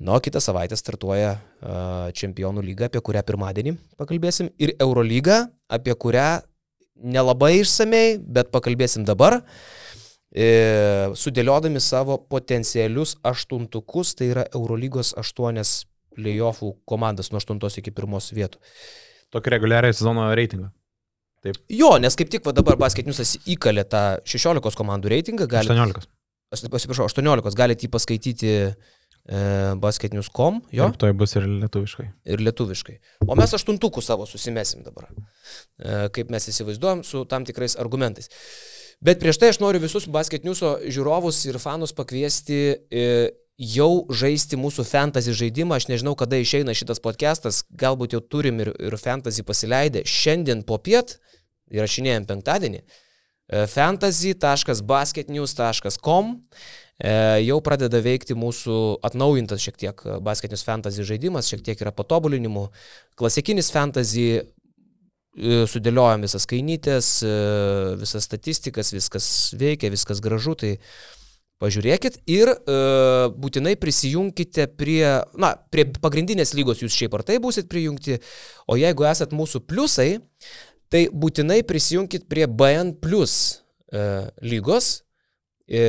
Nu, 0.00 0.16
kitą 0.20 0.40
savaitę 0.40 0.76
startuoja 0.80 1.34
uh, 1.36 2.08
Čempionų 2.16 2.62
lyga, 2.64 2.88
apie 2.88 3.02
kurią 3.04 3.20
pirmadienį 3.28 3.74
pakalbėsim, 4.00 4.48
ir 4.56 4.72
Eurolyga, 4.80 5.42
apie 5.68 5.92
kurią 5.92 6.40
nelabai 7.00 7.58
išsamei, 7.60 8.16
bet 8.18 8.50
pakalbėsim 8.52 9.04
dabar. 9.08 9.40
E, 9.40 9.89
sudėliodami 10.30 11.80
savo 11.82 12.20
potencialius 12.30 13.16
aštuntukus, 13.26 14.14
tai 14.14 14.30
yra 14.30 14.44
Eurolygos 14.54 15.10
aštuonias 15.18 15.88
playoffų 16.14 16.74
komandas 16.86 17.32
nuo 17.32 17.40
8 17.42 17.80
iki 17.82 17.90
1 17.90 18.36
vietų. 18.36 18.60
Tokį 19.34 19.54
reguliariai 19.56 19.94
sezono 19.94 20.28
reitingą. 20.34 20.70
Taip. 21.40 21.56
Jo, 21.72 21.94
nes 22.02 22.16
kaip 22.18 22.28
tik 22.32 22.44
va, 22.44 22.52
dabar 22.52 22.76
basketiniusas 22.80 23.38
įkalė 23.48 23.86
tą 23.88 24.02
16 24.28 24.76
komandų 24.76 25.12
reitingą. 25.14 25.46
Gali, 25.48 25.70
18. 25.72 26.10
Aš 26.52 26.64
atsiprašau, 26.66 27.06
18. 27.08 27.54
Galite 27.56 27.86
jį 27.86 27.92
paskaityti 27.94 28.50
e, 28.50 28.72
basketinius.com. 29.80 30.60
Jo. 30.74 30.90
Taip, 30.90 30.98
tai 31.00 31.12
bus 31.16 31.32
ir 31.38 31.46
lietuviškai. 31.48 32.08
Ir 32.34 32.44
lietuviškai. 32.44 32.98
O 33.24 33.38
mes 33.38 33.56
aštuntukų 33.56 34.04
savo 34.04 34.26
susimesim 34.28 34.84
dabar. 34.84 35.08
E, 35.14 36.10
kaip 36.12 36.34
mes 36.34 36.50
įsivaizduojam, 36.52 37.06
su 37.08 37.24
tam 37.30 37.48
tikrais 37.48 37.78
argumentais. 37.80 38.28
Bet 39.00 39.16
prieš 39.16 39.40
tai 39.40 39.48
aš 39.48 39.56
noriu 39.62 39.80
visus 39.80 40.04
basketiniuso 40.12 40.74
žiūrovus 40.84 41.38
ir 41.48 41.56
fanus 41.56 41.88
pakviesti 41.96 42.84
e, 42.92 43.32
jau 43.56 44.04
žaisti 44.12 44.60
mūsų 44.60 44.84
fantasy 44.84 45.32
žaidimą. 45.38 45.78
Aš 45.80 45.88
nežinau, 45.88 46.12
kada 46.20 46.36
išeina 46.36 46.76
šitas 46.76 47.00
podcastas, 47.00 47.64
galbūt 47.80 48.12
jau 48.12 48.20
turim 48.20 48.60
ir, 48.60 48.76
ir 48.76 48.92
fantasy 49.00 49.40
pasileidę. 49.48 50.04
Šiandien 50.04 50.60
po 50.68 50.76
piet, 50.84 51.16
įrašinėjom 51.72 52.28
penktadienį, 52.28 52.84
e, 52.84 53.64
fantasy.basketnews.com 53.72 56.24
e, 56.36 56.44
jau 57.46 57.58
pradeda 57.64 58.04
veikti 58.04 58.36
mūsų 58.36 59.00
atnaujintas 59.08 59.64
šiek 59.64 59.80
tiek 59.80 59.96
basketinius 60.28 60.68
fantasy 60.68 61.00
žaidimas, 61.08 61.48
šiek 61.48 61.64
tiek 61.64 61.80
yra 61.80 61.88
patobulinimų. 61.96 62.68
Klasikinis 63.16 63.72
fantasy 63.72 64.44
sudėliojom 65.38 66.26
visas 66.26 66.46
kainytės, 66.50 67.08
visas 68.00 68.26
statistikas, 68.26 68.90
viskas 68.90 69.26
veikia, 69.54 69.92
viskas 69.92 70.22
gražu, 70.24 70.56
tai 70.58 70.72
Pažiūrėkit 71.60 72.22
ir 72.32 72.48
e, 72.48 72.56
būtinai 73.36 73.74
prisijunkite 73.76 74.64
prie, 74.80 75.04
na, 75.36 75.50
prie 75.68 75.84
pagrindinės 75.92 76.54
lygos, 76.56 76.80
jūs 76.80 76.94
šiaip 76.96 77.18
ar 77.18 77.24
tai 77.28 77.36
būsit 77.42 77.68
prijungti, 77.68 78.16
o 78.64 78.78
jeigu 78.80 79.04
esat 79.04 79.34
mūsų 79.36 79.60
pliusai, 79.68 80.22
tai 80.88 81.04
būtinai 81.12 81.60
prisijunkit 81.68 82.24
prie 82.32 82.48
BN 82.48 82.94
plus 83.04 83.34
e, 83.92 84.06
lygos, 84.40 84.88
e, 85.68 85.84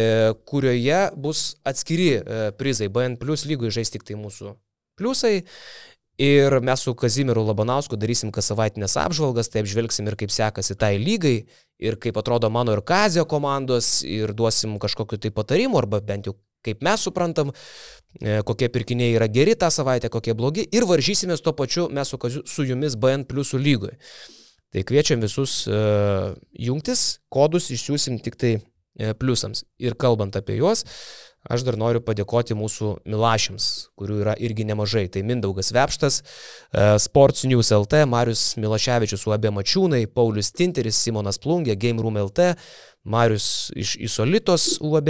kurioje 0.52 1.00
bus 1.16 1.46
atskiri 1.64 2.10
e, 2.20 2.42
prizai. 2.60 2.92
BN 2.92 3.16
plus 3.22 3.48
lygoje 3.48 3.80
žais 3.80 3.96
tik 3.96 4.04
tai 4.04 4.20
mūsų 4.20 4.52
pliusai 5.00 5.38
Ir 6.20 6.60
mes 6.62 6.84
su 6.84 6.94
Kazimiru 6.96 7.44
Labanausku 7.48 7.98
darysim 7.98 8.32
kas 8.36 8.52
savaitinės 8.52 8.98
apžvalgas, 9.00 9.50
tai 9.50 9.64
apžvelgsim 9.64 10.10
ir 10.10 10.18
kaip 10.20 10.34
sekasi 10.34 10.76
tai 10.78 10.98
lygai, 11.00 11.46
ir 11.82 11.98
kaip 12.02 12.20
atrodo 12.20 12.50
mano 12.52 12.76
ir 12.76 12.84
Kazio 12.86 13.26
komandos, 13.26 14.02
ir 14.04 14.36
duosim 14.36 14.78
kažkokiu 14.82 15.18
tai 15.22 15.32
patarimu, 15.32 15.80
arba 15.80 16.02
bent 16.04 16.28
jau 16.28 16.36
kaip 16.66 16.84
mes 16.86 17.02
suprantam, 17.02 17.54
e, 18.20 18.42
kokie 18.46 18.70
pirkiniai 18.70 19.16
yra 19.16 19.28
geri 19.32 19.56
tą 19.58 19.72
savaitę, 19.74 20.12
kokie 20.14 20.36
blogi, 20.38 20.68
ir 20.70 20.86
varžysimės 20.90 21.42
tuo 21.42 21.56
pačiu 21.58 21.88
mes 21.90 22.12
su, 22.12 22.20
Kaziu, 22.22 22.44
su 22.46 22.68
jumis 22.68 22.98
BN 23.00 23.26
pliusų 23.30 23.62
lygoje. 23.62 23.98
Tai 24.72 24.86
kviečiam 24.88 25.20
visus 25.20 25.66
uh, 25.68 26.32
jungtis, 26.56 27.20
kodus 27.28 27.66
išsiųsim 27.76 28.22
tik 28.24 28.38
tai 28.40 28.54
uh, 28.56 29.12
pliusams. 29.20 29.66
Ir 29.84 29.98
kalbant 30.00 30.38
apie 30.40 30.56
juos, 30.62 30.86
Aš 31.50 31.64
dar 31.66 31.74
noriu 31.74 32.04
padėkoti 32.06 32.54
mūsų 32.54 32.92
milašiams, 33.10 33.68
kurių 33.98 34.20
yra 34.22 34.36
irgi 34.38 34.66
nemažai. 34.70 35.08
Tai 35.10 35.24
Mindaugas 35.26 35.72
Vepštas, 35.74 36.20
e, 36.22 36.84
Sports 37.02 37.48
News 37.50 37.72
LT, 37.74 38.04
Marius 38.06 38.44
Milaševičius, 38.62 39.26
UAB 39.26 39.50
Mačiūnai, 39.56 40.04
Paulius 40.06 40.52
Tinteris, 40.54 41.00
Simonas 41.02 41.42
Plungė, 41.42 41.74
Game 41.82 41.98
Room 41.98 42.20
LT, 42.22 42.54
Marius 43.04 43.72
iš 43.76 43.96
Isolitos 43.96 44.78
UAB, 44.82 45.10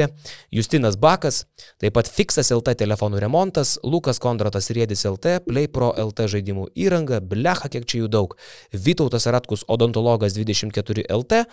Justinas 0.51 0.95
Bakas, 0.97 1.43
taip 1.81 1.95
pat 1.97 2.07
Fixas 2.07 2.51
LT 2.55 2.77
telefonų 2.79 3.19
remontas, 3.19 3.75
Lukas 3.83 4.19
Kondratas 4.23 4.71
Riedis 4.71 5.03
LT, 5.09 5.41
PlayPro 5.47 5.91
LT 5.99 6.29
žaidimų 6.31 6.69
įranga, 6.79 7.19
blecha 7.19 7.67
kiek 7.71 7.85
čia 7.85 8.03
jų 8.03 8.11
daug, 8.11 8.37
Vytautas 8.71 9.27
Ratkus 9.27 9.65
odontologas 9.67 10.37
24 10.39 11.03
LT, 11.11 11.43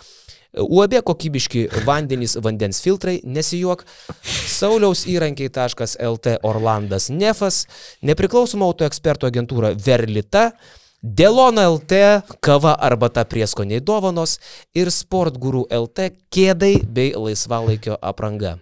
UAB 0.63 0.95
kokybiški 1.05 1.67
vandenys, 1.85 2.33
vandens 2.41 2.79
filtrai, 2.81 3.19
nesijuok. 3.21 3.83
Sauliaus 4.49 5.03
įrankiai.lt 5.11 6.39
Orlandas 6.47 7.11
Nefas, 7.13 7.65
nepriklausoma 8.01 8.65
autoekspertų 8.71 9.29
agentūra 9.29 9.75
Verlita, 9.77 10.49
Delona 11.01 11.69
LT, 11.69 11.93
kava 12.43 12.73
arba 12.75 13.07
ta 13.07 13.23
prieskoniai 13.23 13.79
dovanos 13.79 14.35
ir 14.75 14.91
Sportguru 14.91 15.63
LT 15.71 16.09
kėdai 16.27 16.73
bei 16.83 17.13
laisvalaikio 17.15 17.95
apranga. 18.03 18.57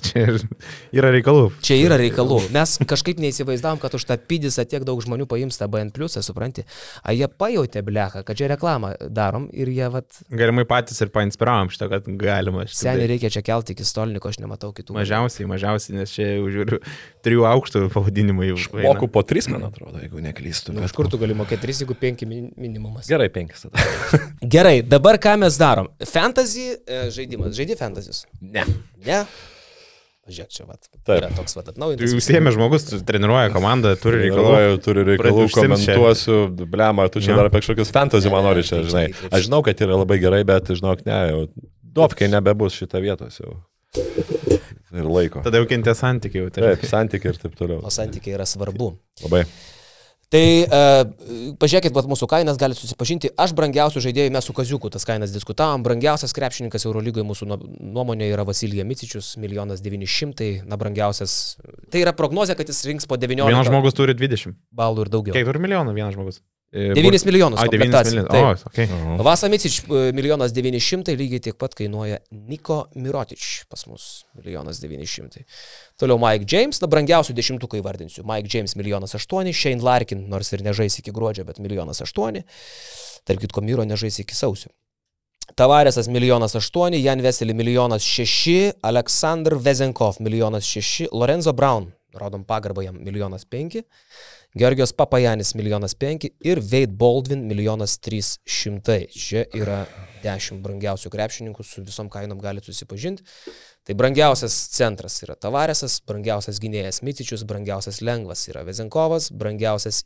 Čia 0.00 0.22
yra 0.96 1.10
reikalų. 1.12 1.50
Čia 1.64 1.76
yra 1.84 1.98
reikalų. 2.00 2.38
Mes 2.54 2.70
kažkaip 2.88 3.18
neįsivaizdavom, 3.20 3.76
kad 3.82 3.92
už 3.96 4.06
tą 4.08 4.14
pidisą 4.16 4.64
tiek 4.64 4.86
daug 4.88 5.02
žmonių 5.04 5.26
paims 5.28 5.58
tą 5.60 5.66
BN 5.68 5.90
pliusą, 5.92 6.22
supranti. 6.24 6.62
A 7.04 7.12
jie 7.12 7.26
pajutė 7.28 7.82
bleką, 7.84 8.22
kad 8.24 8.38
čia 8.38 8.48
reklamą 8.48 8.94
darom 9.12 9.50
ir 9.52 9.68
jie 9.68 9.90
vat... 9.92 10.22
Galimai 10.32 10.64
patys 10.68 11.02
ir 11.04 11.10
painspiravom 11.12 11.68
šitą, 11.74 11.90
kad 11.92 12.08
galima. 12.22 12.64
Seniai 12.72 13.10
reikia 13.10 13.28
čia 13.34 13.42
kelti 13.44 13.74
iki 13.76 13.84
stolniko, 13.84 14.30
aš 14.32 14.38
nematau 14.40 14.70
kitų. 14.76 14.96
Mažiausiai, 14.96 15.48
mažiausiai, 15.50 15.98
nes 15.98 16.14
čia 16.14 16.30
žiūriu, 16.40 16.78
trijų 17.26 17.44
aukštų 17.50 17.82
pavadinimai 17.92 18.48
jau. 18.54 18.60
Moku 18.80 19.10
po 19.12 19.20
tris, 19.28 19.50
man 19.52 19.66
atrodo, 19.68 20.00
jeigu 20.00 20.24
neklystu. 20.24 20.72
Nu, 20.72 20.86
iš 20.88 20.94
kur 20.96 21.10
tu 21.12 21.20
gali 21.20 21.36
mokėti 21.36 21.66
tris, 21.66 21.82
jeigu 21.84 21.98
penki 22.00 22.28
minimumas? 22.30 23.10
Gerai, 23.12 23.28
penkis 23.34 23.68
tada. 23.68 24.24
Gerai, 24.56 24.78
dabar 24.80 25.20
ką 25.20 25.36
mes 25.44 25.60
darom? 25.60 25.92
Fantasy 26.08 26.70
e, 26.78 27.04
žaidimas. 27.12 27.52
Žaidži 27.60 27.76
fantasy's? 27.76 28.24
Ne. 28.40 28.64
Ne? 29.04 29.20
Žiūrėk, 30.26 30.50
čia 30.50 30.64
vat, 30.66 30.88
Taip. 31.06 31.20
yra 31.20 31.28
toks 31.36 31.54
vat 31.54 31.68
atnaujintas. 31.70 32.10
Jūs 32.16 32.26
ėmė 32.34 32.50
žmogus, 32.56 32.88
treniruoja 33.06 33.52
komandą, 33.54 33.92
turi 34.00 34.24
reikalų. 34.24 34.48
Treniruoju, 34.48 34.80
turi 34.82 35.04
reikalų, 35.06 35.44
komentuosiu, 35.54 36.38
blema, 36.66 37.06
tu 37.14 37.22
čia 37.22 37.30
ja. 37.30 37.38
dar 37.38 37.50
apie 37.50 37.62
kažkokius 37.62 37.94
fantasy 37.94 38.32
man 38.32 38.42
nori 38.48 38.64
čia, 38.66 38.80
žinai. 38.88 39.04
Aš 39.30 39.46
žinau, 39.46 39.62
kad 39.66 39.78
yra 39.86 40.00
labai 40.00 40.18
gerai, 40.22 40.42
bet 40.48 40.72
žinok, 40.74 41.04
ne, 41.06 41.20
jau 41.30 41.44
dovkai 41.96 42.30
nebebus 42.32 42.74
šitą 42.80 43.04
vietą 43.04 43.30
jau. 43.38 43.54
Ir 44.96 45.06
laiko. 45.06 45.42
Tada 45.46 45.60
jau 45.60 45.68
kentė 45.70 45.94
santykiai. 45.96 46.50
Taip, 46.54 46.84
santykiai 46.90 47.32
ir 47.34 47.40
taip 47.40 47.56
toliau. 47.58 47.80
O 47.86 47.92
santykiai 47.92 48.36
yra 48.36 48.46
svarbu. 48.48 48.92
Labai. 49.24 49.44
Tai 50.26 50.42
uh, 50.66 51.54
pažiūrėkit, 51.62 51.94
vat, 51.94 52.08
mūsų 52.10 52.26
kainas 52.30 52.58
galite 52.58 52.80
susipažinti. 52.82 53.30
Aš 53.38 53.52
brangiausių 53.54 54.02
žaidėjų, 54.08 54.32
mes 54.34 54.48
su 54.48 54.54
Kaziuku 54.56 54.90
tas 54.90 55.06
kainas 55.06 55.30
diskutavom. 55.30 55.84
Brangiausias 55.86 56.34
krepšininkas 56.34 56.88
Eurolygoje 56.88 57.22
mūsų 57.28 57.46
nuomonė 57.54 58.32
yra 58.32 58.42
Vasilija 58.48 58.82
Micičius, 58.88 59.36
milijonas 59.38 59.84
900, 59.86 60.66
na 60.66 60.80
brangiausias. 60.80 61.56
Tai 61.94 62.02
yra 62.02 62.16
prognozija, 62.18 62.58
kad 62.58 62.66
jis 62.66 62.82
rinks 62.90 63.06
po 63.06 63.20
19. 63.22 63.46
Vienas 63.54 63.70
žmogus 63.70 63.94
turi 63.94 64.18
20. 64.18 64.58
Balų 64.74 65.06
ir 65.06 65.14
daugiau. 65.14 65.38
Kiek 65.38 65.46
turi 65.46 65.62
milijonų 65.62 65.94
vienas 65.94 66.18
žmogus? 66.18 66.42
9 66.76 67.22
e, 67.22 67.24
milijonus. 67.24 67.60
A, 67.60 67.66
9 67.72 68.04
milijonus. 68.04 68.64
O, 68.64 68.68
okay. 68.68 68.88
Vasa 69.24 69.48
Micič, 69.48 69.80
milijonas 69.88 70.52
900, 70.52 71.16
lygiai 71.16 71.40
tiek 71.48 71.56
pat 71.58 71.74
kainuoja 71.78 72.18
Niko 72.30 72.82
Mirotič 72.94 73.64
pas 73.70 73.86
mus, 73.88 74.26
milijonas 74.36 74.80
900. 74.82 75.46
Toliau 76.00 76.20
Mike 76.20 76.44
James, 76.52 76.80
na 76.82 76.90
brangiausių 76.92 77.36
dešimtuką 77.36 77.80
įvardinsiu. 77.80 78.26
Mike 78.28 78.52
James 78.52 78.76
milijonas 78.76 79.16
8, 79.16 79.52
Shane 79.56 79.84
Larkin, 79.84 80.26
nors 80.28 80.52
ir 80.52 80.64
nežais 80.66 80.98
iki 81.00 81.14
gruodžio, 81.16 81.46
bet 81.48 81.62
milijonas 81.64 82.02
8. 82.04 82.42
Tarp 83.26 83.40
kitko, 83.46 83.64
Miro 83.64 83.86
nežais 83.88 84.20
iki 84.20 84.36
sausio. 84.36 84.74
Tavaresas 85.56 86.08
milijonas 86.12 86.54
8, 86.58 86.98
Jan 87.00 87.22
Veseli 87.22 87.54
milijonas 87.54 88.02
6, 88.02 88.72
Aleksandr 88.82 89.56
Vezenkov 89.56 90.20
milijonas 90.20 90.66
6, 90.68 91.08
Lorenzo 91.12 91.52
Brown, 91.52 91.92
rodom 92.12 92.44
pagarbą 92.44 92.82
jam 92.82 92.98
milijonas 93.00 93.46
5. 93.46 93.82
Georgijos 94.56 94.92
Papajanis 94.92 95.54
milijonas 95.54 95.94
5 95.94 96.30
ir 96.40 96.60
Veit 96.70 96.90
Baldwin 96.90 97.42
milijonas 97.44 97.98
300. 98.00 98.94
Čia 99.12 99.42
yra 99.52 99.82
10 100.22 100.62
brangiausių 100.64 101.12
krepšininkų, 101.12 101.64
su 101.64 101.84
visom 101.84 102.08
kainom 102.08 102.40
galite 102.40 102.72
susipažinti. 102.72 103.26
Tai 103.84 103.96
brangiausias 104.00 104.56
centras 104.72 105.18
yra 105.26 105.36
Tavaresas, 105.36 105.98
brangiausias 106.08 106.62
gynėjas 106.62 107.02
Micičius, 107.04 107.44
brangiausias 107.44 108.00
lengvas 108.00 108.46
yra 108.48 108.64
Vezenkovas, 108.64 109.28
brangiausias 109.28 110.00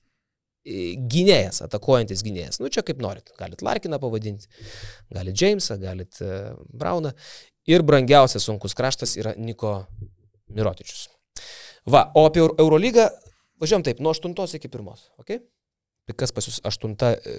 e, 0.66 0.96
gynėjas, 0.98 1.62
atakuojantis 1.68 2.26
gynėjas. 2.26 2.58
Nu 2.58 2.74
čia 2.74 2.82
kaip 2.82 2.98
norit. 3.06 3.30
Galit 3.38 3.62
Larkiną 3.62 4.02
pavadinti, 4.02 4.50
galit 5.14 5.38
Jamesą, 5.38 5.78
galit 5.78 6.18
uh, 6.26 6.58
Brauną. 6.74 7.14
Ir 7.70 7.86
brangiausias 7.86 8.50
sunkus 8.50 8.74
kraštas 8.74 9.14
yra 9.14 9.38
Niko 9.38 9.84
Mirotičius. 10.50 11.06
Va, 11.86 12.08
o 12.18 12.26
apie 12.26 12.42
Eurolygą 12.42 13.12
Važiuojam 13.60 13.86
taip, 13.86 14.00
nuo 14.00 14.14
8 14.16 14.56
iki 14.56 14.68
1. 14.68 15.08
Okay? 15.20 15.42
Tai 16.08 16.16
kas 16.18 16.32
pas 16.34 16.46
jūs 16.48 16.60
aštunta 16.66 17.14
e, 17.14 17.34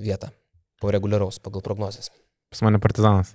vieta 0.00 0.32
po 0.80 0.92
reguliaraus 0.92 1.38
pagal 1.42 1.64
prognozes? 1.64 2.08
Pas 2.52 2.62
mane 2.64 2.80
partizanas. 2.82 3.34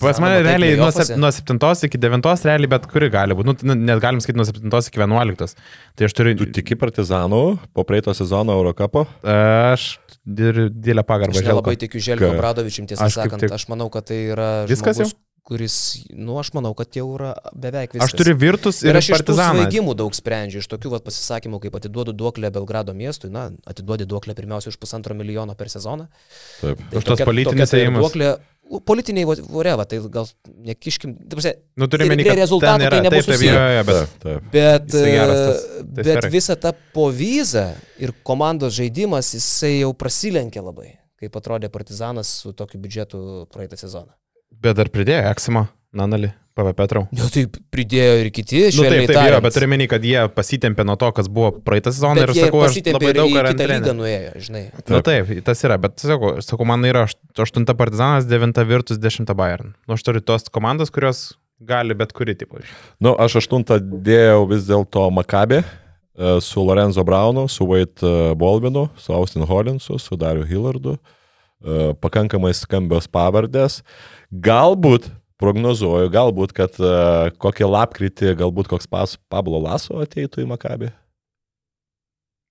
Pas 0.00 0.16
mane 0.16 0.38
realiai 0.40 0.78
nuo, 0.80 0.88
sep, 0.96 1.10
nuo 1.20 1.28
7 1.28 1.88
iki 1.90 1.98
9 2.00 2.44
realiai 2.48 2.70
bet 2.72 2.86
kuri 2.88 3.10
gali 3.12 3.36
būti. 3.36 3.66
Nu, 3.68 3.76
net 3.76 4.00
galim 4.00 4.22
sakyti 4.24 4.40
nuo 4.40 4.46
7 4.48 4.88
iki 4.88 5.02
11. 5.02 5.58
Tai 5.94 6.08
aš 6.08 6.14
turiu... 6.16 6.32
Tu 6.40 6.48
tiki 6.56 6.78
partizanų 6.80 7.42
po 7.76 7.84
praeito 7.84 8.14
sezono 8.16 8.56
Eurocapo? 8.56 9.04
Aš 9.28 9.98
didelę 10.24 11.04
pagarbą 11.04 11.36
žinau. 11.36 11.58
Aš 11.58 11.60
labai 11.60 11.76
tikiu 11.84 12.00
Želko 12.00 12.32
Bradovičium, 12.38 12.88
tiesą 12.88 13.10
aš 13.10 13.20
sakant. 13.20 13.44
Tik... 13.44 13.52
Aš 13.52 13.68
manau, 13.68 13.90
kad 13.92 14.08
tai 14.08 14.22
yra... 14.32 14.48
Viskas 14.70 15.02
žmogus, 15.02 15.12
jau? 15.12 15.23
Kuris, 15.44 15.74
nu, 16.16 16.38
aš 16.40 16.50
manau, 16.56 16.72
kad 16.76 16.96
jau 16.96 17.04
yra 17.18 17.34
beveik 17.52 17.92
viskas. 17.92 18.08
Aš 18.08 18.16
turiu 18.16 18.32
virtus 18.40 18.80
ir, 18.80 18.94
ir 18.94 19.00
aš 19.02 19.10
partizaną. 19.12 19.66
Aš 19.66 19.74
tų 19.74 19.96
daug 20.00 20.16
sprendžiu, 20.16 20.62
iš 20.64 20.68
tokių 20.72 20.94
vat, 20.94 21.04
pasisakymų, 21.04 21.60
kaip 21.66 21.76
atiduodu 21.76 22.14
duoklę 22.16 22.48
Belgrado 22.54 22.94
miestui, 22.96 23.28
na, 23.34 23.50
atiduodi 23.68 24.08
duoklę 24.08 24.36
pirmiausia 24.38 24.72
už 24.72 24.80
pusantro 24.80 25.16
milijono 25.16 25.56
per 25.58 25.68
sezoną. 25.68 26.08
Taip. 26.62 26.80
Tai 26.88 27.02
už 27.02 27.08
tos 27.10 27.24
politinės 27.28 27.76
įėjimus. 27.76 28.06
Duoklė 28.06 28.32
politiniai 28.88 29.28
voreva, 29.44 29.84
tai 29.84 30.00
gal 30.08 30.30
nekiškim, 30.64 31.12
tarsi, 31.28 31.52
nu, 31.76 31.90
turime 31.92 32.16
minėti, 32.16 32.38
rezultatų 32.40 32.88
tai 32.88 33.02
nebus 33.04 33.28
taip, 33.28 33.44
taip, 33.44 33.92
taip, 34.24 34.48
bet, 34.48 34.88
taip. 34.88 35.12
bet, 35.12 35.36
tas, 35.44 35.62
bet 35.84 36.08
sferai. 36.08 36.32
visa 36.32 36.56
ta 36.56 36.72
povyza 36.96 37.66
ir 38.00 38.16
komandos 38.24 38.72
žaidimas, 38.80 39.34
jisai 39.36 39.74
jau 39.82 39.92
prasilenkė 39.92 40.64
labai, 40.64 40.94
kaip 41.20 41.36
atrodė 41.36 41.68
Partizanas 41.68 42.32
su 42.40 42.56
tokiu 42.56 42.80
biudžetu 42.80 43.20
praeitą 43.52 43.76
sezoną. 43.76 44.14
Bet 44.62 44.78
dar 44.78 44.90
pridėjo 44.92 45.26
Eksimo, 45.32 45.66
Nanali. 45.96 46.32
PV 46.54 46.70
Petrau. 46.78 47.06
Jo, 47.14 47.26
tai 47.34 47.44
pridėjo 47.74 48.18
ir 48.22 48.28
kiti. 48.34 48.60
Nu, 48.76 48.84
taip, 48.86 49.08
taip, 49.10 49.18
jo, 49.32 49.38
bet 49.42 49.56
turiu 49.56 49.68
menį, 49.72 49.88
kad 49.90 50.04
jie 50.06 50.20
pasitempė 50.36 50.84
nuo 50.86 50.94
to, 51.00 51.08
kas 51.16 51.26
buvo 51.26 51.50
praeitą 51.66 51.90
sezoną 51.94 52.28
ir 52.28 52.32
sakau, 52.36 52.60
aš 52.62 52.78
labai 52.94 53.14
daug 53.16 53.32
ką 53.34 53.66
randau. 53.70 53.94
nuėjo, 53.98 54.34
žinai. 54.46 54.62
Taip. 54.76 54.92
Na 54.94 55.00
taip, 55.08 55.32
tas 55.48 55.64
yra, 55.66 55.78
bet 55.82 55.98
sakau, 55.98 56.36
sakau 56.46 56.68
man 56.70 56.86
yra 56.86 57.08
8 57.10 57.66
Partizanas, 57.74 58.28
9 58.30 58.62
Virtus, 58.70 59.00
10 59.02 59.34
Bayern. 59.34 59.74
Nu, 59.88 59.96
aš 59.98 60.06
turiu 60.06 60.22
tos 60.22 60.46
komandas, 60.54 60.94
kurios 60.94 61.32
gali 61.58 61.96
bet 61.98 62.14
kuri 62.14 62.36
tipo. 62.38 62.62
Nu, 63.02 63.16
aš 63.18 63.40
8 63.42 63.66
dėjau 64.06 64.46
vis 64.54 64.68
dėlto 64.70 65.08
Makabė 65.18 65.64
e, 65.64 66.38
su 66.44 66.62
Lorenzo 66.62 67.02
Braunu, 67.02 67.48
su 67.50 67.66
Wade 67.66 67.98
e, 67.98 68.30
Bolvinu, 68.38 68.86
su 68.94 69.10
Austin 69.16 69.42
Hollinsu, 69.50 69.98
su 69.98 70.22
Dariu 70.22 70.46
Hillardu. 70.46 70.94
E, 71.02 71.22
pakankamai 72.02 72.52
skambios 72.56 73.08
pavardės. 73.10 73.82
Galbūt 74.30 75.10
prognozuoju, 75.40 76.10
galbūt, 76.14 76.54
kad 76.56 76.76
uh, 76.80 77.30
kokį 77.42 77.70
lapkritį, 77.70 78.34
galbūt 78.38 78.70
koks 78.70 78.88
pas 78.90 79.16
Pablo 79.32 79.60
Laso 79.62 79.98
ateitų 80.04 80.44
į 80.44 80.50
Makabį. 80.54 80.92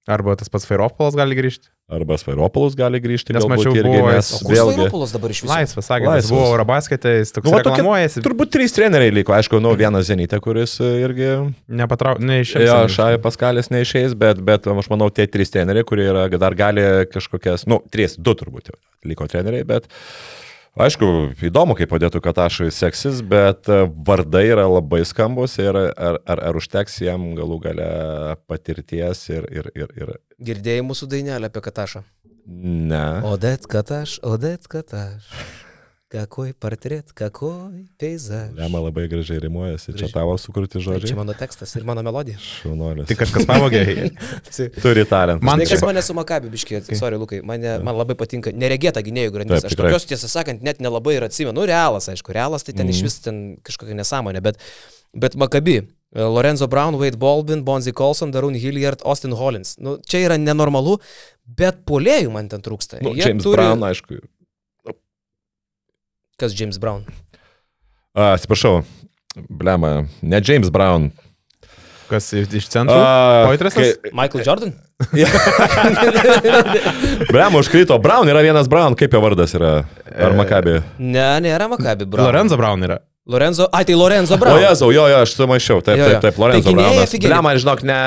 Arba 0.04 0.34
tas 0.36 0.50
pats 0.52 0.66
Fairopolas 0.68 1.16
gali 1.16 1.36
grįžti. 1.38 1.70
Arba 1.94 2.18
Svairopolas 2.20 2.74
gali 2.76 3.00
grįžti. 3.00 3.32
Nes 3.36 3.46
mačiau, 3.48 3.72
irgi, 3.72 3.88
buvo 3.88 4.10
nes 4.12 4.32
vėlgi... 4.44 4.74
Svairopolas 4.76 5.14
dabar 5.16 5.32
iš 5.32 5.40
viso. 5.46 5.52
Laisvas, 5.54 5.88
sakė, 5.88 6.10
jis 6.18 6.32
buvo 6.34 6.50
Eurobasketė, 6.50 7.14
jis 7.22 7.32
toks 7.38 7.48
nu, 7.48 7.56
reklamuojasi. 7.60 8.24
Turbūt 8.26 8.52
trys 8.52 8.76
treneriai 8.76 9.16
liko, 9.16 9.36
aišku, 9.38 9.62
nu, 9.64 9.72
vienas 9.80 10.10
Zenitė, 10.10 10.42
kuris 10.44 10.76
e, 10.84 10.92
irgi... 11.06 11.32
Nepatrau, 11.72 12.18
neišės. 12.20 12.68
Jo, 12.68 12.78
Šai 12.92 13.16
Paskalis 13.24 13.72
neišės, 13.72 14.16
bet, 14.20 14.44
bet 14.44 14.68
aš 14.68 14.92
manau, 14.92 15.08
tie 15.08 15.30
trys 15.32 15.56
treneriai, 15.56 15.88
kurie 15.88 16.10
yra, 16.12 16.28
dar 16.36 16.60
gali 16.60 16.84
kažkokias, 17.14 17.64
nu, 17.72 17.80
trys, 17.94 18.20
du 18.20 18.36
turbūt 18.44 18.76
liko 19.08 19.32
treneriai, 19.32 19.68
bet... 19.72 19.88
Uh, 19.88 20.43
Aišku, 20.74 21.08
įdomu, 21.46 21.76
kaip 21.78 21.92
padėtų 21.92 22.18
Katašui 22.26 22.72
seksis, 22.74 23.20
bet 23.22 23.68
e, 23.70 23.84
vardai 24.08 24.48
yra 24.50 24.64
labai 24.66 25.04
skambus 25.06 25.60
ir 25.62 25.78
ar, 25.78 26.18
ar, 26.26 26.40
ar 26.50 26.58
užteks 26.58 26.98
jam 27.06 27.28
galų 27.38 27.60
gale 27.68 27.90
patirties 28.50 29.22
ir... 29.30 29.46
ir, 29.54 29.70
ir, 29.78 29.94
ir... 30.02 30.14
Girdėjai 30.42 30.82
mūsų 30.88 31.12
dainelę 31.12 31.52
apie 31.52 31.62
Katašą? 31.68 32.02
Ne. 32.90 33.06
Odet 33.30 33.70
Kataš, 33.70 34.18
Odet 34.26 34.66
Kataš. 34.66 35.30
Kakoj 36.14 36.52
portret, 36.54 37.12
kakoj 37.18 37.88
peizažas. 37.98 38.52
Lema 38.54 38.78
labai 38.84 39.08
gražiai 39.10 39.40
rimuojasi. 39.42 39.88
Gražiai. 39.92 40.10
Čia 40.12 40.14
tavo 40.14 40.36
sukurti 40.38 40.76
tai 40.76 40.82
žodžiai. 40.86 41.02
Tai 41.02 41.10
čia 41.10 41.18
mano 41.18 41.34
tekstas 41.34 41.72
ir 41.74 41.88
mano 41.90 42.04
melodija. 42.06 42.38
Šaunuolis. 42.38 43.08
Tik 43.10 43.18
kažkas 43.24 43.48
pavogė. 43.50 43.80
Tai- 44.46 44.52
tai 44.54 44.68
turi 44.84 45.08
talentą. 45.10 45.42
Man 45.50 45.64
kažkas 45.64 45.82
mane 45.88 46.04
sumakabiškai, 46.06 46.84
sorry, 47.00 47.18
Lukai, 47.18 47.40
mane, 47.42 47.80
man 47.82 47.98
labai 47.98 48.14
patinka 48.20 48.54
neregėta 48.54 49.02
gynėjų 49.02 49.34
grandis. 49.34 49.66
Aš 49.66 49.74
tokios, 49.80 50.06
tiesą 50.12 50.30
sakant, 50.30 50.62
net 50.62 50.84
nelabai 50.86 51.16
ir 51.18 51.26
atsimenu. 51.26 51.56
Nu, 51.58 51.66
realas, 51.66 52.12
aišku, 52.14 52.36
realas, 52.38 52.68
tai 52.68 52.76
ten 52.76 52.86
mm. 52.86 52.94
iš 52.94 53.02
mhm. 53.02 53.10
vis 53.10 53.18
ten 53.26 53.42
kažkokia 53.66 53.98
nesąmonė, 53.98 54.44
bet, 54.46 54.62
bet 55.18 55.40
makabi. 55.40 55.80
Lorenzo 56.14 56.68
Brown, 56.70 57.00
Wade 57.02 57.18
Baldwin, 57.18 57.66
Bonzi 57.66 57.90
Colson, 57.98 58.30
Darun 58.30 58.54
Hilliard, 58.54 59.02
Austin 59.02 59.34
Hollins. 59.34 59.80
Nu, 59.82 59.96
čia 60.06 60.22
yra 60.28 60.38
nenormalu, 60.38 61.00
bet 61.58 61.82
polėjų 61.90 62.30
man 62.38 62.54
ten 62.54 62.62
trūksta. 62.62 63.02
Nu, 63.02 63.16
Jie 63.18 63.32
James 63.32 63.42
turi... 63.42 63.58
Brown, 63.58 63.82
aišku. 63.90 64.22
Kas 66.40 66.60
James 66.60 66.80
Brown? 66.82 67.04
A, 68.14 68.34
atsiprašau, 68.34 68.82
blema, 69.50 70.04
ne 70.22 70.42
James 70.46 70.70
Brown. 70.74 71.12
Kas 72.10 72.34
iš 72.34 72.68
centro? 72.70 72.96
Poitresas? 73.48 73.78
Kai... 73.78 73.94
Michael 74.14 74.44
Jordan? 74.46 74.74
Blema, 77.32 77.60
užkrito. 77.60 77.98
Brown 78.02 78.30
yra 78.30 78.42
vienas 78.46 78.70
Brown, 78.70 78.96
kaip 78.98 79.14
jo 79.14 79.22
vardas 79.24 79.54
yra? 79.58 79.72
Ar 80.14 80.32
Makabi? 80.38 80.82
Ne, 80.98 81.40
nėra 81.46 81.68
Makabi. 81.72 82.06
Brown. 82.06 82.26
Lorenzo 82.30 82.58
Brown 82.60 82.86
yra. 82.86 82.98
Lorenzo, 83.24 83.70
ai 83.72 83.86
tai 83.88 83.96
Lorenzo 83.96 84.38
Brown. 84.38 84.58
O 84.58 84.62
Jezu, 84.62 84.92
jo, 84.92 85.06
jo, 85.08 85.20
aš 85.24 85.32
sumaišiau, 85.38 85.80
taip, 85.80 85.96
jo, 85.96 86.04
jo. 86.04 86.10
taip, 86.18 86.26
taip, 86.26 86.40
Lorenzo 86.44 86.68
tai 86.68 86.74
Brownas. 86.76 87.14
Blema, 87.24 87.54
žinok, 87.56 87.80
ne, 87.88 88.00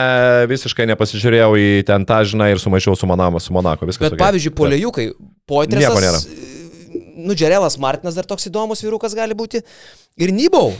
visiškai 0.51 0.85
nepasižiūrėjau 0.93 1.55
į 1.57 1.70
ten 1.89 2.05
tą, 2.05 2.20
žinai, 2.29 2.51
ir 2.53 2.61
sumaišiau 2.61 2.99
su, 3.01 3.09
Manama, 3.09 3.41
su 3.41 3.55
Monako, 3.57 3.89
viskas. 3.89 4.11
Bet 4.11 4.18
okay. 4.18 4.24
pavyzdžiui, 4.27 4.53
polėjukai, 4.59 5.07
Poitresas 5.49 6.29
nu, 7.27 7.35
Džerelas 7.35 7.79
Martinas 7.83 8.16
dar 8.18 8.29
toks 8.29 8.47
įdomus 8.51 8.85
vyrukas 8.87 9.16
gali 9.18 9.37
būti. 9.37 9.62
Ir 10.16 10.33
Nybau, 10.35 10.70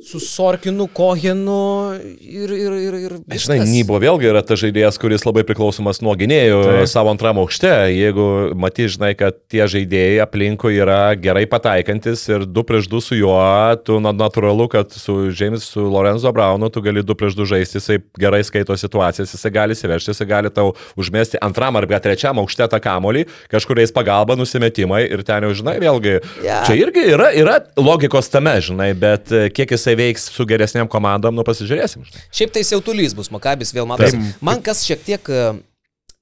su 0.00 0.20
Sorkinu, 0.20 0.86
Kohenu 0.86 1.94
ir... 2.20 2.50
ir, 2.50 2.72
ir, 2.72 2.94
ir 2.94 3.12
viskas. 3.26 3.48
Žinai, 3.48 3.64
Nybo 3.66 3.98
vėlgi 3.98 4.28
yra 4.30 4.42
tas 4.46 4.60
žaidėjas, 4.60 5.00
kuris 5.02 5.24
labai 5.26 5.42
priklausomas 5.48 5.98
nuo 6.04 6.12
gynėjų 6.18 6.60
tai. 6.62 6.84
savo 6.90 7.10
antram 7.10 7.40
aukšte. 7.42 7.70
Jeigu 7.90 8.26
matai, 8.58 8.86
žinai, 8.92 9.10
kad 9.18 9.40
tie 9.50 9.66
žaidėjai 9.70 10.20
aplinkui 10.22 10.76
yra 10.78 11.00
gerai 11.18 11.42
pataikantis 11.50 12.22
ir 12.30 12.44
2 12.46 12.64
prieš 12.68 12.86
2 12.92 13.02
su 13.02 13.18
juo, 13.18 13.40
tu 13.82 13.98
na, 14.04 14.12
natūralu, 14.14 14.68
kad 14.70 14.94
su 14.94 15.32
James, 15.32 15.66
su 15.74 15.82
Lorenzo 15.90 16.30
Braunu 16.36 16.70
tu 16.70 16.84
gali 16.84 17.02
2 17.02 17.18
prieš 17.18 17.34
2 17.40 17.48
žaisti, 17.56 17.80
jisai 17.80 17.98
gerai 18.20 18.44
skaito 18.46 18.78
situacijas, 18.78 19.34
jisai 19.34 19.52
gali 19.58 19.74
įsivežti, 19.74 20.14
jisai 20.14 20.28
gali 20.30 20.54
tau 20.54 20.76
užmesti 20.94 21.42
antram 21.42 21.80
arba 21.80 21.98
trečiam 22.04 22.38
aukšte 22.44 22.70
tą 22.70 22.78
kamolį, 22.84 23.26
kažkuriais 23.50 23.94
pagalba, 23.96 24.38
nusimetimai 24.38 25.02
ir 25.08 25.26
ten 25.26 25.48
jau, 25.48 25.52
žinai, 25.64 25.80
vėlgi, 25.82 26.16
yeah. 26.44 26.62
čia 26.68 26.78
irgi 26.78 27.08
yra, 27.16 27.32
yra 27.34 27.58
logikos 27.80 28.30
tame, 28.30 28.54
žinai, 28.62 28.92
bet 28.98 29.32
kiek 29.54 29.63
kiek 29.64 29.78
jisai 29.78 29.96
veiks 29.98 30.28
su 30.34 30.44
geresniam 30.48 30.88
komandom, 30.90 31.34
nu 31.36 31.44
pasižiūrėsim. 31.46 32.04
Šiaip 32.34 32.52
tai 32.54 32.64
siautulys 32.66 33.16
bus, 33.16 33.30
Makabis 33.34 33.72
vėl 33.74 33.88
matas. 33.88 34.14
Man 34.44 34.62
kas 34.64 34.84
šiek 34.86 35.02
tiek 35.06 35.30
e, 35.32 35.46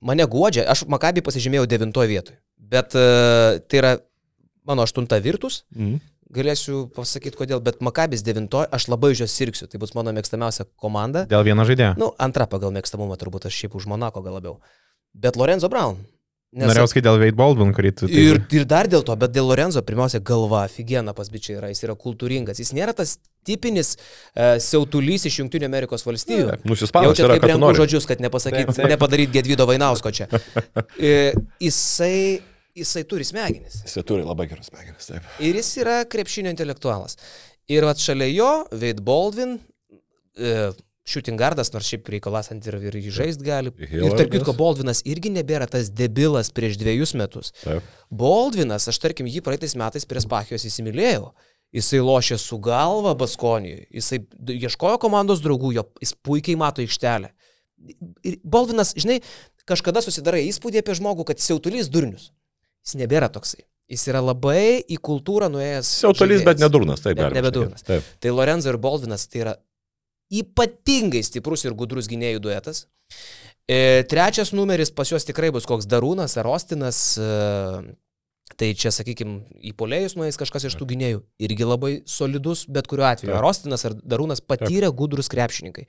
mane 0.03 0.27
guodžia, 0.31 0.65
aš 0.71 0.87
Makabį 0.91 1.25
pasižymėjau 1.27 1.67
devintoje 1.71 2.11
vietoje, 2.11 2.39
bet 2.73 2.97
uh, 2.99 3.59
tai 3.67 3.83
yra 3.83 3.93
mano 4.69 4.87
aštunta 4.87 5.19
virtus. 5.23 5.63
Mm. 5.75 6.01
Galėsiu 6.33 6.87
pasakyti, 6.97 7.37
kodėl, 7.37 7.61
bet 7.61 7.83
Makabis 7.85 8.23
devintoje, 8.25 8.71
aš 8.73 8.87
labai 8.89 9.13
už 9.13 9.27
jos 9.27 9.35
sirksiu, 9.37 9.67
tai 9.69 9.81
bus 9.83 9.93
mano 9.93 10.15
mėgstamiausia 10.17 10.65
komanda. 10.81 11.27
Dėl 11.29 11.45
vieno 11.45 11.67
žaidėjo? 11.69 11.93
Nu, 12.01 12.15
antra 12.17 12.47
pagal 12.49 12.73
mėgstamumą 12.73 13.19
turbūt, 13.21 13.51
aš 13.51 13.59
šiaip 13.59 13.77
už 13.77 13.91
Monako 13.93 14.25
gal 14.25 14.39
labiau. 14.39 14.57
Bet 15.13 15.37
Lorenzo 15.37 15.69
Brown, 15.69 15.99
Nes... 16.53 16.69
Norėjau 16.69 16.91
sakyti 16.91 17.07
dėl 17.07 17.17
Wade 17.17 17.37
Baldwin, 17.37 17.71
kurį 17.73 17.91
tu... 17.97 18.07
Tai... 18.11 18.23
Ir, 18.29 18.39
ir 18.53 18.65
dar 18.69 18.85
dėl 18.93 19.01
to, 19.09 19.15
bet 19.17 19.33
dėl 19.33 19.47
Lorenzo, 19.49 19.81
pirmiausia, 19.89 20.19
galva, 20.21 20.67
figena 20.69 21.15
pas 21.17 21.31
bičiai 21.33 21.57
yra, 21.57 21.71
jis 21.73 21.81
yra 21.87 21.95
kultūringas, 21.97 22.61
jis 22.61 22.75
nėra 22.77 22.93
tas 22.99 23.15
tipinis 23.49 23.95
uh, 23.97 24.59
siautulys 24.61 25.25
iš 25.31 25.39
Junktinių 25.41 25.71
Amerikos 25.71 26.05
valstijų. 26.05 26.59
Nusispaudžiu. 26.69 27.25
Jaučiu 27.25 27.31
kaip 27.33 27.49
renku 27.49 27.73
žodžius, 27.81 28.09
kad 28.11 28.21
nepadaryti 28.21 29.33
Gedvydo 29.39 29.65
Vainausko 29.71 30.13
čia. 30.13 30.29
e, 31.01 31.33
jisai, 31.65 32.21
jisai 32.77 33.07
turi 33.09 33.25
smegenis. 33.25 33.81
Jisai 33.89 34.05
turi 34.13 34.29
labai 34.29 34.51
gerus 34.53 34.69
smegenis, 34.69 35.09
taip. 35.09 35.35
Ir 35.41 35.57
jis 35.57 35.73
yra 35.81 36.03
krepšinio 36.05 36.53
intelektualas. 36.53 37.17
Ir 37.73 37.89
at 37.89 38.05
šalia 38.05 38.29
jo, 38.29 38.53
Wade 38.77 39.01
Baldwin, 39.09 39.57
e, 40.37 40.57
Šutingardas, 41.03 41.73
nors 41.75 41.89
šiaip 41.91 42.07
reikalas 42.15 42.53
ant 42.55 42.67
ir, 42.71 42.77
ir 42.87 42.97
žaist 43.11 43.41
gali. 43.43 43.73
Hillardas. 43.75 44.13
Ir 44.13 44.21
tarp 44.21 44.35
kitko, 44.37 44.53
Baldvinas 44.55 45.01
irgi 45.09 45.33
nebėra 45.35 45.67
tas 45.71 45.91
debilas 45.91 46.53
prieš 46.55 46.77
dviejus 46.79 47.17
metus. 47.19 47.51
Taip. 47.65 47.89
Baldvinas, 48.07 48.87
aš 48.93 49.01
tarkim, 49.03 49.27
jį 49.27 49.43
praeitais 49.43 49.75
metais 49.79 50.07
prie 50.07 50.23
Spachijos 50.23 50.67
įsimylėjau. 50.69 51.33
Jisai 51.75 52.03
lošė 52.05 52.37
su 52.39 52.59
galva 52.63 53.17
Baskonijui, 53.19 53.87
jisai 53.97 54.21
ieškojo 54.55 55.01
komandos 55.03 55.41
draugų, 55.43 55.73
jo, 55.79 55.87
jis 56.05 56.13
puikiai 56.21 56.59
mato 56.61 56.85
aikštelę. 56.85 57.33
Ir 58.29 58.39
Baldvinas, 58.45 58.93
žinai, 58.95 59.19
kažkada 59.67 60.05
susidarai 60.05 60.45
įspūdį 60.51 60.85
apie 60.85 60.95
žmogų, 61.01 61.27
kad 61.33 61.43
siautulys 61.43 61.91
durnius. 61.91 62.31
Jis 62.87 62.99
nebėra 63.01 63.33
toksai. 63.33 63.65
Jis 63.91 64.07
yra 64.09 64.23
labai 64.23 64.85
į 64.87 65.01
kultūrą 65.03 65.49
nuėjęs. 65.53 65.89
Siautulys, 66.05 66.45
bet 66.47 66.63
nedurnas, 66.63 67.03
taip. 67.03 67.19
Bet 67.19 67.35
nebedurnas. 67.35 67.83
Taip. 67.89 68.07
Tai 68.23 68.37
Lorenzo 68.37 68.71
ir 68.71 68.79
Baldvinas 68.81 69.27
tai 69.29 69.43
yra 69.43 69.57
ypatingai 70.33 71.23
stiprus 71.27 71.67
ir 71.67 71.77
gudrus 71.79 72.09
gynėjų 72.11 72.43
duetas. 72.45 72.87
E, 73.71 74.03
trečias 74.11 74.55
numeris 74.57 74.91
pas 74.91 75.11
juos 75.13 75.27
tikrai 75.29 75.53
bus 75.55 75.69
koks 75.69 75.89
Darūnas 75.91 76.39
ar 76.41 76.49
Ostinas. 76.51 77.03
E, 77.21 77.99
Tai 78.53 78.69
čia, 78.77 78.91
sakykime, 78.93 79.39
į 79.65 79.73
polėjus 79.79 80.15
nueis 80.19 80.37
kažkas 80.37 80.67
iš 80.69 80.75
tų 80.77 80.91
gynėjų. 80.93 81.23
Irgi 81.47 81.67
labai 81.67 81.93
solidus, 82.09 82.67
bet 82.69 82.89
kuriuo 82.91 83.07
atveju. 83.09 83.33
Ar 83.35 83.47
Ostinas 83.49 83.87
ar 83.89 83.97
Darūnas 83.97 84.43
patyrė 84.45 84.91
gudrus 84.97 85.31
krepšininkai. 85.33 85.87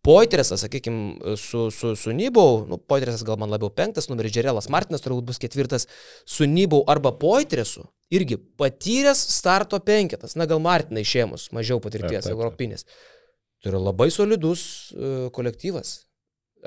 Poitresas, 0.00 0.62
sakykime, 0.64 1.36
su, 1.36 1.66
su, 1.74 1.92
su 2.00 2.14
Nybau, 2.16 2.62
nu, 2.70 2.78
Poitresas 2.80 3.20
gal 3.26 3.36
man 3.40 3.52
labiau 3.52 3.68
penktas, 3.76 4.08
numeris 4.08 4.32
Džerelas 4.32 4.70
Martinas 4.72 5.04
turbūt 5.04 5.26
bus 5.28 5.40
ketvirtas, 5.42 5.84
su 6.24 6.48
Nybau 6.48 6.86
arba 6.88 7.12
Poitresu, 7.20 7.84
irgi 8.08 8.40
patyręs 8.60 9.20
starto 9.36 9.76
penketas, 9.84 10.38
na 10.40 10.48
gal 10.48 10.62
Martinai 10.64 11.04
išėmus, 11.04 11.50
mažiau 11.52 11.82
patirties, 11.84 12.30
europinės. 12.32 12.88
Tai 13.60 13.74
yra 13.74 13.82
labai 13.90 14.08
solidus 14.14 14.62
uh, 14.94 15.28
kolektyvas. 15.34 16.00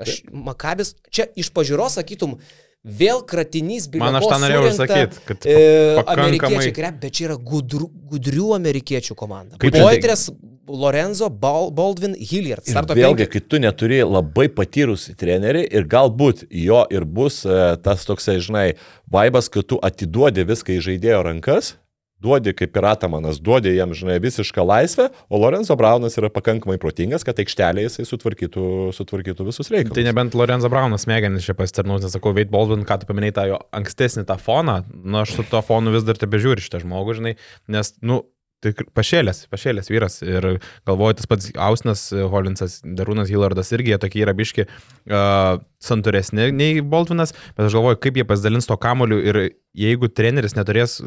Aš, 0.00 0.24
Makabis, 0.30 0.96
čia 1.14 1.28
iš 1.38 1.52
pažiūros 1.54 2.00
sakytum, 2.00 2.38
Vėl 2.84 3.22
kratinys 3.24 3.86
bilas. 3.88 4.12
Man 4.12 4.18
aš 4.18 4.26
tą 4.28 4.38
norėjau 4.42 4.72
sakyti, 4.76 5.20
kad 5.24 5.46
e, 5.48 5.52
pakankamai... 5.96 6.24
amerikiečiai 6.26 6.72
krep, 6.76 6.98
bet 7.00 7.14
čia 7.16 7.30
yra 7.30 7.36
gudru, 7.40 7.86
gudrių 8.10 8.50
amerikiečių 8.58 9.16
komanda. 9.16 9.56
Poitrės, 9.56 10.26
Lorenzo, 10.68 11.30
Baldwin, 11.32 12.12
Hilliard. 12.20 12.68
Vėlgi, 12.92 13.28
kai 13.32 13.40
tu 13.40 13.60
neturi 13.64 14.02
labai 14.04 14.50
patyrusį 14.52 15.16
trenerį 15.16 15.64
ir 15.64 15.88
galbūt 15.88 16.44
jo 16.52 16.82
ir 16.92 17.08
bus 17.08 17.40
e, 17.48 17.56
tas 17.84 18.04
toksai, 18.04 18.36
žinai, 18.44 18.66
vaibas, 19.08 19.48
kad 19.52 19.64
tu 19.72 19.80
atiduodi 19.80 20.44
viską 20.52 20.76
į 20.76 20.84
žaidėjo 20.90 21.24
rankas, 21.24 21.74
duodi 22.22 22.54
kaip 22.56 22.76
ir 22.78 22.86
Atamanas, 22.88 23.40
duodi 23.42 23.74
jam, 23.74 23.92
žinai, 23.96 24.18
visišką 24.22 24.64
laisvę, 24.64 25.08
o 25.28 25.40
Lorenzo 25.40 25.76
Braunas 25.78 26.18
yra 26.20 26.30
pakankamai 26.32 26.78
protingas, 26.82 27.26
kad 27.26 27.40
aikštelėje 27.42 27.90
jisai 27.90 28.06
sutvarkytų, 28.08 28.66
sutvarkytų 28.96 29.48
visus 29.48 29.72
reikalus. 29.72 29.96
Tai 29.96 30.06
nebent 30.06 30.36
Lorenzo 30.38 30.70
Braunas 30.72 31.06
smegenis 31.08 31.46
čia 31.46 31.56
pasitarnaus, 31.58 32.04
nes 32.04 32.14
sakau, 32.16 32.34
Veit 32.36 32.52
Baldwin, 32.52 32.86
ką 32.88 33.00
tu 33.02 33.10
paminėjai 33.10 33.38
tą 33.38 33.48
jo 33.52 33.58
ankstesnį 33.76 34.26
tą 34.30 34.38
foną, 34.40 34.80
nu 35.04 35.20
aš 35.24 35.38
su 35.38 35.48
to 35.50 35.64
fonu 35.64 35.94
vis 35.94 36.06
dar 36.06 36.20
tebe 36.20 36.40
žiūriu 36.40 36.64
šitą 36.64 36.84
žmogų, 36.84 37.18
žinai, 37.20 37.36
nes, 37.74 37.96
nu, 38.04 38.22
Tai 38.64 38.72
pašėlės, 38.96 39.42
pašėlės 39.52 39.90
vyras. 39.92 40.22
Ir 40.24 40.46
galvoju, 40.88 41.18
tas 41.18 41.28
pats 41.28 41.50
Ausnas 41.60 42.06
Holinsas, 42.32 42.78
Darūnas 42.96 43.28
Hillardas 43.28 43.72
irgi 43.76 43.92
jie 43.92 43.98
tokie 44.00 44.22
yra 44.24 44.32
biški 44.36 44.64
uh, 44.64 45.58
santūresni 45.84 46.50
nei 46.54 46.80
Baldvinas, 46.80 47.34
bet 47.54 47.68
aš 47.68 47.76
galvoju, 47.78 48.00
kaip 48.02 48.18
jie 48.20 48.26
pasidalins 48.28 48.70
to 48.70 48.78
kamoliu 48.80 49.20
ir 49.22 49.40
jeigu 49.74 50.08
treneris 50.08 50.54
neturės 50.54 51.00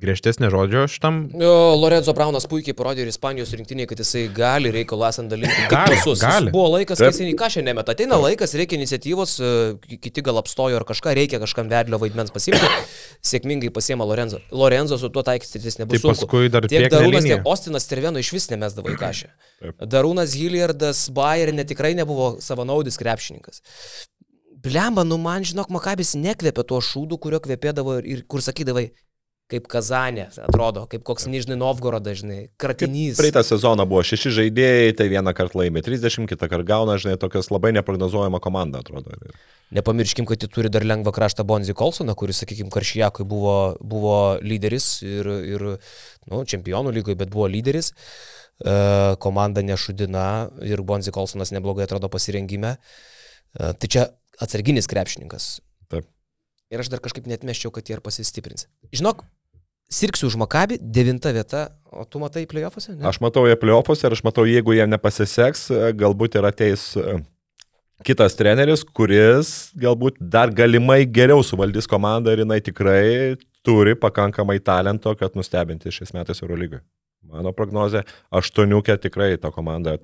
griežtesnio 0.00 0.50
žodžio 0.52 0.84
šitam. 0.92 1.22
Jo, 1.40 1.52
Lorenzo 1.80 2.12
Braunas 2.16 2.46
puikiai 2.50 2.76
parodė 2.76 3.04
ir 3.04 3.10
Ispanijos 3.12 3.52
rinktiniai, 3.56 3.88
kad 3.88 4.00
jisai 4.00 4.26
gali 4.36 4.72
reikalą 4.74 5.08
esant 5.08 5.32
dalinti 5.32 5.64
gali, 5.72 5.96
pasus. 5.96 6.20
Gali. 6.20 6.52
Buvo 6.52 6.68
laikas, 6.76 7.00
kai 7.00 7.08
jisai 7.08 7.32
ką 7.40 7.48
šiandien 7.56 7.78
met. 7.80 7.92
Ateina 7.92 8.20
laikas, 8.20 8.52
reikia 8.60 8.76
iniciatyvos, 8.76 9.34
e, 9.40 9.96
kiti 10.04 10.24
gal 10.26 10.40
apstojo 10.42 10.80
ar 10.80 10.86
kažką, 10.88 11.16
reikia 11.16 11.40
kažkam 11.42 11.72
vedlio 11.72 12.00
vaidmens 12.02 12.32
pasimti. 12.34 12.68
Sėkmingai 13.24 13.72
pasiema 13.72 14.04
Lorenzo. 14.08 14.42
Lorenzo 14.52 15.00
su 15.00 15.08
tuo 15.12 15.24
taikytis 15.26 15.80
nebus. 15.80 16.04
Tai 16.04 16.12
paskui 16.12 16.52
dar 16.52 16.68
tiek 16.68 16.90
Darūnas, 16.92 17.24
tiek 17.24 17.48
Ostinas 17.48 17.88
Terveno 17.88 18.20
iš 18.20 18.34
vis 18.36 18.50
nemesdavo 18.52 18.92
į 18.92 19.00
kažę. 19.00 19.32
Darūnas 19.80 20.36
Hilliardas 20.36 21.06
Bayern 21.16 21.64
tikrai 21.68 21.96
nebuvo 21.96 22.34
savanaudis 22.44 23.00
krepšininkas 23.00 23.64
blemba, 24.64 25.04
nu 25.06 25.18
man 25.20 25.46
žinok, 25.46 25.70
Makabis 25.74 26.16
nekvėpė 26.18 26.64
tuo 26.68 26.80
šūdu, 26.84 27.18
kurio 27.22 27.40
kvėpėdavo 27.42 28.00
ir, 28.00 28.10
ir 28.14 28.26
kur 28.30 28.44
sakydavai, 28.44 28.90
kaip 29.50 29.66
Kazanė, 29.70 30.28
atrodo, 30.44 30.84
kaip 30.90 31.02
koks 31.06 31.26
Nižnai 31.30 31.56
Novgorodas, 31.58 32.20
žinai, 32.20 32.40
kratinys. 32.60 33.16
Kaip 33.16 33.24
praeitą 33.24 33.42
sezoną 33.46 33.86
buvo 33.90 34.02
šeši 34.06 34.32
žaidėjai, 34.36 34.92
tai 34.98 35.08
vieną 35.10 35.34
kartą 35.36 35.62
laimė 35.62 35.82
30, 35.86 36.28
kitą 36.30 36.48
kartą 36.50 36.66
gauna, 36.68 36.98
žinai, 37.02 37.16
tokias 37.20 37.50
labai 37.50 37.72
neprognozuojama 37.78 38.40
komanda, 38.42 38.84
atrodo. 38.84 39.16
Nepamirškim, 39.74 40.26
kad 40.26 40.42
jis 40.42 40.52
turi 40.54 40.70
dar 40.72 40.86
lengvą 40.86 41.12
kraštą 41.14 41.46
Bonzi 41.46 41.74
Kolsoną, 41.78 42.14
kuris, 42.18 42.42
sakykime, 42.44 42.70
Karšijakui 42.74 43.26
buvo, 43.28 43.56
buvo 43.80 44.18
lyderis 44.42 44.92
ir, 45.06 45.30
ir 45.54 45.66
nu, 46.30 46.44
čempionų 46.52 46.94
lygoje, 46.94 47.18
bet 47.18 47.30
buvo 47.34 47.50
lyderis. 47.50 47.92
E, 48.60 48.74
komanda 49.22 49.62
nešudina 49.66 50.24
ir 50.66 50.82
Bonzi 50.86 51.14
Kolsonas 51.14 51.54
neblogai 51.54 51.86
atrodo 51.86 52.10
pasirengime. 52.12 52.76
E, 52.76 53.72
tai 53.78 53.90
čia 53.90 54.08
atsarginis 54.40 54.88
krepšininkas. 54.90 55.58
Taip. 55.90 56.08
Ir 56.70 56.82
aš 56.82 56.90
dar 56.92 57.02
kažkaip 57.02 57.28
net 57.30 57.44
meščiau, 57.46 57.72
kad 57.74 57.86
jie 57.86 57.96
ir 57.96 58.02
pasistiprins. 58.04 58.68
Žinok, 58.94 59.24
sirksiu 59.90 60.30
už 60.30 60.38
Makabį, 60.40 60.78
devinta 60.80 61.32
vieta, 61.34 61.66
o 61.90 62.06
tu 62.06 62.22
matai 62.22 62.46
playoffuose? 62.50 62.94
Ne? 62.94 63.04
Aš 63.10 63.20
matau 63.24 63.44
jie 63.48 63.58
playoffuose 63.58 64.06
ir 64.06 64.16
aš 64.16 64.22
matau, 64.26 64.46
jeigu 64.48 64.76
jie 64.76 64.86
nepasiseks, 64.88 65.66
galbūt 65.98 66.38
ir 66.38 66.46
ateis 66.46 66.86
e, 67.00 67.18
kitas 68.06 68.38
treneris, 68.38 68.84
kuris 68.86 69.72
galbūt 69.80 70.20
dar 70.20 70.54
galimai 70.54 71.02
geriau 71.10 71.42
suvaldys 71.46 71.90
komandą 71.90 72.36
ir 72.36 72.44
jinai 72.44 72.60
tikrai 72.64 73.02
turi 73.66 73.96
pakankamai 73.98 74.60
talento, 74.64 75.12
kad 75.18 75.36
nustebinti 75.36 75.92
šiais 75.92 76.14
metais 76.16 76.40
Eurolygai. 76.40 76.80
Mano 77.30 77.52
prognozė, 77.52 78.06
aštuoniukė 78.32 78.96
tikrai 79.02 79.34
ta 79.42 79.50
komanda 79.52 79.98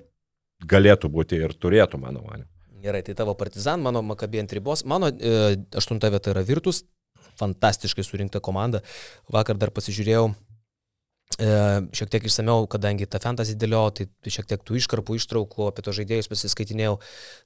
galėtų 0.69 1.09
būti 1.09 1.39
ir 1.41 1.55
turėtų, 1.57 1.99
mano 2.01 2.21
manimu. 2.27 2.51
Gerai, 2.83 3.01
tai 3.01 3.15
tavo 3.17 3.33
partizan, 3.37 3.81
mano 3.81 4.03
makabė 4.05 4.43
ant 4.43 4.53
ribos, 4.53 4.83
mano 4.85 5.09
e, 5.09 5.57
aštunta 5.79 6.11
vieta 6.13 6.29
yra 6.33 6.43
Virtus, 6.45 6.83
fantastiškai 7.39 8.05
surinkta 8.05 8.41
komanda. 8.43 8.83
Vakar 9.33 9.57
dar 9.57 9.71
pasižiūrėjau 9.73 10.27
šiek 11.37 12.09
tiek 12.09 12.23
išsameu, 12.25 12.65
kadangi 12.71 13.05
tą 13.05 13.19
fantasy 13.21 13.53
dėliau, 13.59 13.91
tai 13.93 14.07
šiek 14.25 14.47
tiek 14.49 14.63
tų 14.65 14.79
iškarpų, 14.79 15.17
ištraukų 15.19 15.67
apie 15.69 15.83
to 15.85 15.93
žaidėjus 15.93 16.29
pasiskaitinėjau, 16.31 16.95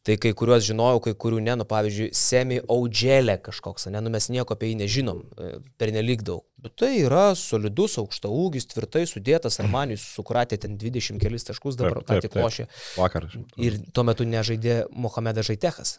tai 0.07 0.15
kai 0.22 0.31
kuriuos 0.38 0.63
žinojau, 0.69 1.01
kai 1.03 1.13
kurių 1.19 1.41
ne, 1.43 1.57
nu 1.59 1.68
pavyzdžiui, 1.68 2.07
Semi 2.15 2.61
Audželė 2.72 3.35
kažkoks, 3.43 3.89
ne, 3.91 3.99
nu 3.99 4.13
mes 4.13 4.30
nieko 4.31 4.55
apie 4.55 4.72
jį 4.72 4.77
nežinom, 4.85 5.19
e, 5.35 5.51
per 5.81 5.91
nelik 5.91 6.23
daug. 6.23 6.45
Bet 6.61 6.77
tai 6.80 6.93
yra 7.01 7.34
solidus, 7.35 7.97
aukšta 7.99 8.31
ūgis, 8.31 8.69
tvirtai 8.72 9.03
sudėtas, 9.09 9.59
Armanius 9.59 10.05
sukratė 10.15 10.61
ten 10.61 10.80
20 10.80 11.19
kelis 11.19 11.47
taškus 11.49 11.80
dabar, 11.80 11.99
ką 12.07 12.22
tik 12.23 12.38
lošė. 12.39 12.69
Vakar. 12.95 13.27
Ir 13.59 13.81
tuo 13.91 14.07
metu 14.07 14.27
nežaidė 14.30 14.85
Mohamedas 14.93 15.49
Žaitechas 15.51 15.97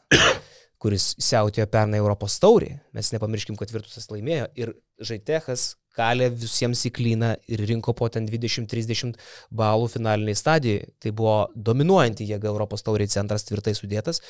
kuris 0.82 1.12
siautėjo 1.22 1.68
pernai 1.70 2.00
Europos 2.02 2.40
taurį. 2.42 2.72
Mes 2.96 3.12
nepamirškim, 3.14 3.54
kad 3.58 3.70
Virtusas 3.70 4.08
laimėjo 4.10 4.48
ir 4.58 4.72
Žaitechas 4.98 5.76
kalė 5.96 6.30
visiems 6.32 6.84
į 6.88 6.92
klyną 6.96 7.32
ir 7.52 7.64
rinko 7.68 7.94
po 7.96 8.08
ten 8.12 8.26
20-30 8.28 9.18
balų 9.62 9.90
finaliniai 9.92 10.38
stadijai. 10.38 10.86
Tai 11.02 11.12
buvo 11.18 11.36
dominuojanti 11.54 12.28
jėga 12.30 12.50
Europos 12.52 12.86
tauriai 12.86 13.10
centras 13.12 13.46
tvirtai 13.48 13.74
sudėtas. 13.78 14.22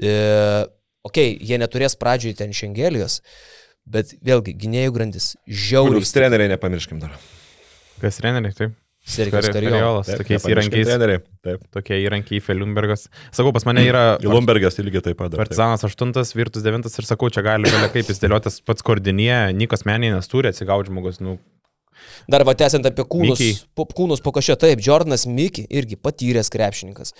E, 0.00 0.12
ok, 1.06 1.22
jie 1.40 1.60
neturės 1.60 1.96
pradžioj 2.00 2.36
ten 2.42 2.54
šengelijos, 2.56 3.20
bet 3.88 4.14
vėlgi 4.24 4.56
gynėjų 4.60 4.94
grandis 4.96 5.32
žiauriai. 5.46 6.04
Jūs 6.04 6.14
treneriai 6.16 6.52
nepamirškim 6.54 7.02
dar. 7.02 7.16
Kas 8.00 8.20
treneriai, 8.20 8.56
taip. 8.56 8.78
Sergijos 9.10 9.50
Kariolas. 9.52 10.10
Tokiais 10.20 10.46
įrankiais. 10.48 10.88
Treneriai. 10.88 11.22
Taip. 11.44 11.62
Tokie 11.74 12.00
įrankiai, 12.04 12.40
Felumbergas. 12.44 13.08
Sakau, 13.34 13.52
pas 13.56 13.66
mane 13.68 13.84
yra... 13.86 14.04
Lumbergas 14.24 14.78
lygiai 14.80 15.04
taip 15.10 15.20
pat. 15.20 15.36
Partizanas 15.40 15.84
8, 15.86 16.14
Virtus 16.38 16.66
9 16.66 16.90
ir 16.90 17.08
sakau, 17.08 17.30
čia 17.32 17.44
gali 17.46 17.70
kaip 17.70 18.12
jis 18.12 18.22
dėliotas 18.22 18.60
pats 18.66 18.86
koordinėje, 18.86 19.40
Nikos 19.56 19.86
meninės 19.88 20.30
turi 20.30 20.52
atsigauti 20.52 20.92
žmogus. 20.92 21.20
Nu, 21.24 21.38
Dar 22.30 22.44
va 22.46 22.54
tęsiant 22.56 22.86
apie 22.88 23.04
kūnus, 23.08 23.42
po, 23.76 23.86
kūnus 23.96 24.22
po 24.24 24.32
kažio, 24.36 24.56
taip, 24.60 24.82
Jordanas 24.84 25.26
Miki 25.28 25.66
irgi 25.68 25.98
patyręs 26.00 26.52
krepšininkas. 26.52 27.14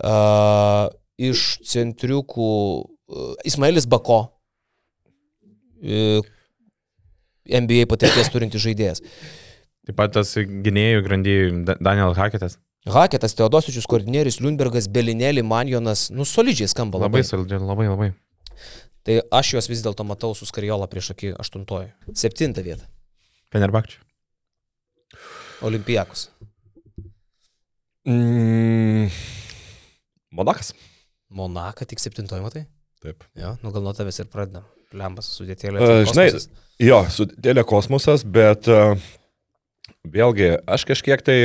Uh, 0.00 0.88
iš 1.20 1.60
centriukų 1.68 2.50
uh, 2.80 3.32
Ismailis 3.48 3.88
Bako, 3.90 4.22
uh, 5.84 6.30
NBA 7.50 7.86
patirties 7.90 8.30
turintis 8.32 8.64
žaidėjas. 8.64 9.02
Taip 9.88 9.96
pat 9.96 10.12
tas 10.14 10.34
gynėjų 10.36 11.04
grandyjų 11.06 11.46
Daniel 11.80 12.16
Haketas. 12.18 12.58
Haketas, 12.88 13.34
Teodosičius, 13.36 13.86
Koordinėris, 13.88 14.38
Liunbergas, 14.40 14.88
Belinėlį, 14.92 15.44
Manjonas, 15.44 16.08
nu 16.14 16.24
solidžiai 16.24 16.70
skamba 16.72 17.02
labai. 17.02 17.20
Labai 17.20 17.28
solidžiai, 17.28 17.60
labai 17.60 17.88
labai. 17.90 18.10
Tai 19.04 19.16
aš 19.40 19.54
juos 19.54 19.68
vis 19.68 19.82
dėlto 19.84 20.04
matau 20.08 20.32
su 20.36 20.48
Skarijola 20.48 20.88
prieš 20.88 21.12
akį 21.14 21.34
aštuntoji. 21.40 21.90
Septinta 22.16 22.64
vieta. 22.64 22.88
Fenerbakčių. 23.52 24.00
Olimpijakos. 25.68 26.28
Mm, 28.08 29.08
Monakas. 30.32 30.72
Monaka 31.30 31.84
tik 31.88 32.00
septintoji, 32.00 32.42
matai? 32.42 32.64
Taip. 33.04 33.24
Jo, 33.38 33.54
nu 33.62 33.72
gal 33.74 33.84
nuo 33.84 33.92
tavęs 33.96 34.22
ir 34.22 34.28
pradedam. 34.32 34.64
Lembas 34.96 35.28
sudėtėlė. 35.36 35.80
Uh, 35.80 36.00
žinai, 36.08 36.26
jo, 36.82 37.00
sudėtėlė 37.12 37.64
kosmosas, 37.68 38.24
bet 38.26 38.66
uh, 38.72 38.96
vėlgi, 40.08 40.54
aš 40.66 40.86
kažkiek 40.88 41.22
tai, 41.24 41.38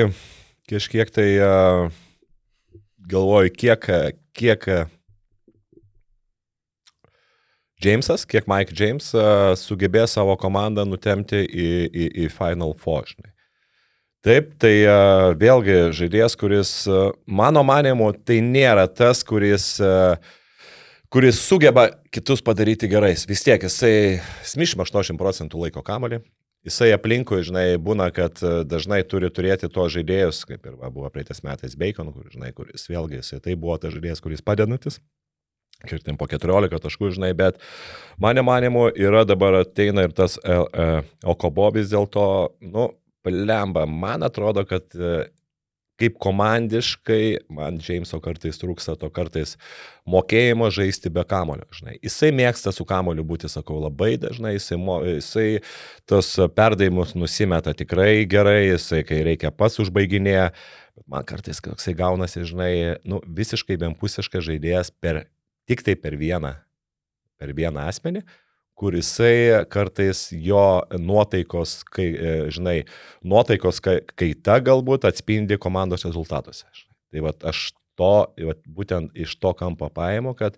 kažkiek 0.69 1.11
tai 1.13 1.27
uh, 1.39 1.93
galvoju, 3.09 3.51
kiek, 3.55 3.87
kiek 4.35 4.67
Jamesas, 7.83 8.25
kiek 8.25 8.47
Mike 8.47 8.73
James 8.75 9.11
uh, 9.13 9.53
sugebės 9.59 10.15
savo 10.15 10.37
komandą 10.39 10.85
nutemti 10.87 11.43
į, 11.43 11.71
į, 11.91 12.05
į 12.25 12.29
Final 12.33 12.73
Four. 12.79 13.09
Žinai. 13.11 13.31
Taip, 14.25 14.55
tai 14.57 14.73
uh, 14.87 15.35
vėlgi 15.37 15.91
žaidėjas, 15.93 16.33
kuris, 16.39 16.71
uh, 16.89 17.11
mano 17.27 17.61
manimu, 17.67 18.09
tai 18.25 18.39
nėra 18.41 18.87
tas, 18.89 19.21
kuris, 19.27 19.75
uh, 19.83 20.15
kuris 21.13 21.43
sugeba 21.45 21.91
kitus 22.09 22.41
padaryti 22.41 22.89
gerais. 22.89 23.27
Vis 23.29 23.45
tiek 23.45 23.61
jisai 23.61 24.23
smišim 24.47 24.81
80 24.81 25.21
procentų 25.21 25.61
laiko 25.67 25.85
kamalį. 25.85 26.23
Jisai 26.65 26.89
aplinkui, 26.95 27.43
žinai, 27.45 27.65
būna, 27.77 28.07
kad 28.13 28.39
dažnai 28.65 29.03
turi 29.05 29.29
turėti 29.29 29.69
to 29.69 29.83
žaidėjus, 29.93 30.39
kaip 30.49 30.65
ir 30.65 30.79
va, 30.79 30.89
buvo 30.89 31.11
praeitais 31.13 31.43
metais 31.45 31.75
Bacon, 31.77 32.09
kur, 32.15 32.25
žinai, 32.33 32.49
kuris 32.57 32.87
vėlgi, 32.89 33.19
jisai 33.21 33.37
tai 33.45 33.53
buvo 33.53 33.77
tas 33.81 33.93
žaidėjas, 33.93 34.23
kuris 34.25 34.41
padedantis. 34.45 34.97
Kirtim 35.85 36.17
po 36.17 36.25
14 36.31 36.81
taškų, 36.81 37.11
žinai, 37.17 37.33
bet 37.37 37.59
mane 38.21 38.41
manimu 38.45 38.87
yra 38.95 39.25
dabar 39.27 39.59
ateina 39.59 40.07
ir 40.07 40.15
tas 40.15 40.39
e, 40.39 40.55
e, 40.55 40.85
Okobo 41.27 41.67
vis 41.75 41.91
dėlto, 41.91 42.25
nu, 42.63 42.87
lemba, 43.25 43.85
man 43.85 44.23
atrodo, 44.25 44.63
kad 44.65 44.87
e, 44.95 45.27
kaip 45.99 46.17
komandiškai, 46.19 47.47
man 47.55 47.79
Jameso 47.79 48.19
kartais 48.23 48.59
trūksta 48.59 48.97
to 48.99 49.07
kartais 49.13 49.55
mokėjimo 50.11 50.67
žaisti 50.73 51.11
be 51.13 51.23
kamulio, 51.27 51.67
žinai. 51.75 51.95
Jisai 52.03 52.31
mėgsta 52.35 52.73
su 52.75 52.85
kamuliu 52.87 53.23
būti, 53.27 53.49
sakau, 53.51 53.77
labai 53.83 54.15
dažnai, 54.21 54.55
jisai, 54.57 54.79
jisai 55.07 55.47
tos 56.09 56.33
perdavimus 56.57 57.15
nusimeta 57.15 57.73
tikrai 57.77 58.25
gerai, 58.29 58.73
jisai, 58.73 59.05
kai 59.07 59.21
reikia 59.27 59.53
pats 59.55 59.79
užbaiginėja, 59.83 60.49
bet 60.99 61.07
man 61.11 61.27
kartais, 61.27 61.63
jisai 61.63 61.95
gaunasi, 61.97 62.43
žinai, 62.51 62.73
nu, 63.07 63.21
visiškai 63.39 63.79
vienpusiškas 63.85 64.49
žaidėjas 64.49 64.91
per 64.99 65.25
tik 65.69 65.85
tai 65.85 65.95
per 65.95 66.19
vieną, 66.19 66.57
per 67.39 67.55
vieną 67.55 67.87
asmenį, 67.87 68.25
kur 68.75 68.95
jisai 68.95 69.63
kartais 69.71 70.27
jo 70.35 70.83
nuotaikos, 70.99 71.79
kai, 71.87 72.09
e, 72.11 72.35
žinai, 72.53 72.81
nuotaikos 73.23 73.79
kaita 73.83 74.59
galbūt 74.63 75.07
atspindi 75.07 75.59
komandos 75.61 76.05
rezultatuose. 76.07 76.67
Tai 77.13 77.23
va 77.23 77.31
aš 77.51 77.69
to, 77.95 78.11
va, 78.49 78.55
būtent 78.67 79.15
iš 79.15 79.37
to 79.39 79.53
kampo 79.55 79.87
paimu, 79.95 80.35
kad 80.35 80.57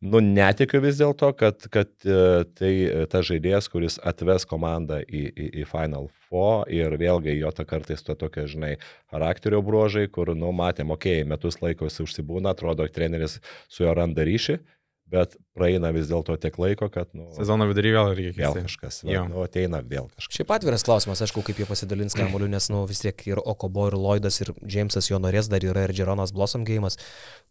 nu, 0.00 0.22
netikiu 0.24 0.80
vis 0.80 0.96
dėlto, 0.96 1.34
kad, 1.36 1.68
kad 1.72 1.92
e, 2.08 2.46
tai 2.56 2.72
ta 3.12 3.20
žaidėjas, 3.26 3.68
kuris 3.68 3.98
atves 4.08 4.48
komandą 4.48 5.02
į, 5.04 5.26
į, 5.28 5.48
į 5.60 5.68
Final 5.68 6.08
Four 6.30 6.64
ir 6.72 6.96
vėlgi 6.96 7.36
jo 7.36 7.52
ta 7.52 7.68
kartais 7.68 8.00
to 8.06 8.16
tokia, 8.16 8.46
žinai, 8.48 8.74
charakterio 9.12 9.60
bruožai, 9.66 10.06
kur, 10.08 10.32
nu, 10.32 10.54
matėm, 10.56 10.96
okei, 10.96 11.20
okay, 11.20 11.28
metus 11.28 11.60
laiko 11.60 11.90
jis 11.90 12.00
užsibūna, 12.06 12.56
atrodo, 12.56 12.88
treneris 12.88 13.42
su 13.68 13.84
juo 13.84 13.92
randa 14.00 14.24
ryšį, 14.24 14.62
bet 15.10 15.34
praeina 15.56 15.90
vis 15.94 16.08
dėlto 16.10 16.36
tiek 16.40 16.56
laiko, 16.60 16.88
kad... 16.92 17.10
Nu, 17.16 17.26
Sezono 17.36 17.66
vidury 17.70 17.92
vėl 17.94 18.12
reikia. 18.14 18.38
Vėl 18.38 18.56
kažkas, 18.64 19.02
va, 19.06 19.24
nu, 19.30 19.42
ateina 19.44 19.82
vėl 19.82 20.08
kažkas. 20.12 20.38
Šiaip 20.38 20.54
atviras 20.54 20.86
klausimas, 20.86 21.22
aišku, 21.26 21.42
kaip 21.46 21.60
jie 21.60 21.66
pasidalins 21.68 22.16
kamuoliu, 22.16 22.48
nes 22.52 22.70
nu, 22.72 22.84
vis 22.90 23.02
tiek 23.02 23.26
ir 23.28 23.42
Okobo, 23.42 23.88
ir 23.90 23.98
Lloydas, 23.98 24.40
ir 24.44 24.54
Jamesas 24.62 25.10
jo 25.10 25.18
norės, 25.22 25.50
dar 25.52 25.66
yra 25.66 25.88
ir 25.88 25.94
Jeronas 25.98 26.34
Blossom 26.36 26.64
gėjimas, 26.68 27.00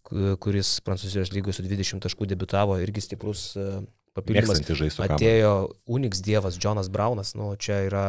kuris 0.09 0.77
Prancūzijos 0.87 1.33
lygoje 1.35 1.59
su 1.59 1.67
20 1.67 2.05
taškų 2.07 2.31
debitavo, 2.31 2.79
irgi 2.81 3.03
stiprus 3.09 3.51
uh, 3.59 3.81
papildymas. 4.17 4.63
Atėjo 5.05 5.53
Unix 5.91 6.23
dievas 6.25 6.59
Jonas 6.61 6.91
Braunas, 6.91 7.35
nu, 7.37 7.51
čia 7.59 7.83
yra 7.89 8.07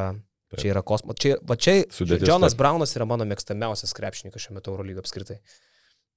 Taip. 0.51 0.65
Čia 0.65 0.71
yra 0.73 0.81
kosmos. 0.83 1.15
Čia, 1.23 1.37
va 1.47 1.55
čia 1.55 1.85
Jonas 2.27 2.57
Braunas 2.59 2.97
yra 2.99 3.07
mano 3.07 3.23
mėgstamiausias 3.31 3.95
krepšininkas 3.95 4.43
šiuo 4.43 4.57
metu 4.57 4.73
Eurolygo 4.73 4.99
apskritai. 4.99 5.37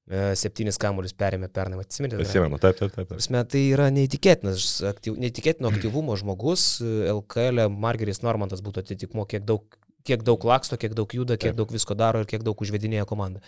E, 0.03 0.33
septynis 0.35 0.75
kamuolius 0.81 1.13
perėmė 1.15 1.47
pernai, 1.53 1.77
atsimenate? 1.79 2.25
Atsimenu, 2.25 2.57
taip, 2.59 2.75
taip, 2.75 2.91
taip. 2.91 3.07
taip. 3.07 3.13
Prasme, 3.13 3.39
tai 3.47 3.61
yra 3.69 3.87
neįtikėtinas, 3.95 4.65
aktyv, 4.89 5.15
neįtikėtino 5.23 5.71
aktyvumo 5.71 6.17
žmogus, 6.19 6.65
LKL, 7.13 7.69
Margeris 7.71 8.19
Normantas 8.25 8.63
būtų 8.65 8.83
atitikmo, 8.83 9.23
kiek 9.31 9.45
daug, 9.47 9.63
kiek 10.03 10.25
daug 10.27 10.43
laksto, 10.49 10.75
kiek 10.81 10.95
daug 10.97 11.15
juda, 11.15 11.37
kiek 11.39 11.53
taip. 11.53 11.61
daug 11.61 11.71
visko 11.71 11.95
daro 11.95 12.23
ir 12.23 12.27
kiek 12.27 12.43
daug 12.43 12.59
užvedinėja 12.65 13.07
komandą. 13.07 13.39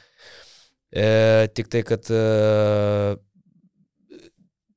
E, 0.95 1.51
tik 1.51 1.67
tai, 1.73 1.83
kad 1.83 2.07
e, 2.07 2.23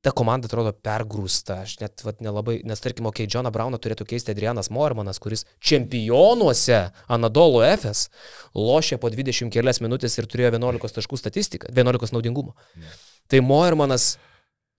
ta 0.04 0.12
komanda 0.14 0.46
atrodo 0.46 0.70
pergrūsta, 0.72 1.62
aš 1.64 1.74
net 1.80 2.04
vat, 2.06 2.20
nelabai, 2.22 2.60
nes 2.66 2.82
tarkim, 2.82 3.08
okei, 3.10 3.26
okay, 3.26 3.34
Johną 3.34 3.50
Brauną 3.54 3.80
turėtų 3.82 4.06
keisti 4.06 4.30
Adrianas 4.30 4.70
Mormanas, 4.70 5.18
kuris 5.22 5.42
čempionuose 5.58 6.84
Anadolo 7.10 7.64
FS 7.66 8.06
lošė 8.54 9.00
po 9.02 9.10
20 9.10 9.50
kelias 9.54 9.82
minutės 9.82 10.14
ir 10.20 10.28
turėjo 10.30 10.52
11 10.54 10.98
taškų 11.00 11.18
statistiką, 11.18 11.72
11 11.74 12.14
naudingumo. 12.14 12.54
Ne. 12.78 12.94
Tai 13.28 13.42
Mormanas 13.44 14.12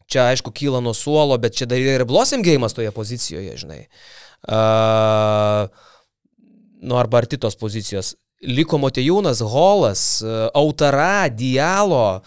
čia 0.10 0.30
aišku 0.32 0.54
kyla 0.56 0.80
nuo 0.82 0.96
suolo, 0.96 1.36
bet 1.38 1.60
čia 1.60 1.68
dar 1.70 1.84
ir 1.84 2.06
Blossom 2.08 2.46
gėjimas 2.46 2.74
toje 2.78 2.94
pozicijoje, 2.96 3.60
žinai. 3.60 3.84
Uh, 4.48 5.68
nu 6.80 6.96
arba 6.96 7.22
arti 7.22 7.38
tos 7.38 7.60
pozicijos. 7.60 8.16
Liko 8.40 8.80
Motejūnas, 8.80 9.44
Holas, 9.44 10.24
Autara, 10.56 11.28
Dialo. 11.28 12.22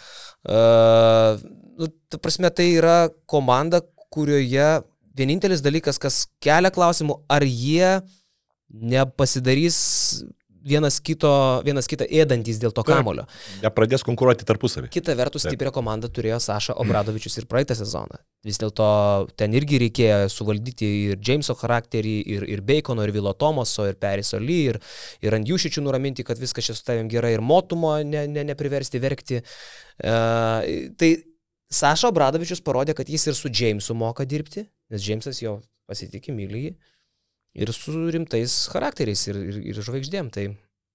Uh, 0.44 1.40
nu, 1.78 1.88
ta 2.12 2.20
prasme, 2.22 2.50
tai 2.54 2.68
yra 2.76 2.96
komanda, 3.30 3.82
kurioje 4.12 4.82
vienintelis 5.16 5.64
dalykas, 5.64 6.00
kas 6.00 6.26
kelia 6.42 6.72
klausimų, 6.72 7.20
ar 7.32 7.44
jie 7.44 7.98
nepasidarys 8.72 9.78
vienas, 10.62 10.98
kito, 11.02 11.30
vienas 11.66 11.88
kitą 11.90 12.06
ėdantis 12.06 12.60
dėl 12.62 12.72
to 12.74 12.84
kamulio. 12.86 13.24
Nepradės 13.62 14.04
konkuruoti 14.06 14.46
tarpusavį. 14.48 14.90
Kita 14.92 15.14
vertus, 15.18 15.44
stiprią 15.46 15.72
komandą 15.74 16.10
turėjo 16.12 16.38
Saša 16.42 16.76
Obradovičius 16.82 17.40
ir 17.40 17.48
praeitą 17.50 17.76
sezoną. 17.78 18.20
Vis 18.46 18.58
dėlto 18.62 18.86
ten 19.38 19.54
irgi 19.58 19.80
reikėjo 19.82 20.30
suvaldyti 20.32 20.88
ir 21.10 21.18
Jameso 21.22 21.56
charakterį, 21.58 22.14
ir, 22.36 22.46
ir 22.54 22.62
Bacono, 22.66 23.04
ir 23.06 23.14
Vilo 23.14 23.34
Tomaso, 23.38 23.86
ir 23.90 23.98
Periso 24.02 24.40
Lee, 24.42 24.72
ir, 24.72 24.80
ir 25.22 25.36
ant 25.38 25.50
Jušičių 25.50 25.84
nuraminti, 25.84 26.26
kad 26.26 26.40
viskas 26.42 26.70
čia 26.70 26.78
su 26.78 26.86
tavim 26.86 27.10
gerai, 27.12 27.34
ir 27.36 27.44
motumo 27.44 27.96
ne, 28.06 28.26
ne, 28.30 28.46
nepriversti 28.52 29.02
verkti. 29.02 29.42
Uh, 30.02 30.94
tai 30.98 31.12
Saša 31.72 32.10
Obradovičius 32.12 32.60
parodė, 32.64 32.94
kad 32.96 33.08
jis 33.08 33.30
ir 33.30 33.36
su 33.38 33.48
Jamesu 33.48 33.96
moka 33.96 34.26
dirbti, 34.28 34.66
nes 34.92 35.06
Jamesas 35.06 35.40
jo 35.42 35.58
pasitikė, 35.88 36.34
myli 36.36 36.66
jį. 36.66 36.72
Ir 37.62 37.72
su 37.76 38.06
rimtais 38.12 38.52
charakteriais 38.72 39.26
ir, 39.28 39.40
ir, 39.50 39.58
ir 39.72 39.80
žvaigždėm. 39.84 40.30
Tai... 40.32 40.46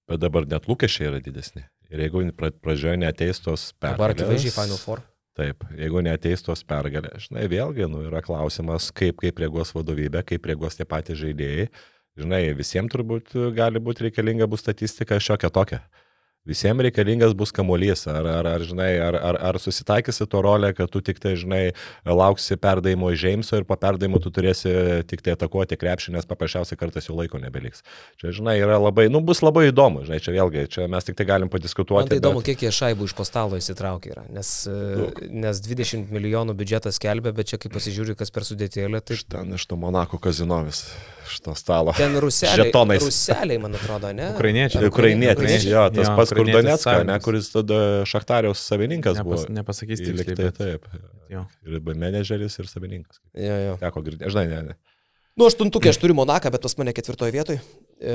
Bet 0.09 0.21
dabar 0.21 0.47
net 0.49 0.69
lūkesčiai 0.69 1.11
yra 1.11 1.19
didesni. 1.21 1.65
Ir 1.93 2.01
jeigu 2.05 2.23
pradžioje 2.37 2.97
neteis 2.99 3.39
tos 3.43 3.71
pergalės. 3.77 3.97
Dabar 3.97 4.15
akivaizdžiai 4.15 4.55
Final 4.55 4.81
Four. 4.81 5.03
Taip, 5.37 5.67
jeigu 5.77 6.01
neteis 6.01 6.41
tos 6.41 6.63
pergalės, 6.65 7.27
žinai, 7.27 7.43
vėlgi 7.51 7.85
nu, 7.91 8.01
yra 8.07 8.23
klausimas, 8.25 8.87
kaip, 8.89 9.19
kaip 9.21 9.37
reaguos 9.43 9.69
vadovybė, 9.75 10.23
kaip 10.25 10.49
reaguos 10.49 10.79
tie 10.79 10.87
patys 10.89 11.19
žaidėjai. 11.21 11.67
Žinai, 12.17 12.41
visiems 12.57 12.89
turbūt 12.89 13.35
gali 13.53 13.81
būti 13.83 14.07
reikalinga 14.07 14.47
bus 14.49 14.65
statistika 14.65 15.19
šiokia 15.21 15.51
tokia. 15.53 15.83
Visiems 16.48 16.86
reikalingas 16.86 17.34
bus 17.38 17.52
kamuolys, 17.52 18.06
ar, 18.07 18.26
ar, 18.32 18.48
ar, 18.48 18.64
žinai, 18.64 18.90
ar, 19.03 19.18
ar, 19.19 19.38
ar 19.49 19.60
susitaikysi 19.60 20.28
to 20.32 20.41
rolę, 20.45 20.72
kad 20.78 20.91
tu 20.94 21.02
tik 21.03 21.19
tai, 21.19 21.36
žinai, 21.40 21.61
lauksi 22.07 22.56
perdavimo 22.61 23.11
iš 23.11 23.26
Jameso 23.28 23.60
ir 23.60 23.68
po 23.68 23.76
perdavimo 23.80 24.22
tu 24.24 24.32
turėsi 24.32 24.72
tik 25.10 25.26
tai 25.26 25.36
atakuoti 25.36 25.76
krepšį, 25.80 26.15
nes 26.15 26.30
paprasčiausiai 26.30 26.80
kartais 26.80 27.10
jau 27.10 27.18
laiko 27.18 27.41
nebeliks. 27.41 27.84
Čia, 28.22 28.32
žinai, 28.40 28.56
yra 28.64 28.80
labai, 28.80 29.10
nu, 29.11 29.19
bus 29.28 29.44
labai 29.44 29.68
įdomu, 29.74 30.06
žinai, 30.07 30.22
čia 30.24 30.36
vėlgi, 30.38 30.65
čia 30.72 30.88
mes 30.91 31.10
tik 31.10 31.19
tai 31.19 31.28
galim 31.28 31.52
padiskutuoti. 31.52 32.07
Man 32.07 32.14
tai 32.14 32.22
įdomu, 32.22 32.40
bet... 32.44 32.53
kiek 32.53 32.68
jie 32.68 32.74
šaibų 32.80 33.10
iš 33.10 33.18
postalo 33.18 33.60
įsitraukia 33.60 34.15
yra, 34.15 34.26
nes, 34.32 34.53
Daug. 34.72 35.22
nes 35.28 35.61
20 35.68 36.15
milijonų 36.15 36.56
biudžetas 36.57 37.02
kelbė, 37.03 37.36
bet 37.36 37.52
čia 37.52 37.60
kaip 37.60 37.76
pasižiūri, 37.76 38.15
kas 38.19 38.32
per 38.32 38.48
sudėtėlę, 38.48 39.03
tai... 39.03 39.19
Ten, 39.36 39.56
iš 39.60 39.68
to 39.68 39.80
Monako 39.80 40.22
kazinovis, 40.24 40.86
iš 41.27 41.37
to 41.45 41.53
stalo. 41.59 41.93
Ten 41.97 42.17
ruseliai. 42.23 42.67
Žetonais. 42.67 43.05
Ruseliai, 43.05 43.59
man 43.61 43.77
atrodo, 43.77 44.11
ne? 44.15 44.31
Ukrainiečiai. 44.33 44.89
Ukrainiečiai, 44.89 45.61
jo, 45.67 45.85
tas 45.99 46.11
pats 46.17 46.33
kur 46.35 46.49
Donetska, 46.49 46.97
ne, 47.07 47.19
kuris 47.23 47.51
tada 47.53 47.79
Šachtariaus 48.09 48.65
savininkas 48.71 49.19
Nepas, 49.19 49.45
buvo. 49.45 49.55
Nepasakys 49.59 50.03
tiksliai. 50.03 50.37
Bet... 50.39 50.59
Taip, 50.59 50.91
jo. 51.31 51.47
Ir 51.67 51.81
menedžeris 51.93 52.57
ir 52.63 52.69
savininkas. 52.71 53.21
Jo, 53.35 53.57
jo. 53.67 53.81
Teko 53.83 54.05
girdėti, 54.07 54.31
žinai, 54.33 54.47
ne, 54.53 54.61
ne. 54.71 54.79
Nu, 55.37 55.45
aštuntukė 55.45 55.91
aš 55.91 55.99
turiu 56.01 56.15
Monaką, 56.17 56.49
bet 56.49 56.63
pas 56.65 56.73
mane 56.79 56.93
ketvirtoje 56.97 57.33
vietoje. 57.35 57.59
E, 58.01 58.13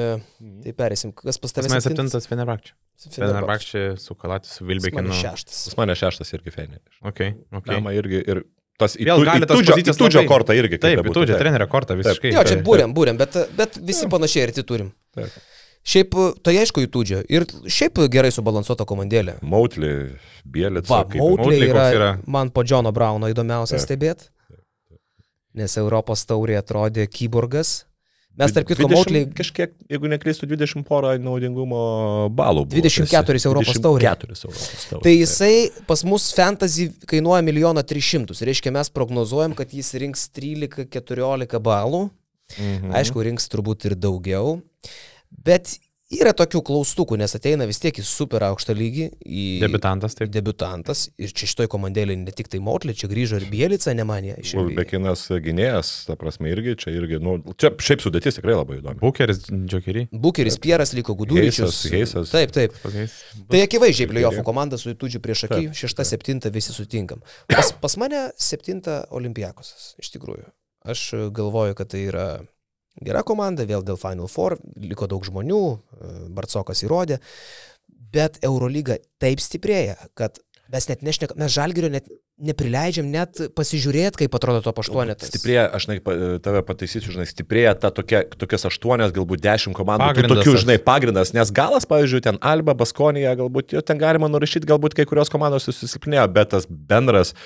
tai 0.64 0.72
perėsim. 0.74 1.12
Kas 1.14 1.38
pas 1.38 1.54
tavęs? 1.54 1.70
Mes 1.70 1.84
septintas 1.86 2.26
Fenerbakčiai. 2.26 2.74
Fenerbakčiai 3.14 3.92
su 4.02 4.16
Kalatis, 4.18 4.56
su 4.58 4.66
Vilbekinu. 4.66 5.14
Šeštas. 5.20 5.60
Pas 5.68 5.78
mane 5.78 5.94
šeštas 6.00 6.34
irgi 6.34 6.50
Fenerbakčiai. 6.56 6.98
Okay, 7.12 7.36
okay. 7.54 7.76
Mama 7.76 7.94
irgi 7.94 8.24
ir 8.26 8.42
tas 8.82 8.98
Vėl 8.98 9.24
gali 9.26 9.48
tas 9.48 9.62
pozicijas. 9.62 10.00
Tudžio 10.00 10.26
kortą 10.28 10.58
irgi. 10.58 10.82
Taip, 10.82 11.06
Tudžio 11.14 11.38
trenerio 11.40 11.70
kortą 11.70 11.96
visiškai. 11.98 12.34
Jo, 12.34 12.44
čia 12.48 12.60
būrėm, 12.66 12.92
būrėm, 12.96 13.22
bet, 13.22 13.38
bet 13.58 13.80
visi 13.80 14.10
panašiai 14.12 14.50
ir 14.50 14.62
turim. 14.66 14.92
Taip. 15.16 15.40
Šiaip, 15.82 16.14
tai 16.46 16.54
aišku, 16.62 16.84
įtūdžio. 16.86 17.24
Ir 17.32 17.44
šiaip 17.66 18.04
gerai 18.12 18.30
subalansuota 18.30 18.86
komandėlė. 18.86 19.40
Mautlį, 19.42 19.94
Bielica. 20.46 20.86
Va, 20.92 21.00
Mautlį 21.10 21.58
yra, 21.66 21.86
yra 21.90 22.10
man 22.30 22.52
po 22.54 22.62
Džono 22.62 22.92
Brauno 22.94 23.30
įdomiausia 23.32 23.80
stebėti. 23.82 24.30
Nes 25.58 25.74
Europos 25.76 26.22
taurė 26.24 26.60
atrodė 26.60 27.08
kyborgas. 27.10 27.82
Mes, 28.40 28.52
tarp 28.54 28.64
kitko, 28.70 28.88
Mautlį... 28.88 29.26
Kažkiek, 29.36 29.74
jeigu 29.92 30.08
neklystu, 30.08 30.46
20 30.48 30.86
porą 30.88 31.12
naudingumo 31.20 31.82
balų. 32.32 32.64
Buvo, 32.70 32.80
24 32.80 33.36
esi. 33.36 33.48
Europos 33.50 33.80
taurė. 33.84 34.08
24 34.08 34.38
Europos 34.48 34.86
taurė. 34.88 35.02
Tai 35.04 35.12
jisai 35.12 35.52
pas 35.88 36.04
mus 36.08 36.30
fantasy 36.36 36.88
kainuoja 37.10 37.44
1 37.44 37.82
300 37.92 38.32
000. 38.32 38.48
Reiškia, 38.48 38.72
mes 38.72 38.92
prognozuojam, 38.94 39.56
kad 39.58 39.74
jis 39.76 39.92
rinks 40.00 40.24
13-14 40.32 41.60
balų. 41.60 42.06
Mhm. 42.56 42.96
Aišku, 43.02 43.24
rinks 43.28 43.52
turbūt 43.52 43.90
ir 43.90 43.98
daugiau. 44.00 44.56
Bet 45.44 45.76
Yra 46.12 46.32
tokių 46.36 46.60
klaustukų, 46.66 47.16
nes 47.20 47.32
ateina 47.36 47.64
vis 47.68 47.78
tiek 47.80 47.96
į 47.96 48.04
super 48.04 48.44
aukštą 48.44 48.74
lygį. 48.76 49.06
Į 49.24 49.44
Debiutantas, 49.62 50.16
taip. 50.18 50.28
Debiutantas. 50.34 51.06
Ir 51.20 51.32
čia 51.32 51.48
šitoj 51.48 51.70
komandėlė 51.72 52.18
ne 52.20 52.34
tik 52.36 52.50
tai 52.52 52.60
Motlė, 52.64 52.94
čia 52.98 53.08
grįžo 53.08 53.40
ir 53.40 53.46
Bielica, 53.52 53.94
ne 53.96 54.04
manė. 54.08 54.36
Bekinas 54.76 55.24
gynėjas, 55.32 55.92
ta 56.08 56.18
prasme, 56.20 56.52
irgi 56.52 56.76
čia 56.84 56.92
irgi, 56.92 57.20
nu, 57.22 57.38
čia 57.56 57.72
šiaip 57.80 58.04
sudėtis 58.04 58.38
tikrai 58.38 58.58
labai 58.58 58.80
įdomi. 58.82 59.00
Bukeris, 59.00 59.44
Džokerį. 59.48 60.06
Bukeris, 60.12 60.60
Pieras 60.62 60.92
liko 60.96 61.16
Guduričius. 61.18 61.80
Heisas. 61.92 62.32
Taip, 62.34 62.52
taip. 62.54 62.76
Tai 63.48 63.64
akivaizdžiai 63.64 64.10
play-offų 64.12 64.44
komanda 64.46 64.80
su 64.80 64.92
Tudžiu 64.92 65.22
prieš 65.24 65.46
akį, 65.48 65.70
šešta, 65.76 66.04
septinta 66.06 66.52
visi 66.52 66.76
sutinkam. 66.76 67.24
Pas, 67.48 67.72
pas 67.80 67.96
mane 68.00 68.28
septinta 68.36 69.02
Olimpiakosas, 69.16 69.94
iš 70.02 70.12
tikrųjų. 70.18 70.50
Aš 70.92 71.30
galvoju, 71.32 71.76
kad 71.78 71.92
tai 71.94 72.04
yra 72.10 72.26
Gera 73.00 73.22
komanda, 73.24 73.64
vėl 73.68 73.84
dėl 73.86 73.96
Final 74.00 74.28
Four, 74.28 74.58
liko 74.76 75.08
daug 75.08 75.24
žmonių, 75.24 75.62
Barcokas 76.36 76.84
įrodė, 76.84 77.22
bet 78.12 78.36
Eurolyga 78.44 78.98
taip 79.22 79.40
stiprėja, 79.40 79.96
kad 80.18 80.42
mes 80.72 80.88
net 80.90 81.04
nešnekam, 81.04 81.40
mes 81.40 81.54
žalgerio 81.54 81.88
net 81.92 82.10
neprileidžiam 82.42 83.06
net 83.12 83.38
pasižiūrėti, 83.54 84.24
kaip 84.24 84.36
atrodo 84.36 84.62
to 84.64 84.72
aštuonetas. 84.82 85.30
Stiprėja, 85.30 85.66
aš 85.76 85.86
žinai, 85.86 85.98
tave 86.42 86.62
pataisysiu, 86.66 87.12
žinai, 87.14 87.26
stiprėja 87.28 87.74
ta 87.78 87.92
tokia, 87.94 88.24
tokias 88.40 88.66
aštuonias, 88.66 89.12
galbūt 89.14 89.42
dešimt 89.44 89.76
komandų. 89.78 90.08
Pagrindas, 90.10 90.40
tokių, 90.40 90.54
žinai, 90.64 90.78
pagrindas, 90.82 91.34
nes 91.36 91.52
galas, 91.54 91.86
pavyzdžiui, 91.88 92.22
ten 92.24 92.40
Alba, 92.42 92.74
Baskonija, 92.78 93.36
galbūt 93.38 93.76
ten 93.86 94.00
galima 94.00 94.30
nurašyti, 94.32 94.68
galbūt 94.68 94.96
kai 94.98 95.06
kurios 95.08 95.30
komandos 95.32 95.68
susisilpnėjo, 95.68 96.26
bet 96.34 96.54
tas 96.56 96.66
bendras 96.66 97.36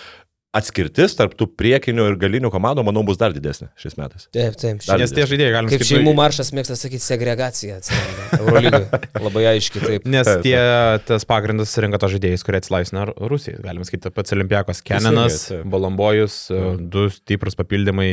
atskirtis 0.57 1.15
tarp 1.19 1.35
tų 1.39 1.49
priekinių 1.59 2.09
ir 2.11 2.16
galinių 2.20 2.51
komandų, 2.53 2.85
manau, 2.87 3.03
bus 3.07 3.19
dar 3.20 3.35
didesnė 3.37 3.69
šiais 3.81 3.97
metais. 4.01 4.27
Taip, 4.35 4.57
taip. 4.61 4.83
Dar 4.87 5.01
Nes 5.03 5.12
tie 5.15 5.27
žaidėjai, 5.28 5.53
galima 5.55 5.73
sakyti. 5.73 5.85
Kaip 5.85 5.91
šeimų 5.93 6.15
maršas 6.16 6.53
mėgsta 6.57 6.78
sakyti, 6.78 7.05
segregacija. 7.05 7.78
Labai 9.27 9.45
aiškiai 9.53 9.85
taip. 9.85 10.09
Nes 10.11 10.28
taip, 10.28 10.45
tie, 10.47 10.57
tas 11.09 11.28
pagrindas 11.28 11.74
surinka 11.77 12.01
to 12.03 12.11
žaidėjus, 12.16 12.45
kurie 12.47 12.61
atsilaisvina 12.62 13.07
Rusijai. 13.15 13.61
Galima 13.65 13.87
sakyti, 13.89 14.12
pats 14.16 14.37
Olimpiakos 14.37 14.83
Kenenas, 14.87 15.41
Bolombojus, 15.69 16.39
du 16.81 17.09
stiprus 17.12 17.59
papildymai 17.59 18.11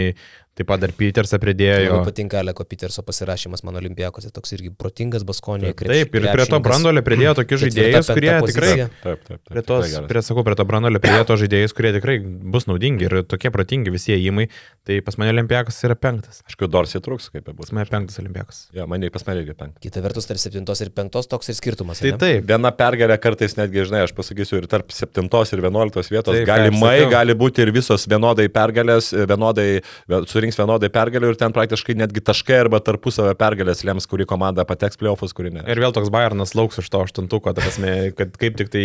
Taip 0.54 0.68
pat 0.70 0.82
dar 0.84 0.92
Petersą 0.94 1.40
pridėjo. 1.42 1.96
Man 1.96 2.06
patinka 2.06 2.38
Aleko 2.38 2.62
Peterso 2.70 3.02
pasirašymas 3.06 3.64
mano 3.66 3.80
olimpijakose, 3.82 4.30
toks 4.36 4.54
irgi 4.54 4.70
protingas 4.70 5.24
Baskonė. 5.26 5.72
Taip, 5.74 5.88
taip, 5.90 6.18
ir 6.20 6.28
prie 6.30 6.46
to 6.46 6.60
brandolio 6.62 7.02
pridėjo 7.06 7.32
tokius 7.40 7.64
žaidėjus, 7.64 8.12
kurie 8.14 8.36
tikrai... 8.52 8.74
Taip, 8.78 9.00
taip, 9.02 9.24
taip. 9.32 9.42
Prie, 9.50 9.64
tos, 9.66 9.96
prie, 10.12 10.22
sakau, 10.28 10.44
prie 10.46 10.58
to 10.60 10.66
brandolio 10.70 11.02
pridėjo 11.02 11.26
to 11.32 11.38
žaidėjus, 11.42 11.74
kurie 11.74 11.94
tikrai 11.98 12.20
bus 12.54 12.70
naudingi 12.70 13.08
ir 13.10 13.16
tokie 13.26 13.50
protingi 13.56 13.94
visi 13.96 14.14
įimai. 14.14 14.46
Tai 14.86 15.00
pas 15.08 15.18
mane 15.18 15.34
olimpijakas 15.34 15.82
yra 15.88 15.98
penktas. 15.98 16.44
Aišku, 16.46 16.70
Dorsi 16.70 17.02
truks, 17.02 17.32
kaip 17.34 17.50
bus. 17.50 17.72
Pas 17.72 17.74
mane 17.80 17.90
penktas 17.90 18.22
olimpijakas. 18.22 18.62
Ja, 18.78 18.86
mane 18.90 19.10
pas 19.14 19.26
mane 19.26 19.42
irgi 19.42 19.58
penktas. 19.58 19.82
Kita 19.82 20.06
vertus, 20.06 20.30
tarp 20.30 20.42
septintos 20.44 20.86
ir 20.86 20.94
penktos 20.94 21.32
toks 21.32 21.50
ir 21.50 21.58
skirtumas. 21.58 22.04
Tai 22.04 22.14
taip. 22.22 22.46
Viena 22.50 22.74
pergalė 22.76 23.18
kartais 23.24 23.56
netgi, 23.58 23.88
žinai, 23.88 24.04
aš 24.06 24.14
pasakysiu, 24.18 24.60
ir 24.62 24.70
tarp 24.70 24.94
septintos 24.94 25.56
ir 25.56 25.64
vienuoliktos 25.64 26.12
vietos 26.12 26.36
taip, 26.36 26.46
galimai 26.50 27.08
gali 27.10 27.34
būti 27.40 27.64
ir 27.64 27.72
visos 27.74 28.06
vienodai 28.12 28.50
pergalės, 28.54 29.14
vienodai, 29.16 29.70
surinks 30.44 30.60
vienodai 30.60 30.90
pergalių 30.94 31.32
ir 31.32 31.38
ten 31.40 31.54
praktiškai 31.56 31.96
netgi 31.98 32.22
taškai 32.26 32.60
arba 32.66 32.80
tarpusavio 32.84 33.34
pergalės 33.40 33.84
lems, 33.88 34.08
kuri 34.10 34.26
komanda 34.30 34.66
pateks 34.68 35.00
playoffus, 35.00 35.34
kuri 35.36 35.54
ne. 35.56 35.64
Ir 35.72 35.80
vėl 35.80 35.94
toks 35.96 36.12
Bayernas 36.14 36.54
lauks 36.58 36.82
už 36.82 36.90
to 36.92 37.04
aštuntuko, 37.06 37.54
prasme, 37.56 38.12
kad 38.18 38.36
kaip 38.40 38.58
tik 38.60 38.72
tai 38.74 38.84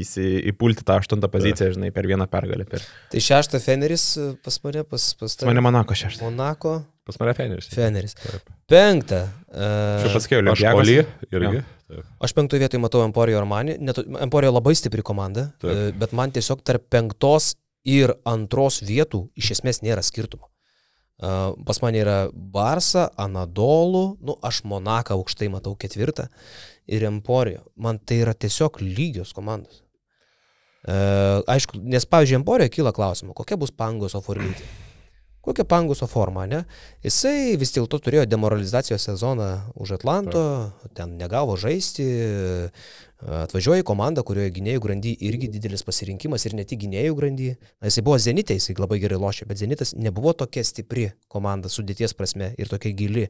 įsi, 0.00 0.24
įpulti 0.52 0.86
tą 0.86 1.00
aštuntą 1.02 1.30
poziciją, 1.32 1.74
žinai, 1.76 1.92
per 1.94 2.08
vieną 2.08 2.28
pergalę. 2.30 2.66
Per... 2.70 2.84
Tai 3.12 3.24
šeštą 3.26 3.60
Feneris 3.62 4.06
pas 4.44 4.56
mane, 4.64 4.86
pas, 4.88 5.10
pas 5.20 5.36
ta... 5.36 5.50
mane 5.50 5.64
Monako 5.64 5.98
šeštą. 5.98 6.30
Monako. 6.30 6.80
Pas 7.08 7.18
mane 7.20 7.34
Feneris. 7.36 7.70
Feneris. 7.74 8.16
Taip. 8.20 8.50
Penktą. 8.70 9.24
Uh, 9.50 10.06
Aš 10.06 10.14
paskėjau, 10.14 10.44
aš 10.52 10.64
Oli 10.78 11.00
irgi. 11.00 11.62
Ja. 11.90 12.04
Aš 12.22 12.36
penktoje 12.36 12.62
vietoje 12.62 12.78
matau 12.78 13.00
Emporijo 13.02 13.40
Armani. 13.40 13.74
Emporijo 14.22 14.52
labai 14.54 14.76
stipri 14.78 15.02
komanda, 15.02 15.48
Taip. 15.58 15.98
bet 15.98 16.14
man 16.14 16.30
tiesiog 16.30 16.62
tarp 16.62 16.86
penktos 16.92 17.56
ir 17.88 18.12
antros 18.28 18.78
vietų 18.86 19.24
iš 19.40 19.56
esmės 19.56 19.82
nėra 19.82 20.04
skirtumo. 20.06 20.49
Pas 21.20 21.80
mane 21.84 22.00
yra 22.00 22.18
Barsa, 22.32 23.10
Anadolų, 23.20 24.04
nu 24.24 24.36
aš 24.46 24.62
Monaką 24.64 25.18
aukštai 25.18 25.50
matau 25.52 25.74
ketvirtą 25.76 26.30
ir 26.88 27.04
Emporijo. 27.04 27.66
Man 27.76 28.00
tai 28.00 28.22
yra 28.24 28.32
tiesiog 28.32 28.80
lygios 28.80 29.34
komandos. 29.36 29.82
Aišku, 30.88 31.82
nes 31.84 32.08
pavyzdžiui, 32.08 32.40
Emporijo 32.40 32.72
kyla 32.72 32.94
klausimų, 32.96 33.36
kokia 33.36 33.60
bus 33.60 33.74
Pangoso 33.76 34.22
formytė. 34.24 34.64
Kokia 35.40 35.64
Pangoso 35.64 36.04
forma, 36.10 36.44
ne? 36.46 36.64
Jisai 37.04 37.56
vis 37.60 37.72
dėlto 37.72 38.00
turėjo 38.04 38.26
demoralizacijos 38.28 39.06
sezoną 39.08 39.50
už 39.80 39.94
Atlanto, 39.96 40.42
ten 40.96 41.16
negavo 41.20 41.56
žaisti, 41.60 42.08
Atvažiuoja 43.20 43.82
į 43.82 43.84
komandą, 43.84 44.22
kurioje 44.24 44.48
gynėjų 44.56 44.80
grandy 44.80 45.10
irgi 45.28 45.50
didelis 45.52 45.84
pasirinkimas 45.84 46.46
ir 46.48 46.54
ne 46.56 46.64
tik 46.64 46.80
gynėjų 46.86 47.16
grandy. 47.18 47.48
Jisai 47.84 48.04
buvo 48.06 48.16
Zenitė, 48.16 48.56
jisai 48.56 48.78
labai 48.78 48.96
gerai 49.02 49.18
lošė, 49.20 49.44
bet 49.50 49.60
Zenitas 49.60 49.92
nebuvo 49.92 50.32
tokia 50.32 50.64
stipri 50.64 51.10
komanda 51.28 51.68
sudėties 51.68 52.16
prasme 52.16 52.54
ir 52.56 52.72
tokia 52.72 52.94
gili. 52.96 53.26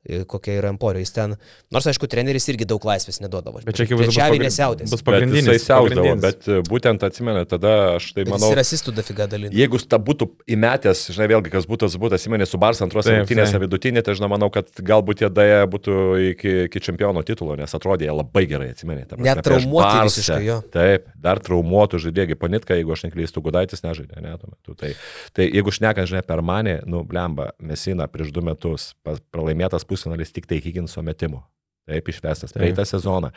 E, 0.00 0.22
kokia 0.24 0.54
yra 0.56 0.70
Emporio. 0.72 1.00
Jis 1.02 1.10
ten, 1.12 1.34
nors 1.68 1.84
aišku, 1.90 2.08
treneris 2.08 2.46
irgi 2.48 2.64
daug 2.64 2.84
laisvės 2.88 3.18
neduodavo. 3.20 3.60
Bet 3.66 3.76
čia 3.76 3.84
kaip 3.84 3.98
bus 4.00 4.16
pagrindinis. 4.16 4.88
Bus 4.88 5.02
pagrindinis. 5.04 5.44
Jisai 5.44 5.60
siaudavo, 5.60 6.14
bet 6.22 6.46
e, 6.48 6.60
būtent 6.64 7.02
atsimena, 7.04 7.42
tada 7.48 7.72
aš 7.98 8.06
tai 8.16 8.24
bet 8.24 8.32
manau. 8.32 8.48
Jis 8.48 8.56
rasistų 8.62 8.94
dafiga 8.96 9.26
dalinį. 9.28 9.52
Jeigu 9.60 9.80
ta 9.84 9.98
būtų 10.00 10.30
įmetęs, 10.56 11.02
žinai, 11.12 11.26
vėlgi, 11.34 11.52
kas 11.52 11.68
būtų, 11.68 11.90
būtų 12.00 12.16
atsimena 12.16 12.48
su 12.48 12.60
Bars 12.62 12.80
antros 12.86 13.10
rungtynėse 13.12 13.60
vidutinė, 13.60 14.00
tai 14.06 14.14
žinai, 14.16 14.30
manau, 14.32 14.48
kad 14.54 14.72
galbūt 14.80 15.20
jie 15.26 15.30
daja 15.36 15.68
būtų 15.68 15.98
iki, 16.30 16.54
iki 16.70 16.82
čempiono 16.88 17.20
titulo, 17.28 17.58
nes 17.60 17.76
atrodė 17.76 18.08
jie 18.08 18.16
labai 18.16 18.46
gerai, 18.48 18.70
atsimena. 18.72 19.04
Net 19.20 19.44
traumuoti 19.44 20.08
visiškai 20.08 20.40
jo. 20.48 20.58
Taip, 20.72 21.12
dar 21.20 21.42
traumuotų 21.44 22.00
žaidėjai, 22.06 22.40
panitka, 22.40 22.80
jeigu 22.80 22.96
aš 22.96 23.04
neklystu, 23.10 23.44
Gudaitis 23.44 23.84
nežaidė, 23.84 24.24
ne, 24.24 24.32
tuo 24.40 24.48
metu. 24.48 24.78
Tai, 24.80 24.94
tai 25.36 25.50
jeigu 25.50 25.76
šnekant, 25.76 26.08
žinai, 26.08 26.24
per 26.24 26.40
mane, 26.46 26.78
nu, 26.88 27.04
blemba, 27.04 27.50
Mesina 27.60 28.08
prieš 28.08 28.32
du 28.32 28.44
metus, 28.46 28.90
pralaimėtas 29.04 29.84
pusfinalis 29.90 30.32
tik 30.34 30.46
tai 30.50 30.62
Higginso 30.62 31.02
metimu. 31.02 31.42
Taip 31.90 32.08
išvestas 32.12 32.52
praeitą 32.54 32.84
sezoną. 32.86 33.32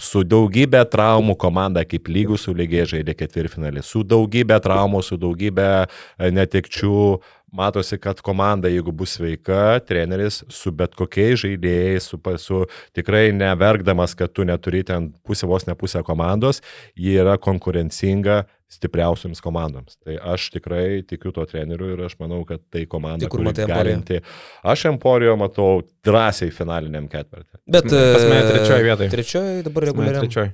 Su 0.00 0.22
daugybė 0.24 0.80
traumų 0.88 1.34
komanda 1.40 1.82
kaip 1.84 2.08
lygų 2.08 2.38
su 2.40 2.54
lygiai 2.56 2.86
žaidė 2.88 3.14
ketvirtfinalį. 3.18 3.82
Su 3.84 4.04
daugybė 4.06 4.60
traumų, 4.64 5.02
su 5.04 5.18
daugybė 5.20 5.68
e, 5.84 6.30
netekčių. 6.32 7.02
Matosi, 7.48 7.96
kad 7.96 8.18
komanda, 8.20 8.68
jeigu 8.68 8.92
bus 8.92 9.14
sveika, 9.16 9.78
treneris 9.88 10.42
su 10.52 10.68
bet 10.68 10.92
kokiais 10.92 11.40
žaidėjais, 11.40 12.10
su, 12.10 12.18
su 12.36 12.58
tikrai 12.92 13.30
neverkdamas, 13.32 14.12
kad 14.12 14.34
tu 14.36 14.44
neturi 14.44 14.82
ten 14.84 15.06
pusę 15.24 15.48
vos 15.48 15.64
ne 15.64 15.72
pusę 15.72 16.02
komandos, 16.04 16.60
ji 16.92 17.16
yra 17.16 17.38
konkurencinga 17.40 18.42
stipriausiams 18.68 19.40
komandoms. 19.40 19.96
Tai 20.04 20.18
aš 20.34 20.50
tikrai 20.52 21.02
tikiu 21.08 21.32
tuo 21.32 21.44
treneriu 21.48 21.94
ir 21.94 22.02
aš 22.04 22.18
manau, 22.20 22.42
kad 22.48 22.60
tai 22.72 22.84
komanda, 22.90 23.24
tai 23.24 23.32
kur 23.32 23.44
matai 23.46 23.68
galinti. 23.70 24.20
Aš 24.62 24.88
Emporijo 24.92 25.36
matau 25.40 25.80
drąsiai 26.04 26.52
finaliniam 26.54 27.08
ketvirtį. 27.10 27.62
Bet 27.64 27.88
pas 27.88 28.26
mane 28.28 28.42
trečioje 28.50 28.84
vietoje. 28.84 29.12
Trečioje 29.14 29.62
dabar 29.68 29.88
reguliariai. 29.88 30.26
Trečioje. 30.26 30.52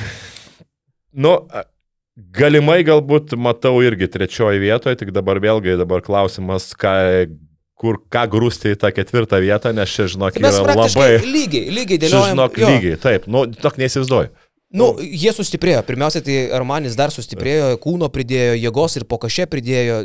nu, 1.26 1.36
galimai 2.40 2.80
galbūt 2.86 3.36
matau 3.36 3.76
irgi 3.84 4.08
trečioje 4.10 4.62
vietoje, 4.62 5.02
tik 5.04 5.12
dabar 5.16 5.40
vėlgi 5.42 5.76
dabar 5.80 6.04
klausimas, 6.06 6.72
ką 6.80 6.96
kur 7.80 7.96
ką 8.12 8.26
grūsti 8.28 8.74
į 8.74 8.78
tą 8.80 8.90
ketvirtą 8.92 9.38
vietą, 9.40 9.72
nes 9.76 9.88
čia, 9.88 10.04
žinok, 10.12 10.36
tai 10.36 10.50
yra 10.50 10.74
labai... 10.76 11.14
Lygiai, 11.24 11.70
lygiai 11.72 12.00
dėliojame. 12.02 12.34
Žinok, 12.34 12.58
jo. 12.60 12.72
lygiai, 12.74 12.98
taip, 13.00 13.24
nu, 13.32 13.46
tok 13.56 13.78
neįsivaizduoju. 13.80 14.28
Nu, 14.70 14.92
jie 15.02 15.32
sustiprėjo. 15.34 15.80
Pirmiausia, 15.82 16.20
tai 16.22 16.34
Armanis 16.54 16.94
dar 16.98 17.10
sustiprėjo, 17.10 17.72
kūno 17.82 18.06
pridėjo, 18.14 18.52
jėgos 18.54 18.94
ir 19.00 19.04
pokašė 19.10 19.48
pridėjo. 19.50 19.96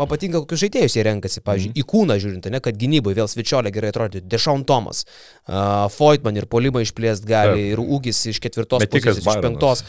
Man 0.00 0.08
patinka, 0.08 0.40
kokius 0.40 0.62
žaidėjus 0.62 0.94
jie 0.96 1.02
renkasi. 1.04 1.42
Pavyzdžiui, 1.44 1.72
mm. 1.74 1.80
į 1.82 1.84
kūną 1.90 2.16
žiūrint, 2.22 2.46
ne, 2.54 2.60
kad 2.64 2.78
gynybai 2.80 3.12
vėl 3.18 3.28
svičiolė 3.28 3.72
gerai 3.74 3.90
atrodė. 3.92 4.22
Dešaun 4.24 4.64
Tomas, 4.68 5.02
uh, 5.04 5.84
Foytman 5.92 6.38
ir 6.40 6.46
polimą 6.48 6.80
išplėst 6.80 7.26
gali, 7.28 7.66
ir 7.74 7.82
ūgis 7.82 8.22
iš 8.32 8.40
ketvirtos 8.40 8.86
pusės, 8.88 9.20
iš 9.20 9.42
penktos. 9.44 9.84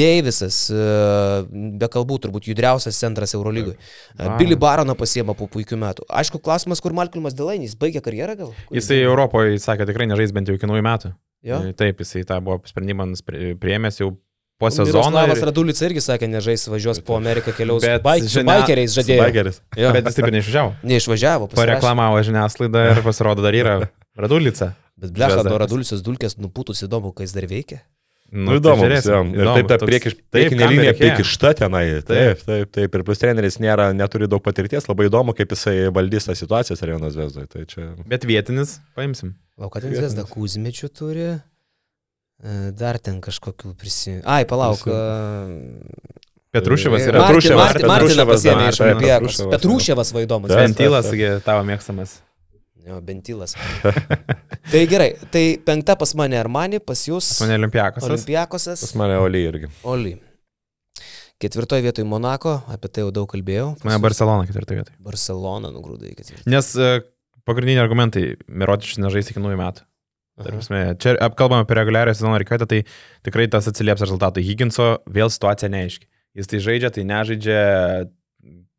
Deivisas, 0.00 0.62
uh, 0.72 1.44
be 1.52 1.90
kalbų, 1.92 2.22
turbūt 2.24 2.48
judriausias 2.48 2.96
centras 3.04 3.36
Eurolygui. 3.36 3.74
Uh, 4.16 4.30
Billy 4.40 4.56
Baroną 4.56 4.96
pasiema 4.96 5.36
po 5.36 5.50
puikių 5.52 5.76
metų. 5.82 6.08
Aišku, 6.08 6.40
klausimas, 6.40 6.80
kur 6.80 6.96
Malcolmas 6.96 7.36
Delainys 7.36 7.76
baigė 7.76 8.00
karjerą 8.00 8.38
gal? 8.40 8.56
Jisai 8.72 9.02
Europoje 9.04 9.60
sakė, 9.60 9.84
tikrai 9.92 10.08
nežais 10.08 10.32
bent 10.32 10.48
jau 10.48 10.56
iki 10.56 10.72
naujų 10.72 10.88
metų. 10.88 11.12
Jo? 11.42 11.62
Taip, 11.78 12.02
jisai 12.04 12.22
tą 12.26 12.38
buvo 12.44 12.60
sprendimą 12.68 13.08
priėmęs 13.26 13.98
jau 14.02 14.12
po 14.62 14.70
sezono. 14.70 15.08
Slavas 15.10 15.40
ir... 15.40 15.48
Radulica 15.50 15.88
irgi 15.88 16.02
sakė, 16.04 16.28
nežais 16.30 16.68
važiuos 16.70 17.00
po 17.06 17.16
Ameriką 17.18 17.54
keliaus. 17.56 17.82
Bet 17.82 18.04
baik, 18.04 18.28
žinia, 18.30 18.60
bikeriais 18.62 18.94
žadėjo. 18.94 19.24
Bikeris. 19.26 19.58
Jo. 19.78 19.90
Bet 19.96 20.06
jis 20.06 20.18
taip 20.18 20.28
ir 20.28 20.36
neišvažiavo. 20.36 20.76
Neišvažiavo. 20.92 21.48
Pareklamavo 21.56 22.20
žiniasklaidą 22.28 22.84
ir 22.92 23.02
pasirodo 23.06 23.42
dar 23.42 23.58
yra 23.58 23.80
Radulica. 24.18 24.70
Bet 25.02 25.16
blecha, 25.16 25.42
nuo 25.48 25.58
Radulicos 25.64 26.04
dulkės 26.06 26.38
nupūtus 26.38 26.84
įdomu, 26.86 27.10
kai 27.16 27.26
jis 27.26 27.34
dar 27.34 27.48
veikia. 27.50 27.82
Nu, 28.32 28.46
nu 28.46 28.54
įdomu, 28.56 28.86
tai 28.88 29.00
įdomu. 29.02 29.34
Ir 29.36 29.48
taip, 29.50 29.66
ta 29.68 29.76
prieki, 29.82 30.10
priekinė 30.32 30.68
linija 30.70 30.92
prikišta 30.96 31.50
tenai. 31.58 31.82
Taip, 32.08 32.40
taip, 32.46 32.70
taip. 32.72 32.94
Ir 32.96 33.02
plus 33.04 33.20
treneris 33.20 33.58
nėra, 33.60 33.90
neturi 33.92 34.24
daug 34.30 34.40
patirties, 34.44 34.86
labai 34.88 35.10
įdomu, 35.10 35.34
kaip 35.36 35.52
jisai 35.52 35.90
valdys 35.92 36.30
tą 36.30 36.36
situaciją 36.38 36.78
Arionas 36.86 37.18
Vesdoje. 37.18 37.50
Tai 37.52 37.66
čia... 37.68 37.90
Bet 38.08 38.24
vietinis, 38.28 38.78
paimsim. 38.96 39.34
Laukatis 39.62 39.94
Vesda 40.02 40.26
Kuzmečių 40.26 40.90
turi. 40.90 41.28
E, 42.42 42.58
dar 42.74 42.98
ten 42.98 43.20
kažkokių 43.22 43.76
prisimenu. 43.78 44.24
Ai, 44.26 44.42
palauk. 44.50 44.82
Petruševas 46.52 47.06
yra. 47.06 47.22
Petruševas. 47.28 47.78
Martinas 47.88 48.28
pasiėmė 48.28 48.66
iš 48.72 48.82
Olimpijakos. 48.84 49.40
Petruševas 49.54 50.12
vaidomas. 50.16 50.52
Ventilas, 50.58 51.08
tavo 51.46 51.62
mėgstamas. 51.68 52.18
Jo, 52.82 52.98
bentilas. 53.06 53.54
tai 54.72 54.82
gerai, 54.90 55.12
tai 55.30 55.44
penkta 55.62 55.94
pas 55.94 56.10
mane 56.18 56.34
Armani, 56.34 56.80
pas 56.82 56.98
jūs. 57.06 57.28
Pas 57.36 57.44
mane 57.44 57.60
Olimpiakosas. 57.60 58.08
Olimpiakosas. 58.10 58.82
Pas 58.82 58.94
mane 58.98 59.20
Oli 59.22 59.44
irgi. 59.46 59.70
Oli. 59.86 60.16
Ketvirtoje 61.42 61.86
vietoje 61.86 62.06
Monako, 62.10 62.56
apie 62.74 62.90
tai 62.90 63.04
jau 63.06 63.14
daug 63.14 63.30
kalbėjau. 63.30 63.68
Pas 63.78 63.86
mane 63.86 64.02
Barcelona 64.02 64.48
ketvirtoje 64.50 64.82
vietoje. 64.82 64.98
Barcelona 65.02 65.70
nugrūdai 65.70 66.10
ketvirtoje. 66.18 66.50
Nes 66.50 66.74
pagrindiniai 67.48 67.84
argumentai, 67.84 68.24
Mirotičius 68.48 69.00
nežais 69.02 69.30
iki 69.32 69.42
naujų 69.42 69.60
metų. 69.60 69.86
Prasme, 70.42 70.80
čia 71.02 71.12
apkalbame 71.20 71.66
apie 71.66 71.76
reguliarią 71.76 72.14
sezono 72.16 72.38
reikėtą, 72.40 72.66
tai 72.70 72.80
tikrai 73.26 73.46
tas 73.52 73.68
atsilieps 73.68 74.02
rezultatui. 74.02 74.44
Higginso 74.46 74.94
vėl 75.12 75.30
situacija 75.30 75.70
neaiški. 75.72 76.08
Jis 76.38 76.48
tai 76.48 76.60
žaidžia, 76.64 76.90
tai 76.94 77.04
nežaidžia, 77.04 77.58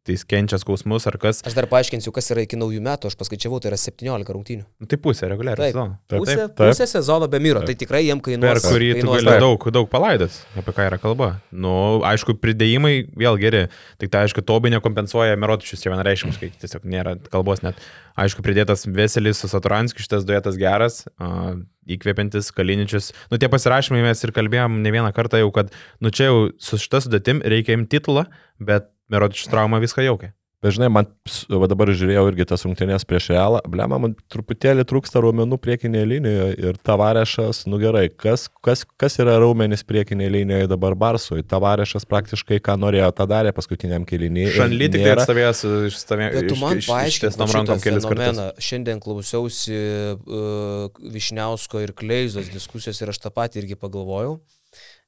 tai 0.03 0.17
kenčia 0.27 0.59
skausmus 0.59 1.07
ar 1.07 1.15
kas. 1.21 1.39
Aš 1.47 1.55
dar 1.55 1.67
paaiškinsiu, 1.71 2.11
kas 2.15 2.27
yra 2.33 2.43
iki 2.43 2.57
naujų 2.59 2.81
metų, 2.83 3.11
aš 3.11 3.15
paskaičiavau, 3.19 3.61
tai 3.63 3.71
yra 3.71 3.79
17 3.79 4.33
rungtynių. 4.35 4.65
Nu, 4.83 4.87
tai 4.91 4.99
pusė 4.99 5.29
reguliariai 5.31 5.71
sezono. 5.71 5.95
Pusė, 6.11 6.35
taip, 6.35 6.55
taip. 6.59 6.73
pusė 6.73 6.87
sezono 6.91 7.29
be 7.31 7.39
miro, 7.43 7.63
tai 7.63 7.77
tikrai 7.79 8.03
jiem 8.03 8.19
kainuos. 8.23 8.59
Per 8.59 8.73
kurį 8.73 8.91
tu 8.99 9.09
gali 9.13 9.37
daug, 9.45 9.67
daug 9.77 9.89
palaidas, 9.91 10.41
apie 10.59 10.75
ką 10.75 10.89
yra 10.89 10.99
kalba. 10.99 11.29
Nu, 11.55 11.75
aišku, 12.09 12.35
pridėjimai 12.43 12.93
vėl 13.23 13.39
geri, 13.39 13.65
tik 14.03 14.11
tai 14.11 14.25
aišku, 14.27 14.43
tobi 14.43 14.73
nekompensuoja 14.75 15.39
mirotušius, 15.39 15.85
čia 15.85 15.93
vienareiškiškai, 15.95 16.51
tiesiog 16.63 16.87
nėra 16.91 17.15
kalbos 17.31 17.63
net. 17.63 17.79
Aišku, 18.19 18.43
pridėtas 18.45 18.83
Veselis 18.85 19.39
su 19.39 19.47
Saturanskiu, 19.49 20.03
šitas 20.03 20.27
duetas 20.27 20.59
geras, 20.59 21.05
uh, 21.15 21.55
įkvepiantis, 21.89 22.51
kaliničius. 22.55 23.11
Nu, 23.31 23.39
tie 23.41 23.49
pasirašymai 23.51 24.03
mes 24.05 24.21
ir 24.23 24.33
kalbėjom 24.35 24.81
ne 24.83 24.93
vieną 24.93 25.09
kartą 25.15 25.41
jau, 25.41 25.49
kad, 25.55 25.73
nu, 26.03 26.11
čia 26.13 26.29
jau 26.29 26.37
su 26.61 26.79
šita 26.79 27.01
sudėtim 27.07 27.41
reikia 27.41 27.79
imti 27.79 27.97
titulą, 27.97 28.27
bet 28.61 28.92
Merotičius 29.11 29.51
trauma 29.51 29.81
viską 29.83 30.05
jaukia. 30.05 30.33
Bet 30.63 30.77
žinai, 30.77 30.87
man 30.95 31.09
va 31.51 31.67
dabar 31.67 31.89
žiūrėjau 31.91 32.21
irgi 32.29 32.45
tas 32.47 32.61
rungtynės 32.63 33.03
prieš 33.03 33.25
realą, 33.33 33.59
blema, 33.67 33.97
man 33.99 34.13
truputėlį 34.31 34.85
trūksta 34.87 35.19
raumenų 35.25 35.57
priekinėje 35.59 36.07
linijoje 36.07 36.53
ir 36.63 36.79
tavarešas, 36.87 37.65
nu 37.67 37.81
gerai, 37.81 38.05
kas, 38.07 38.45
kas, 38.63 38.85
kas 38.99 39.19
yra 39.19 39.35
raumenis 39.43 39.83
priekinėje 39.89 40.31
linijoje 40.37 40.69
dabar 40.71 40.95
Barsui? 40.95 41.43
Tavarešas 41.51 42.07
praktiškai 42.07 42.61
ką 42.63 42.77
norėjo, 42.79 43.11
tą 43.17 43.27
darė 43.27 43.51
paskutiniam 43.57 44.07
kelinį. 44.07 44.47
Šanly 44.55 44.89
tik 44.95 45.03
nėra... 45.03 45.27
stovės 45.27 45.65
iš 45.89 45.99
stovės. 45.99 46.39
Bet 46.39 46.47
tu 46.53 46.59
man 46.63 46.79
paaiškink, 46.87 47.43
rankom 47.57 47.83
kelis 47.83 48.07
kartus. 48.07 48.41
Šiandien 48.63 49.03
klausiausi 49.03 49.75
uh, 49.75 51.03
Višniausko 51.11 51.83
ir 51.83 51.91
Kleizos 51.91 52.47
diskusijos 52.55 53.03
ir 53.03 53.11
aš 53.11 53.19
tą 53.25 53.35
patį 53.35 53.65
irgi 53.65 53.81
pagalvojau. 53.83 54.39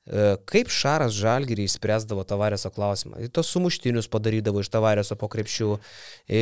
E, 0.06 0.36
kaip 0.45 0.69
Šaras 0.69 1.15
Žalgirį 1.18 1.64
įspręsdavo 1.65 2.22
Tavareso 2.30 2.69
klausimą. 2.69 3.23
Tos 3.34 3.49
sumuštinius 3.56 4.06
padarydavo 4.14 4.61
iš 4.61 4.69
Tavareso 4.69 5.18
po 5.18 5.26
krepšių. 5.34 5.69
E, 6.30 6.41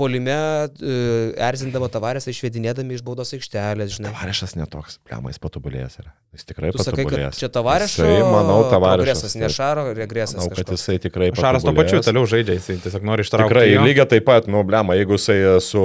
polime 0.00 0.32
e, 0.32 0.96
erzindavo 1.36 1.90
Tavaresą 1.92 2.32
išvedinėdami 2.32 2.96
iš 2.96 3.04
baudos 3.04 3.34
aikštelės. 3.36 3.98
Žinai. 3.98 4.14
Tavaresas 4.14 4.56
netoks, 4.56 4.96
pliamai 5.04 5.34
jis 5.34 5.42
patobulėjęs 5.44 5.98
yra. 6.00 6.14
Jis 6.32 6.48
tikrai 6.48 6.70
tu 6.72 6.80
patobulėjęs. 6.80 7.36
Čia 7.36 7.50
Tavaresas. 7.52 7.98
Tai 8.00 8.30
manau, 8.32 8.62
Tavaresas. 8.72 9.36
Ne 9.36 9.52
Šaro 9.52 9.90
regresas. 9.92 10.38
Manau, 10.40 10.56
kad 10.56 10.72
jisai 10.72 10.96
tikrai 10.96 11.28
patobulėjęs. 11.34 11.44
Šaras 11.44 11.68
to 11.68 11.76
pačiu 11.76 12.00
toliau 12.06 12.24
žaidžia, 12.32 12.56
jisai 12.56 12.78
tiesiog 12.80 13.04
nori 13.04 13.28
ištraukti. 13.28 13.52
Tikrai, 13.52 13.66
jo. 13.74 13.84
lygiai 13.84 14.08
taip 14.08 14.24
pat, 14.30 14.48
nu, 14.48 14.64
pliama, 14.64 14.96
jeigu 14.96 15.20
jisai 15.20 15.36
su 15.60 15.84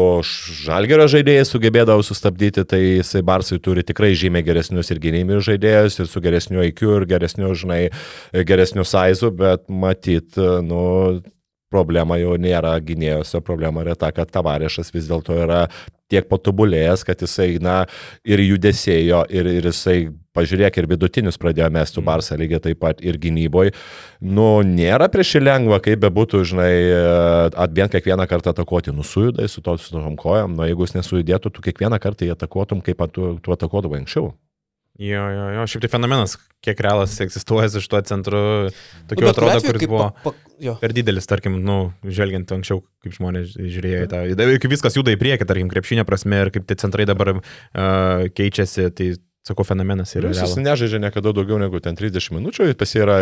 Žalgirio 0.63 1.09
žaidėjais 1.11 1.51
sugebėdavo 1.51 2.07
sustabdyti, 2.07 2.63
tai 2.63 2.79
jisai 3.01 3.25
Barsai 3.27 3.59
turi 3.59 3.83
tikrai 3.83 4.13
žymiai 4.15 4.47
geresnius 4.47 4.95
ir 4.95 5.03
gynybinius 5.03 5.43
žaidėjus 5.49 5.99
ir 5.99 6.07
su 6.07 6.23
geresniu 6.23 6.63
IQ 6.63 6.85
ir 6.93 7.03
geresniu, 7.03 7.16
žinai, 7.19 7.89
geresniu 8.33 8.85
saizu, 8.87 9.31
bet 9.31 9.65
matyt, 9.69 10.37
nu, 10.37 10.83
problema 11.73 12.17
jau 12.19 12.37
nėra 12.39 12.77
gynėjose, 12.83 13.41
problema 13.43 13.83
yra 13.83 13.95
ta, 13.99 14.11
kad 14.15 14.31
tavarešas 14.31 14.93
vis 14.95 15.09
dėlto 15.09 15.35
yra 15.35 15.65
tiek 16.11 16.27
patobulėjęs, 16.29 17.03
kad 17.03 17.19
jisai, 17.23 17.57
na, 17.63 17.81
ir 18.27 18.39
judesėjo, 18.39 19.25
ir, 19.33 19.49
ir 19.59 19.67
jisai, 19.67 19.97
pažiūrėk, 20.37 20.79
ir 20.79 20.87
vidutinius 20.87 21.39
pradėjo 21.41 21.67
mesti 21.73 21.99
mm. 21.99 22.07
Barsą 22.07 22.37
lygiai 22.39 22.61
taip 22.63 22.79
pat 22.79 23.03
ir 23.03 23.19
gynyboje. 23.19 23.73
Nu, 24.23 24.61
nėra 24.63 25.09
prieš 25.11 25.35
jį 25.35 25.43
lengva, 25.43 25.81
kaip 25.83 25.99
bebūtų, 26.05 26.43
žinai, 26.47 26.71
atbent 27.59 27.95
kiekvieną 27.95 28.29
kartą 28.31 28.55
atakuoti, 28.55 28.95
nusujudai 28.95 29.49
su 29.51 29.63
to 29.65 29.75
su 29.81 29.91
tom 29.97 30.15
kojam, 30.19 30.55
nu, 30.55 30.67
jeigu 30.69 30.87
jis 30.87 30.95
nesujudėtų, 31.01 31.51
tu 31.51 31.67
kiekvieną 31.67 31.99
kartą 32.03 32.27
jį 32.27 32.37
atakuotum, 32.37 32.85
kaip 32.85 33.03
tu, 33.11 33.33
tu 33.43 33.57
atakuodavai 33.57 34.05
anksčiau. 34.05 34.31
Jo, 34.97 35.23
jo, 35.29 35.49
jo, 35.53 35.63
šiaip 35.69 35.83
tai 35.83 35.89
fenomenas, 35.93 36.33
kiek 36.65 36.79
realas 36.81 37.13
egzistuoja 37.21 37.69
su 37.69 37.83
šituo 37.83 37.99
centru, 38.09 38.39
tokiu 39.09 39.27
nu, 39.27 39.29
atrodo, 39.29 39.59
kuris 39.61 39.83
buvo 39.85 40.07
pa, 40.23 40.31
pa, 40.33 40.73
per 40.81 40.95
didelis, 40.97 41.29
tarkim, 41.29 41.59
nu, 41.65 41.75
žvelgiant 42.01 42.49
anksčiau, 42.55 42.81
kaip 43.05 43.13
žmonės 43.13 43.53
žiūrėjo 43.59 44.07
į 44.07 44.09
tą, 44.09 44.23
kaip 44.63 44.73
viskas 44.73 44.97
juda 44.97 45.13
į 45.13 45.19
priekį, 45.21 45.45
tarkim, 45.49 45.69
krepšinio 45.69 46.07
prasme 46.07 46.41
ir 46.41 46.51
kaip 46.55 46.65
tie 46.65 46.79
centrai 46.81 47.05
dabar 47.09 47.35
uh, 47.37 47.43
keičiasi, 48.33 48.89
tai 48.97 49.11
Sakau, 49.47 49.63
fenomenas 49.67 50.11
yra. 50.17 50.33
Jis 50.35 50.57
nežaidžia 50.59 50.99
niekada 50.99 51.31
daugiau 51.35 51.59
negu 51.61 51.79
ten 51.83 51.95
30 51.95 52.33
minučių, 52.35 52.67
jis 52.73 52.95
yra 52.99 53.17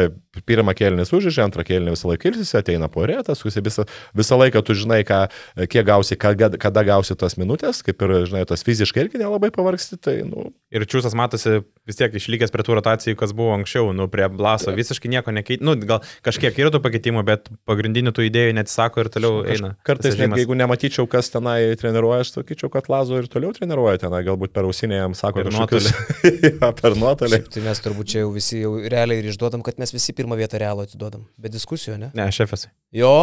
pirmą 0.50 0.74
kėlinį 0.78 1.06
sužaidžia, 1.06 1.46
antrą 1.46 1.66
kėlinį 1.68 1.94
visą 1.94 2.10
laiką 2.10 2.32
ilsisi, 2.32 2.56
ateina 2.58 2.90
po 2.90 3.06
rėtas, 3.06 3.44
visą, 3.46 3.86
visą 4.18 4.40
laiką 4.40 4.64
tu 4.66 4.74
žinai, 4.78 5.04
ką, 5.06 5.20
kiek 5.70 5.86
gausi, 5.86 6.18
kada, 6.18 6.50
kada 6.62 6.86
gausi 6.88 7.18
tas 7.20 7.38
minutės, 7.38 7.84
kaip 7.86 8.02
ir, 8.02 8.16
žinai, 8.32 8.42
tas 8.50 8.66
fiziškai 8.66 9.06
irgi 9.06 9.22
nelabai 9.22 9.52
pavargsti. 9.54 10.00
Tai, 10.02 10.16
nu. 10.26 10.50
Ir 10.76 10.88
čiūsas 10.90 11.14
matosi 11.18 11.62
vis 11.86 12.00
tiek 12.00 12.18
išlikęs 12.18 12.54
prie 12.54 12.66
tų 12.66 12.80
rotacijų, 12.80 13.18
kas 13.20 13.36
buvo 13.38 13.54
anksčiau, 13.56 13.92
nu, 13.96 14.10
prie 14.12 14.26
blaso, 14.34 14.72
ja. 14.74 14.80
visiškai 14.80 15.12
nieko 15.14 15.34
nekeit, 15.36 15.62
nu, 15.66 15.78
gal 15.86 16.02
kažkiek 16.26 16.58
yra 16.58 16.74
tų 16.74 16.82
pakeitimų, 16.84 17.24
bet 17.28 17.52
pagrindinių 17.70 18.16
tų 18.16 18.26
idėjų 18.32 18.58
neatsisako 18.58 19.06
ir 19.06 19.12
toliau 19.14 19.44
eina. 19.46 19.76
Kartais, 19.86 20.18
net, 20.20 20.34
jeigu 20.42 20.58
nematyčiau, 20.58 21.06
kas 21.10 21.30
tenai 21.34 21.60
treniruoja, 21.80 22.26
aš 22.26 22.34
sakyčiau, 22.40 22.72
kad 22.74 22.90
Lazo 22.92 23.22
ir 23.22 23.30
toliau 23.32 23.54
treniruoja 23.56 24.02
tenai, 24.08 24.24
galbūt 24.26 24.56
per 24.56 24.68
ausinę 24.68 25.00
jam 25.04 25.16
sako 25.18 25.46
kažkokius. 25.48 25.92
ja, 26.24 26.72
per 26.80 26.96
nuotolį. 27.00 27.40
Šiaip, 27.40 27.52
tai 27.54 27.66
mes 27.66 27.84
turbūt 27.84 28.14
čia 28.14 28.24
jau 28.24 28.32
visi 28.36 28.62
jau 28.62 28.76
realiai 28.80 29.22
ir 29.22 29.30
išduodam, 29.32 29.64
kad 29.66 29.80
mes 29.82 29.94
visi 29.96 30.16
pirmą 30.18 30.38
vietą 30.40 30.62
realų 30.62 30.88
atiduodam. 30.88 31.28
Be 31.42 31.52
diskusijų, 31.54 32.00
ne? 32.02 32.12
Ne, 32.18 32.28
šefas. 32.36 32.68
Jo? 32.96 33.14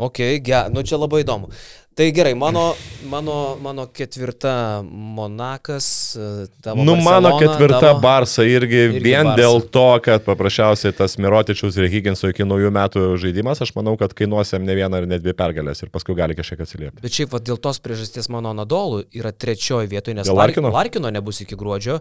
Ok, 0.00 0.22
ge, 0.46 0.62
nu 0.72 0.84
čia 0.86 1.00
labai 1.00 1.24
įdomu. 1.24 1.50
Tai 1.94 2.12
gerai, 2.12 2.34
mano, 2.34 2.76
mano, 3.02 3.58
mano 3.60 3.86
ketvirta 3.86 4.80
Monakas. 4.90 6.14
E, 6.14 6.74
nu, 6.74 6.94
mano 6.94 7.36
ketvirta 7.36 7.80
tavo... 7.80 8.00
Barsa 8.00 8.44
irgi, 8.46 8.78
irgi 8.86 9.02
vien 9.02 9.26
Barsa. 9.26 9.40
dėl 9.42 9.58
to, 9.74 9.88
kad 10.04 10.22
paprasčiausiai 10.22 10.94
tas 10.94 11.18
Mirotičius 11.18 11.80
ir 11.80 11.88
Higginso 11.90 12.30
iki 12.30 12.46
naujų 12.46 12.70
metų 12.78 13.02
žaidimas, 13.20 13.58
aš 13.66 13.74
manau, 13.74 13.96
kad 13.98 14.14
kainuosiam 14.14 14.62
ne 14.62 14.78
vieną 14.78 15.02
ar 15.02 15.08
ne 15.10 15.18
dvi 15.18 15.34
pergalės 15.34 15.82
ir 15.82 15.90
paskui 15.90 16.14
gali 16.14 16.38
kažkiek 16.38 16.62
atsiliepti. 16.62 17.02
Bet 17.02 17.18
šiaip 17.18 17.34
va, 17.34 17.42
dėl 17.50 17.58
tos 17.58 17.82
priežasties 17.82 18.30
mano 18.30 18.54
Nadolų 18.54 19.08
yra 19.10 19.34
trečioji 19.34 19.90
vietoje, 19.90 20.20
nes 20.22 20.30
Larkino? 20.30 20.70
Larkino 20.70 21.10
nebus 21.10 21.42
iki 21.42 21.58
gruodžio. 21.58 21.98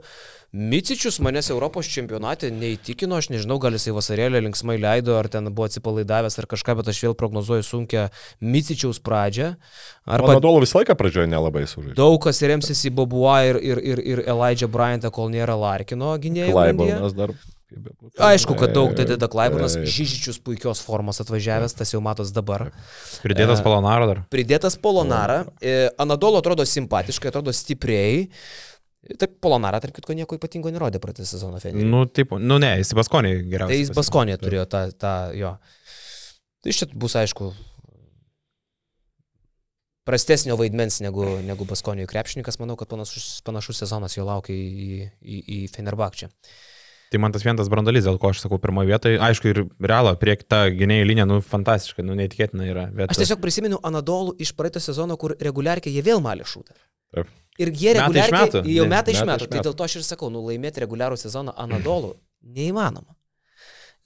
Micičius 0.49 1.19
manęs 1.21 1.51
Europos 1.53 1.85
čempionate 1.93 2.47
neįtikino, 2.49 3.19
aš 3.21 3.27
nežinau, 3.29 3.59
gal 3.61 3.75
jisai 3.77 3.93
vasarėlę 3.93 4.39
linksmai 4.47 4.79
leido, 4.81 5.13
ar 5.13 5.27
ten 5.29 5.45
buvo 5.53 5.67
atsipalaidavęs 5.69 6.39
ar 6.41 6.47
kažką, 6.49 6.73
bet 6.79 6.89
aš 6.89 7.03
vėl 7.05 7.13
prognozuoju 7.19 7.67
sunkę 7.67 8.07
Micičiaus 8.41 8.97
pradžią. 9.05 9.51
Arba 10.09 10.39
Nadolo 10.39 10.63
visą 10.63 10.81
laiką 10.81 10.97
pradžioje 10.97 11.29
nelabai 11.29 11.67
sužaidė. 11.69 11.93
Daug 11.99 12.17
kas 12.23 12.41
remsis 12.41 12.81
į 12.89 12.95
Bobuą 12.97 13.37
ir, 13.51 13.61
ir, 13.61 13.83
ir, 13.91 14.01
ir 14.15 14.23
Elijah 14.25 14.71
Bryantą, 14.73 15.13
kol 15.13 15.29
nėra 15.29 15.53
Larkino 15.53 16.15
gynėjo. 16.17 16.55
Klaiburnas 16.57 17.13
dar. 17.13 17.35
Aišku, 18.17 18.55
kad 18.57 18.73
daug 18.73 18.95
dadeda 18.97 19.27
Klaiburnas, 19.29 19.75
Žyžičius 19.77 20.39
puikios 20.41 20.81
formos 20.81 21.21
atvažiavęs, 21.21 21.75
tas 21.77 21.93
jau 21.93 22.01
matos 22.01 22.31
dabar. 22.33 22.71
Pridėtas 23.21 23.61
Polonaro 23.61 24.07
dar. 24.09 24.23
Pridėtas 24.33 24.79
Polonara. 24.81 25.43
Anadolo 26.01 26.41
atrodo 26.41 26.65
simpatiškai, 26.65 27.29
atrodo 27.29 27.53
stipriai. 27.53 28.25
Taip, 28.99 29.37
Polonara, 29.39 29.79
tarp 29.79 29.95
kitko, 29.95 30.13
nieko 30.17 30.35
ypatingo 30.35 30.71
nerodė 30.73 30.99
praeitą 30.99 31.23
sezoną 31.27 31.61
Fenė. 31.63 31.85
Nu, 31.87 32.03
taip, 32.05 32.33
nu 32.35 32.57
ne, 32.59 32.73
jis 32.81 32.91
Baskonė 32.97 33.31
geriausiai. 33.45 33.71
Tai 33.71 33.79
jis 33.79 33.91
Baskonė 33.95 34.35
turėjo 34.41 34.65
tą, 34.67 34.81
tą, 34.99 35.13
jo. 35.39 35.53
Tai 36.59 36.73
šit 36.75 36.91
bus, 36.99 37.15
aišku, 37.15 37.47
prastesnio 40.09 40.57
vaidmens 40.59 40.99
negu, 41.05 41.23
negu 41.47 41.67
Baskonio 41.69 42.09
krepšininkas, 42.11 42.59
manau, 42.59 42.75
kad 42.79 42.91
panašus, 42.91 43.39
panašus 43.47 43.79
sezonas 43.85 44.17
jo 44.17 44.27
laukia 44.27 44.57
į, 44.57 45.07
į, 45.23 45.39
į 45.39 45.61
Fenerbakčią. 45.77 46.29
Tai 47.09 47.23
man 47.23 47.33
tas 47.33 47.41
vienas 47.45 47.71
brandolis, 47.71 48.05
dėl 48.05 48.19
ko 48.21 48.29
aš 48.33 48.43
sakau 48.43 48.59
pirmoje 48.61 48.91
vietoje, 48.91 49.17
aišku, 49.25 49.49
ir 49.49 49.63
realo, 49.81 50.11
prie 50.21 50.35
tą 50.43 50.65
gynėjų 50.77 51.07
liniją, 51.09 51.25
nu, 51.29 51.39
fantastiška, 51.41 52.05
nu, 52.05 52.19
neįtikėtina 52.19 52.67
yra. 52.69 52.85
Bet... 52.93 53.15
Aš 53.15 53.23
tiesiog 53.23 53.41
prisimenu 53.41 53.79
Anadolų 53.85 54.35
iš 54.43 54.51
praeito 54.57 54.81
sezono, 54.83 55.17
kur 55.17 55.33
reguliarkiai 55.39 55.95
jie 55.95 56.03
vėl 56.05 56.21
malė 56.21 56.45
šūtą. 56.45 56.75
Taip. 57.15 57.31
Ir 57.59 57.71
jie 57.75 57.93
Metai 57.93 58.05
reguliariai, 58.07 58.41
metų. 58.47 58.65
jau 58.71 58.89
metai 58.89 59.13
iš 59.15 59.21
metai 59.21 59.33
metų, 59.33 59.47
tai 59.51 59.59
metų. 59.59 59.67
dėl 59.69 59.77
to 59.77 59.87
aš 59.89 59.99
ir 59.99 60.03
sakau, 60.07 60.29
nu 60.33 60.43
laimėti 60.47 60.85
reguliarų 60.85 61.19
sezoną 61.19 61.55
Anadolų 61.59 62.13
neįmanoma. 62.57 63.15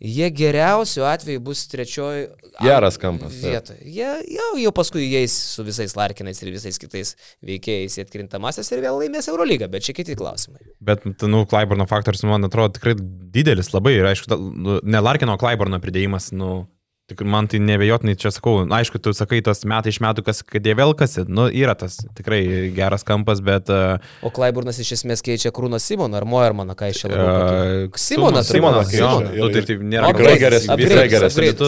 Jie 0.04 0.26
geriausiu 0.36 1.06
atveju 1.08 1.40
bus 1.40 1.62
trečioji 1.72 2.26
Geras 2.60 2.98
kampas, 3.00 3.36
vietoje. 3.40 3.78
Jie 3.88 4.10
jau, 4.36 4.50
jau 4.60 4.72
paskui 4.76 5.06
įeis 5.06 5.32
su 5.54 5.64
visais 5.64 5.94
Larkinais 5.96 6.42
ir 6.44 6.50
visais 6.52 6.80
kitais 6.82 7.14
veikėjais 7.46 8.00
atkrintamasis 8.02 8.74
ir 8.74 8.82
vėl 8.84 8.98
laimės 9.00 9.30
Eurolygą, 9.32 9.70
bet 9.72 9.86
čia 9.86 9.96
kiti 9.96 10.18
klausimai. 10.20 10.60
Bet, 10.84 11.06
nu, 11.06 11.46
Klaiburno 11.48 11.86
faktorius, 11.88 12.26
man 12.28 12.50
atrodo, 12.50 12.74
tikrai 12.76 12.98
didelis 13.00 13.72
labai 13.72 13.96
ir, 14.02 14.10
aišku, 14.10 14.34
nu, 14.34 14.82
ne 14.84 15.04
Larkino 15.06 15.38
Klaiburno 15.40 15.80
pridėjimas, 15.80 16.34
nu, 16.36 16.66
tik 17.12 17.22
man 17.28 17.48
tai 17.52 17.60
nebejotinai 17.60 18.16
čia 18.16 18.32
sakau, 18.32 18.62
na, 18.64 18.78
aišku, 18.80 19.00
tu 19.04 19.12
sakai, 19.16 19.42
tos 19.44 19.66
metai 19.68 19.92
iš 19.92 20.00
metų, 20.04 20.24
kas, 20.24 20.40
kad 20.48 20.64
jie 20.64 20.76
vėl 20.80 20.94
kasi, 20.96 21.26
nu, 21.28 21.50
yra 21.52 21.76
tas 21.76 21.98
tikrai 22.16 22.40
geras 22.76 23.04
kampas, 23.04 23.42
bet... 23.44 23.68
Uh, 23.68 24.00
O 24.24 24.32
Klaiburnas 24.32 24.80
iš 24.80 24.94
esmės 24.98 25.24
keičia 25.26 25.52
Krūną 25.56 25.82
Simoną 25.84 26.22
ar 26.22 26.28
Moermaną, 26.30 26.78
ką 26.80 26.94
iš 26.94 27.04
čia 27.04 27.12
labiau 27.12 27.28
uh? 27.90 28.00
Simonas, 28.00 28.48
Simonas, 28.48 28.96
jo, 28.96 29.12
nu, 29.28 29.52
tai, 29.52 29.66
tai 29.68 29.78
nėra 29.84 30.14
geresnis, 30.16 30.72
visai 30.80 31.06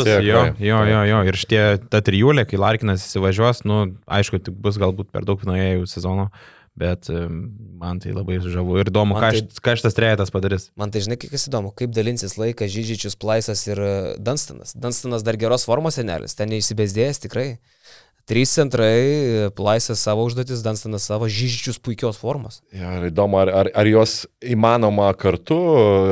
Tiek, 0.08 0.24
Jo, 0.24 0.46
jo. 0.64 0.82
jo, 0.88 1.04
jo, 1.12 1.22
ir 1.28 1.40
šitie, 1.44 1.64
ta 1.92 2.00
trijulė, 2.06 2.48
kai 2.48 2.62
Larkinas 2.62 3.04
įsivažiuos, 3.04 3.66
nu, 3.68 3.84
aišku, 4.08 4.40
tik 4.48 4.56
bus 4.56 4.80
galbūt 4.80 5.12
per 5.12 5.28
daug 5.28 5.44
nuėjų 5.44 5.84
sezono, 5.92 6.30
bet 6.76 7.08
man 7.80 8.00
tai 8.04 8.12
labai 8.16 8.40
žavu 8.44 8.80
ir 8.82 8.90
įdomu, 8.92 9.16
ką, 9.16 9.30
tai- 9.32 9.64
ką 9.64 9.76
šitas 9.80 9.96
trejetas 9.96 10.32
padarys. 10.34 10.70
Man 10.76 10.92
tai 10.92 11.02
žinai, 11.06 11.18
kas 11.22 11.48
įdomu, 11.48 11.72
kaip 11.76 11.94
dalinsis 11.96 12.36
laikas 12.40 12.72
Žydžičius, 12.74 13.16
Plaisas 13.20 13.64
ir 13.68 13.80
e, 13.80 13.94
Dunstanas. 14.20 14.74
Dunstanas 14.76 15.24
dar 15.24 15.38
geros 15.40 15.64
formos 15.68 15.96
senelis, 15.96 16.36
ten 16.36 16.50
neišsibėsdėjęs 16.52 17.24
tikrai. 17.28 17.58
Trys 18.26 18.56
centrai, 18.58 19.50
Plaisas 19.54 20.00
savo 20.02 20.24
užduotis, 20.26 20.64
Dunstanas 20.66 21.04
savo, 21.06 21.28
Žydžičius 21.30 21.78
puikios 21.78 22.18
formos. 22.18 22.64
Ja, 22.74 22.96
ir 22.98 23.12
įdomu, 23.12 23.38
ar, 23.38 23.52
ar, 23.54 23.68
ar 23.78 23.86
jos 23.86 24.24
įmanoma 24.42 25.12
kartu 25.14 25.58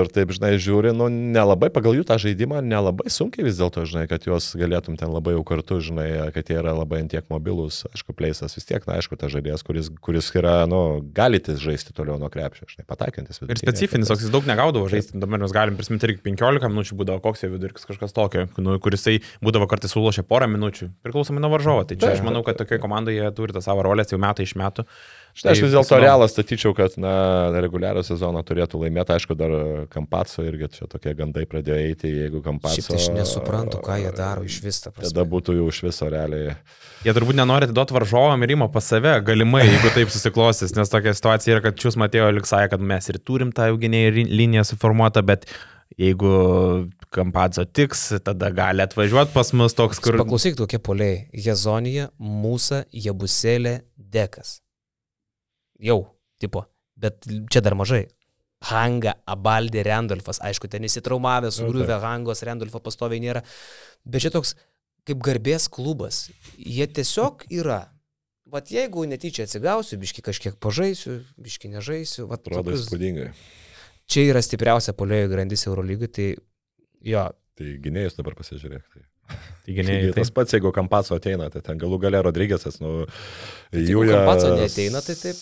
ir 0.03 0.11
taip, 0.13 0.29
žinai, 0.37 0.51
žiūri, 0.61 0.91
nu, 0.93 1.07
nelabai 1.09 1.71
pagal 1.73 1.97
jų 1.97 2.05
tą 2.05 2.19
žaidimą, 2.21 2.61
nelabai 2.61 3.09
sunkiai 3.09 3.47
vis 3.47 3.57
dėlto, 3.57 3.87
žinai, 3.89 4.03
kad 4.11 4.27
juos 4.29 4.51
galėtum 4.53 4.93
ten 4.99 5.09
labai 5.09 5.33
jau 5.33 5.41
kartu, 5.47 5.79
žinai, 5.81 6.05
kad 6.35 6.51
jie 6.53 6.59
yra 6.61 6.75
labai 6.77 6.99
antiek 7.01 7.25
mobilus, 7.33 7.81
aišku, 7.89 8.13
pleisas 8.13 8.53
vis 8.59 8.69
tiek, 8.69 8.85
na, 8.85 8.99
aišku, 9.01 9.17
tas 9.17 9.33
žaidėjas, 9.33 9.65
kuris, 9.65 9.89
kuris 10.05 10.29
yra, 10.37 10.59
nu, 10.69 11.01
galite 11.17 11.57
žaisti 11.57 11.97
toliau 11.97 12.19
nuo 12.21 12.29
krepšio, 12.29 12.69
žinai, 12.75 12.85
pataikantis. 12.93 13.41
Ir 13.41 13.57
specifinis, 13.57 14.13
toks 14.13 14.27
jis 14.27 14.35
daug 14.37 14.45
negaudavo 14.45 14.85
žaisti, 14.93 15.17
dabar 15.17 15.41
mes 15.41 15.57
galim 15.57 15.81
prisiminti 15.81 16.11
irgi 16.11 16.21
15 16.29 16.69
minučių 16.69 17.01
būdavo 17.01 17.25
koks 17.25 17.47
jo 17.47 17.51
vidurkis 17.55 17.89
kažkas 17.89 18.13
tokio, 18.13 18.45
nu, 18.61 18.77
kurisai 18.85 19.17
būdavo 19.41 19.65
kartais 19.71 19.97
sulošę 19.97 20.27
porą 20.29 20.51
minučių, 20.53 20.93
priklausomai 21.01 21.41
nuo 21.41 21.49
varžovo. 21.57 21.89
Tai 21.89 22.02
čia 22.03 22.13
aš 22.17 22.23
manau, 22.27 22.43
kad 22.45 22.59
tokioje 22.59 22.81
komandoje 22.83 23.17
jie 23.21 23.31
turi 23.35 23.55
tą 23.55 23.61
savo 23.65 23.83
rolę 23.87 24.05
jau 24.05 24.19
metai 24.21 24.45
iš 24.47 24.53
metų. 24.59 24.85
Štai 25.33 25.49
aš 25.55 25.57
Tai 25.57 25.65
vis 25.65 25.71
dėlto 25.73 25.95
įdomu. 25.95 26.03
realą 26.03 26.25
statyčiau, 26.29 26.75
kad, 26.77 26.93
na, 27.01 27.13
reguliarų 27.63 28.03
sezoną 28.05 28.43
turėtų 28.45 28.83
laimėti, 28.83 29.15
aišku, 29.15 29.33
dar 29.39 29.53
Kampaco 29.89 30.43
irgi 30.45 30.67
čia 30.75 30.85
tokie 30.91 31.15
gandai 31.17 31.47
pradėjo 31.49 31.77
eiti, 31.87 32.11
jeigu 32.19 32.43
Kampaco... 32.45 32.75
Šiaip 32.75 32.91
tai 32.91 32.99
aš 32.99 33.07
nesuprantu, 33.15 33.79
ką 33.81 33.97
jie 34.03 34.11
daro 34.13 34.45
iš 34.45 34.59
vis, 34.61 34.83
ta 34.85 34.93
Tada 34.93 35.25
būtų 35.25 35.55
jau 35.57 35.65
iš 35.73 35.79
viso 35.87 36.11
realiai. 36.13 36.53
Jie 37.03 37.15
turbūt 37.17 37.39
nenori 37.41 37.65
atiduoti 37.65 37.97
varžovam 37.97 38.45
ir 38.45 38.53
ima 38.53 38.69
pas 38.69 38.85
save, 38.93 39.15
galimai, 39.25 39.65
jeigu 39.65 39.89
taip 39.97 40.13
susiklostys, 40.13 40.75
nes 40.77 40.93
tokia 40.93 41.17
situacija 41.17 41.57
yra, 41.57 41.65
kad 41.65 41.81
Čius 41.81 41.97
Matėjo 41.97 42.29
Liksai, 42.37 42.67
kad 42.69 42.85
mes 42.93 43.09
ir 43.09 43.17
turim 43.25 43.49
tą 43.57 43.71
eugenėjų 43.73 44.13
ri- 44.19 44.29
liniją 44.37 44.67
suformuotą, 44.69 45.25
bet 45.33 45.49
jeigu 45.99 46.31
Kampadzo 47.13 47.65
tiks, 47.65 48.07
tada 48.25 48.49
gali 48.53 48.81
atvažiuoti 48.83 49.33
pas 49.35 49.51
mus 49.53 49.75
toks, 49.77 49.99
kur... 50.03 50.17
Paklausyk 50.21 50.57
tokie 50.57 50.79
poliai. 50.81 51.27
Jezonija, 51.33 52.09
Mūsa, 52.17 52.83
Jebuselė, 52.91 53.81
Dekas. 53.97 54.59
Jau, 55.83 55.99
tipo. 56.41 56.65
Bet 56.97 57.25
čia 57.51 57.61
dar 57.65 57.75
mažai. 57.77 58.05
Hanga, 58.69 59.17
Abaldė, 59.27 59.81
Randolfas. 59.83 60.39
Aišku, 60.45 60.69
ten 60.71 60.85
įsitraumavęs, 60.87 61.57
Nu, 61.59 61.67
sugriuvę 61.67 61.97
Hangos, 61.99 62.43
Randolfo 62.47 62.79
pastoviai 62.79 63.19
nėra. 63.23 63.41
Bet 64.07 64.23
čia 64.23 64.31
toks 64.31 64.53
kaip 65.07 65.19
garbės 65.25 65.67
klubas. 65.71 66.29
Jie 66.57 66.87
tiesiog 66.87 67.43
yra. 67.51 67.81
Vat 68.53 68.69
jeigu 68.71 69.03
netyčia 69.09 69.47
atsigausiu, 69.47 69.97
biški 69.99 70.23
kažkiek 70.23 70.55
pažaisiu, 70.61 71.19
biški 71.41 71.71
nežaisiu. 71.73 72.27
Vat 72.29 72.43
Atrodo 72.45 72.69
tokius- 72.69 72.85
įspūdingai. 72.85 73.31
Čia 74.09 74.27
yra 74.31 74.41
stipriausia 74.43 74.95
polėjų 74.97 75.31
grandis 75.31 75.67
Eurolygai, 75.69 76.09
tai 76.11 76.27
jo, 77.03 77.23
Tai 77.53 77.73
gynėjus 77.83 78.15
dabar 78.17 78.33
pasižiūrėk. 78.37 78.85
Tai. 78.93 79.03
Lygiai 79.67 79.85
ne, 79.87 79.97
tas 80.15 80.31
pats, 80.33 80.55
jeigu 80.55 80.73
Kampaco 80.75 81.15
ateina, 81.15 81.47
tai 81.53 81.61
ten 81.63 81.77
galų 81.79 81.99
gale 82.01 82.19
Rodrygėsas, 82.25 82.79
nu, 82.81 83.05
jeigu 83.71 84.03
jų 84.03 84.15
Kampaco 84.17 84.49
neateina, 84.57 85.03
tai 85.05 85.15
taip. 85.19 85.37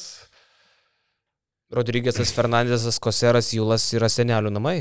Rodrygėsas, 1.72 2.34
Fernandesas, 2.36 3.00
Koseras, 3.02 3.54
Julas 3.56 3.86
yra 3.96 4.12
senelių 4.12 4.52
namai. 4.52 4.76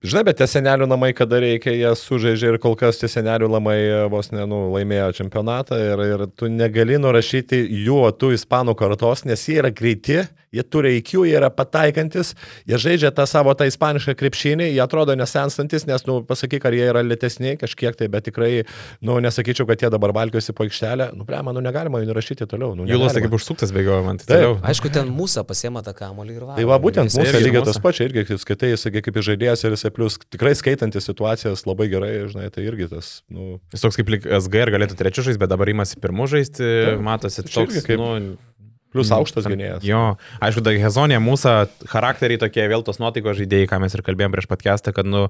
Žinai, 0.00 0.22
bet 0.30 0.38
tie 0.40 0.46
senelių 0.48 0.86
namai, 0.88 1.10
kada 1.12 1.42
reikia, 1.44 1.74
jie 1.76 1.90
sužaidžia 2.00 2.54
ir 2.54 2.56
kol 2.62 2.72
kas 2.80 2.96
tie 2.96 3.08
senelių 3.12 3.50
namai 3.52 3.76
e, 3.82 3.98
vos 4.08 4.30
ne, 4.32 4.46
nu, 4.48 4.62
laimėjo 4.72 5.10
čempionatą 5.18 5.76
ir, 5.76 6.02
ir 6.14 6.22
tu 6.32 6.48
negali 6.48 6.96
nurašyti 6.96 7.60
jų, 7.84 7.98
o 8.08 8.12
tu 8.16 8.30
ispanų 8.32 8.72
kartos, 8.80 9.26
nes 9.28 9.44
jie 9.44 9.58
yra 9.60 9.68
greiti, 9.68 10.22
jie 10.56 10.64
turi 10.64 10.96
IQ, 10.98 11.26
jie 11.28 11.36
yra 11.36 11.50
pataikantis, 11.52 12.32
jie 12.64 12.78
žaidžia 12.80 13.10
tą 13.14 13.26
savo 13.28 13.52
tą 13.52 13.68
ispanišką 13.68 14.16
krepšinį, 14.18 14.70
jie 14.72 14.80
atrodo 14.80 15.12
nesenstantis, 15.20 15.84
nes, 15.86 16.06
nu, 16.08 16.20
pasakyk, 16.26 16.64
ar 16.64 16.78
jie 16.78 16.88
yra 16.90 17.04
lėtesni 17.04 17.52
kažkiek 17.60 18.00
tai, 18.00 18.08
bet 18.08 18.26
tikrai, 18.30 18.64
nu, 19.04 19.18
nesakyčiau, 19.20 19.68
kad 19.68 19.84
jie 19.84 19.92
dabar 19.92 20.16
valkiuosi 20.16 20.56
po 20.56 20.64
aikštelę, 20.64 21.10
nu, 21.12 21.28
ble, 21.28 21.42
manau, 21.46 21.60
negalima 21.64 22.00
jų 22.00 22.08
nurašyti 22.08 22.48
toliau. 22.50 22.72
Nu, 22.72 22.88
negalima. 22.88 23.26
kaip 23.28 23.36
užsuktas 23.36 23.76
bėgiojo 23.76 24.00
man. 24.08 24.18
Tai 24.24 24.26
Taip. 24.26 24.34
toliau. 24.38 24.56
Aišku, 24.72 24.90
ten 24.96 25.12
mūsų 25.14 25.44
pasiema 25.46 25.84
tą 25.86 25.94
kamolį 26.00 26.36
ir 26.40 26.48
va. 26.48 26.58
Tai 26.58 26.66
va, 26.72 26.80
būtent 26.82 27.14
mūsų 27.14 27.44
lygiai 27.44 27.64
tas 27.68 27.78
pačiai, 27.84 28.08
irgi 28.10 28.26
kaip 28.32 28.42
skaitai, 28.42 28.72
sakai, 28.80 29.04
kaip 29.06 29.22
žaidėjas 29.28 29.68
ir 29.68 29.78
jisai 29.90 29.94
plus 29.94 30.18
tikrai 30.30 30.54
skaitantis 30.54 31.06
situacijas 31.06 31.66
labai 31.66 31.88
gerai, 31.90 32.28
žinai, 32.30 32.50
tai 32.50 32.64
irgi 32.66 32.88
tas, 32.90 33.22
nu, 33.30 33.60
Jis 33.72 33.82
toks 33.82 33.98
kaip 33.98 34.10
SG 34.24 34.62
ir 34.62 34.70
galėtų 34.70 34.96
trečių 34.98 35.26
žaisti, 35.26 35.40
bet 35.40 35.50
dabar 35.50 35.68
imasi 35.68 36.00
pirmų 36.00 36.28
žaisti, 36.30 36.62
Taip. 36.62 37.02
matosi 37.02 37.44
toks, 37.44 37.82
kaip 37.84 37.98
nu, 37.98 38.36
plus 38.90 39.10
Mm, 39.10 39.20
aukštas 39.20 39.46
gynėjas. 39.46 39.84
Jo, 39.86 40.16
aišku, 40.42 40.62
da 40.66 40.74
Hezonė 40.74 41.20
mūsų 41.22 41.86
charakteriai 41.90 42.40
tokie 42.40 42.66
vėl 42.66 42.82
tos 42.82 42.98
nuotaikos 42.98 43.38
žaidėjai, 43.38 43.68
ką 43.70 43.80
mes 43.80 43.94
ir 43.94 44.02
kalbėjom 44.02 44.34
prieš 44.34 44.48
podcastą, 44.50 44.92
kad, 44.92 45.06
nu, 45.06 45.28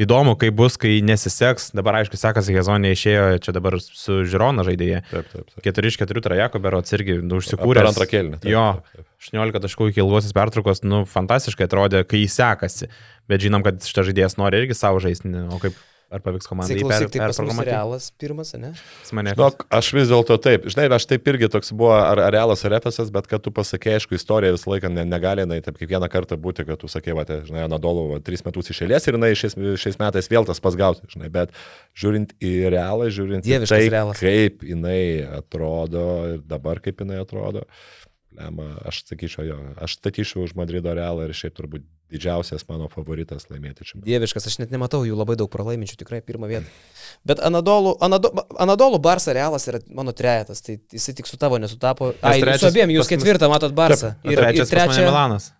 įdomu, 0.00 0.34
kaip 0.40 0.54
bus, 0.56 0.78
kai 0.80 1.00
nesiseks. 1.04 1.70
Dabar, 1.76 2.00
aišku, 2.00 2.16
sekasi 2.20 2.54
Hezonė 2.56 2.92
išėjo, 2.96 3.24
čia 3.44 3.54
dabar 3.56 3.76
su 3.82 4.22
Žirona 4.28 4.64
žaidėjai. 4.66 5.02
Taip, 5.10 5.28
taip, 5.32 5.50
taip. 5.52 5.64
4 5.68 5.92
iš 5.92 5.98
4 6.00 6.24
trajeko 6.24 6.62
berots 6.64 6.96
irgi 6.96 7.18
nu, 7.20 7.36
Per 7.36 7.42
užsikūrė. 7.44 7.84
antrą 7.90 8.08
kelnį. 8.10 8.40
Jo, 8.48 8.66
taip, 8.80 9.04
taip. 9.04 9.08
18 9.22 9.62
taškų 9.62 9.90
iki 9.92 10.02
ilgosios 10.02 10.34
pertraukos, 10.34 10.82
nu, 10.82 11.04
fantastiškai 11.06 11.68
atrodė, 11.68 12.02
kai 12.08 12.24
sekasi. 12.26 12.88
Bet 13.30 13.44
žinom, 13.44 13.62
kad 13.62 13.78
šitas 13.84 14.08
žaidėjas 14.08 14.38
nori 14.40 14.62
irgi 14.64 14.74
savo 14.74 14.98
žaisti, 15.02 15.30
o 15.52 15.60
kaip, 15.62 15.76
ar 16.12 16.22
pavyks 16.24 16.48
komandai 16.50 16.76
Klausyk, 16.82 17.10
tai 17.14 17.22
pas 17.24 17.40
mus 17.40 17.60
realas 17.66 18.08
pirmas, 18.20 18.52
ne? 18.60 18.72
Žinok, 19.08 19.64
aš 19.72 19.90
vis 19.96 20.10
dėlto 20.10 20.36
taip, 20.42 20.66
žinai, 20.72 20.88
aš 20.96 21.06
taip 21.10 21.28
irgi 21.32 21.48
toks 21.52 21.72
buvo 21.76 21.94
ar 21.96 22.20
ar 22.26 22.32
realas 22.34 22.64
ar 22.68 22.76
efesas, 22.78 23.10
bet 23.14 23.28
kad 23.30 23.42
tu 23.44 23.52
pasakė, 23.54 23.96
aišku, 23.98 24.16
istorija 24.18 24.54
visą 24.54 24.72
laiką 24.74 24.90
ne, 24.92 25.06
negali, 25.08 25.46
na, 25.48 25.58
taip 25.64 25.80
kiekvieną 25.80 26.10
kartą 26.12 26.38
būti, 26.40 26.66
kad 26.68 26.80
tu 26.82 26.90
sakė, 26.92 27.16
va, 27.18 27.24
tai, 27.28 27.40
žinai, 27.48 27.64
Anadolu 27.68 28.20
tris 28.24 28.44
metus 28.46 28.70
iš 28.74 28.84
eilės 28.86 29.08
ir, 29.08 29.18
na, 29.20 29.32
šiais, 29.38 29.56
šiais 29.56 29.98
metais 30.02 30.30
vėl 30.32 30.48
tas 30.48 30.60
pas 30.62 30.76
gauti, 30.78 31.08
žinai, 31.14 31.32
bet 31.32 31.56
žiūrint 31.98 32.36
į 32.42 32.54
realą, 32.72 33.08
žiūrint 33.12 33.46
į 33.46 33.54
Dieviškas 33.54 33.76
tai, 33.78 33.90
Realas. 33.92 34.22
kaip 34.22 34.64
jinai 34.66 35.02
atrodo 35.40 36.06
ir 36.34 36.46
dabar 36.48 36.82
kaip 36.84 37.04
jinai 37.04 37.22
atrodo. 37.22 37.66
Lema, 38.32 38.68
aš 38.88 39.02
sakyčiau 39.10 39.44
jo, 39.44 39.56
aš 39.82 39.98
statyčiau 39.98 40.46
už 40.46 40.54
Madrido 40.56 40.92
realą 40.96 41.26
ir 41.26 41.34
šiaip 41.36 41.54
turbūt 41.58 41.84
didžiausias 42.12 42.64
mano 42.68 42.88
favoritas 42.92 43.48
laimėti 43.50 43.84
čempionatą. 43.84 44.08
Dieviškas, 44.08 44.48
aš 44.48 44.58
net 44.62 44.72
nematau 44.72 45.02
jų 45.04 45.16
labai 45.18 45.36
daug 45.40 45.50
pralaiminčių, 45.52 45.98
tikrai 46.00 46.22
pirmą 46.24 46.48
vietą. 46.50 46.68
Bet 47.28 47.42
Anadolų, 47.44 47.96
Anado, 48.04 48.32
Anadolų 48.60 49.00
Barsa 49.04 49.36
realas 49.36 49.68
yra 49.68 49.82
mano 49.92 50.14
trejetas, 50.16 50.64
tai 50.64 50.78
jisai 50.92 51.16
tik 51.18 51.28
su 51.28 51.40
tavo 51.40 51.60
nesutapo. 51.60 52.12
Ai, 52.20 52.38
trečias 52.40 52.72
abiem, 52.72 52.92
jūs 52.96 53.10
ketvirtą 53.12 53.52
matot 53.52 53.76
Barsą. 53.76 54.16
Ir, 54.24 54.40
trečias 54.40 54.72
ir 54.72 54.76
trečias 54.76 55.04
Milanas. 55.04 55.52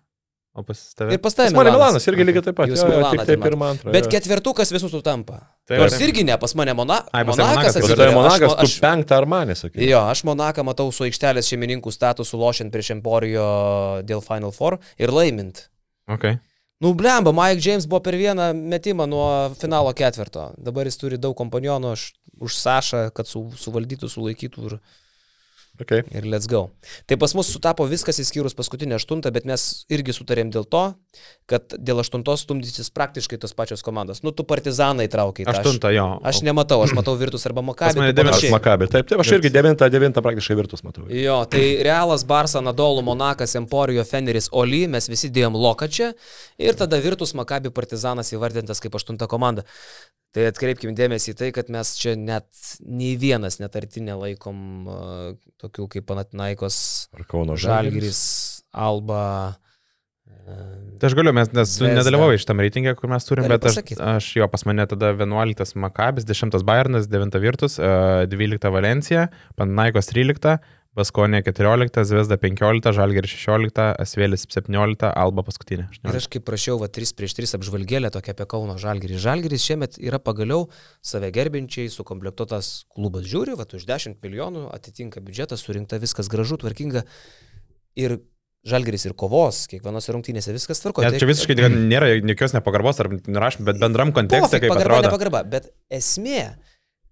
O 0.53 0.61
pas 0.61 0.77
tave? 0.93 1.15
Ir 1.15 1.17
pas 1.17 1.33
tavę 1.33 1.49
Pas 1.49 1.55
mane 1.57 1.71
Milanas 1.73 2.05
irgi 2.05 2.25
lygiai 2.27 2.43
taip 2.45 2.55
pat. 2.59 2.69
Jūs 2.69 2.83
jo, 2.83 2.85
jo, 2.85 2.97
Milaną 2.99 3.09
tik 3.15 3.23
tai 3.23 3.33
atimat. 3.33 3.47
pirmą 3.47 3.69
antrą. 3.73 3.93
Bet 3.95 4.05
jo. 4.05 4.11
ketvirtukas 4.13 4.69
visus 4.75 4.91
sutampa. 4.93 5.39
Taip, 5.65 5.79
Nors 5.81 5.95
taip. 5.95 6.03
irgi 6.05 6.23
ne, 6.27 6.35
pas 6.37 6.53
mane 6.59 6.75
Mona, 6.77 6.99
Ai, 7.09 7.23
pas 7.25 7.39
Monakas 7.39 7.73
Monakas, 7.79 7.97
tai. 7.97 8.13
Monakas, 8.13 8.53
Aš- 8.61 8.75
tu 8.77 8.83
penktą 8.85 9.17
ar 9.17 9.25
manį, 9.25 9.55
sakai. 9.57 9.87
Jo, 9.89 10.03
aš 10.11 10.21
Monaką 10.29 10.61
matau 10.67 10.91
su 10.93 11.07
aikštelės 11.07 11.49
šeimininkų 11.49 11.89
statusu 11.95 12.37
lošiant 12.37 12.69
prieš 12.69 12.91
Emporijo 12.99 13.47
dėl 14.05 14.21
Final 14.21 14.53
Four 14.53 14.77
ir 15.01 15.09
laimint. 15.09 15.69
Okay. 16.05 16.37
Nu, 16.83 16.93
blemba, 16.93 17.31
Mike 17.33 17.61
James 17.63 17.85
buvo 17.87 18.03
per 18.05 18.13
vieną 18.13 18.51
metimą 18.53 19.07
nuo 19.09 19.55
finalo 19.57 19.89
ketvirto. 19.95 20.51
Dabar 20.61 20.85
jis 20.85 20.97
turi 21.01 21.17
daug 21.17 21.33
kompanionų 21.33 21.95
už 22.43 22.57
Sašą, 22.59 23.07
kad 23.15 23.25
su, 23.25 23.47
suvaldytų, 23.57 24.05
sulaikytų. 24.11 24.67
Ir... 24.69 24.79
Okay. 25.81 26.03
Ir 26.13 26.27
let's 26.29 26.45
go. 26.45 26.67
Tai 27.09 27.15
pas 27.17 27.31
mus 27.33 27.47
sutapo 27.49 27.87
viskas 27.89 28.19
įskyrus 28.21 28.53
paskutinę 28.53 28.93
aštuntą, 28.99 29.31
bet 29.33 29.47
mes 29.49 29.63
irgi 29.89 30.13
sutarėm 30.13 30.51
dėl 30.53 30.67
to, 30.69 30.83
kad 31.49 31.73
dėl 31.81 32.03
aštuntos 32.03 32.43
stumdysis 32.45 32.91
praktiškai 32.93 33.39
tos 33.41 33.55
pačios 33.57 33.81
komandos. 33.81 34.21
Nu, 34.21 34.29
tu 34.37 34.45
partizanai 34.45 35.07
traukiai. 35.09 35.47
Aštuntą 35.49 35.89
jo. 35.95 36.05
Aš 36.29 36.43
nematau, 36.45 36.77
aš 36.85 36.93
matau 36.93 37.17
Virtus 37.17 37.49
arba 37.49 37.65
Makabį. 37.65 38.05
Aš 38.21 38.45
Makabį, 38.53 38.91
taip, 38.93 39.09
taip, 39.09 39.25
aš 39.25 39.33
irgi 39.39 39.49
devintą, 39.57 39.89
devintą 39.89 40.21
praktiškai 40.21 40.59
Virtus 40.61 40.85
matau. 40.85 41.07
Jo, 41.09 41.41
tai 41.49 41.65
Realas, 41.81 42.21
Barsa, 42.29 42.61
Nadolų, 42.61 43.01
Monakas, 43.09 43.57
Emporijo, 43.57 44.05
Feneris, 44.05 44.51
Oli, 44.53 44.85
mes 44.85 45.09
visi 45.09 45.33
dėjom 45.33 45.57
Lokačią 45.57 46.13
ir 46.61 46.77
tada 46.77 47.01
Virtus, 47.01 47.33
Makabį, 47.33 47.73
Partizanas 47.73 48.29
įvardintas 48.37 48.83
kaip 48.83 48.93
aštunta 49.01 49.25
komanda. 49.25 49.65
Tai 50.33 50.47
atkreipkim 50.49 50.95
dėmesį 50.97 51.35
į 51.35 51.37
tai, 51.37 51.47
kad 51.53 51.67
mes 51.69 51.91
čia 51.99 52.15
net 52.17 52.47
nei 52.81 53.13
vienas 53.21 53.59
netartinė 53.61 54.15
laikom 54.17 54.61
uh, 54.89 55.27
tokių 55.63 55.89
kaip 55.95 56.07
Panatinaikos, 56.09 56.77
Žalgiris, 57.63 58.23
Alba. 58.73 59.23
Tai 60.99 61.07
aš 61.07 61.15
galiu, 61.15 61.31
mes, 61.35 61.49
nes 61.55 61.73
tu 61.79 61.87
nedalyvauji 61.87 62.41
šitam 62.43 62.59
reitingė, 62.63 62.93
kur 62.99 63.11
mes 63.11 63.25
turim, 63.27 63.47
bet 63.51 63.63
aš, 63.69 63.79
aš 63.95 64.27
jo 64.39 64.47
pas 64.51 64.65
mane 64.67 64.85
tada 64.91 65.13
11 65.15 65.77
Makabis, 65.79 66.27
10 66.27 66.63
Bayernas, 66.67 67.07
9 67.11 67.39
Virtus, 67.43 67.77
12 67.79 68.71
Valencija, 68.75 69.27
Panatinaikos 69.59 70.11
13, 70.11 70.57
Baskonė 70.93 71.39
14, 71.41 72.03
Zvezda 72.05 72.35
15, 72.37 72.91
Žalgeris 72.93 73.31
16, 73.33 73.85
Asvėlis 74.03 74.43
17, 74.45 75.07
Alba 75.09 75.41
paskutinė. 75.45 75.87
Ir 76.05 76.17
aš 76.19 76.27
kaip 76.29 76.43
prašiau, 76.45 76.75
va 76.81 76.85
3 76.85 77.15
prieš 77.17 77.33
3 77.39 77.55
apžvalgėlę 77.57 78.11
tokia 78.13 78.35
apie 78.35 78.45
Kauno 78.51 78.75
Žalgerį. 78.81 79.17
Žalgeris 79.23 79.63
šiemet 79.65 79.97
yra 79.97 80.19
pagaliau 80.21 80.67
save 81.01 81.31
gerbinčiai 81.33 81.89
sukomplektuotas 81.89 82.83
klubas 82.93 83.25
žiūri, 83.25 83.55
va 83.57 83.65
už 83.65 83.87
10 83.89 84.19
milijonų 84.21 84.67
atitinka 84.75 85.23
biudžetas, 85.25 85.63
surinkta 85.65 85.97
viskas 86.03 86.29
gražu, 86.29 86.59
tvarkinga. 86.61 87.01
Ir 87.97 88.19
Žalgeris 88.69 89.07
ir 89.09 89.15
kovos, 89.17 89.63
kiekvienose 89.71 90.13
rungtynėse 90.13 90.53
viskas 90.53 90.79
tvarko. 90.79 91.01
Net 91.03 91.17
čia 91.19 91.27
visiškai 91.27 91.57
nėra 91.73 92.11
jokios 92.21 92.53
nepagarbos 92.53 93.01
ar 93.01 93.09
nurašym, 93.17 93.65
bet 93.67 93.81
bendram 93.81 94.13
kontekste 94.15 94.61
kaip 94.61 94.71
pagarba, 94.71 95.01
atrodo. 95.01 95.09
Nepagarba, 95.09 95.41
bet 95.57 95.73
esmė, 95.91 96.53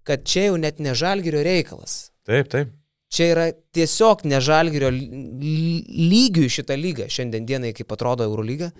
kad 0.06 0.22
čia 0.22 0.46
jau 0.46 0.54
net 0.62 0.78
ne 0.80 0.94
Žalgerio 0.96 1.42
reikalas. 1.44 2.12
Taip, 2.24 2.48
taip. 2.54 2.70
Čia 3.12 3.26
yra 3.34 3.46
tiesiog 3.76 4.24
nežalgirio 4.24 4.88
lygių 4.92 6.46
šitą 6.54 6.78
lygą 6.80 7.10
šiandien 7.12 7.44
dienai, 7.48 7.74
kaip 7.76 7.92
atrodo 7.92 8.24
Eurolyga. 8.24 8.70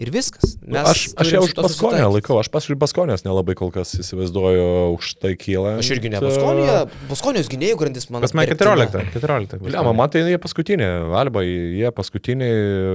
Ir 0.00 0.08
viskas. 0.14 0.54
Mes 0.64 0.86
aš 0.88 1.00
aš 1.20 1.30
jau 1.34 1.42
už 1.44 1.52
Baskonę 1.58 2.00
laikau, 2.08 2.38
aš 2.40 2.48
pas 2.48 2.64
už 2.64 2.78
Baskonės 2.80 3.20
nelabai 3.26 3.52
kol 3.58 3.68
kas 3.74 3.92
įsivaizduoju 4.00 4.68
už 4.96 5.10
tai 5.20 5.34
kyla. 5.36 5.74
Aš 5.82 5.90
irgi 5.92 6.08
ne 6.14 6.22
Baskonė, 6.24 6.76
Baskonijos 7.10 7.50
gynėjų 7.52 7.76
grandis 7.82 8.08
man. 8.08 8.24
Pas 8.24 8.32
mane 8.32 8.48
14. 8.48 9.12
14. 9.12 9.60
Ne, 9.60 9.82
man 9.98 10.12
tai 10.12 10.22
jie 10.24 10.38
paskutinė, 10.40 10.88
Alba, 11.20 11.42
jie 11.44 11.90
paskutinė 11.92 12.48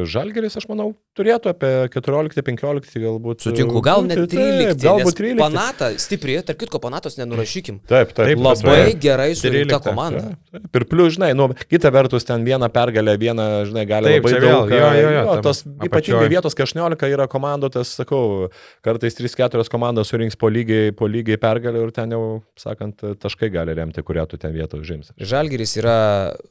Žalgeris, 0.10 0.58
aš 0.58 0.66
manau, 0.72 0.96
turėtų 1.18 1.52
apie 1.54 1.72
14-15 1.94 2.98
galbūt. 3.04 3.46
Sutinku, 3.46 3.84
gal 3.86 4.02
net 4.10 4.24
13. 4.26 4.74
Taip, 4.74 4.82
galbūt 4.82 5.22
13. 5.22 5.44
Panata 5.44 5.92
stipriai, 6.02 6.42
tarp 6.48 6.64
kitko, 6.64 6.82
Panatos 6.82 7.20
nenurašykim. 7.22 7.84
Taip, 7.86 8.16
taip. 8.18 8.34
Labai 8.42 8.80
taip, 8.82 9.00
gerai 9.06 9.30
surinkta 9.38 9.78
komanda. 9.86 10.24
Taip, 10.50 10.58
taip. 10.58 10.82
Ir 10.82 10.88
plius, 10.90 11.20
žinai, 11.20 11.32
nu, 11.38 11.52
kita 11.70 11.94
vertus, 11.94 12.26
ten 12.26 12.42
vieną 12.48 12.72
pergalę, 12.74 13.14
vieną, 13.22 13.48
žinai, 13.70 13.86
gali 13.90 14.16
taip, 14.16 14.26
labai 14.26 14.42
daug. 14.42 14.74
Jo, 14.74 14.82
jo, 14.82 15.06
jo, 15.06 15.14
jo, 15.22 15.38
tos 15.46 15.64
ypatingai 15.86 16.34
vietos, 16.34 16.58
kai 16.58 16.66
18 16.66 16.95
11 16.96 17.16
yra 17.16 17.28
komandų, 17.32 17.70
tas 17.76 17.92
sakau, 18.00 18.50
kartais 18.86 19.18
3-4 19.18 19.68
komandos 19.72 20.10
surinks 20.12 20.38
po 20.40 20.50
lygiai, 20.52 20.92
po 20.96 21.08
lygiai 21.12 21.38
pergalę 21.42 21.84
ir 21.86 21.92
ten 21.96 22.12
jau, 22.16 22.22
sakant, 22.60 23.04
taškai 23.22 23.50
gali 23.54 23.76
remti, 23.78 24.04
kurią 24.06 24.26
tu 24.32 24.38
ten 24.42 24.54
vietą 24.56 24.80
užims. 24.82 25.12
Žalgiris 25.20 25.76
yra, 25.82 25.98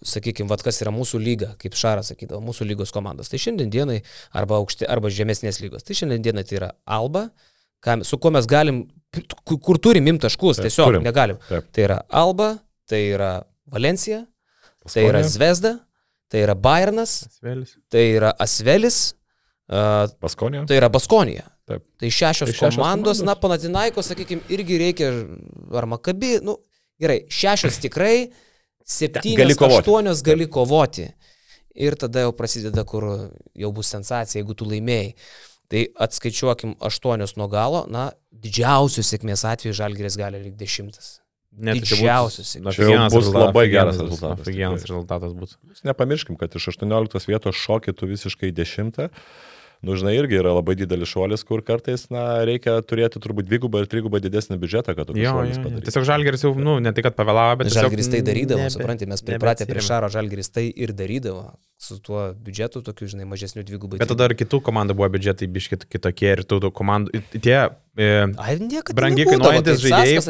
sakykime, 0.05 0.49
vad 0.53 0.62
kas 0.66 0.81
yra 0.85 0.93
mūsų 0.95 1.21
lyga, 1.23 1.53
kaip 1.61 1.77
Šaras 1.79 2.12
sakydavo, 2.12 2.43
mūsų 2.45 2.69
lygos 2.69 2.93
komandos. 2.95 3.29
Tai 3.33 3.41
šiandien 3.43 3.73
dienai 3.73 4.03
arba, 4.33 4.61
aukšti, 4.61 4.87
arba 4.91 5.11
žemesnės 5.12 5.61
lygos. 5.65 5.85
Tai 5.87 5.97
šiandien 5.99 6.23
dienai 6.29 6.45
tai 6.49 6.61
yra 6.61 6.71
Alba, 6.85 7.29
kam, 7.85 8.05
su 8.05 8.19
kuo 8.19 8.31
mes 8.35 8.47
galim, 8.49 8.85
kur 9.45 9.79
turim 9.83 10.07
im 10.11 10.19
taškus, 10.23 10.59
taip, 10.61 10.69
tiesiog 10.71 10.93
turim. 10.93 11.03
negalim. 11.07 11.41
Taip. 11.49 11.66
Tai 11.75 11.83
yra 11.89 11.99
Alba, 12.09 12.55
tai 12.91 13.03
yra 13.15 13.33
Valencija, 13.71 14.25
Paskonė. 14.85 14.93
tai 14.95 15.05
yra 15.09 15.23
Zvezda, 15.25 15.75
tai 16.33 16.43
yra 16.45 16.55
Bayernas, 16.59 17.12
Asvelis. 17.29 17.77
tai 17.93 18.03
yra 18.16 18.33
Asvelis, 18.41 19.15
Baskonija. 19.69 20.66
Tai 20.69 20.77
yra 20.77 20.89
Baskonija. 20.93 21.47
Taip. 21.65 21.85
Tai 22.01 22.11
šešios, 22.12 22.51
tai 22.51 22.57
šešios 22.57 22.77
komandos, 22.77 23.20
komandos, 23.20 23.23
na, 23.24 23.35
Panatinaiko, 23.41 24.03
sakykime, 24.05 24.45
irgi 24.53 24.78
reikia, 24.81 25.11
ar 25.73 25.86
Makabi, 25.89 26.36
nu, 26.45 26.59
gerai, 27.01 27.23
šešios 27.32 27.81
tikrai, 27.81 28.28
septynios, 28.85 29.57
aštuonios 29.70 30.20
gali 30.27 30.49
kovoti. 30.51 31.09
Ir 31.74 31.97
tada 31.99 32.27
jau 32.27 32.35
prasideda, 32.36 32.85
kur 32.86 33.09
jau 33.59 33.70
bus 33.74 33.89
sensacija, 33.91 34.43
jeigu 34.43 34.55
tu 34.55 34.69
laimėjai. 34.69 35.15
Tai 35.73 35.81
atskaičiuokim 36.07 36.77
aštuonios 36.85 37.35
nuo 37.41 37.49
galo, 37.51 37.86
na, 37.91 38.11
didžiausios 38.31 39.09
sėkmės 39.11 39.47
atveju 39.49 39.74
Žalgirės 39.81 40.19
gali 40.20 40.43
likti 40.43 40.61
dešimtas. 40.61 41.16
Net 41.55 41.81
didžiausias. 41.81 42.53
Na, 42.61 42.74
tai 42.74 42.93
bus 43.15 43.32
labai 43.32 43.65
geras 43.73 43.97
rezultatas. 44.03 44.53
Geras 44.53 44.85
rezultatas 44.85 45.35
bus. 45.39 45.57
Nepamirškim, 45.86 46.36
kad 46.39 46.55
iš 46.55 46.69
18 46.74 47.31
vietos 47.31 47.59
šokėtų 47.65 48.11
visiškai 48.12 48.53
10 48.55 49.01
nu, 49.86 49.97
žinai, 50.01 50.15
irgi 50.19 50.39
yra 50.40 50.55
labai 50.56 50.77
didelis 50.78 51.11
šuolis, 51.11 51.44
kur 51.47 51.62
kartais, 51.66 52.06
na, 52.15 52.24
reikia 52.48 52.78
turėti 52.86 53.23
turbūt 53.23 53.48
dvigubą 53.48 53.85
ir 53.85 53.90
trigubą 53.90 54.20
didesnį 54.24 54.59
biudžetą, 54.62 54.97
kad 54.97 55.11
tokį 55.11 55.28
šuolį 55.28 55.59
padarytų. 55.61 55.85
Tiesiog 55.89 56.09
žalgeris 56.09 56.47
jau, 56.47 56.55
nu, 56.59 56.78
ne 56.85 56.94
tik, 56.97 57.06
kad 57.09 57.19
pavėlavo, 57.19 57.61
bet... 57.62 57.73
Žalgeris 57.74 58.11
tai 58.12 58.23
darydavo, 58.27 58.66
suprantate, 58.73 59.11
mes 59.11 59.24
pripratę 59.27 59.69
prie 59.70 59.85
Šaro 59.85 60.11
žalgeris 60.12 60.52
tai 60.55 60.69
ir 60.70 60.94
darydavo 60.97 61.52
su 61.85 61.98
tuo 62.02 62.27
biudžetu, 62.40 62.81
tokiu, 62.85 63.09
žinai, 63.11 63.27
mažesniu 63.28 63.65
dvigubai. 63.66 64.01
Bet 64.01 64.11
tada 64.11 64.28
ir 64.31 64.35
kitų 64.39 64.61
komandų 64.65 64.97
buvo 64.98 65.09
biudžetai 65.15 65.48
biškit 65.52 65.85
kitokie 65.93 66.31
ir 66.32 66.43
tų 66.48 66.70
komandų, 66.74 67.20
tie 67.35 67.56
e, 67.61 68.09
Ai, 68.40 68.56
brangiai 68.97 69.28
kainuojantis 69.28 69.85
žaidėjai. 69.85 70.24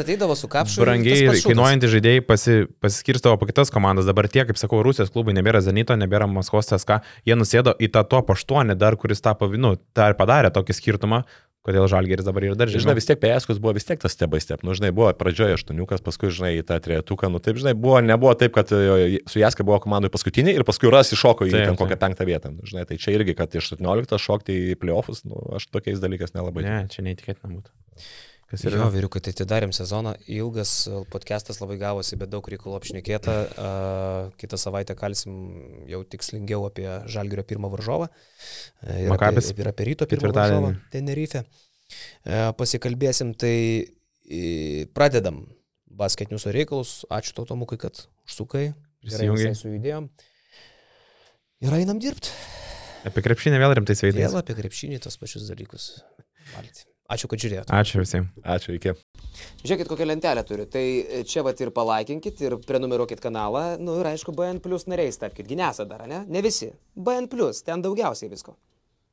Brangiai 0.83 1.31
kainuojantys 1.45 1.93
žaidėjai 1.95 2.25
pasi, 2.27 2.57
pasiskirstavo 2.83 3.39
po 3.41 3.49
kitas 3.49 3.73
komandas. 3.73 4.09
Dabar 4.09 4.27
tie, 4.31 4.43
kaip 4.49 4.59
sakau, 4.59 4.83
Rusijos 4.85 5.13
klubai 5.15 5.37
nebėra 5.37 5.63
Zenito, 5.65 5.95
nebėra 5.97 6.27
Maskvos 6.29 6.69
CSK, 6.73 6.99
jie 7.25 7.39
nusėdo 7.39 7.77
į 7.79 7.91
tą 7.95 8.05
top 8.11 8.35
8 8.35 8.75
dar, 8.75 8.99
kuris 8.99 9.23
tapo, 9.23 9.49
nu, 9.55 9.77
dar 9.95 10.19
padarė 10.19 10.51
tokį 10.53 10.77
skirtumą, 10.77 11.23
Kodėl 11.65 11.87
Žalgeris 11.89 12.27
dabar 12.27 12.45
ir 12.45 12.57
dar 12.57 12.69
žinai? 12.69 12.83
Žinai, 12.83 12.93
vis 12.99 13.07
tiek 13.09 13.17
Pėskus 13.17 13.57
buvo 13.61 13.73
vis 13.73 13.87
tiek 13.87 13.97
tas 14.01 14.13
step 14.13 14.29
by 14.29 14.41
step. 14.43 14.61
Nu, 14.67 14.75
žinai, 14.77 14.91
buvo 14.93 15.09
pradžioje 15.17 15.57
aštuoniukas, 15.57 16.03
paskui, 16.05 16.29
žinai, 16.29 16.51
į 16.59 16.65
tą 16.67 16.77
trejetuką. 16.85 17.31
Nu, 17.33 17.41
taip, 17.41 17.57
žinai, 17.57 17.73
buvo, 17.73 17.97
nebuvo 18.05 18.35
taip, 18.37 18.53
kad 18.53 18.69
su 18.69 19.41
Jaska 19.41 19.65
buvo 19.65 19.79
komandai 19.81 20.11
paskutinė 20.13 20.53
ir 20.53 20.65
paskui 20.67 20.93
ras 20.93 21.09
iššoko 21.15 21.49
į 21.49 21.55
ten 21.55 21.79
kokią 21.79 21.97
penktą 22.01 22.29
vietą. 22.29 22.53
Nu, 22.53 22.69
žinai, 22.69 22.85
tai 22.85 22.99
čia 23.01 23.15
irgi, 23.17 23.33
kad 23.39 23.57
iš 23.57 23.73
17 23.73 24.21
šokti 24.21 24.59
į 24.75 24.77
playoffs, 24.83 25.25
nu, 25.25 25.41
aš 25.57 25.65
tokiais 25.73 26.03
dalykais 26.03 26.37
nelabai. 26.37 26.67
Ne, 26.67 26.77
čia 26.93 27.07
neįtikėtina 27.07 27.49
būtų. 27.49 27.73
Kas 28.55 28.63
yra? 28.69 28.79
Jo, 28.79 28.87
vyriukai, 28.93 29.19
tai 29.23 29.33
atidarėm 29.35 29.73
sezoną, 29.75 30.13
ilgas 30.31 30.71
podcastas 31.11 31.59
labai 31.59 31.75
gavosi, 31.81 32.15
bet 32.19 32.31
daug 32.31 32.45
reikalų 32.47 32.77
apšnekėta. 32.79 33.35
Uh, 33.51 34.29
kitą 34.39 34.59
savaitę 34.61 34.95
kalsim 34.95 35.35
jau 35.91 35.99
tikslingiau 36.07 36.63
apie 36.69 36.87
Žalgirio 37.11 37.43
pirmą 37.47 37.69
varžovą. 37.73 38.07
Ir 38.87 39.11
Makabis. 39.11 39.51
apie, 39.51 39.65
ir 39.65 39.71
apie 39.73 39.89
ryto 39.91 40.07
pirmą 40.07 40.31
varžovą 40.31 40.71
Tenerife. 40.93 41.43
Pasikalbėsim, 42.55 43.35
tai 43.37 43.55
pradedam 44.95 45.43
basketinius 45.91 46.47
reikalus. 46.55 46.95
Ačiū 47.11 47.35
tau, 47.35 47.45
Tomukai, 47.51 47.77
kad 47.81 48.05
užsukai. 48.25 48.69
Prisijungiai 49.03 49.53
su 49.59 49.75
idėjom. 49.75 50.09
Ir 51.65 51.77
einam 51.77 51.99
dirbti. 52.01 52.31
Apie 53.05 53.21
krepšinį 53.21 53.61
vėl 53.61 53.75
rimtais 53.77 54.01
veidais. 54.01 54.23
Vėl 54.23 54.41
apie 54.41 54.57
krepšinį 54.57 55.03
tos 55.03 55.19
pačius 55.21 55.45
dalykus. 55.51 55.91
Valti. 56.55 56.87
Ačiū, 57.05 57.29
kad 57.29 57.41
žiūrėjote. 57.41 57.69
Ačiū 57.77 57.99
visiems. 58.01 58.31
Ačiū, 58.41 58.73
iki. 58.79 58.95
Žiūrėkit, 59.61 59.89
kokią 59.91 60.07
lentelę 60.09 60.41
turiu. 60.47 60.65
Tai 60.71 60.81
čia 61.29 61.43
vat 61.45 61.59
ir 61.61 61.69
palaikinkit, 61.75 62.41
ir 62.41 62.55
prenumeruokit 62.65 63.21
kanalą. 63.21 63.75
Nu 63.77 63.99
ir 64.01 64.09
aišku, 64.09 64.33
BN 64.33 64.61
Plus 64.63 64.87
nariais 64.89 65.21
tapkite. 65.21 65.45
Ginesa 65.51 65.85
dar, 65.85 66.07
ne? 66.09 66.23
Ne 66.25 66.41
visi. 66.41 66.71
BN 66.97 67.29
Plus, 67.29 67.61
ten 67.67 67.85
daugiausiai 67.85 68.31
visko. 68.31 68.55